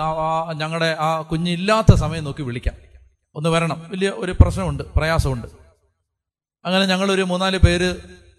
ആ- 0.00 0.52
ഞങ്ങളുടെ 0.52 0.96
ആ 1.00 1.22
കുഞ്ഞില്ലാത്ത 1.22 1.94
സമയം 1.94 2.24
നോക്കി 2.24 2.42
വിളിക്കാം. 2.42 2.74
ഒന്ന് 3.34 3.48
വരണം. 3.48 3.82
വലിയ 3.90 4.10
ഒരു 4.10 4.32
പ്രശ്നമുണ്ട് 4.40 4.82
പ്രയാസമുണ്ട്. 4.82 5.46
അങ്ങനെ 6.64 6.86
ഞങ്ങളൊരു 6.86 7.22
മൂന്നാൽ 7.22 7.58
പേര് 7.58 7.96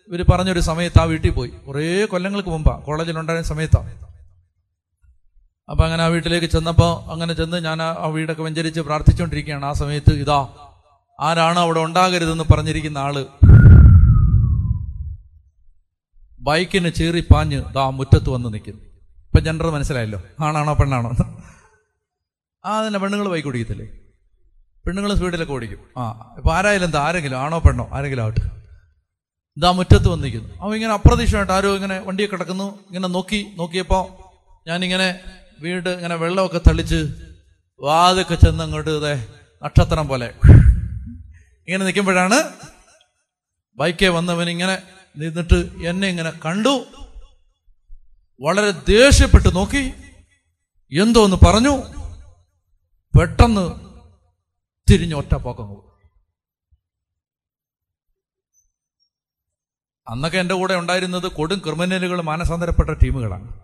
ഇവർ 0.07 0.25
പറഞ്ഞൊരു 0.31 0.59
സമയത്ത് 0.59 1.01
ആ 1.01 1.03
വീട്ടിൽ 1.03 1.29
പോയി. 1.29 1.49
കുറേ 1.49 2.05
കൊല്ലങ്ങൾക്ക് 2.05 2.49
മുമ്പാ. 2.49 2.75
കോളേജിലുണ്ടായിരുന്ന 2.85 3.49
സമയത്താണ് 3.49 4.07
അപ്പം 5.71 5.85
അങ്ങനെ 5.85 6.03
ആ 6.03 6.07
വീട്ടിലേക്ക് 6.07 6.47
ചെന്നപ്പോൾ 6.47 7.11
അങ്ങനെ 7.11 7.33
ചെന്ന് 7.33 7.65
ഞാൻ 7.65 7.81
ആ 7.81 7.95
ആ 7.99 8.07
വീടൊക്കെ 8.07 8.43
വെഞ്ചരിച്ച് 8.43 8.79
പ്രാർത്ഥിച്ചുകൊണ്ടിരിക്കുകയാണ് 8.81 9.65
ആ 9.65 9.73
സമയത്ത് 9.73 10.13
ഇതാ 10.13 10.47
ആരാണ് 11.19 11.59
അവിടെ 11.59 11.79
ഉണ്ടാകരുതെന്ന് 11.79 12.43
പറഞ്ഞിരിക്കുന്ന 12.51 12.97
ആൾ. 12.97 13.25
ബൈക്കിന് 16.39 16.93
ചീറി 16.93 17.23
പാഞ്ഞ് 17.33 17.63
ദാ 17.73 17.89
മുറ്റത്ത് 17.89 18.29
വന്ന് 18.29 18.53
നിൽക്കുന്നു 18.53 18.96
ഇപ്പൊ 19.37 19.45
ജെൻഡർ 19.47 19.67
മനസ്സിലായല്ലോ. 19.73 20.19
ആണാണോ 20.45 20.73
പെണ്ണാണോ? 20.77 21.09
ആ 22.63 22.71
തന്നെ 22.83 22.99
പെണ്ണുങ്ങൾ 23.01 23.27
ബൈക്ക് 23.33 23.47
ഓടിക്കത്തില്ലേ? 23.49 23.85
പെണ്ണുങ്ങൾ 24.85 25.11
സ്പീഡിലൊക്കെ 25.17 25.53
ഓടിക്കും. 25.57 25.81
ആ 25.99 26.03
ഇപ്പൊ 26.37 26.49
ആരായാലും 26.53 26.85
എന്താ 26.87 26.99
ആരെങ്കിലും 27.07 27.37
ആണോ 27.41 27.57
പെണ്ണോ 27.65 27.85
ആരെങ്കിലും 27.97 28.23
ആവട്ടെ. 28.23 28.43
ഇതാ 29.57 29.69
മുറ്റത്ത് 29.79 30.07
വന്നിരിക്കുന്നു. 30.13 30.49
അവൻ 30.63 30.73
ഇങ്ങനെ 30.77 30.93
അപ്രതീക്ഷമായിട്ട് 30.97 31.53
ആരോ 31.57 31.75
ഇങ്ങനെ 31.75 31.97
വണ്ടിയെ 32.07 32.27
കിടക്കുന്നു. 32.33 32.67
ഇങ്ങനെ 32.89 33.07
നോക്കി 33.17 33.41
നോക്കിയപ്പോ 33.59 33.99
ഞാനിങ്ങനെ 34.67 35.09
വീട് 35.65 35.89
ഇങ്ങനെ 35.89 36.15
വെള്ളമൊക്കെ 36.23 36.61
തളിച്ച് 36.69 37.01
വാതൊക്കെ 37.79 38.35
ചെന്ന് 38.45 38.63
അങ്ങോട്ട് 38.63 38.89
ഇതേ 38.89 39.15
നക്ഷത്രം 39.63 40.07
പോലെ 40.07 40.29
ഇങ്ങനെ 41.67 41.83
നിൽക്കുമ്പോഴാണ് 41.85 42.39
ബൈക്കേ 43.77 44.09
വന്നവൻ 44.19 44.49
ഇങ്ങനെ 44.55 44.77
നിന്നിട്ട് 45.23 45.59
എന്നെ 45.91 46.07
ഇങ്ങനെ 46.15 46.33
കണ്ടു. 46.45 46.75
വളരെ 48.41 48.71
ദേഷ്യപ്പെട്ട് 48.71 49.55
നോക്കി. 49.55 49.93
എന്തോ 50.91 51.25
എന്ന് 51.25 51.37
പറഞ്ഞു. 51.45 51.77
പെട്ടെന്ന് 53.19 53.87
തിരിഞ്ഞ് 54.91 55.15
ഒറ്റപ്പോക്കം 55.15 55.67
പോകും 55.67 55.87
അന്നൊക്കെ 60.09 60.37
എന്റെ 60.37 60.55
കൂടെ 60.55 60.73
ഉണ്ടായിരുന്നത് 60.73 61.27
കൊടും 61.27 61.59
ക്രിമിനലുകൾ 61.59 62.21
മാനസാന്തരപ്പെട്ട 62.21 62.89
ടീമുകളാണ്. 62.89 63.59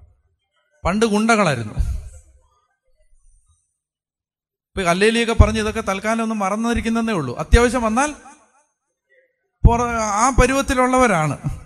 പണ്ട് 0.86 1.06
ഗുണ്ടകളായിരുന്നു. 1.06 1.74
ഇപ്പൊ 4.70 4.84
കല്ലേലിയൊക്കെ 4.84 5.34
പറഞ്ഞ് 5.34 5.60
ഇതൊക്കെ 5.60 5.82
തൽക്കാലം 5.82 6.22
ഒന്ന് 6.22 6.36
മറന്നിരിക്കുന്നതേ 6.36 7.14
ഉള്ളൂ. 7.14 7.38
അത്യാവശ്യം 7.38 7.84
വന്നാൽ 7.84 8.16
ആ 10.02 10.30
പരുവത്തിലുള്ളവരാണ്. 10.42 11.63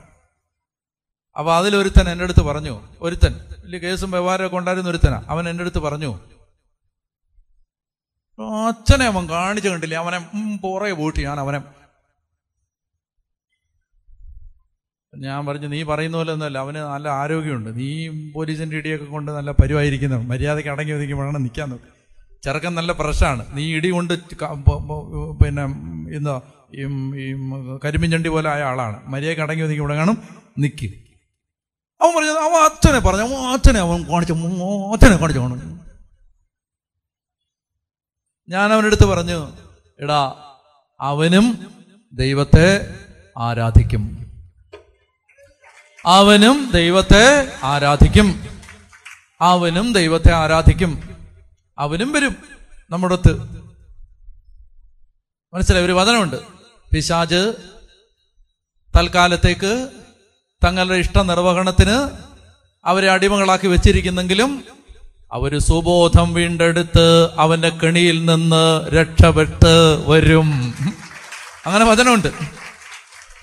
അപ്പൊ 1.38 1.52
അതിലൊരുത്തൻ 1.56 2.06
എന്റെ 2.12 2.24
അടുത്ത് 2.28 2.44
പറഞ്ഞു 2.50 2.74
ഒരുത്തൻ 3.02 3.34
വലിയ 3.64 3.80
കേസും 3.80 4.12
വ്യവഹാരമൊക്കെ 4.12 4.58
ഉണ്ടായിരുന്ന 4.58 4.90
ഒരുത്തനാ. 4.90 5.20
അവൻ 5.34 5.44
എന്റെ 5.50 5.64
അടുത്ത് 5.64 5.82
പറഞ്ഞു 5.88 6.12
അച്ഛനെ 8.68 9.06
അവൻ 9.12 9.24
കാണിച്ചു 9.30 9.70
കണ്ടില്ലേ? 9.70 9.98
അവനെ 9.98 10.18
പുറകെ 10.64 10.96
പോയിട്ട് 11.00 11.22
ഞാൻ 11.28 11.40
അവനെ. 11.44 11.60
ഞാൻ 15.14 15.40
പറഞ്ഞു 15.46 15.68
നീ 15.68 15.80
പറയുന്ന 15.84 16.18
പോലെ 16.18 16.32
ഒന്നുമല്ല 16.34 16.58
അവന് 16.66 16.80
നല്ല 16.94 17.08
ആരോഗ്യമുണ്ട്. 17.22 17.70
നീ 17.80 17.88
പോലീസിന്റെ 18.36 18.78
ഇടിയൊക്കെ 18.78 19.06
കൊണ്ട് 19.14 19.30
നല്ല 19.38 19.52
പരിവായിരിക്കുന്നു. 19.52 20.20
മര്യാദയ്ക്ക് 20.32 20.70
അടങ്ങി 20.70 20.94
ഒതുക്കുമ്പോഴാണ് 20.98 21.40
നിൽക്കാൻ 21.46 21.70
നോക്ക്. 21.70 21.90
ചെറുക്കൻ 22.46 22.74
നല്ല 22.80 22.92
പ്രഷാണ് 22.92 23.44
നീ 23.58 23.64
ഇടി 23.78 23.90
കൊണ്ട് 23.90 24.14
പിന്നെ 25.42 25.66
എന്താ 26.18 26.36
ഈ 26.80 26.84
കരിമ്പിഞ്ചണ്ടി 27.86 28.30
പോലെ 28.36 28.50
ആയ 28.54 28.64
ആളാണ്. 28.72 28.98
മര്യാദയ്ക്ക് 29.14 29.44
അടങ്ങി 29.48 29.64
ഒതുക്കുമ്പോൾ 29.68 29.98
കാണും 30.02 30.18
നിൽക്ക് 30.66 30.90
അവൻ 32.02 32.16
പറഞ്ഞു 32.16 32.32
അവൻ 32.32 32.64
അച്ഛനെ 32.64 33.00
പറഞ്ഞു 33.00 33.22
അവൻ 33.22 33.54
അച്ഛനെ 33.54 33.80
അവൻ 33.80 34.12
കാണിച്ചു 34.12 34.34
അച്ഛനെ 34.34 35.18
കാണിച്ചു 35.18 35.40
കാണിച്ചു 35.40 35.68
ഞാൻ 38.50 38.74
അവനടുത്ത് 38.74 39.06
പറഞ്ഞു 39.06 39.52
എടാ 40.00 40.54
അവനും 41.02 41.76
ദൈവത്തെ 42.14 42.96
ആരാധിക്കും. 43.38 44.32
അവനും 46.06 46.72
ദൈവത്തെ 46.72 47.54
ആരാധിക്കും. 47.64 48.62
അവനും 49.42 49.94
ദൈവത്തെ 49.94 50.34
ആരാധിക്കും. 50.34 51.18
അവനും 51.78 52.12
വരും 52.12 52.36
നമ്മുടെ 52.90 53.14
അടുത്ത്. 53.14 53.40
മനസ്സിലായി? 55.54 55.86
ഒരു 55.86 55.92
വചനമുണ്ട്. 55.92 56.36
പിശാജ് 56.94 57.54
തൽക്കാലത്തേക്ക് 58.98 59.90
തങ്ങളുടെ 60.64 60.96
ഇഷ്ട 60.96 61.18
നിർവഹണത്തിന് 61.18 62.10
അവരെ 62.86 63.12
അടിമകളാക്കി 63.12 63.68
വെച്ചിരിക്കുന്നെങ്കിലും 63.68 64.64
അവർ 65.32 65.60
സുബോധം 65.60 66.34
വീണ്ടെടുത്ത് 66.34 67.34
അവന്റെ 67.38 67.70
കെണിയിൽ 67.70 68.26
നിന്ന് 68.26 68.88
രക്ഷപ്പെട്ട് 68.88 70.04
വരും. 70.08 70.74
അങ്ങനെ 71.66 71.86
വചനമുണ്ട്. 71.86 72.28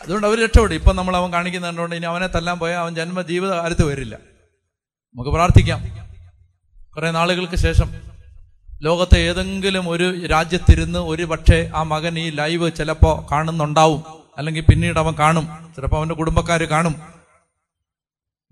അതുകൊണ്ട് 0.03 0.27
അവർ 0.27 0.43
രക്ഷപ്പെടും. 0.43 0.75
ഇപ്പം 0.75 0.97
നമ്മൾ 0.97 1.17
അവൻ 1.17 1.33
കാണിക്കുന്ന 1.33 1.67
കണ്ടുകൊണ്ട് 1.67 1.97
ഇനി 1.97 2.07
അവനെ 2.07 2.27
തല്ലാൻ 2.27 2.59
പോയാൽ 2.59 2.79
അവൻ 2.79 2.95
ജന്മ 2.95 3.23
ജീവിതകാലത്ത് 3.23 3.85
വരില്ല. 3.85 4.15
നമുക്ക് 4.15 5.31
പ്രാർത്ഥിക്കാം. 5.31 6.09
കുറെ 6.97 7.11
നാളുകൾക്ക് 7.11 7.57
ശേഷം 7.57 7.91
ലോകത്തെ 8.83 9.19
ഏതെങ്കിലും 9.19 9.89
ഒരു 9.89 10.27
രാജ്യത്തിരുന്ന് 10.27 10.99
ഒരു 10.99 11.23
പക്ഷേ 11.23 11.71
ആ 11.75 11.83
മകൻ 11.83 12.19
ഈ 12.19 12.31
ലൈവ് 12.31 12.71
ചിലപ്പോൾ 12.79 13.33
കാണുന്നുണ്ടാവും. 13.33 14.24
അല്ലെങ്കിൽ 14.39 14.61
പിന്നീട് 14.61 14.99
അവൻ 14.99 15.15
കാണും. 15.15 15.73
ചിലപ്പോൾ 15.77 15.97
അവന്റെ 15.97 16.15
കുടുംബക്കാർ 16.15 16.63
കാണും. 16.63 16.95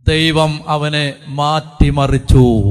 ദൈവം 0.00 0.70
അവനെ 0.70 1.24
മാറ്റിമറിച്ചു. 1.26 2.62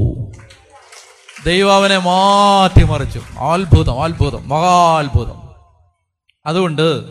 ദൈവം 1.46 1.74
അവനെ 1.74 1.98
മാറ്റിമറിച്ചു. 1.98 3.18
അത്ഭുതം 3.18 4.02
അത്ഭുതം 4.02 4.48
മഹാത്ഭുതം. 4.48 5.42
അതുകൊണ്ട് 6.46 7.02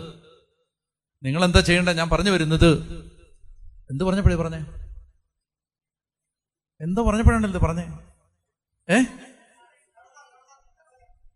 നിങ്ങൾ 1.24 1.46
എന്താ 1.46 1.60
ചെയ്യേണ്ടത്? 1.60 1.98
ഞാൻ 1.98 2.10
പറഞ്ഞു 2.10 2.32
വരുന്നത് 2.32 2.78
എന്ത് 3.92 4.04
പറഞ്ഞപ്പോഴേ 4.04 4.36
പറഞ്ഞേ? 4.36 4.60
എന്തോ 6.82 7.10
പറഞ്ഞപ്പോഴാണ് 7.10 7.48
ഇത് 7.48 7.58
പറഞ്ഞേ? 7.58 7.84
ഏ? 8.90 9.00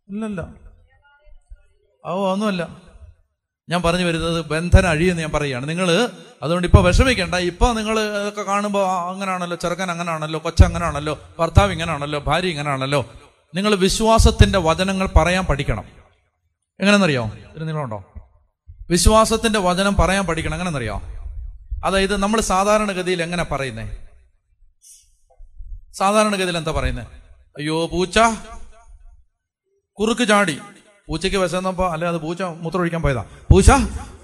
ഇല്ലല്ല. 0.09 0.53
ഓ 2.05 2.33
ഒന്നുമല്ല. 2.33 2.84
ഞാൻ 3.69 3.81
പറഞ്ഞു 3.81 4.05
വരുന്നത് 4.05 4.45
ബന്ധന 4.45 4.85
അഴിയെന്ന് 4.85 5.21
ഞാൻ 5.21 5.31
പറയുകയാണ്. 5.31 5.69
നിങ്ങൾ 5.69 6.09
അതുകൊണ്ട് 6.43 6.67
ഇപ്പൊ 6.67 6.81
വിഷമിക്കേണ്ട. 6.81 7.35
ഇപ്പൊ 7.35 7.73
നിങ്ങൾ 7.73 7.99
ഇതൊക്കെ 7.99 8.41
കാണുമ്പോൾ 8.41 9.11
അങ്ങനാണല്ലോ 9.13 9.57
ചെറുക്കൻ 9.57 9.91
അങ്ങനാണല്ലോ 9.91 10.41
കൊച്ചങ്ങനാണല്ലോ 10.43 11.19
ഭർത്താവ് 11.39 11.71
ഇങ്ങനാണല്ലോ 11.71 12.19
ഭാര്യ 12.19 12.47
ഇങ്ങനാണല്ലോ. 12.47 13.13
നിങ്ങൾ 13.55 13.75
വിശ്വാസത്തിന്റെ 13.75 14.59
വചനങ്ങൾ 14.59 15.07
പറയാൻ 15.07 15.45
പഠിക്കണം. 15.45 15.83
എങ്ങനെയെന്നറിയോ? 16.79 17.25
ഇതിന് 17.25 17.67
നിങ്ങളുണ്ടോ 17.67 18.13
വിശ്വാസത്തിന്റെ 18.89 19.59
വചനം 19.59 19.95
പറയാൻ 19.95 20.25
പഠിക്കണം. 20.25 20.53
എങ്ങനെയെന്നറിയോ? 20.53 21.01
അതായത് 21.85 22.17
നമ്മൾ 22.17 22.41
സാധാരണഗതിയിൽ 22.41 23.23
എങ്ങനെ 23.23 23.43
പറയുന്നേ? 23.43 23.97
സാധാരണഗതിയിൽ 25.93 26.57
എന്താ 26.57 26.71
പറയുന്നേ? 26.71 27.03
അയ്യോ 27.57 27.87
പൂച്ച 27.87 28.19
കുറുക്ക് 29.99 30.27
ചാടി 30.27 30.59
പൂച്ചയ്ക്ക് 31.07 31.37
വിശന്നപ്പോ 31.37 31.85
അല്ലെ 31.93 32.07
അത് 32.07 32.17
പൂച്ച 32.25 32.41
മൂത്രമൊഴിക്കാൻ 32.63 33.01
പോയതാ. 33.01 33.23
പൂച്ച 33.51 33.71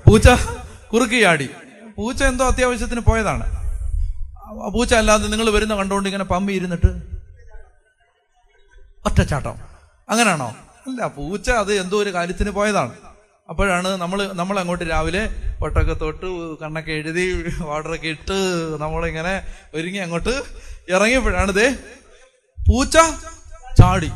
പൂച്ച 0.08 0.28
കുറുക്കിയാടി. 0.94 1.48
പൂച്ച 1.98 2.24
എന്തോ 2.24 2.45
അത്യാവശ്യത്തിന് 2.52 3.02
പോയതാണ്. 3.10 3.45
പൂച്ച 4.76 4.94
അല്ലാതെ 4.94 5.28
നിങ്ങൾ 5.34 5.49
വരുന്ന 5.56 5.74
കണ്ടുകൊണ്ട് 5.76 6.08
ഇങ്ങനെ 6.10 6.24
പമ്പി 6.24 6.53
ഇരുന്നിട്ട് 6.53 6.90
ഒറ്റച്ചാട്ടം. 9.08 9.56
അങ്ങനെയാണോ 10.10 10.49
അല്ല 10.88 11.08
പൂച്ച 11.18 11.48
അത് 11.62 11.72
എന്തോ 11.82 11.98
ഒരു 12.03 12.12
കാര്യത്തിന് 12.14 12.49
പോയതാണ്. 12.49 12.94
അപ്പോഴാണ് 13.49 13.90
നമ്മൾ 14.02 14.20
നമ്മൾ 14.40 14.56
അങ്ങോട്ട് 14.60 14.86
രാവിലെ 14.90 15.22
പൊട്ടൊക്കെ 15.62 15.94
തൊട്ട് 16.02 16.28
കണ്ണൊക്കെ 16.62 16.91
എഴുതി 16.91 17.26
വാടറൊക്കെ 17.70 18.08
ഇട്ട് 18.16 18.38
നമ്മളിങ്ങനെ 18.84 19.34
ഒരുങ്ങി 19.76 19.99
അങ്ങോട്ട് 20.06 20.34
ഇറങ്ങിയപ്പോഴാണ് 20.95 21.52
ദേ 21.60 21.68
പൂച്ച 22.68 22.98
ചാടി. 23.80 24.12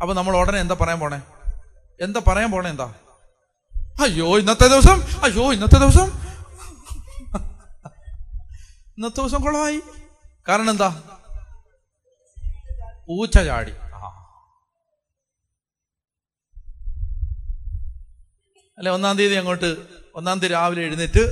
അപ്പൊ 0.00 0.12
നമ്മൾ 0.14 0.36
ഉടനെ 0.36 0.58
എന്താ 0.60 0.76
പറയാൻ 0.80 1.00
പോണേ? 1.00 1.20
എന്താ 2.00 2.20
പറയാൻ 2.28 2.50
പോണേ 2.50 2.70
എന്താ? 2.70 2.88
അയ്യോ 4.04 4.38
ഇന്നത്തെ 4.38 4.66
ദിവസം? 4.72 4.98
അയ്യോ 5.24 5.44
ഇന്നത്തെ 5.52 5.78
ദിവസം? 5.84 6.08
ഇന്നത്തെ 8.96 9.20
ദിവസം 9.20 9.40
കുളമായി 9.46 9.78
കാരണം 10.48 10.70
എന്താ? 10.70 10.88
പൂച്ച 13.06 13.38
ചാടി. 13.48 13.72
അല്ല 18.78 18.90
ഒന്നാം 18.96 19.16
തീയതി 19.18 19.34
അങ്ങോട്ട് 19.40 19.70
ഒന്നാം 20.18 20.38
തീയതി 20.38 20.52
രാവിലെ 20.52 20.82
എഴുന്നേറ്റ് 20.88 21.22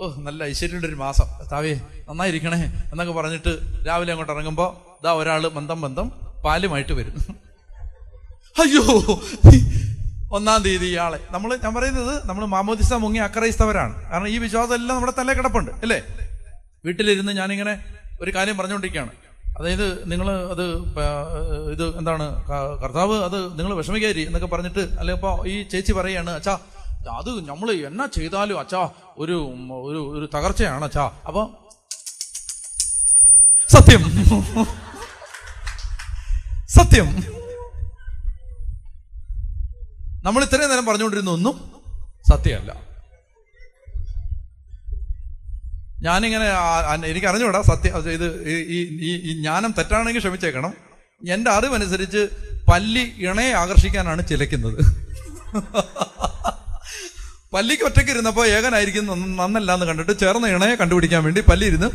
ഓ 0.00 0.06
നല്ല 0.26 0.40
ഐശ്വര്യമുണ്ട് 0.44 0.86
ഒരു 0.86 0.96
മാസം. 0.96 1.26
താവേ 1.52 1.72
നന്നായിരിക്കണേ 2.08 2.58
എന്നൊക്കെ 2.92 3.12
പറഞ്ഞിട്ട് 3.12 3.52
രാവിലെ 3.88 4.12
അങ്ങോട്ട് 4.12 4.32
ഇറങ്ങുമ്പോ 4.32 4.66
ഇതാ 5.00 5.12
ഒരാൾ 5.20 5.42
ബന്ധം 5.58 5.78
ബന്ധം 5.80 6.06
പാലുമായിട്ട് 6.44 6.92
വരും. 6.98 7.16
അയ്യോ 8.56 8.84
ഒന്നാം 10.36 10.60
തീയതി 10.64 10.86
ഇയാളെ. 10.92 11.18
നമ്മൾ 11.34 11.50
ഞാൻ 11.64 11.72
പറയുന്നത് 11.76 12.14
നമ്മൾ 12.28 12.44
മാമോദിസ 12.54 12.92
മുങ്ങി 13.04 13.20
അക്രൈസ്തവരാണ് 13.26 13.94
കാരണം 14.10 14.28
ഈ 14.34 14.38
വിശ്വാസം 14.44 14.74
എല്ലാം 14.78 14.94
നമ്മുടെ 14.96 15.14
തലേ 15.18 15.34
കിടപ്പുണ്ട് 15.38 15.70
അല്ലേ? 15.84 15.98
വീട്ടിലിരുന്ന് 16.84 17.32
ഞാനിങ്ങനെ 17.40 17.74
ഒരു 18.22 18.30
കാര്യം 18.36 18.56
പറഞ്ഞുകൊണ്ടിരിക്കുകയാണ്. 18.58 19.12
അതായത് 19.58 19.86
നിങ്ങൾ 20.10 20.28
അത് 20.52 20.64
ഇത് 21.74 21.84
എന്താണ് 22.00 22.26
കർത്താവ് 22.82 23.16
അത് 23.28 23.38
നിങ്ങൾ 23.58 23.72
വിഷമിക്കാരി 23.80 24.22
എന്നൊക്കെ 24.28 24.48
പറഞ്ഞിട്ട് 24.52 24.82
അല്ലെ 25.00 25.14
ഇപ്പൊ 25.18 25.30
ഈ 25.52 25.54
ചേച്ചി 25.72 25.92
പറയാണ് 25.98 26.30
അച്ഛാ 26.30 26.54
അത് 27.20 27.30
നമ്മൾ 27.50 27.68
എന്നാ 27.88 28.06
ചെയ്താലും 28.16 28.58
അച്ഛാ 28.62 28.80
ഒരു 29.22 29.36
ഒരു 29.88 30.00
ഒരു 30.18 30.26
തകർച്ചയാണ് 30.34 30.84
അച്ഛാ. 30.88 31.04
അപ്പൊ 31.28 31.42
സത്യം. 33.68 34.02
സത്യം. 36.76 37.08
നമ്മൾ 40.24 40.44
ഇത്രയും 40.44 40.70
നേരം 40.70 40.86
പറഞ്ഞുകൊണ്ടിരുന്ന 40.86 41.30
ഒന്നും 41.30 41.54
സത്യമല്ല. 42.30 42.72
ഞാനിങ്ങനെ 46.02 46.48
എനിക്ക് 47.06 47.26
അറിഞ്ഞൂടാ 47.26 47.62
സത്യം 47.62 48.10
ഇത് 48.10 48.48
ഈ- 48.48 49.22
ഈ 49.28 49.32
ജ്ഞാനം 49.34 49.74
തെറ്റാണെങ്കിൽ 49.78 50.20
ക്ഷമിച്ചേക്കണം. 50.20 50.72
എന്റെ 51.28 51.50
അറിവനുസരിച്ച് 51.50 52.28
പല്ലി 52.70 53.14
ഇണയെ 53.18 53.52
ആകർഷിക്കാനാണ് 53.52 54.26
ചിലക്കുന്നത് 54.28 54.78
പല്ലിക്ക് 57.52 57.82
ഒറ്റയ്ക്ക് 57.82 58.10
ഇരുന്നപ്പോൾ 58.10 58.46
ഏകനായിരിക്കും 58.46 59.06
നന്ന- 59.06 59.38
നന്നല്ല 59.40 59.74
എന്ന് 59.74 59.86
കണ്ടിട്ട് 59.86 60.18
ചേർന്ന 60.18 60.46
ഇണയെ 60.46 60.74
കണ്ടുപിടിക്കാൻ 60.74 61.24
വേണ്ടി 61.24 61.40
പല്ലി 61.40 61.66
ഇരുന്ന് 61.66 61.88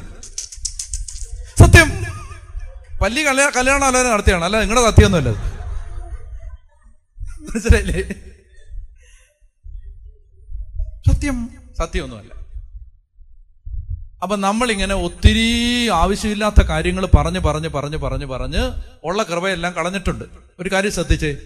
സത്യം. 1.59 1.89
പല്ലി 3.01 3.21
കല്യാണം 3.23 3.53
കല്യാണാലോചന 3.57 4.11
നടത്തിയാണ്. 4.13 4.45
അല്ല 4.45 4.59
നിങ്ങളുടെ 4.59 4.89
സത്യമൊന്നുമല്ല 4.89 5.29
അത്. 5.29 5.52
മനസ്സിലായില്ലേ? 7.43 8.01
സത്യം. 11.11 11.49
സത്യമൊന്നുമല്ല. 11.79 12.43
അപ്പൊ 14.23 14.35
നമ്മളിങ്ങനെ 14.35 14.95
ഒത്തിരി 14.95 15.87
ആവശ്യമില്ലാത്ത 15.89 16.61
കാര്യങ്ങൾ 16.61 17.05
പറഞ്ഞ് 17.05 17.39
പറഞ്ഞ് 17.39 17.69
പറഞ്ഞ് 17.69 17.97
പറഞ്ഞ് 17.97 18.25
പറഞ്ഞ് 18.25 18.71
ഉള്ള 19.03 19.23
കൃപയെല്ലാം 19.23 19.73
കളഞ്ഞിട്ടുണ്ട്. 19.73 20.25
ഒരു 20.59 20.71
കാര്യം 20.71 20.91
ശ്രദ്ധിച്ചേ. 20.91 21.37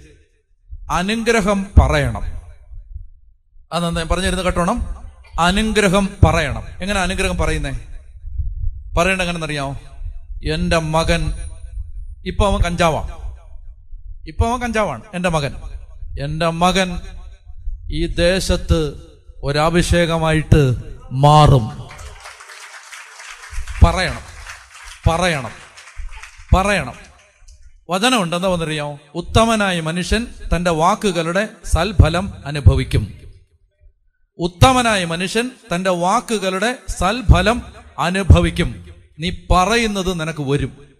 അനുഗ്രഹം 0.91 1.65
പറയണം. 1.81 2.23
അതെന്താ 3.73 4.03
പറഞ്ഞിരുന്നു 4.03 4.43
കേട്ടോണം. 4.43 4.97
അനുഗ്രഹം 5.39 6.09
പറയണം. 6.25 6.63
എങ്ങനെ 6.81 6.99
അനുഗ്രഹം 6.99 7.37
പറയുന്നേ? 7.37 7.71
പറയണ്ട 8.97 9.21
എങ്ങനെന്നറിയാമോ 9.21 9.79
എന്റെ 10.53 10.77
മകൻ 10.77 11.33
ഇപ്പൊ 12.25 12.51
അവൻ 12.51 12.61
കഞ്ചാവാണ്. 12.61 13.35
ഇപ്പൊ 14.27 14.49
അവൻ 14.49 14.61
കഞ്ചാവാണ് 14.61 15.01
എന്റെ 15.13 15.29
മകൻ. 15.29 15.76
എന്റെ 16.19 16.47
മകൻ 16.47 17.01
ഈ 17.91 18.07
ദേശത്ത് 18.07 18.93
ഒരഭിഷേകമായിട്ട് 19.43 20.75
മാറും. 21.11 21.87
പറയണം. 23.85 24.21
പറയണം. 25.09 25.51
പറയണം. 26.55 26.93
വചനമുണ്ട് 27.89 28.35
എന്താ 28.35 28.49
വന്നറിയാമോ? 28.49 28.99
ഉത്തമനായ 29.15 29.81
മനുഷ്യൻ 29.81 30.27
തന്റെ 30.55 30.71
വാക്കുകളുടെ 30.71 31.49
സൽഫലം 31.65 32.33
അനുഭവിക്കും. 32.45 33.13
ഉത്തമനായ 34.37 35.05
മനുഷ്യൻ 35.05 35.51
തന്റെ 35.75 35.89
വാക്കുകളുടെ 35.89 36.77
സൽഫലം 36.89 37.61
അനുഭവിക്കും. 37.99 38.95
നീ 39.19 39.31
പറയുന്നത് 39.51 40.19
നിനക്ക് 40.19 40.41
വരും. 40.41 40.95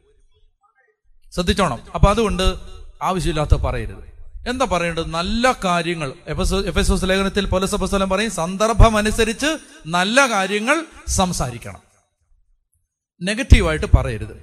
ശ്രദ്ധിച്ചോണം. 1.34 1.80
അപ്പൊ 1.96 2.10
അതുകൊണ്ട് 2.10 2.56
ആവശ്യമില്ലാത്ത 3.02 3.56
പറയരുത്. 3.56 4.17
എന്താ 4.48 4.66
പറയേണ്ടത്? 4.72 5.08
നല്ല 5.14 5.52
കാര്യങ്ങൾ. 5.66 6.14
എഫ് 6.28 6.80
എസ് 6.80 7.06
ലേഖനത്തിൽ 7.10 7.46
പൊലസപസ്വലം 7.46 8.10
പറയും 8.10 8.32
സന്ദർഭം 8.32 8.98
അനുസരിച്ച് 8.98 9.50
നല്ല 9.96 10.28
കാര്യങ്ങൾ 10.30 10.78
സംസാരിക്കണം. 11.08 11.82
നെഗറ്റീവായിട്ട് 13.22 13.88
പറയരുത്. 13.96 14.36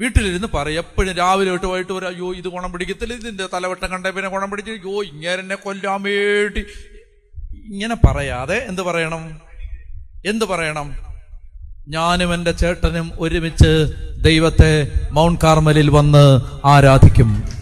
വീട്ടിലിരുന്ന് 0.00 0.48
പറയും 0.54 0.78
എപ്പോഴും 0.78 1.14
രാവിലെ 1.16 1.50
തൊട്ട് 1.50 1.66
വൈകിട്ട് 1.66 1.92
ഒരു 1.92 2.06
അയ്യോ 2.06 2.34
ഇത് 2.34 2.48
ഗുണം 2.48 2.72
പിടിക്കത്തില്ല 2.72 3.14
ഇതിന്റെ 3.14 3.48
തലവട്ടം 3.54 3.88
കണ്ട 3.90 4.06
പിന്നെ 4.06 4.28
ഗുണം 4.30 4.50
പിടിച്ച് 4.50 4.70
അയ്യോ 4.70 5.02
ഇങ്ങനെ 5.02 5.54
കൊല്ലാൻ 5.54 6.02
വേണ്ടി. 6.02 6.62
ഇങ്ങനെ 7.72 7.94
പറയാതെ 7.94 8.58
എന്ത് 8.70 8.82
പറയണം? 8.82 9.22
എന്ത് 10.26 10.44
പറയണം? 10.44 10.88
ഞാനും 11.88 12.34
എന്റെ 12.34 12.52
ചേട്ടനും 12.52 13.12
ഒരുമിച്ച് 13.18 13.70
ദൈവത്തെ 14.22 14.72
മൗണ്ട് 15.12 15.40
കാർമലിൽ 15.44 15.90
വന്ന് 15.90 16.24
ആരാധിക്കും. 16.66 17.57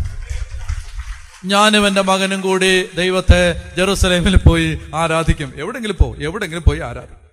ഞാനും 1.47 1.87
എന്റെ 1.87 2.03
മകനും 2.03 2.41
കൂടി 2.41 2.95
ദൈവത്തെ 2.97 3.71
ജെറുസലേമിൽ 3.77 4.37
പോയി 4.37 4.81
ആരാധിക്കും. 4.95 5.53
എവിടെങ്കിലും 5.57 5.97
പോ 5.97 6.15
എവിടെങ്കിലും 6.17 6.63
പോയി 6.69 6.81
ആരാധിക്കും. 6.81 7.27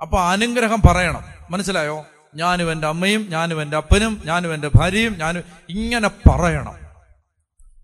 അപ്പൊ 0.00 0.20
അനുഗ്രഹം 0.20 0.82
പറയണം. 0.88 1.24
മനസ്സിലായോ? 1.50 2.06
ഞാനും 2.34 2.72
എന്റെ 2.72 2.86
അമ്മയും 2.86 3.26
ഞാനും 3.30 3.62
എന്റെ 3.62 3.76
അപ്പനും 3.76 4.22
ഞാനും 4.24 4.54
എന്റെ 4.54 4.70
ഭാര്യയും 4.76 5.18
ഞാനും 5.18 5.42
ഇങ്ങനെ 5.68 6.08
പറയണം. 6.08 6.74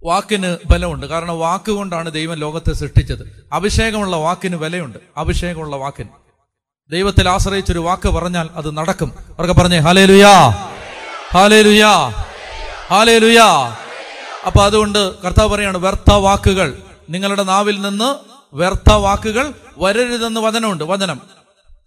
വാക്കിന് 0.05 0.57
ബലമുണ്ട്. 0.67 1.07
കാരണം 1.07 1.39
വാക്ക് 1.39 1.71
കൊണ്ടാണ് 1.71 2.11
ദൈവം 2.11 2.37
ലോകത്തെ 2.37 2.73
സൃഷ്ടിച്ചത്. 2.73 3.49
അഭിഷേകമുള്ള 3.53 4.17
വാക്കിന് 4.17 4.57
വിലയുണ്ട് 4.57 4.99
അഭിഷേകമുള്ള 5.17 5.77
വാക്കിന്. 5.77 6.09
ദൈവത്തിൽ 6.91 7.29
ആശ്രയിച്ചൊരു 7.29 7.79
വാക്ക് 7.79 8.09
പറഞ്ഞാൽ 8.09 8.49
അത് 8.55 8.77
നടക്കും. 8.77 9.13
അവർക്ക് 9.39 9.61
പറഞ്ഞേ 9.61 9.79
ഹാലേ 9.79 10.05
ലുയാ 10.05 10.49
ഹാലേ 11.33 11.63
ലുയാ 11.63 12.09
ഹാലേ 12.89 13.19
ലുയാ 13.19 13.77
അപ്പൊ 14.47 14.65
അതുകൊണ്ട് 14.65 15.23
കർത്താവ് 15.23 15.51
പറയാണ് 15.51 15.79
വ്യർത്ഥ 15.79 16.13
വാക്കുകൾ. 16.13 16.79
നിങ്ങളുടെ 17.11 17.43
നാവിൽ 17.43 17.81
നിന്ന് 17.81 18.15
വ്യർത്ഥ 18.57 18.93
വാക്കുകൾ 18.93 19.55
വരരുതെന്ന് 19.79 20.41
വചനമുണ്ട്. 20.41 20.85
വചനം. 20.85 21.21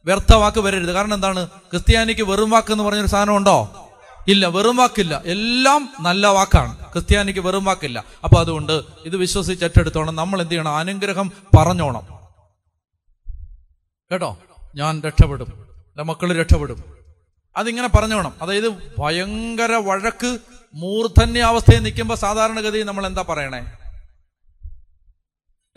വ്യർത്ഥ 0.06 0.34
വാക്ക് 0.34 0.60
വരരുത്. 0.60 0.92
കാരണം 0.92 1.14
എന്താണ്? 1.14 1.48
ക്രിസ്ത്യാനിക്ക് 1.48 2.22
വെറും 2.22 2.50
വാക്ക് 2.50 2.72
എന്ന് 2.72 2.84
പറഞ്ഞൊരു 2.84 3.08
സാധനം 3.08 3.38
ഉണ്ടോ? 3.38 3.90
ഇല്ല 4.28 4.48
വെറും 4.48 4.76
വാക്കില്ല. 4.76 5.22
എല്ലാം 5.26 5.94
നല്ല 6.00 6.28
വാക്കാണ്. 6.28 6.78
ക്രിസ്ത്യാനിക്ക് 6.94 7.40
വെറും 7.40 7.66
വാക്കില്ല. 7.66 8.04
അപ്പൊ 8.24 8.40
അതുകൊണ്ട് 8.40 8.84
ഇത് 9.06 9.18
വിശ്വസിച്ച് 9.18 9.66
ഏറ്റെടുത്തോണം. 9.66 10.16
നമ്മൾ 10.16 10.42
എന്ത് 10.42 10.52
ചെയ്യണം? 10.52 10.76
അനുഗ്രഹം 10.76 11.32
പറഞ്ഞോണം. 11.58 12.08
കേട്ടോ? 14.12 14.38
ഞാൻ 14.76 15.02
രക്ഷപ്പെടും. 15.02 15.48
എന്റെ 15.70 16.04
മക്കൾ 16.04 16.34
രക്ഷപ്പെടും. 16.34 16.84
അതിങ്ങനെ 17.58 17.88
പറഞ്ഞോണം. 17.88 18.34
അതായത് 18.42 18.94
ഭയങ്കര 19.00 19.72
വഴക്ക് 19.72 20.38
മൂർധന്യാവസ്ഥയിൽ 20.76 21.80
നിൽക്കുമ്പോൾ 21.84 22.18
സാധാരണഗതി 22.18 22.84
നമ്മൾ 22.84 23.06
എന്താ 23.08 23.22
പറയണേ? 23.30 23.62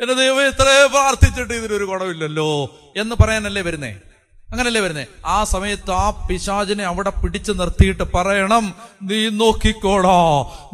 എന്റെ 0.01 0.15
ദൈവം 0.15 0.47
ഇത്രേ 0.47 0.87
പ്രാർത്ഥിച്ചിട്ട് 0.87 1.55
ഇതിനൊരു 1.55 1.85
കുടവില്ലല്ലോ 1.85 2.51
എന്ന് 2.97 3.15
പറയാനല്ലേ 3.21 3.63
വരുന്നേ? 3.63 3.93
അങ്ങനല്ലേ 4.53 4.81
വരുന്നേ? 4.81 5.07
ആ 5.27 5.45
സമയത്ത് 5.45 5.91
ആ 5.91 6.27
പിശാചിനെ 6.29 6.85
അവിടെ 6.85 7.11
പിടിച്ചു 7.11 7.53
നിർത്തിയിട്ട് 7.53 8.03
പറയണം 8.15 8.75
നീ 9.03 9.29
നോക്കിക്കോടാ 9.29 10.19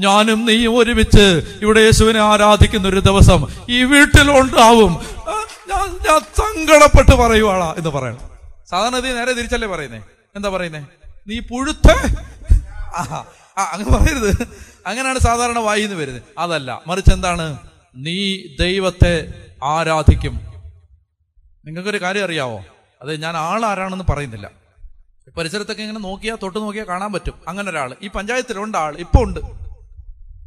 ഞാനും 0.01 0.46
നീയും 0.46 0.76
ഒരുമിച്ച് 0.76 1.24
ഇവിടെ 1.62 1.80
യേശുവിനെ 1.80 2.20
ആരാധിക്കുന്ന 2.20 2.88
ഒരു 2.88 3.01
ദിവസം 3.01 3.40
ഈ 3.68 3.84
വീട്ടിലുണ്ടാവും. 3.84 4.92
ഞാൻ 5.70 5.88
ഞാൻ 6.06 6.20
സങ്കടപ്പെട്ട് 6.42 7.14
പറയുവാളാ 7.22 7.74
എന്ന് 7.78 7.90
പറയണം. 7.90 8.22
സാധാരണ 8.70 8.98
നേരെ 8.98 9.32
തിരിച്ചല്ലേ 9.32 9.68
പറയുന്നേ? 9.68 10.01
എന്താ 10.36 10.48
പറയുന്നേ? 10.48 10.82
നീ 11.28 11.40
പുഴുത്ത. 11.40 11.88
അങ്ങനെ 13.59 13.90
പറയരുത്. 13.90 14.48
അങ്ങനെയാണ് 14.86 15.18
സാധാരണ 15.18 15.59
വായിന്ന് 15.59 15.97
വരുന്നത്. 15.97 16.22
അതല്ല 16.39 16.82
മറിച്ച് 16.86 17.10
എന്താണ്? 17.10 17.59
നീ 17.97 18.43
ദൈവത്തെ 18.60 19.32
ആരാധിക്കും. 19.64 20.40
നിങ്ങൾക്കൊരു 21.66 22.02
കാര്യം 22.02 22.24
അറിയാവോ? 22.24 22.64
അതെ 23.02 23.16
ഞാൻ 23.16 23.36
ആളാരാണെന്ന് 23.36 24.05
പറയുന്നില്ല. 24.09 24.51
പരിസരത്തൊക്കെ 25.39 25.82
ഇങ്ങനെ 25.82 26.01
നോക്കിയാൽ 26.01 26.36
തൊട്ട് 26.43 26.59
നോക്കിയാൽ 26.59 26.89
കാണാൻ 26.89 27.12
പറ്റും. 27.12 27.35
അങ്ങനെ 27.48 27.70
ഒരാൾ. 27.70 27.97
ഈ 28.02 28.09
പഞ്ചായത്തിലുണ്ട് 28.09 28.78
ആൾ. 28.78 28.97
ഇപ്പൊ 28.97 29.22
ഉണ്ട്. 29.22 29.40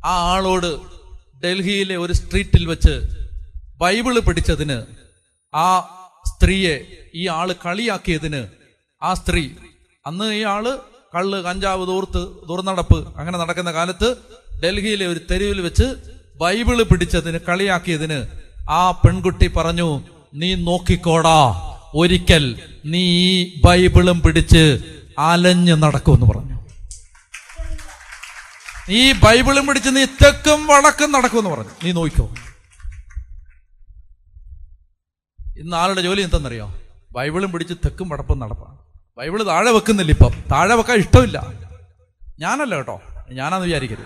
ആ 0.05 0.34
ആളോട് 0.35 0.97
ഡൽഹിയിലെ 1.43 1.97
ഒരു 1.97 2.13
സ്ട്രീറ്റിൽ 2.13 2.65
വെച്ച് 2.65 3.01
ബൈബിൾ 3.77 4.19
പിടിച്ചതിന് 4.19 4.84
ആ 5.55 5.79
സ്ത്രീയെ 6.25 6.85
ഈ 7.15 7.27
ആൾ 7.27 7.53
കളിയാക്കിയതിന് 7.53 8.47
ആ 9.03 9.13
സ്ത്രീ 9.13 9.49
അന്ന് 10.05 10.34
ഈ 10.34 10.43
ആൾ 10.43 10.79
കള്ള് 11.13 11.43
കഞ്ചാവ് 11.43 11.85
ദൂർത്ത് 11.88 12.21
ദുർനടപ്പ് 12.49 13.17
അങ്ങനെ 13.17 13.38
നടക്കുന്ന 13.38 13.71
കാലത്ത് 13.71 14.17
ഡൽഹിയിലെ 14.63 15.07
ഒരു 15.07 15.21
തെരുവിൽ 15.31 15.61
വെച്ച് 15.61 15.84
ബൈബിൾ 16.41 16.84
പിടിച്ചതിന് 16.84 17.39
കളിയാക്കിയതിന് 17.47 18.27
ആ 18.69 18.91
പെൺകുട്ടി 18.91 19.47
പറഞ്ഞു 19.47 20.03
നീ 20.34 20.55
നോക്കിക്കോടാ 20.55 21.39
ഒരിക്കൽ 21.95 22.45
നീ 22.85 22.99
ഈ 22.99 23.61
ബൈബിളും 23.65 24.21
പിടിച്ച് 24.21 24.63
അലഞ്ഞ് 25.19 25.75
നടക്കുമെന്ന് 25.84 26.25
പറഞ്ഞു. 26.25 26.57
ഈ 28.89 29.11
ബൈബിളും 29.11 29.67
പിടിച്ച് 29.67 29.89
നീ 29.89 30.05
തെക്കും 30.05 30.67
വടക്കും 30.67 31.11
നടക്കുമെന്ന് 31.11 31.49
പറഞ്ഞു. 31.49 31.71
നീ 31.84 31.91
നോക്കിക്കോ. 31.91 32.35
ഇന്ന് 35.57 35.77
ആളുടെ 35.77 36.01
ജോലി 36.01 36.21
എന്തെന്നറിയോ 36.21 36.75
ബൈബിളും 37.11 37.51
പിടിച്ച് 37.51 37.73
തെക്കും 37.73 38.09
വടപ്പും 38.09 38.39
നടപ്പാണ് 38.39 38.76
ബൈബിൾ 39.18 39.44
താഴെ 39.44 39.72
വെക്കുന്നില്ല 39.72 40.11
ഇപ്പം. 40.11 40.44
താഴെ 40.52 40.76
വെക്കാൻ 40.76 40.98
ഇഷ്ടമില്ല. 40.98 41.52
ഞാനല്ല 42.39 42.76
കേട്ടോ. 42.76 43.02
ഞാനാന്ന് 43.30 43.65
വിചാരിക്കരുത്. 43.65 44.06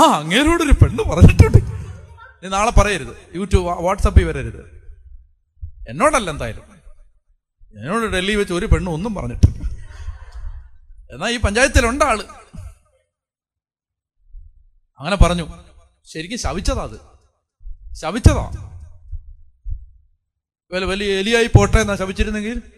ആ 0.00 0.02
അങ്ങേരോടൊരു 0.02 0.72
പെണ്ണ് 0.72 1.04
പറഞ്ഞിട്ടുണ്ട്. 1.04 1.58
നീ 2.42 2.48
നാളെ 2.48 2.70
പറയരുത്. 2.70 3.16
യൂട്യൂബ് 3.34 3.66
വാട്സപ്പിൽ 3.66 4.24
വരരുത്. 4.24 4.76
എന്നോടല്ല 5.88 6.30
എന്തായാലും. 6.30 6.64
എന്നോട് 7.80 8.04
ഡൽഹി 8.04 8.34
വെച്ച് 8.34 8.52
ഒരു 8.52 8.66
പെണ്ണ് 8.66 8.90
ഒന്നും 8.90 9.14
പറഞ്ഞിട്ടില്ല. 9.14 9.62
എന്നാ 11.12 11.28
ഈ 11.28 11.38
പഞ്ചായത്തിലുണ്ട് 11.38 12.04
ആൾ. 12.04 12.22
അങ്ങനെ 14.98 15.16
പറഞ്ഞു. 15.16 15.48
ശരിക്കും 16.04 16.38
ശവിച്ചതാ 16.38 16.82
അത്. 16.82 17.00
ശവിച്ചതാ. 17.94 18.72
വലിയ 20.72 21.18
എലിയായി 21.18 21.46
പോട്ടെ 21.46 21.78
എന്നാ 21.78 21.94
ശവിച്ചിരുന്നെങ്കിൽ? 21.94 22.75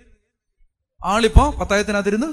ആളിപ്പോ 1.04 1.50
പത്തായത്തിനകത്തിരുന്ന് 1.50 2.26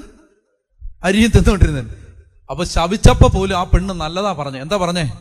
അരിയും 1.04 1.30
തിന്നുകൊണ്ടിരുന്നത് 1.30 2.16
അപ്പൊ 2.50 2.64
ശവിച്ചപ്പോ 2.64 3.28
പോലും 3.28 3.58
ആ 3.58 3.64
പെണ്ണ് 3.64 3.94
നല്ലതാ 3.94 4.32
പറഞ്ഞു. 4.32 4.58
എന്താ 4.58 4.76
പറഞ്ഞേ? 4.76 5.12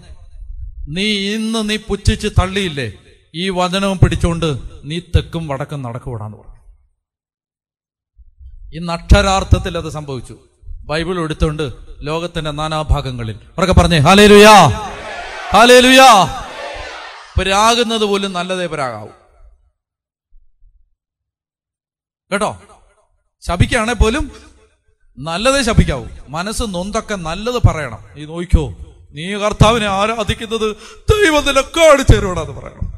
നീ 0.88 1.36
ഇന്ന് 1.36 1.70
നീ 1.70 1.78
പുച്ഛിച്ച് 1.78 2.28
തള്ളിയില്ലേ? 2.28 2.94
ഈ 3.36 3.50
വചനവും 3.50 3.98
പിടിച്ചുകൊണ്ട് 3.98 4.58
നീ 4.84 5.00
തെക്കും 5.00 5.48
വടക്കും 5.48 5.82
നടക്കൂടാന്ന് 5.82 6.38
പറഞ്ഞു. 6.38 6.56
ഇന്ന് 8.74 8.94
അക്ഷരാർത്ഥത്തിൽ 8.94 9.78
അത് 9.78 9.90
സംഭവിച്ചു. 9.90 10.40
ബൈബിൾ 10.86 11.20
എടുത്തുകൊണ്ട് 11.20 11.74
ലോകത്തിന്റെ 12.02 12.52
നാനാഭാഗങ്ങളിൽ. 12.52 13.36
അവരൊക്കെ 13.36 13.74
പറഞ്ഞേ 13.74 13.98
ഹാലേ 13.98 14.28
ലുയാ 14.28 14.54
ഹാലേ 15.54 15.80
ലുയാ 15.80 16.10
പരാകുന്നത് 17.40 18.02
പോലും 18.02 18.34
നല്ലതേ 18.34 18.66
പരാകാവൂ. 18.66 19.10
കേട്ടോ? 22.32 22.60
ശപിക്കുകയാണെ 23.42 23.94
പോലും 23.94 24.32
നല്ലതേ 25.18 25.62
ശപിക്കാവൂ. 25.62 26.06
മനസ്സ് 26.28 26.64
നൊന്തൊക്കെ 26.64 27.16
നല്ലത് 27.16 27.64
പറയണം. 27.68 28.00
ഈ 28.18 28.26
നോക്കിക്കോ 28.26 28.76
നീ 29.12 29.34
കർത്താവിനെ 29.34 29.86
ആരാധിക്കുന്നത് 29.86 30.76
ദൈവത്തിലൊക്കെ 30.76 31.80
അടിച്ചേരുവിടാന്ന് 31.80 32.52
പറയണം. 32.52 32.95